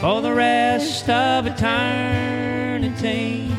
for 0.00 0.22
the 0.22 0.32
rest 0.32 1.06
of 1.10 1.46
eternity. 1.46 3.54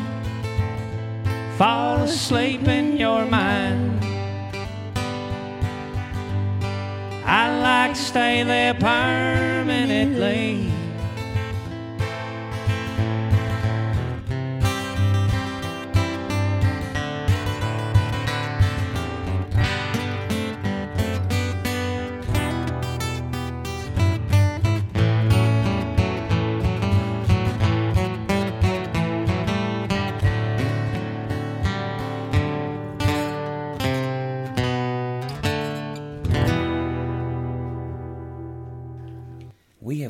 Fall 1.56 1.98
asleep 1.98 2.66
in 2.66 2.96
your 2.96 3.24
mind. 3.24 4.04
I 7.24 7.60
like 7.60 7.94
to 7.94 8.00
stay 8.00 8.42
there 8.42 8.74
permanently. 8.74 10.71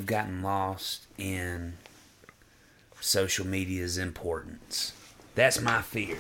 Have 0.03 0.07
gotten 0.07 0.43
lost 0.43 1.07
in 1.17 1.75
social 3.01 3.47
media's 3.47 3.99
importance. 3.99 4.93
That's 5.35 5.61
my 5.61 5.81
fear. 5.83 6.19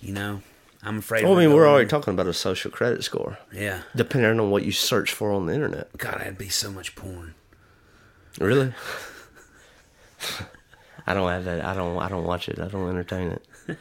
You 0.00 0.12
know, 0.12 0.42
I'm 0.82 0.98
afraid. 0.98 1.24
Well, 1.24 1.34
I 1.36 1.40
mean, 1.46 1.54
we're 1.54 1.66
already 1.66 1.88
talking 1.88 2.12
about 2.12 2.26
a 2.26 2.34
social 2.34 2.70
credit 2.70 3.02
score, 3.04 3.38
Yeah. 3.52 3.80
depending 3.96 4.38
on 4.38 4.50
what 4.50 4.64
you 4.64 4.72
search 4.72 5.12
for 5.12 5.32
on 5.32 5.46
the 5.46 5.54
internet. 5.54 5.96
God, 5.96 6.20
that'd 6.20 6.36
be 6.38 6.50
so 6.50 6.70
much 6.70 6.94
porn. 6.94 7.34
Really? 8.38 8.74
I 11.06 11.14
don't 11.14 11.28
have 11.30 11.44
that. 11.44 11.64
I 11.64 11.74
don't. 11.74 11.98
I 11.98 12.08
don't 12.08 12.24
watch 12.24 12.48
it. 12.48 12.58
I 12.58 12.68
don't 12.68 12.88
entertain 12.88 13.28
it. 13.32 13.44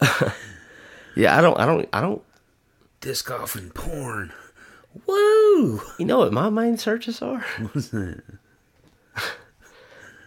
yeah, 1.16 1.36
I 1.36 1.40
don't. 1.40 1.58
I 1.58 1.66
don't. 1.66 1.88
I 1.92 2.00
don't. 2.00 2.22
Disc 3.00 3.26
golf 3.26 3.54
and 3.56 3.72
porn. 3.74 4.32
Woo! 5.06 5.80
You 5.98 6.04
know 6.06 6.18
what 6.18 6.32
my 6.32 6.50
main 6.50 6.76
searches 6.78 7.22
are? 7.22 7.40
What's 7.72 7.88
that? 7.88 8.22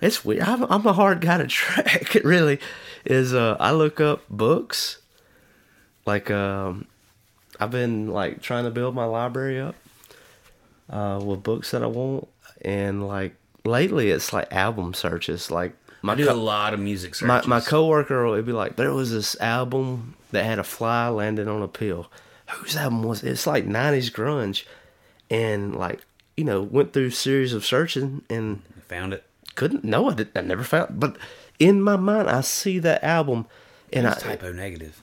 It's 0.02 0.26
weird. 0.26 0.42
I'm, 0.44 0.64
I'm 0.64 0.86
a 0.86 0.92
hard 0.94 1.22
guy 1.22 1.38
to 1.38 1.48
track. 1.48 2.16
It 2.16 2.26
really 2.26 2.60
is. 3.06 3.34
Uh, 3.34 3.56
I 3.60 3.72
look 3.72 4.02
up 4.02 4.28
books. 4.30 4.98
Like, 6.06 6.30
um, 6.30 6.88
I've 7.60 7.72
been 7.72 8.08
like 8.08 8.42
trying 8.42 8.66
to 8.66 8.72
build 8.72 8.96
my 8.96 9.06
library 9.06 9.62
up, 9.62 9.76
uh, 10.90 11.22
with 11.24 11.42
books 11.44 11.72
that 11.72 11.82
I 11.82 11.88
want, 11.88 12.28
and 12.62 13.08
like 13.08 13.36
lately 13.64 14.10
it's 14.12 14.34
like 14.34 14.52
album 14.52 14.94
searches. 14.94 15.50
Like 15.50 15.74
my 16.02 16.14
I 16.14 16.16
do 16.18 16.26
co- 16.26 16.34
a 16.34 16.36
lot 16.36 16.74
of 16.74 16.82
music 16.82 17.16
searches. 17.16 17.48
my 17.48 17.60
my 17.60 17.66
coworker 17.66 18.28
would 18.28 18.46
be 18.46 18.52
like, 18.52 18.76
there 18.76 18.92
was 18.92 19.12
this 19.12 19.40
album 19.40 20.16
that 20.32 20.44
had 20.44 20.60
a 20.60 20.64
fly 20.66 21.08
landing 21.08 21.48
on 21.48 21.62
a 21.62 21.68
pill. 21.70 22.12
Whose 22.54 22.76
album 22.76 23.04
was 23.04 23.24
it? 23.24 23.32
It's 23.32 23.48
like 23.48 23.66
'90s 23.66 24.12
grunge, 24.12 24.66
and 25.30 25.76
like 25.76 26.02
you 26.38 26.44
know 26.44 26.62
went 26.62 26.94
through 26.94 27.12
series 27.12 27.54
of 27.54 27.66
searching 27.66 28.24
and 28.30 28.62
found 28.88 29.14
it. 29.14 29.24
couldn't. 29.56 29.84
No, 29.84 30.10
I. 30.10 30.26
I 30.36 30.42
never 30.42 30.64
found. 30.64 31.00
But 31.00 31.18
in 31.60 31.82
my 31.82 31.96
mind, 31.96 32.30
I 32.30 32.42
see 32.42 32.80
that 32.80 33.04
album, 33.04 33.48
and 33.92 34.08
I 34.08 34.12
It's 34.14 34.24
Type 34.24 34.44
O 34.44 34.52
Negative. 34.52 35.02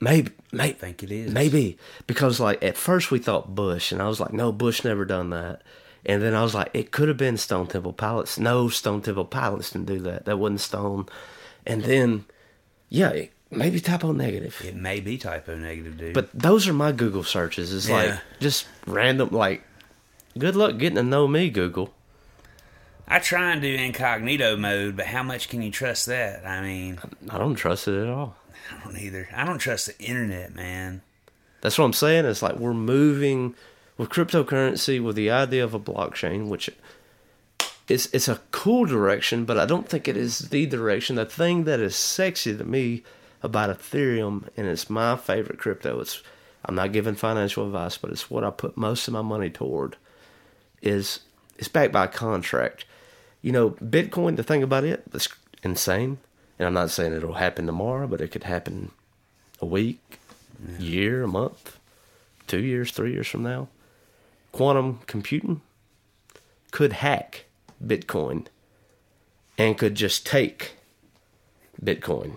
maybe 0.00 0.32
I 0.52 0.56
maybe 0.56 0.72
think 0.74 1.02
it 1.02 1.10
is. 1.10 1.32
Maybe 1.32 1.78
because 2.06 2.40
like 2.40 2.62
at 2.62 2.76
first 2.76 3.10
we 3.10 3.18
thought 3.18 3.54
Bush, 3.54 3.92
and 3.92 4.00
I 4.02 4.08
was 4.08 4.20
like, 4.20 4.32
no, 4.32 4.52
Bush 4.52 4.84
never 4.84 5.04
done 5.04 5.30
that. 5.30 5.62
And 6.04 6.22
then 6.22 6.34
I 6.34 6.42
was 6.42 6.54
like, 6.54 6.70
it 6.72 6.92
could 6.92 7.08
have 7.08 7.18
been 7.18 7.36
Stone 7.36 7.66
Temple 7.66 7.92
Pilots. 7.92 8.38
No, 8.38 8.68
Stone 8.68 9.02
Temple 9.02 9.26
Pilots 9.26 9.70
didn't 9.70 9.86
do 9.86 9.98
that. 10.00 10.24
That 10.24 10.38
wasn't 10.38 10.60
Stone. 10.60 11.06
And 11.66 11.84
then, 11.84 12.24
yeah, 12.88 13.10
it, 13.10 13.32
maybe 13.50 13.80
Type 13.80 14.04
O 14.04 14.12
Negative. 14.12 14.60
It 14.64 14.76
may 14.76 15.00
be 15.00 15.18
Type 15.18 15.48
O 15.48 15.56
Negative, 15.56 15.96
dude. 15.96 16.14
But 16.14 16.30
those 16.32 16.68
are 16.68 16.72
my 16.72 16.92
Google 16.92 17.24
searches. 17.24 17.72
It's 17.72 17.88
Yeah. 17.88 17.94
like 17.96 18.20
just 18.40 18.66
random. 18.86 19.30
Like, 19.30 19.62
good 20.38 20.56
luck 20.56 20.78
getting 20.78 20.96
to 20.96 21.02
know 21.02 21.26
me, 21.28 21.50
Google. 21.50 21.94
I 23.08 23.18
try 23.18 23.50
and 23.52 23.60
do 23.60 23.68
incognito 23.74 24.56
mode, 24.56 24.96
but 24.96 25.06
how 25.06 25.24
much 25.24 25.48
can 25.48 25.62
you 25.62 25.70
trust 25.72 26.06
that? 26.06 26.46
I 26.46 26.60
mean, 26.62 26.98
I 27.28 27.38
don't 27.38 27.56
trust 27.56 27.88
it 27.88 28.00
at 28.00 28.08
all. 28.08 28.36
I 28.70 28.84
don't 28.84 28.96
either. 28.96 29.28
I 29.34 29.44
don't 29.44 29.58
trust 29.58 29.86
the 29.86 29.98
internet, 29.98 30.54
man. 30.54 31.02
That's 31.60 31.76
what 31.76 31.86
I'm 31.86 31.92
saying. 31.92 32.24
It's 32.24 32.40
like 32.42 32.56
we're 32.56 32.72
moving 32.72 33.56
with 33.98 34.10
cryptocurrency 34.10 35.02
with 35.02 35.16
the 35.16 35.28
idea 35.30 35.64
of 35.64 35.74
a 35.74 35.80
blockchain, 35.80 36.46
which 36.46 36.70
it's 37.88 38.06
it's 38.12 38.28
a 38.28 38.40
cool 38.52 38.84
direction, 38.86 39.44
but 39.44 39.58
I 39.58 39.66
don't 39.66 39.88
think 39.88 40.06
it 40.06 40.16
is 40.16 40.38
the 40.50 40.66
direction. 40.66 41.16
The 41.16 41.26
thing 41.26 41.64
that 41.64 41.80
is 41.80 41.96
sexy 41.96 42.56
to 42.56 42.64
me 42.64 43.02
about 43.42 43.76
Ethereum, 43.76 44.48
and 44.56 44.66
it's 44.66 44.90
my 44.90 45.16
favorite 45.16 45.58
crypto. 45.58 46.00
It's 46.00 46.22
I'm 46.64 46.74
not 46.74 46.92
giving 46.92 47.14
financial 47.14 47.66
advice, 47.66 47.96
but 47.96 48.10
it's 48.10 48.30
what 48.30 48.44
I 48.44 48.50
put 48.50 48.76
most 48.76 49.08
of 49.08 49.14
my 49.14 49.22
money 49.22 49.50
toward. 49.50 49.96
Is 50.82 51.20
it's 51.58 51.68
backed 51.68 51.92
by 51.92 52.04
a 52.04 52.08
contract. 52.08 52.84
You 53.42 53.52
know, 53.52 53.70
Bitcoin. 53.70 54.36
The 54.36 54.42
thing 54.42 54.62
about 54.62 54.84
it, 54.84 55.04
it's 55.12 55.28
insane. 55.62 56.18
And 56.58 56.66
I'm 56.66 56.74
not 56.74 56.90
saying 56.90 57.14
it'll 57.14 57.34
happen 57.34 57.66
tomorrow, 57.66 58.06
but 58.06 58.20
it 58.20 58.28
could 58.28 58.44
happen 58.44 58.90
a 59.60 59.66
week, 59.66 60.18
year, 60.78 61.22
a 61.22 61.28
month, 61.28 61.78
two 62.46 62.60
years, 62.60 62.92
three 62.92 63.12
years 63.12 63.28
from 63.28 63.42
now. 63.42 63.68
Quantum 64.52 65.00
computing 65.06 65.62
could 66.70 66.92
hack 66.94 67.46
Bitcoin 67.84 68.46
and 69.56 69.78
could 69.78 69.94
just 69.94 70.26
take 70.26 70.72
Bitcoin. 71.82 72.36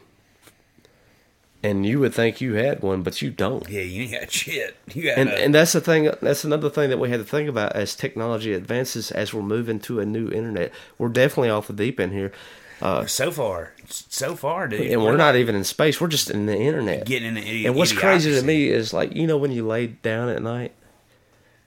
And 1.64 1.85
you 1.85 2.02
would 2.02 2.14
think 2.14 2.41
you 2.41 2.56
had 2.56 2.81
one, 2.81 3.03
but 3.03 3.22
you 3.22 3.31
don't. 3.31 3.68
Yeah, 3.69 3.81
you 3.81 4.03
ain't 4.03 4.11
got 4.11 4.31
shit. 4.31 4.76
You 4.94 5.03
got 5.03 5.18
And 5.18 5.30
and 5.30 5.56
that's 5.56 5.72
the 5.72 5.80
thing. 5.80 6.11
That's 6.22 6.44
another 6.44 6.69
thing 6.69 6.90
that 6.90 6.99
we 6.99 7.10
had 7.10 7.22
to 7.22 7.26
think 7.26 7.48
about 7.48 7.73
as 7.73 7.95
technology 7.95 8.53
advances, 8.53 9.11
as 9.11 9.34
we're 9.34 9.44
moving 9.44 9.80
to 9.81 10.02
a 10.02 10.06
new 10.06 10.30
internet. 10.30 10.73
We're 10.98 11.07
definitely 11.07 11.52
off 11.52 11.68
the 11.68 11.73
deep 11.73 12.02
end 12.02 12.11
here, 12.11 12.34
uh, 12.81 13.06
so 13.06 13.31
far, 13.31 13.72
so 13.88 14.35
far, 14.35 14.68
dude. 14.68 14.81
and 14.91 15.02
we're 15.02 15.15
not 15.15 15.38
even 15.38 15.56
in 15.56 15.64
space. 15.64 16.02
We're 16.02 16.10
just 16.10 16.30
in 16.30 16.48
the 16.48 16.57
internet. 16.57 17.06
getting 17.06 17.30
in 17.30 17.35
the 17.35 17.65
And 17.65 17.76
what's 17.76 17.94
crazy 17.94 18.38
to 18.38 18.45
me 18.45 18.68
is 18.68 18.91
like 18.91 19.15
you 19.15 19.26
know 19.26 19.38
when 19.38 19.53
you 19.53 19.65
lay 19.65 19.88
down 19.88 20.27
at 20.27 20.41
night, 20.41 20.73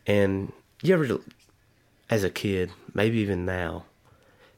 and 0.07 0.53
you 0.83 0.93
ever, 0.93 1.21
as 2.11 2.23
a 2.23 2.29
kid, 2.29 2.71
maybe 2.93 3.17
even 3.19 3.47
now, 3.47 3.85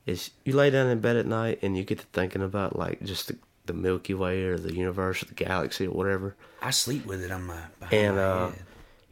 is 0.05 0.31
you 0.45 0.53
lay 0.53 0.71
down 0.71 0.89
in 0.89 0.99
bed 0.99 1.17
at 1.17 1.27
night 1.27 1.61
and 1.63 1.77
you 1.79 1.85
get 1.85 2.01
to 2.01 2.07
thinking 2.07 2.43
about 2.43 2.77
like 2.77 3.05
just 3.05 3.29
the, 3.29 3.37
the 3.69 3.73
Milky 3.73 4.15
Way 4.15 4.43
or 4.43 4.59
the 4.59 4.75
universe 4.75 5.23
or 5.23 5.27
the 5.27 5.35
galaxy 5.35 5.87
or 5.87 5.93
whatever, 5.93 6.35
I 6.61 6.73
sleep 6.73 7.07
with 7.07 7.23
it 7.23 7.31
on 7.31 7.45
my 7.45 7.61
and 7.93 8.17
my 8.17 8.23
uh, 8.23 8.53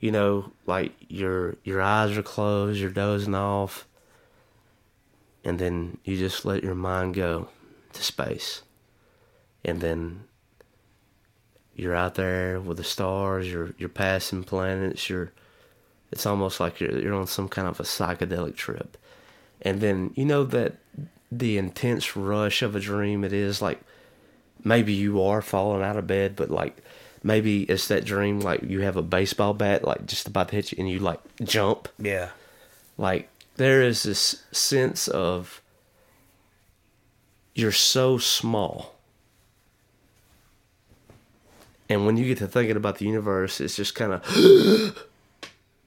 you 0.01 0.11
know 0.11 0.51
like 0.66 0.93
your 1.09 1.57
your 1.62 1.81
eyes 1.81 2.19
are 2.19 2.23
closed, 2.23 2.81
you're 2.81 2.91
dozing 2.91 3.35
off, 3.35 3.87
and 5.45 5.59
then 5.61 5.99
you 6.05 6.16
just 6.16 6.45
let 6.45 6.65
your 6.65 6.74
mind 6.74 7.15
go 7.15 7.49
to 7.93 8.03
space, 8.03 8.62
and 9.65 9.81
then 9.81 10.24
you're 11.77 11.95
out 11.95 12.16
there 12.16 12.59
with 12.59 12.78
the 12.78 12.85
stars. 12.85 13.51
You're 13.51 13.74
you're 13.78 13.89
passing 13.89 14.43
planets. 14.43 15.09
You're 15.09 15.33
it's 16.11 16.27
almost 16.27 16.59
like 16.59 16.81
you're 16.81 16.99
you're 16.99 17.15
on 17.15 17.27
some 17.27 17.49
kind 17.49 17.69
of 17.69 17.78
a 17.78 17.85
psychedelic 17.85 18.57
trip, 18.57 18.97
and 19.62 19.81
then 19.81 20.12
you 20.16 20.24
know 20.24 20.45
that 20.45 20.78
the 21.31 21.59
intense 21.59 22.16
rush 22.16 22.62
of 22.62 22.77
a 22.77 22.81
dream 22.81 23.24
it 23.24 23.33
is 23.33 23.61
like 23.61 23.81
maybe 24.67 24.93
you 24.93 25.23
are 25.23 25.41
falling 25.41 25.83
out 25.83 25.97
of 25.97 26.07
bed, 26.07 26.35
but 26.37 26.51
like 26.51 26.77
maybe 27.23 27.63
it's 27.63 27.89
that 27.89 28.05
dream 28.05 28.41
like 28.41 28.63
you 28.63 28.81
have 28.81 28.97
a 28.97 29.03
baseball 29.03 29.55
bat 29.55 29.85
like 29.85 30.05
just 30.07 30.27
about 30.27 30.49
to 30.49 30.57
hit 30.57 30.73
you 30.73 30.77
and 30.79 30.91
you 30.91 30.99
like 30.99 31.21
jump. 31.43 31.89
Yeah, 31.99 32.31
like 32.99 33.31
there 33.57 33.81
is 33.81 34.03
this 34.03 34.43
sense 34.53 35.09
of 35.09 35.63
you're 37.55 37.73
so 37.73 38.19
small. 38.19 38.95
And 41.89 42.05
when 42.05 42.17
you 42.17 42.25
get 42.27 42.39
to 42.39 42.49
thinking 42.49 42.77
about 42.77 42.99
the 42.99 43.07
universe 43.07 43.61
it's 43.61 43.77
just 43.77 43.95
kind 43.95 44.13
of 44.15 44.23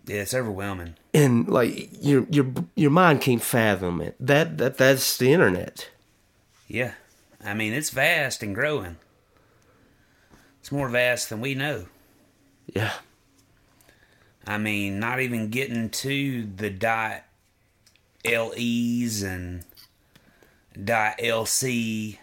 yeah, 0.08 0.22
it's 0.22 0.34
overwhelming. 0.34 0.96
and 1.14 1.48
like 1.50 1.90
your 2.02 2.26
your 2.30 2.48
your 2.76 2.92
mind 2.92 3.20
can't 3.22 3.42
fathom 3.44 4.02
it. 4.02 4.16
That 4.20 4.58
that 4.58 4.78
that's 4.78 5.18
the 5.18 5.34
internet. 5.34 5.90
Yeah, 6.68 6.94
I 7.44 7.54
mean 7.54 7.74
it's 7.74 7.90
vast 7.90 8.44
and 8.44 8.54
growing. 8.56 8.98
It's 10.60 10.72
more 10.72 10.90
vast 10.90 11.30
than 11.30 11.42
we 11.42 11.56
know. 11.56 11.86
yeah 12.68 12.94
I 14.48 14.58
mean, 14.58 15.00
not 15.00 15.20
even 15.20 15.50
getting 15.50 15.90
to 15.90 16.44
the 16.56 16.70
dot 16.72 17.24
LEs 18.26 19.22
and 19.22 19.64
dot 20.84 21.20
LC 21.20 22.18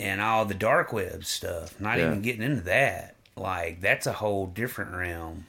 and 0.00 0.20
all 0.20 0.44
the 0.44 0.54
dark 0.54 0.92
web 0.92 1.24
stuff. 1.24 1.80
Not 1.80 1.98
Yeah. 1.98 2.06
even 2.06 2.22
getting 2.22 2.42
into 2.42 2.62
that. 2.62 3.14
Like 3.36 3.80
that's 3.80 4.06
a 4.08 4.12
whole 4.14 4.46
different 4.46 4.92
realm. 4.92 5.46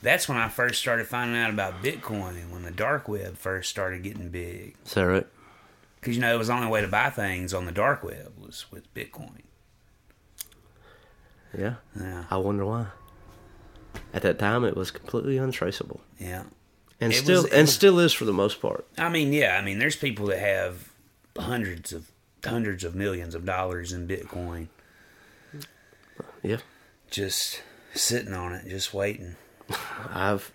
That's 0.00 0.28
when 0.28 0.38
I 0.38 0.48
first 0.48 0.80
started 0.80 1.06
finding 1.06 1.36
out 1.40 1.50
about 1.50 1.82
Bitcoin 1.82 2.30
and 2.40 2.50
when 2.50 2.62
the 2.62 2.70
dark 2.70 3.08
web 3.08 3.36
first 3.36 3.68
started 3.70 4.02
getting 4.02 4.30
big. 4.30 4.74
is 4.86 4.94
that 4.94 5.02
right 5.02 5.26
Because 6.02 6.16
you 6.16 6.20
know 6.20 6.34
it 6.34 6.38
was 6.38 6.48
the 6.48 6.54
only 6.54 6.66
way 6.66 6.80
to 6.80 6.88
buy 6.88 7.08
things 7.10 7.54
on 7.54 7.64
the 7.64 7.70
dark 7.72 8.02
web 8.02 8.32
was 8.36 8.66
with 8.72 8.92
Bitcoin. 8.92 9.42
yeah. 11.56 11.74
Yeah, 11.98 12.24
i 12.30 12.36
wonder 12.36 12.66
why. 12.66 12.86
At 14.12 14.22
that 14.22 14.38
time 14.38 14.64
it 14.64 14.76
was 14.76 14.90
completely 14.90 15.38
untraceable. 15.38 16.00
Yeah. 16.18 16.42
and 17.00 17.12
It 17.12 17.16
still 17.16 17.42
was- 17.44 17.52
and 17.52 17.62
was- 17.62 17.74
still 17.74 17.98
is 18.00 18.12
for 18.12 18.24
the 18.24 18.32
most 18.32 18.60
part. 18.60 18.84
I 18.98 19.08
mean, 19.08 19.32
yeah, 19.32 19.56
I 19.56 19.62
mean, 19.62 19.78
there's 19.78 19.96
people 19.96 20.26
that 20.26 20.38
have 20.40 20.90
hundreds 21.38 21.92
of 21.92 22.10
hundreds 22.44 22.82
of 22.82 22.94
millions 22.96 23.34
of 23.36 23.44
dollars 23.44 23.92
in 23.92 24.08
Bitcoin. 24.08 24.66
Yeah. 26.42 26.58
Just 27.10 27.62
sitting 27.94 28.32
on 28.34 28.52
it, 28.52 28.66
just 28.68 28.92
waiting. 28.92 29.36
I've 30.10 30.50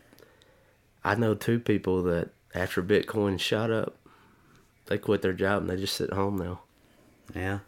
I 1.06 1.16
know 1.16 1.34
two 1.36 1.60
people 1.60 2.04
that 2.04 2.30
after 2.54 2.84
Bitcoin 2.84 3.40
shot 3.40 3.72
up, 3.72 3.96
they 4.88 4.98
quit 4.98 5.22
their 5.22 5.34
job 5.34 5.62
and 5.62 5.70
they 5.70 5.76
just 5.78 5.96
sit 5.96 6.12
home 6.12 6.38
now. 6.38 6.62
Yeah. 7.36 7.60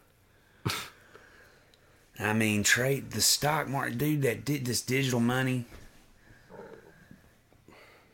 I 2.19 2.33
mean, 2.33 2.63
trade 2.63 3.11
the 3.11 3.21
stock 3.21 3.67
market, 3.67 3.97
dude. 3.97 4.23
That 4.23 4.43
did 4.43 4.65
this 4.65 4.81
digital 4.81 5.19
money. 5.19 5.65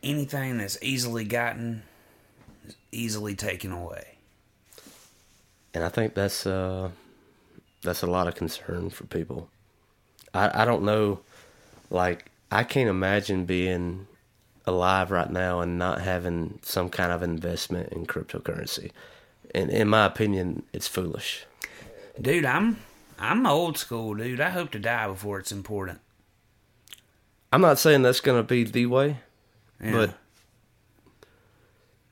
Anything 0.02 0.58
that's 0.58 0.78
easily 0.82 1.24
gotten 1.24 1.82
is 2.66 2.76
easily 2.92 3.34
taken 3.34 3.72
away. 3.72 4.18
And 5.74 5.82
I 5.82 5.88
think 5.88 6.14
that's 6.14 6.46
uh 6.46 6.90
that's 7.82 8.02
a 8.02 8.06
lot 8.06 8.28
of 8.28 8.34
concern 8.34 8.90
for 8.90 9.04
people. 9.04 9.50
I 10.32 10.62
I 10.62 10.64
don't 10.64 10.84
know 10.84 11.20
like 11.90 12.30
I 12.50 12.62
can't 12.62 12.88
imagine 12.88 13.44
being 13.44 14.06
alive 14.66 15.10
right 15.10 15.30
now 15.30 15.60
and 15.60 15.78
not 15.78 16.00
having 16.00 16.58
some 16.62 16.88
kind 16.88 17.12
of 17.12 17.22
investment 17.22 17.92
in 17.92 18.06
cryptocurrency. 18.06 18.90
And 19.54 19.70
in 19.70 19.88
my 19.88 20.04
opinion, 20.04 20.64
it's 20.72 20.88
foolish. 20.88 21.46
Dude, 22.20 22.44
I'm 22.44 22.78
I'm 23.18 23.46
old 23.46 23.78
school, 23.78 24.14
dude. 24.14 24.40
I 24.40 24.50
hope 24.50 24.70
to 24.72 24.78
die 24.78 25.06
before 25.06 25.38
it's 25.38 25.52
important. 25.52 26.00
I'm 27.52 27.60
not 27.60 27.78
saying 27.78 28.02
that's 28.02 28.20
going 28.20 28.38
to 28.38 28.46
be 28.46 28.64
the 28.64 28.86
way, 28.86 29.18
Yeah. 29.82 29.92
But 29.92 30.14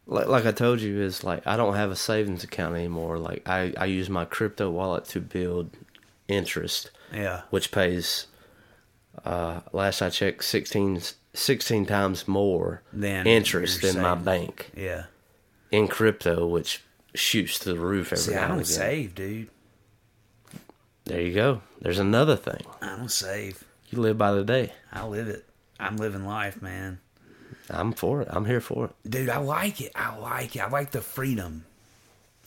like 0.06 0.26
like 0.28 0.46
I 0.46 0.52
told 0.52 0.80
you, 0.80 1.00
is 1.00 1.24
like 1.24 1.46
I 1.46 1.56
don't 1.56 1.74
have 1.74 1.90
a 1.90 1.96
savings 1.96 2.44
account 2.44 2.74
anymore. 2.74 3.18
Like 3.18 3.48
I, 3.48 3.72
I 3.76 3.86
use 3.86 4.08
my 4.08 4.24
crypto 4.24 4.70
wallet 4.70 5.06
to 5.06 5.20
build 5.20 5.70
interest, 6.28 6.90
yeah, 7.12 7.42
which 7.50 7.72
pays 7.72 8.26
uh 9.24 9.60
last 9.72 10.02
I 10.02 10.10
checked 10.10 10.44
sixteen 10.44 11.00
sixteen 11.34 11.84
times 11.86 12.26
more 12.26 12.82
Than 12.92 13.26
interest 13.26 13.84
in 13.84 14.00
my 14.00 14.14
bank 14.14 14.70
Yeah. 14.76 15.04
in 15.70 15.88
crypto, 15.88 16.46
which 16.46 16.82
shoots 17.14 17.58
to 17.60 17.72
the 17.74 17.78
roof 17.78 18.08
every 18.12 18.18
See, 18.18 18.32
now 18.34 18.40
I 18.40 18.44
and 18.46 18.52
don't 18.54 18.64
save, 18.64 19.14
dude. 19.14 19.50
There 21.04 21.20
you 21.20 21.34
go. 21.34 21.60
There's 21.80 21.98
another 21.98 22.36
thing. 22.36 22.64
I 22.80 22.96
don't 22.96 23.10
save. 23.10 23.62
You 23.90 24.00
live 24.00 24.16
by 24.16 24.32
the 24.32 24.42
day. 24.44 24.72
I 24.92 25.04
live 25.06 25.28
it. 25.28 25.44
I'm 25.78 25.96
living 25.98 26.24
life, 26.24 26.62
man. 26.62 27.00
I'm 27.68 27.92
for 27.92 28.22
it. 28.22 28.28
I'm 28.30 28.46
here 28.46 28.60
for 28.60 28.86
it. 28.86 29.10
Dude, 29.10 29.28
I 29.28 29.36
like 29.38 29.80
it. 29.80 29.92
I 29.94 30.16
like 30.16 30.56
it. 30.56 30.60
I 30.60 30.68
like 30.68 30.92
the 30.92 31.00
freedom. 31.02 31.64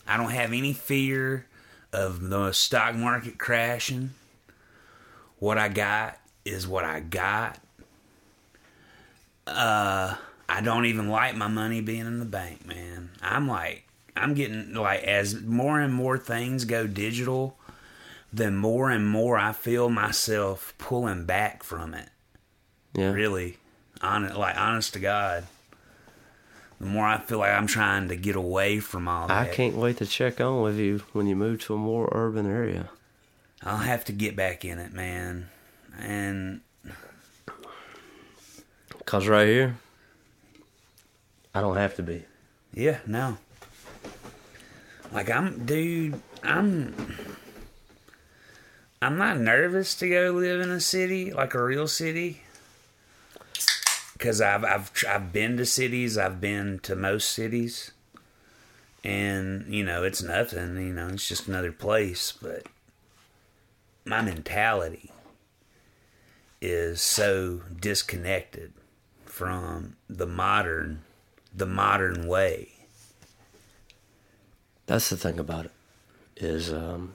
I 0.06 0.16
don't 0.16 0.30
have 0.30 0.52
any 0.52 0.72
fear 0.72 1.46
of 1.92 2.28
the 2.30 2.52
stock 2.52 2.94
market 2.94 3.38
crashing. 3.38 4.10
What 5.38 5.56
I 5.58 5.68
got 5.68 6.18
is 6.44 6.66
what 6.66 6.84
I 6.84 7.00
got. 7.00 7.58
Uh, 9.48 10.16
I 10.48 10.60
don't 10.60 10.86
even 10.86 11.08
like 11.08 11.34
my 11.36 11.48
money 11.48 11.80
being 11.80 12.06
in 12.06 12.18
the 12.18 12.24
bank, 12.24 12.66
man. 12.66 13.10
I'm 13.22 13.46
like, 13.48 13.84
I'm 14.16 14.34
getting 14.34 14.74
like, 14.74 15.02
as 15.04 15.40
more 15.42 15.80
and 15.80 15.92
more 15.92 16.18
things 16.18 16.64
go 16.64 16.86
digital, 16.86 17.56
the 18.32 18.50
more 18.50 18.90
and 18.90 19.06
more 19.08 19.38
I 19.38 19.52
feel 19.52 19.88
myself 19.90 20.74
pulling 20.78 21.24
back 21.24 21.62
from 21.62 21.94
it 21.94 22.08
Yeah. 22.94 23.10
really 23.12 23.58
honest 24.02 24.36
like 24.36 24.56
honest 24.56 24.92
to 24.92 25.00
god 25.00 25.44
the 26.78 26.86
more 26.86 27.04
i 27.04 27.18
feel 27.18 27.38
like 27.38 27.50
i'm 27.50 27.66
trying 27.66 28.06
to 28.06 28.14
get 28.14 28.36
away 28.36 28.78
from 28.78 29.08
all 29.08 29.26
that. 29.26 29.36
I 29.50 29.52
can't 29.52 29.74
wait 29.74 29.96
to 29.96 30.06
check 30.06 30.40
on 30.40 30.62
with 30.62 30.76
you 30.78 30.98
when 31.12 31.26
you 31.26 31.34
move 31.34 31.60
to 31.62 31.74
a 31.74 31.78
more 31.78 32.08
urban 32.12 32.46
area. 32.46 32.90
i'll 33.64 33.78
have 33.78 34.04
to 34.04 34.12
get 34.12 34.36
back 34.36 34.64
in 34.64 34.78
it 34.78 34.92
man 34.92 35.48
and 35.98 36.60
Cause 39.08 39.26
right 39.26 39.48
here, 39.48 39.74
I 41.54 41.62
don't 41.62 41.78
have 41.78 41.94
to 41.94 42.02
be. 42.02 42.24
yeah 42.74 42.98
no. 43.06 43.38
Like 45.10 45.30
i'm 45.30 45.64
dude 45.64 46.20
i'm 46.42 46.94
i'm 49.00 49.16
not 49.16 49.38
nervous 49.38 49.94
to 49.94 50.10
go 50.10 50.32
live 50.32 50.60
in 50.60 50.70
a 50.70 50.78
city 50.78 51.32
like 51.32 51.54
a 51.54 51.64
real 51.64 51.88
city. 51.88 52.42
Because 54.12 54.42
I've, 54.42 54.62
I've 54.62 54.92
I've 55.08 55.32
been 55.32 55.56
to 55.56 55.64
cities 55.64 56.18
i've 56.18 56.38
been 56.38 56.78
to 56.80 56.94
most 56.94 57.30
cities. 57.30 57.92
And 59.02 59.72
you 59.72 59.84
know 59.84 60.04
it's 60.04 60.22
nothing 60.22 60.76
you 60.76 60.92
know 60.92 61.08
it's 61.08 61.26
just 61.26 61.48
another 61.48 61.72
place 61.72 62.30
but 62.30 62.66
my 64.04 64.20
mentality 64.20 65.10
is 66.60 67.00
so 67.00 67.62
disconnected 67.80 68.74
from 69.38 69.94
the 70.08 70.26
modern 70.26 71.00
the 71.54 71.64
modern 71.64 72.26
way 72.26 72.68
That's 74.86 75.10
the 75.10 75.16
thing 75.16 75.38
about 75.38 75.66
it. 75.66 75.70
Is 76.38 76.72
um, 76.72 77.12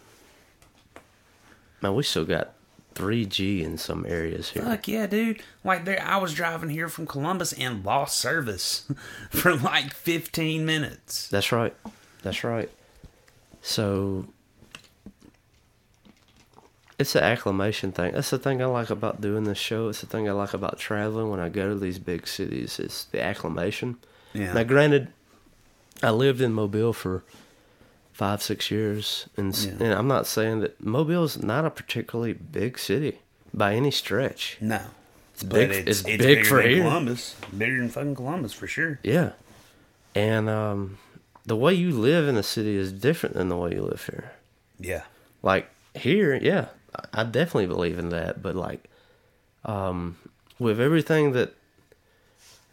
man, 1.81 1.93
we 1.95 2.03
still 2.03 2.23
got 2.23 2.53
3G 2.95 3.61
in 3.61 3.77
some 3.77 4.05
areas 4.07 4.51
here. 4.51 4.63
Fuck 4.63 4.87
yeah, 4.87 5.05
dude! 5.05 5.41
Like 5.65 5.83
there, 5.83 6.01
I 6.01 6.15
was 6.15 6.33
driving 6.33 6.69
here 6.69 6.87
from 6.87 7.07
Columbus 7.07 7.51
and 7.51 7.83
lost 7.83 8.17
service 8.19 8.89
for 9.29 9.53
like 9.57 9.93
15 9.93 10.65
minutes. 10.65 11.27
That's 11.27 11.51
right. 11.51 11.75
That's 12.21 12.45
right. 12.45 12.69
So 13.61 14.27
it's 17.03 17.15
an 17.15 17.23
acclimation 17.23 17.91
thing. 17.91 18.13
That's 18.13 18.29
the 18.31 18.39
thing 18.39 18.61
I 18.61 18.65
like 18.65 18.89
about 18.89 19.21
doing 19.21 19.43
this 19.43 19.57
show. 19.57 19.89
It's 19.89 20.01
the 20.01 20.07
thing 20.07 20.27
I 20.27 20.31
like 20.31 20.53
about 20.53 20.79
traveling 20.79 21.29
when 21.29 21.39
I 21.39 21.49
go 21.49 21.69
to 21.69 21.75
these 21.75 21.99
big 21.99 22.27
cities. 22.27 22.79
It's 22.79 23.05
the 23.05 23.21
acclimation. 23.21 23.97
Yeah. 24.33 24.53
Now, 24.53 24.63
granted, 24.63 25.09
I 26.01 26.09
lived 26.11 26.41
in 26.41 26.53
Mobile 26.53 26.93
for 26.93 27.23
five, 28.13 28.41
six 28.41 28.69
years, 28.71 29.27
and, 29.37 29.55
Yeah. 29.57 29.71
and 29.79 29.93
I'm 29.93 30.07
not 30.07 30.25
saying 30.27 30.61
that 30.61 30.83
Mobile 30.83 31.23
is 31.23 31.41
not 31.43 31.65
a 31.65 31.69
particularly 31.69 32.33
big 32.33 32.77
city 32.79 33.19
by 33.53 33.75
any 33.75 33.91
stretch. 33.91 34.57
No, 34.61 34.81
It's 35.33 35.43
big. 35.43 35.69
it's, 35.71 35.77
It's, 35.79 35.99
it's 35.99 36.03
big 36.03 36.19
bigger 36.19 36.43
for 36.45 36.61
than 36.61 36.69
here. 36.71 36.83
Columbus, 36.83 37.35
bigger 37.57 37.79
than 37.79 37.89
fucking 37.89 38.15
Columbus 38.15 38.53
for 38.53 38.67
sure. 38.67 38.99
Yeah, 39.03 39.31
and 40.15 40.47
um, 40.49 40.97
the 41.45 41.55
way 41.55 41.73
you 41.73 41.91
live 41.91 42.27
in 42.27 42.35
the 42.35 42.43
city 42.43 42.75
is 42.75 42.91
different 42.93 43.35
than 43.35 43.49
the 43.49 43.57
way 43.57 43.71
you 43.73 43.81
live 43.81 44.05
here. 44.05 44.31
Yeah, 44.79 45.03
like 45.41 45.69
here, 45.95 46.35
yeah, 46.35 46.67
I- 47.13 47.23
definitely 47.23 47.67
believe 47.67 47.99
in 47.99 48.09
that. 48.09 48.41
But 48.41 48.55
like, 48.55 48.89
um, 49.65 50.17
with 50.59 50.79
everything 50.79 51.33
that, 51.33 51.53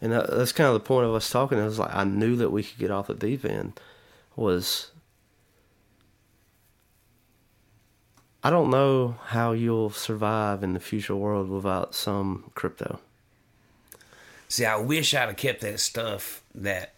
and 0.01 0.11
that, 0.11 0.29
that's 0.29 0.51
kind 0.51 0.67
of 0.67 0.73
the 0.73 0.79
point 0.79 1.05
of 1.05 1.13
us 1.13 1.29
talking. 1.29 1.57
It 1.57 1.63
was 1.63 1.79
like 1.79 1.93
I 1.95 2.03
knew 2.03 2.35
that 2.37 2.51
we 2.51 2.63
could 2.63 2.79
get 2.79 2.91
off 2.91 3.07
the 3.07 3.13
deep 3.13 3.45
end. 3.45 3.79
Was 4.35 4.91
I 8.43 8.49
don't 8.49 8.71
know 8.71 9.17
how 9.25 9.51
you'll 9.51 9.91
survive 9.91 10.63
in 10.63 10.73
the 10.73 10.79
future 10.79 11.15
world 11.15 11.49
without 11.49 11.93
some 11.93 12.51
crypto. 12.55 12.99
See, 14.47 14.65
I 14.65 14.77
wish 14.77 15.13
I'd 15.13 15.27
have 15.27 15.37
kept 15.37 15.61
that 15.61 15.79
stuff 15.79 16.41
that 16.55 16.93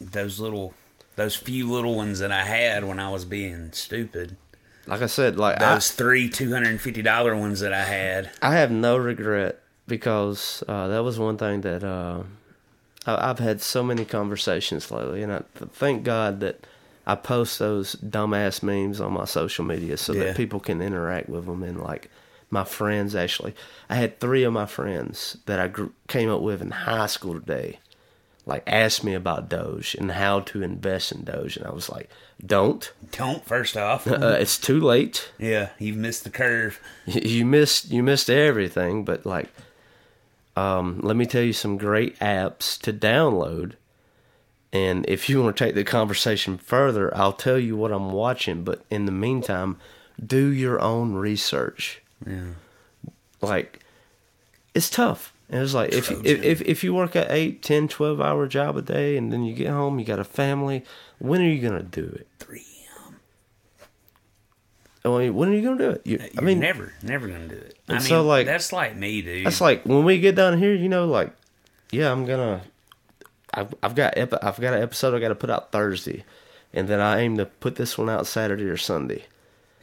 those 0.00 0.38
little, 0.38 0.74
those 1.16 1.34
few 1.34 1.70
little 1.70 1.96
ones 1.96 2.18
that 2.18 2.30
I 2.30 2.44
had 2.44 2.84
when 2.84 3.00
I 3.00 3.08
was 3.08 3.24
being 3.24 3.72
stupid. 3.72 4.36
Like 4.86 5.02
I 5.02 5.06
said, 5.06 5.36
like 5.36 5.60
I, 5.60 5.74
Those 5.74 5.90
three 5.90 6.28
two 6.28 6.52
hundred 6.52 6.68
and 6.70 6.80
fifty 6.80 7.02
dollar 7.02 7.36
ones 7.36 7.60
that 7.60 7.72
I 7.72 7.82
had. 7.84 8.30
I 8.42 8.52
have 8.56 8.70
no 8.70 8.96
regret 8.96 9.60
because 9.86 10.62
uh, 10.68 10.88
that 10.88 11.02
was 11.04 11.18
one 11.18 11.36
thing 11.38 11.60
that 11.62 11.82
uh, 11.84 12.22
I, 13.06 13.30
I've 13.30 13.38
had 13.38 13.60
so 13.60 13.82
many 13.82 14.04
conversations 14.04 14.90
lately, 14.90 15.22
and 15.22 15.32
I 15.32 15.42
thank 15.72 16.04
God 16.04 16.40
that 16.40 16.66
I 17.06 17.14
post 17.14 17.58
those 17.58 17.94
dumbass 17.96 18.62
memes 18.62 19.00
on 19.00 19.12
my 19.12 19.24
social 19.26 19.64
media 19.64 19.96
so 19.96 20.12
Yeah. 20.12 20.24
that 20.24 20.36
people 20.36 20.60
can 20.60 20.80
interact 20.82 21.28
with 21.28 21.46
them 21.46 21.62
and 21.62 21.80
like 21.80 22.10
my 22.50 22.64
friends. 22.64 23.14
Actually, 23.14 23.54
I 23.88 23.94
had 23.96 24.20
three 24.20 24.44
of 24.44 24.52
my 24.52 24.66
friends 24.66 25.36
that 25.46 25.58
I 25.60 25.68
gr- 25.68 25.86
came 26.08 26.30
up 26.30 26.42
with 26.42 26.62
in 26.62 26.70
high 26.70 27.06
school 27.06 27.34
today, 27.34 27.78
like 28.46 28.62
asked 28.66 29.02
me 29.04 29.12
about 29.14 29.48
Doge 29.48 29.94
and 29.98 30.12
how 30.12 30.40
to 30.40 30.62
invest 30.62 31.10
in 31.12 31.24
Doge, 31.24 31.56
and 31.56 31.66
I 31.66 31.70
was 31.72 31.90
like, 31.90 32.08
"Don't. 32.44 32.90
Don't 33.12 33.44
first 33.44 33.76
off. 33.76 34.06
Uh, 34.10 34.36
it's 34.40 34.56
too 34.58 34.80
late." 34.80 35.30
yeah, 35.38 35.70
you've 35.78 35.96
missed 35.96 36.24
the 36.24 36.30
curve. 36.30 36.80
you 37.06 37.44
missed 37.44 37.90
you 37.90 38.02
missed 38.02 38.30
everything 38.30 39.04
but 39.04 39.26
like 39.26 39.48
um 40.56 41.00
let 41.02 41.16
me 41.16 41.26
tell 41.26 41.42
you 41.42 41.52
some 41.52 41.76
great 41.76 42.18
apps 42.20 42.80
to 42.80 42.92
download 42.92 43.72
and 44.72 45.04
if 45.08 45.28
you 45.28 45.42
want 45.42 45.54
to 45.56 45.64
take 45.64 45.74
the 45.74 45.84
conversation 45.84 46.56
further 46.56 47.14
i'll 47.16 47.32
tell 47.32 47.58
you 47.58 47.76
what 47.76 47.92
i'm 47.92 48.10
watching 48.10 48.64
but 48.64 48.82
in 48.90 49.04
the 49.06 49.12
meantime 49.12 49.76
do 50.24 50.46
your 50.48 50.80
own 50.80 51.12
research 51.14 52.00
Yeah. 52.26 52.52
like 53.42 53.80
it's 54.74 54.88
tough 54.88 55.32
and 55.48 55.62
it's 55.62 55.74
like 55.74 55.92
if, 55.92 56.10
if 56.10 56.42
if 56.42 56.60
if 56.62 56.84
you 56.84 56.92
work 56.94 57.14
a 57.14 57.32
8 57.32 57.62
10 57.62 57.88
12 57.88 58.20
hour 58.20 58.46
job 58.48 58.76
a 58.76 58.82
day 58.82 59.16
and 59.16 59.32
then 59.32 59.44
you 59.44 59.54
get 59.54 59.68
home 59.68 59.98
you 59.98 60.04
got 60.04 60.18
a 60.18 60.24
family 60.24 60.84
when 61.18 61.40
are 61.40 61.48
you 61.48 61.60
gonna 61.66 61.82
do 61.82 62.04
it 62.04 62.26
Three. 62.38 62.62
I 65.04 65.08
mean, 65.08 65.34
when 65.36 65.48
are 65.50 65.54
you 65.54 65.62
gonna 65.62 65.78
do 65.78 65.90
it 65.90 66.02
you, 66.04 66.18
uh, 66.18 66.22
i 66.22 66.28
You're 66.34 66.42
mean 66.42 66.58
never, 66.58 66.92
never 67.02 67.28
gonna 67.28 67.46
do 67.46 67.54
it. 67.54 67.78
I 67.88 67.92
mean, 67.92 68.00
so, 68.00 68.22
like- 68.24 68.46
that's 68.46 68.72
like 68.72 68.96
me, 68.96 69.22
dude. 69.22 69.46
That's 69.46 69.60
like 69.60 69.84
when 69.84 70.04
we 70.04 70.18
get 70.18 70.34
down 70.34 70.58
here, 70.58 70.74
you 70.74 70.88
know, 70.88 71.06
like, 71.06 71.32
yeah, 71.92 72.10
I'm 72.10 72.26
gonna. 72.26 72.62
I've 73.54 73.72
I've 73.82 73.94
got 73.94 74.14
epi- 74.18 74.42
I've 74.42 74.60
got 74.60 74.74
an 74.74 74.82
episode 74.82 75.14
I 75.14 75.20
got 75.20 75.28
to 75.28 75.36
put 75.36 75.48
out 75.48 75.70
Thursday, 75.70 76.24
and 76.74 76.88
then 76.88 76.98
I 77.00 77.20
aim 77.20 77.36
to 77.36 77.46
put 77.46 77.76
this 77.76 77.96
one 77.96 78.10
out 78.10 78.26
Saturday 78.26 78.64
or 78.64 78.76
Sunday. 78.76 79.24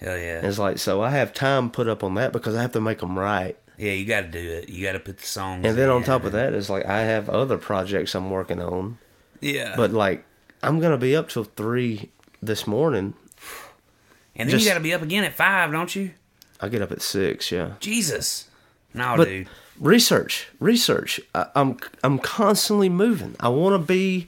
Hell 0.02 0.18
yeah. 0.18 0.40
And 0.40 0.48
it's 0.48 0.60
like 0.60 0.78
so 0.78 1.02
I 1.02 1.12
have 1.12 1.34
time 1.34 1.72
put 1.72 1.88
up 1.88 2.04
on 2.04 2.16
that 2.16 2.34
because 2.34 2.56
I 2.56 2.62
have 2.62 2.74
to 2.74 2.82
make 2.82 3.00
them 3.00 3.18
right. 3.18 3.58
Yeah, 3.78 3.92
you 3.92 4.06
got 4.06 4.22
to 4.22 4.28
do 4.28 4.40
it. 4.40 4.70
You 4.70 4.86
got 4.86 4.94
to 4.94 5.00
put 5.00 5.18
the 5.18 5.26
songs. 5.26 5.66
And 5.66 5.78
then 5.78 5.90
on 5.90 6.04
top 6.04 6.24
of 6.26 6.32
that 6.34 6.54
is 6.54 6.70
like 6.70 6.86
I 6.86 7.02
have 7.02 7.30
other 7.30 7.58
projects 7.58 8.14
I'm 8.16 8.30
working 8.30 8.62
on, 8.62 8.98
yeah. 9.42 9.74
but 9.76 9.92
like 9.92 10.26
I'm 10.62 10.80
gonna 10.80 10.98
be 10.98 11.16
up 11.16 11.30
till 11.30 11.44
three 11.44 12.12
this 12.42 12.68
morning. 12.68 13.14
and 14.36 14.48
then 14.48 14.50
just- 14.50 14.64
you 14.66 14.70
got 14.72 14.78
to 14.78 14.84
be 14.84 14.94
up 14.94 15.02
again 15.02 15.24
at 15.24 15.34
five, 15.34 15.72
don't 15.72 15.96
you? 15.96 16.12
I 16.62 16.70
get 16.70 16.82
up 16.82 16.92
at 16.92 17.02
six, 17.02 17.52
yeah. 17.52 17.74
Jesus. 17.80 18.48
No, 18.94 19.16
but 19.18 19.28
dude. 19.28 19.48
research, 19.80 20.48
research. 20.60 21.20
I, 21.34 21.48
I'm 21.56 21.78
I'm 22.04 22.20
constantly 22.20 22.90
moving. 22.90 23.36
I 23.40 23.50
want 23.50 23.74
to 23.74 23.86
be 23.86 24.28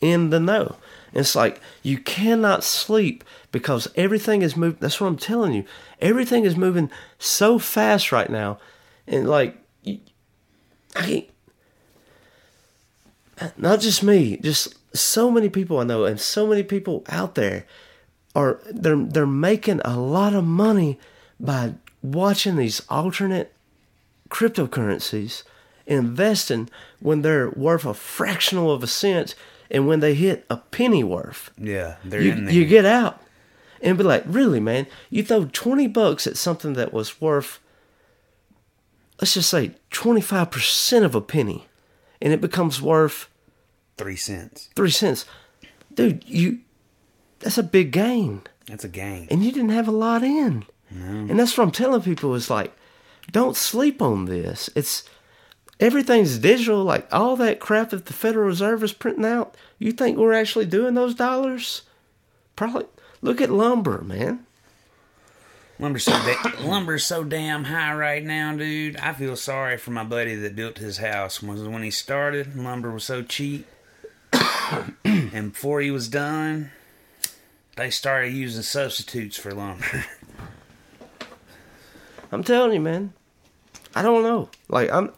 in 0.00 0.30
the 0.30 0.40
know. 0.40 0.76
It's 1.12 1.36
like 1.36 1.60
you 1.82 1.98
cannot 1.98 2.64
sleep 2.64 3.24
because 3.52 3.88
everything 3.94 4.42
is 4.42 4.56
moving. 4.56 4.78
That's 4.80 5.00
what 5.00 5.06
I'm 5.06 5.16
telling 5.16 5.52
you. 5.52 5.64
Everything 6.00 6.44
is 6.44 6.56
moving 6.56 6.90
so 7.18 7.58
fast 7.58 8.10
right 8.12 8.28
now, 8.28 8.58
and 9.06 9.28
like 9.28 9.56
I 9.86 11.02
can't. 13.38 13.58
Not 13.58 13.80
just 13.80 14.02
me, 14.02 14.38
just 14.38 14.74
so 14.96 15.30
many 15.30 15.48
people 15.50 15.78
I 15.78 15.84
know, 15.84 16.04
and 16.04 16.18
so 16.18 16.46
many 16.46 16.62
people 16.62 17.04
out 17.08 17.34
there 17.34 17.66
are 18.34 18.60
they're 18.70 18.96
they're 18.96 19.26
making 19.26 19.80
a 19.84 19.98
lot 19.98 20.32
of 20.34 20.44
money 20.44 20.98
by 21.38 21.74
watching 22.02 22.56
these 22.56 22.80
alternate 22.88 23.52
cryptocurrencies 24.30 25.42
investing 25.86 26.68
when 27.00 27.22
they're 27.22 27.50
worth 27.50 27.84
a 27.84 27.92
fractional 27.94 28.72
of 28.72 28.82
a 28.82 28.86
cent 28.86 29.34
and 29.70 29.86
when 29.86 30.00
they 30.00 30.14
hit 30.14 30.44
a 30.48 30.56
penny 30.56 31.04
worth. 31.04 31.50
Yeah, 31.58 31.96
they're 32.04 32.22
You, 32.22 32.32
in 32.32 32.44
there. 32.46 32.54
you 32.54 32.64
get 32.64 32.86
out 32.86 33.20
and 33.82 33.98
be 33.98 34.04
like, 34.04 34.24
really, 34.26 34.60
man, 34.60 34.86
you 35.10 35.22
throw 35.22 35.44
20 35.52 35.86
bucks 35.88 36.26
at 36.26 36.36
something 36.36 36.72
that 36.72 36.92
was 36.92 37.20
worth, 37.20 37.60
let's 39.20 39.34
just 39.34 39.50
say 39.50 39.72
25% 39.92 41.04
of 41.04 41.14
a 41.14 41.20
penny 41.20 41.66
and 42.20 42.32
it 42.32 42.40
becomes 42.40 42.80
worth 42.82 43.28
three 43.96 44.16
cents. 44.16 44.68
three 44.76 44.90
cents. 44.90 45.24
Dude, 45.94 46.24
you, 46.26 46.60
that's 47.40 47.58
a 47.58 47.62
big 47.62 47.90
gain 47.92 48.42
That's 48.66 48.84
a 48.84 48.88
gain. 48.88 49.28
and 49.30 49.44
you 49.44 49.52
didn't 49.52 49.70
have 49.70 49.88
a 49.88 49.92
lot 49.92 50.22
in. 50.22 50.64
And 50.90 51.38
that's 51.38 51.58
what 51.58 51.64
I'm 51.64 51.72
telling 51.72 52.00
people 52.02 52.34
is 52.34 52.48
like, 52.48 52.72
don't 53.32 53.56
sleep 53.56 54.00
on 54.00 54.26
this. 54.26 54.70
It's 54.76 55.02
everything's 55.80 56.38
digital. 56.38 56.84
Like 56.84 57.12
all 57.12 57.34
that 57.36 57.58
crap 57.60 57.90
that 57.90 58.06
the 58.06 58.12
Federal 58.12 58.46
Reserve 58.46 58.82
is 58.84 58.92
printing 58.92 59.24
out. 59.24 59.56
You 59.78 59.90
think 59.92 60.16
we're 60.16 60.32
actually 60.32 60.64
doing 60.66 60.94
those 60.94 61.14
dollars? 61.14 61.82
Probably. 62.54 62.86
Look 63.20 63.40
at 63.40 63.50
lumber, 63.50 64.00
man. 64.02 64.45
Lumber's 65.78 66.04
so 66.04 66.12
da- 66.12 66.62
lumber's 66.66 67.04
so 67.04 67.22
damn 67.22 67.64
high 67.64 67.94
right 67.94 68.24
now, 68.24 68.56
dude. 68.56 68.96
I 68.96 69.12
feel 69.12 69.36
sorry 69.36 69.76
for 69.76 69.90
my 69.90 70.04
buddy 70.04 70.34
that 70.34 70.56
built 70.56 70.78
his 70.78 70.98
house. 70.98 71.42
Was 71.42 71.62
when 71.62 71.82
he 71.82 71.90
started, 71.90 72.56
lumber 72.56 72.90
was 72.90 73.04
so 73.04 73.22
cheap, 73.22 73.66
and 75.04 75.52
before 75.52 75.80
he 75.82 75.90
was 75.90 76.08
done, 76.08 76.70
they 77.76 77.90
started 77.90 78.32
using 78.32 78.62
substitutes 78.62 79.36
for 79.36 79.52
lumber. 79.52 80.04
I'm 82.32 82.42
telling 82.42 82.72
you, 82.72 82.80
man. 82.80 83.12
I 83.94 84.00
don't 84.02 84.22
know. 84.22 84.48
Like 84.68 84.90
I'm, 84.90 85.12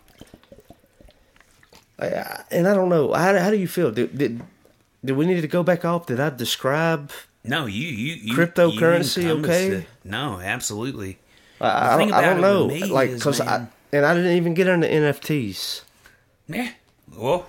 I, 2.00 2.06
I- 2.08 2.44
and 2.50 2.66
I 2.66 2.74
don't 2.74 2.88
know. 2.88 3.12
How, 3.12 3.38
how 3.38 3.50
do 3.50 3.56
you 3.56 3.68
feel? 3.68 3.92
Did, 3.92 4.18
did 4.18 4.42
did 5.04 5.16
we 5.16 5.24
need 5.24 5.40
to 5.40 5.48
go 5.48 5.62
back 5.62 5.84
off? 5.84 6.06
Did 6.06 6.18
I 6.18 6.30
describe? 6.30 7.12
No, 7.44 7.66
you 7.66 7.88
you, 7.88 8.14
you 8.14 8.34
Cryptocurrency, 8.34 9.22
you 9.22 9.44
okay? 9.44 9.68
it. 9.68 9.86
No, 10.04 10.40
absolutely. 10.40 11.18
I, 11.60 11.94
I 11.94 11.96
don't, 11.98 12.12
I 12.12 12.20
don't 12.22 12.40
know. 12.40 12.66
with 12.66 12.88
Like 12.90 13.14
because 13.14 13.40
I 13.40 13.66
and 13.92 14.04
I 14.04 14.14
didn't 14.14 14.36
even 14.36 14.54
get 14.54 14.66
into 14.66 14.86
NFTs. 14.86 15.82
Yeah. 16.48 16.70
Well, 17.16 17.46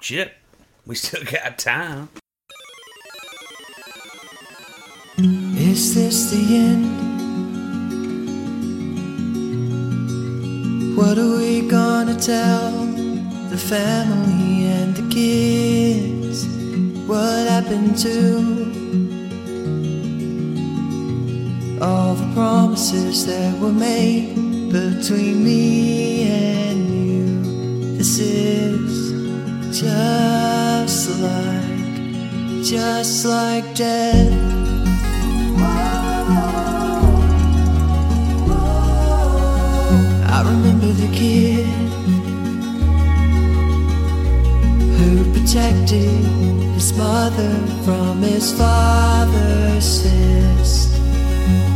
shit. 0.00 0.32
We 0.86 0.94
still 0.94 1.24
got 1.24 1.58
time. 1.58 2.08
Is 5.16 5.94
this 5.94 6.30
the 6.30 6.56
end? 6.56 7.14
What 10.96 11.18
are 11.18 11.36
we 11.36 11.68
gonna 11.68 12.18
tell 12.18 12.70
the 13.48 13.56
family 13.56 14.66
and 14.66 14.94
the 14.96 15.08
kids? 15.08 16.63
What 17.06 17.46
happened 17.48 17.98
to 17.98 18.18
all 21.82 22.14
the 22.14 22.32
promises 22.32 23.26
that 23.26 23.58
were 23.60 23.72
made 23.72 24.34
between 24.72 25.44
me 25.44 26.22
and 26.30 26.88
you? 26.88 27.98
This 27.98 28.18
is 28.18 29.12
just 29.78 31.20
like, 31.20 32.64
just 32.64 33.26
like 33.26 33.74
death. 33.74 34.32
I 40.26 40.42
remember 40.42 40.86
the 40.86 41.08
kid 41.12 41.66
who 44.96 45.32
protected 45.34 46.63
his 46.74 46.92
mother 46.98 47.52
from 47.84 48.20
his 48.20 48.52
father's 48.58 50.02
fist. 50.02 50.90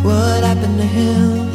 What 0.03 0.43
happened 0.43 0.79
to 0.79 0.87
him? 0.87 1.47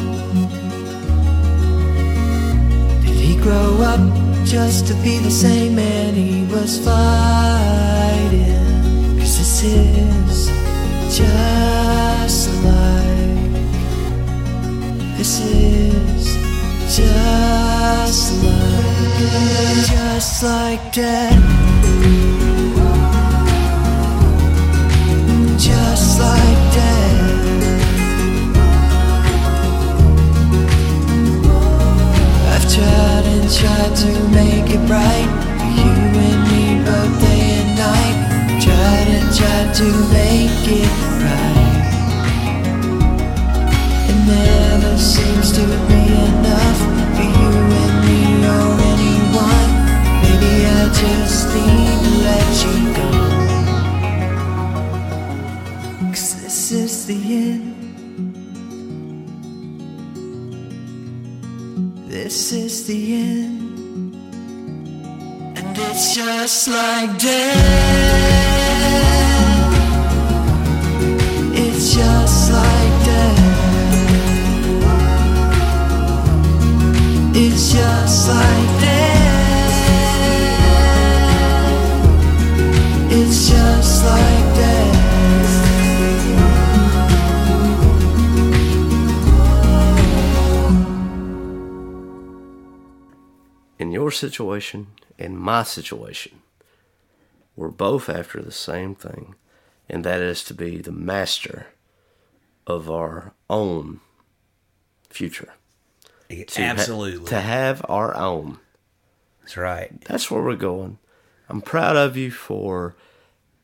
Did 3.04 3.16
he 3.16 3.36
grow 3.36 3.82
up 3.82 4.00
just 4.46 4.86
to 4.88 4.94
be 5.04 5.18
the 5.18 5.30
same 5.30 5.76
man 5.76 6.14
he 6.14 6.46
was 6.46 6.78
fighting? 6.84 8.54
Cause 9.18 9.36
this 9.38 9.62
is 9.62 10.48
just 11.18 12.48
like 12.64 13.14
this 15.18 15.40
is 15.40 16.24
just 16.96 18.42
like, 18.42 19.86
just 19.86 20.42
like 20.42 20.92
death. 20.92 22.33
Tried 32.74 33.24
and 33.26 33.46
tried 33.52 33.94
to 33.94 34.10
make 34.30 34.68
it 34.68 34.82
right 34.90 35.28
for 35.58 35.70
you 35.78 35.94
and 36.26 36.40
me 36.50 36.62
both 36.82 37.14
day 37.20 37.42
and 37.60 37.70
night. 37.78 38.18
Tried 38.60 39.08
and 39.16 39.28
tried 39.38 39.70
to 39.78 39.86
make 40.10 40.66
it 40.82 40.90
right. 41.22 41.82
It 44.10 44.18
never 44.26 44.94
seems 44.98 45.52
to 45.52 45.64
be 45.86 46.02
enough 46.26 46.80
for 47.14 47.28
you 47.38 47.52
and 47.82 47.94
me 48.06 48.22
or 48.54 48.68
anyone. 48.92 49.72
Maybe 50.24 50.52
I 50.66 50.82
just 51.02 51.46
need 51.54 51.98
to 52.06 52.12
let 52.26 52.50
you 52.64 52.76
go. 52.98 53.08
Cause 56.10 56.30
this 56.42 56.72
is 56.72 57.06
the 57.06 57.18
end. 57.36 57.73
This 62.34 62.52
is 62.52 62.86
the 62.88 63.14
end. 63.14 64.14
And 65.56 65.78
it's 65.78 66.16
just 66.16 66.66
like 66.66 67.16
death. 67.16 67.60
It's 71.54 71.94
just 71.94 72.52
like 72.52 73.04
death. 73.04 73.38
It's 77.36 77.72
just 77.72 78.28
like 78.28 78.80
death. 78.80 79.76
It's 83.12 83.48
just 83.48 84.04
like 84.04 84.43
your 94.04 94.10
situation 94.10 94.88
and 95.18 95.38
my 95.38 95.62
situation, 95.62 96.42
we're 97.56 97.68
both 97.68 98.10
after 98.10 98.42
the 98.42 98.52
same 98.52 98.94
thing, 98.94 99.34
and 99.88 100.04
that 100.04 100.20
is 100.20 100.44
to 100.44 100.52
be 100.52 100.76
the 100.76 100.92
master 100.92 101.68
of 102.66 102.90
our 102.90 103.32
own 103.48 104.00
future. 105.08 105.54
To 106.28 106.36
ha- 106.36 106.70
Absolutely. 106.70 107.26
to 107.28 107.40
have 107.40 107.82
our 107.88 108.14
own. 108.14 108.58
That's 109.40 109.56
right. 109.56 109.98
That's 110.04 110.30
where 110.30 110.42
we're 110.42 110.56
going. 110.56 110.98
I'm 111.48 111.62
proud 111.62 111.96
of 111.96 112.14
you 112.16 112.30
for 112.30 112.96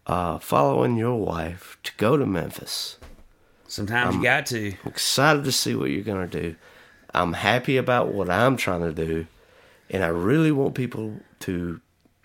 uh, 0.07 0.39
following 0.39 0.97
your 0.97 1.17
wife 1.17 1.77
to 1.83 1.93
go 1.99 2.17
to 2.17 2.25
Memphis. 2.25 2.97
Sometimes 3.67 4.17
you 4.17 4.23
got 4.23 4.47
to. 4.47 4.73
I'm 4.85 4.91
excited 4.91 5.45
to 5.45 5.53
see 5.53 5.75
what 5.75 5.91
you're 5.91 6.03
going 6.03 6.29
to 6.29 6.41
do. 6.43 6.57
I'm 7.13 7.35
happy 7.35 7.77
about 7.77 8.15
what 8.15 8.31
I'm 8.31 8.57
trying 8.57 8.83
to 8.83 8.93
do, 8.93 9.27
and 9.91 10.03
I 10.05 10.09
really 10.09 10.53
want 10.53 10.75
people 10.75 11.15
to 11.41 11.81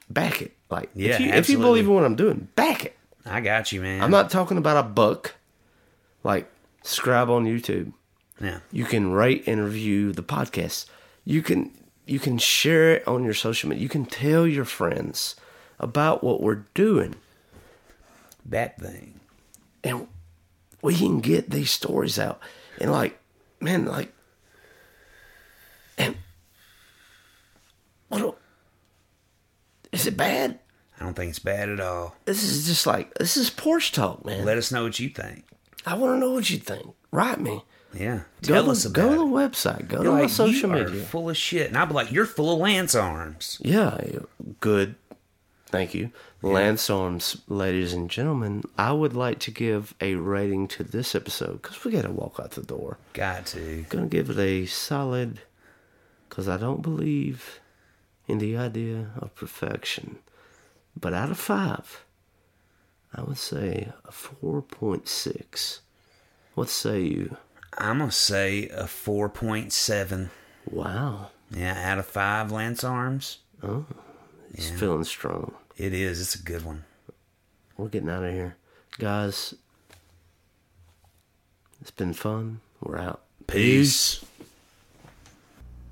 back 0.10 0.42
it. 0.42 0.54
Like, 0.70 0.90
Yeah, 0.96 1.16
if, 1.16 1.20
you, 1.20 1.30
if 1.30 1.50
you 1.50 1.58
believe 1.58 1.86
in 1.86 1.94
what 1.94 2.04
I'm 2.06 2.16
doing, 2.16 2.48
back 2.56 2.86
it. 2.86 2.96
I 3.26 3.42
got 3.42 3.72
you, 3.72 3.82
man. 3.82 4.02
I'm 4.02 4.12
not 4.12 4.30
talking 4.30 4.58
about 4.58 4.78
a 4.78 4.88
buck. 4.88 5.36
Like, 6.24 6.50
subscribe 6.84 7.30
on 7.30 7.46
YouTube. 7.46 7.92
Yeah. 8.40 8.60
You 8.72 8.86
can 8.86 9.12
rate 9.12 9.44
and 9.48 9.64
review 9.64 10.12
the 10.12 10.24
podcast. 10.24 10.86
You 11.24 11.42
can 11.42 11.72
you 12.06 12.20
can 12.20 12.38
share 12.38 12.92
it 12.96 13.08
on 13.08 13.24
your 13.24 13.34
social 13.34 13.68
media. 13.70 13.82
You 13.82 13.90
can 13.90 14.06
tell 14.06 14.46
your 14.46 14.66
friends 14.66 15.36
about 15.80 16.24
what 16.24 16.42
we're 16.42 16.66
doing, 16.76 17.16
That 18.46 18.80
thing. 18.80 19.20
and 19.84 20.08
we 20.84 20.94
can 20.96 21.20
get 21.20 21.50
these 21.50 21.72
stories 21.72 22.20
out. 22.20 22.40
And 22.80 22.92
like, 22.92 23.18
man, 23.60 23.86
like, 23.86 24.14
and 25.98 26.16
what? 28.24 28.38
Is 29.92 30.08
it 30.08 30.18
bad? 30.18 30.60
I 31.00 31.04
don't 31.04 31.14
think 31.14 31.30
it's 31.30 31.40
bad 31.40 31.70
at 31.70 31.80
all. 31.80 32.16
This 32.26 32.44
is 32.44 32.68
just 32.68 32.88
like 32.88 33.14
this 33.16 33.38
is 33.38 33.50
porch 33.50 33.92
talk, 33.92 34.26
man. 34.26 34.46
Let 34.46 34.58
us 34.58 34.72
know 34.72 34.84
what 34.84 35.00
you 35.00 35.10
think. 35.10 35.44
I 35.86 35.96
want 35.96 36.16
to 36.16 36.20
know 36.20 36.32
what 36.32 36.50
you 36.50 36.58
think. 36.58 36.96
Write 37.12 37.40
me. 37.40 37.64
Yeah. 37.94 38.22
Go 38.42 38.54
Tell 38.56 38.66
to, 38.66 38.72
us 38.72 38.86
about 38.86 38.96
go 38.96 39.10
to 39.12 39.16
the 39.18 39.26
website. 39.26 39.88
Go 39.88 39.98
You're 39.98 40.06
to 40.06 40.12
my 40.12 40.22
like, 40.22 40.30
social 40.30 40.70
you 40.70 40.76
are 40.76 40.86
media. 40.90 41.04
full 41.06 41.30
of 41.30 41.38
shit. 41.38 41.68
And 41.68 41.78
I'd 41.78 41.88
be 41.88 41.94
like, 41.94 42.12
you're 42.12 42.26
full 42.26 42.54
of 42.54 42.60
lance 42.60 42.94
arms. 42.96 43.60
Yeah, 43.64 43.98
good. 44.60 44.96
Thank 45.68 45.94
you. 45.94 46.12
Lance 46.42 46.90
Arms, 46.92 47.38
ladies 47.48 47.92
and 47.92 48.10
gentlemen, 48.10 48.64
I 48.78 48.92
would 48.92 49.14
like 49.14 49.40
to 49.40 49.52
give 49.52 49.96
a 50.00 50.14
rating 50.16 50.68
to 50.70 50.84
this 50.84 51.16
episode 51.16 51.62
because 51.64 51.84
we 51.84 51.92
got 51.92 52.04
to 52.04 52.12
walk 52.12 52.40
out 52.40 52.52
the 52.52 52.62
door. 52.62 53.00
Got 53.14 53.48
to. 53.48 53.84
Gonna 53.90 54.06
give 54.08 54.30
it 54.30 54.38
a 54.38 54.68
solid 54.68 55.42
because 56.30 56.48
I 56.48 56.58
don't 56.58 56.82
believe 56.84 57.60
in 58.28 58.38
the 58.40 58.58
idea 58.58 59.12
of 59.18 59.36
perfection. 59.36 60.18
But 61.00 61.14
out 61.14 61.32
of 61.32 61.40
five, 61.40 62.06
I 63.14 63.24
would 63.24 63.38
say 63.38 63.92
a 64.04 64.12
4.6. 64.12 65.80
What 66.54 66.70
say 66.70 67.02
you? 67.02 67.38
I'm 67.78 67.98
going 68.00 68.10
to 68.10 68.16
say 68.16 68.68
a 68.70 68.84
4.7. 68.84 70.30
Wow. 70.70 71.30
Yeah, 71.52 71.92
out 71.92 72.00
of 72.00 72.06
five 72.06 72.52
lance 72.52 72.84
arms. 72.84 73.40
Oh, 73.62 73.86
it's 74.54 74.70
feeling 74.70 75.04
strong. 75.04 75.54
It 75.78 75.94
is. 75.94 76.20
It's 76.20 76.36
a 76.36 76.44
good 76.44 76.66
one. 76.66 76.84
We're 77.78 77.90
getting 77.90 78.10
out 78.10 78.24
of 78.24 78.34
here. 78.34 78.56
Guys, 78.98 79.54
it's 81.82 81.92
been 81.92 82.14
fun. 82.14 82.62
We're 82.82 82.98
out. 82.98 83.22
Peace. 83.48 84.24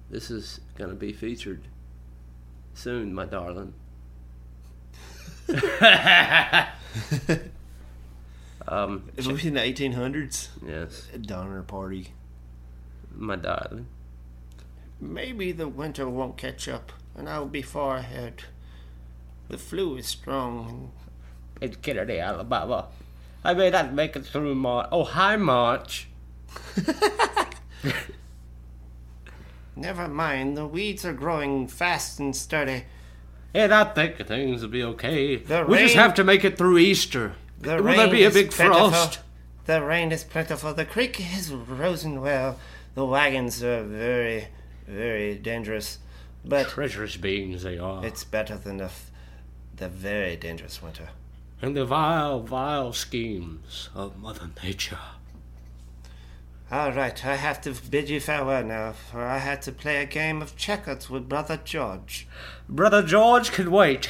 This 0.10 0.32
is 0.32 0.60
going 0.78 0.90
to 0.90 0.96
be 0.96 1.14
featured 1.14 1.62
soon, 2.74 3.14
my 3.14 3.26
darling. 3.26 3.74
um, 8.68 9.10
If 9.18 9.28
it 9.28 9.32
was 9.32 9.46
in 9.46 9.54
the 9.56 9.60
1800s, 9.62 10.50
yes, 10.66 11.08
a 11.14 11.18
Donner 11.18 11.62
Party. 11.64 12.14
my 13.16 13.36
darling. 13.36 13.88
Maybe 15.00 15.52
the 15.52 15.68
winter 15.68 16.08
won't 16.10 16.38
catch 16.38 16.68
up, 16.70 16.92
and 17.16 17.28
I'll 17.28 17.46
be 17.46 17.62
far 17.62 17.98
ahead. 17.98 18.44
The 19.50 19.58
flu 19.58 19.98
is 19.98 20.08
strong, 20.08 20.92
It's 21.60 21.76
Kennedy, 21.78 22.20
Alabama. 22.20 22.88
I 23.44 23.54
may 23.54 23.70
not 23.70 23.94
make 23.94 24.16
it 24.16 24.26
through 24.26 24.56
March. 24.56 24.88
Oh, 24.92 25.04
hi, 25.04 25.36
March. 25.36 26.08
never 29.76 30.08
mind, 30.08 30.58
the 30.58 30.66
weeds 30.68 31.06
are 31.06 31.14
growing 31.14 31.68
fast 31.68 32.20
and 32.20 32.36
sturdy. 32.36 32.84
And 33.54 33.74
I 33.74 33.84
think 33.84 34.18
things 34.28 34.62
will 34.62 34.70
be 34.70 34.84
okay. 34.84 35.36
The 35.38 35.66
we 35.68 35.78
just 35.80 35.96
have 35.96 36.14
to 36.16 36.24
make 36.24 36.44
it 36.44 36.58
through 36.58 36.80
Easter. 36.80 37.36
The 37.60 37.76
Will 37.76 37.84
rain 37.84 37.98
there 37.98 38.10
be 38.12 38.24
a 38.24 38.28
is 38.30 38.34
big 38.34 38.52
plentiful. 38.52 38.90
frost? 38.90 39.20
The 39.66 39.82
rain 39.84 40.12
is 40.12 40.24
plentiful. 40.24 40.74
The 40.74 40.86
creek 40.86 41.20
is 41.38 41.52
risen 41.52 42.20
well. 42.22 42.58
The 42.96 43.06
wagons 43.06 43.64
are 43.64 43.84
very, 43.84 44.48
very 44.88 45.36
dangerous, 45.36 46.00
but 46.44 46.68
Treacherous 46.68 47.16
beings 47.18 47.64
they 47.64 47.78
are. 47.78 48.06
it's 48.06 48.24
better 48.24 48.58
than 48.58 48.78
the, 48.78 48.86
f- 48.86 49.12
the 49.78 49.88
very 49.88 50.36
dangerous 50.36 50.82
winter. 50.82 51.10
and 51.62 51.76
the 51.78 51.86
vile, 51.86 52.42
vile 52.42 52.92
schemes 52.92 53.90
of 53.96 54.18
Mother 54.20 54.50
Nature. 54.64 55.00
All 56.74 56.92
right, 56.92 57.24
I 57.24 57.36
have 57.36 57.62
to 57.62 57.76
bid 57.92 58.10
you 58.10 58.20
farewell 58.20 58.64
now, 58.64 58.94
for 58.94 59.24
I 59.24 59.38
had 59.38 59.62
to 59.62 59.72
play 59.72 60.02
a 60.02 60.08
game 60.08 60.42
of 60.42 60.56
checkers 60.56 61.08
with 61.08 61.30
Brother 61.30 61.60
George. 61.64 62.28
Brother 62.68 63.04
George 63.04 63.52
can 63.52 63.70
wait. 63.70 64.10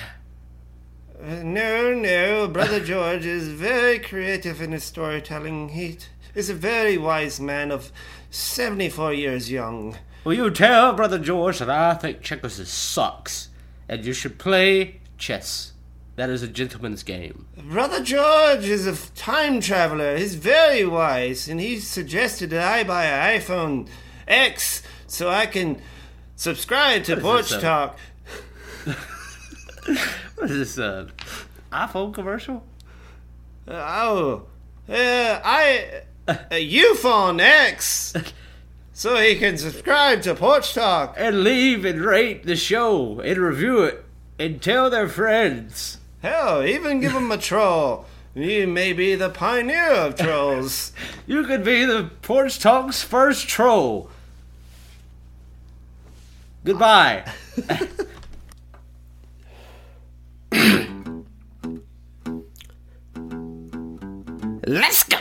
Uh, 1.22 1.44
no, 1.44 1.94
no, 1.94 2.48
Brother 2.48 2.80
George 2.85 3.26
is 3.26 3.49
very 3.49 3.99
creative 3.99 4.61
in 4.61 4.72
his 4.72 4.85
storytelling. 4.85 5.69
He 5.69 5.98
is 6.35 6.49
a 6.49 6.53
very 6.53 6.98
wise 6.98 7.38
man 7.38 7.69
of 7.69 7.91
74 8.31 9.11
years 9.11 9.52
young. 9.52 9.98
Will 10.23 10.35
you 10.35 10.49
tell 10.49 10.94
Brother 10.94 11.19
George 11.19 11.60
that 11.60 11.69
I 11.69 11.95
think 11.95 12.22
checkers 12.22 12.60
is 12.60 12.69
sucks, 12.69 13.49
and 13.90 14.06
you 14.06 14.14
should 14.14 14.40
play 14.40 15.02
chess. 15.18 15.73
That 16.15 16.30
is 16.30 16.44
a 16.44 16.48
gentleman's 16.48 17.02
game. 17.02 17.48
Brother 17.57 18.03
George 18.03 18.65
is 18.65 18.85
a 18.85 18.95
time 19.15 19.61
traveler. 19.61 20.15
He's 20.15 20.35
very 20.35 20.85
wise, 20.85 21.48
and 21.48 21.60
he 21.60 21.80
suggested 21.80 22.52
that 22.52 22.72
I 22.72 22.84
buy 22.84 23.06
an 23.06 23.41
iPhone 23.41 23.90
X 24.27 24.84
so 25.07 25.30
I 25.30 25.48
can 25.48 25.81
subscribe 26.35 27.03
to 27.06 27.18
Porch 27.18 27.52
uh, 27.52 27.60
Talk. 27.60 27.99
What 30.44 30.49
is 30.49 30.76
this, 30.76 30.80
uh, 30.80 31.07
iPhone 31.72 32.14
commercial? 32.14 32.64
Oh, 33.68 34.48
uh, 34.90 35.41
I 35.44 36.03
a 36.27 36.72
iPhone 36.72 37.40
X, 37.41 38.14
so 38.94 39.18
he 39.18 39.35
can 39.35 39.57
subscribe 39.57 40.22
to 40.23 40.35
Porch 40.35 40.73
Talk. 40.73 41.15
And 41.18 41.44
leave 41.44 41.85
and 41.85 42.02
rate 42.02 42.45
the 42.45 42.56
show, 42.56 43.19
and 43.19 43.38
review 43.38 43.84
it, 43.84 44.06
and 44.38 44.61
tell 44.61 44.90
their 44.90 45.07
friends. 45.07 45.99
Hell, 46.24 46.64
even 46.64 47.00
give 47.02 47.12
him 47.12 47.32
a 47.32 47.38
troll. 47.50 48.06
You 48.34 48.66
may 48.66 48.94
be 48.94 49.14
the 49.14 49.30
pioneer 49.30 49.91
of 49.91 50.16
trolls. 50.16 50.94
You 51.28 51.45
could 51.45 51.64
be 51.64 51.86
the 51.86 52.10
Porch 52.22 52.60
Talk's 52.60 53.02
first 53.02 53.48
troll. 53.48 54.10
Goodbye. 56.66 57.24
Let's 64.68 65.04
go. 65.04 65.18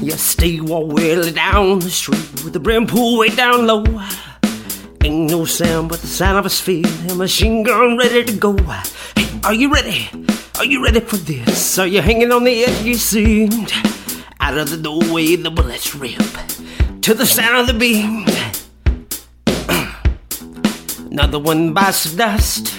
You 0.00 0.12
stay 0.12 0.60
walk 0.60 0.92
wheeling 0.92 1.34
down 1.34 1.78
the 1.80 1.90
street 1.90 2.42
with 2.44 2.52
the 2.52 2.60
brim 2.60 2.86
pulled 2.88 3.20
way 3.20 3.28
down 3.28 3.66
low. 3.66 3.84
Ain't 5.08 5.30
no 5.30 5.46
sound 5.46 5.88
but 5.88 6.02
the 6.02 6.06
sound 6.06 6.36
of 6.36 6.44
his 6.44 6.60
feet 6.60 6.86
and 7.08 7.16
machine 7.16 7.62
gun 7.62 7.96
ready 7.96 8.24
to 8.24 8.32
go. 8.36 8.54
Hey, 9.16 9.40
are 9.42 9.54
you 9.54 9.72
ready? 9.72 10.10
Are 10.58 10.66
you 10.66 10.84
ready 10.84 11.00
for 11.00 11.16
this? 11.16 11.78
Are 11.78 11.86
you 11.86 12.02
hanging 12.02 12.30
on 12.30 12.44
the 12.44 12.64
edge 12.64 12.80
of 12.80 12.86
your 12.86 12.98
seat? 12.98 13.72
Out 14.38 14.58
of 14.58 14.68
the 14.68 14.76
doorway 14.76 15.36
the 15.36 15.50
bullets 15.50 15.94
rip 15.94 16.20
to 17.00 17.14
the 17.14 17.24
sound 17.24 17.56
of 17.56 17.66
the 17.68 17.72
beam. 17.72 18.26
Another 21.10 21.38
one 21.38 21.72
bites 21.72 22.04
the 22.04 22.16
dust. 22.18 22.74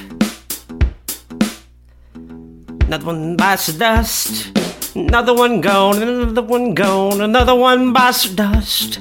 Another 2.85 3.05
one 3.07 3.37
bites 3.37 3.65
the 3.65 3.79
dust. 3.79 4.55
Another 4.95 5.33
one 5.33 5.61
gone, 5.61 5.99
another 5.99 6.43
one 6.43 6.75
gone, 6.75 7.21
another 7.21 7.55
one 7.55 7.91
bites 7.91 8.29
the 8.29 8.35
dust. 8.35 8.99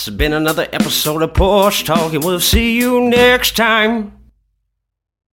It's 0.00 0.08
been 0.08 0.32
another 0.32 0.66
episode 0.72 1.20
of 1.20 1.34
Porch 1.34 1.84
Talk, 1.84 2.14
we'll 2.24 2.40
see 2.40 2.74
you 2.74 3.02
next 3.02 3.54
time. 3.54 4.19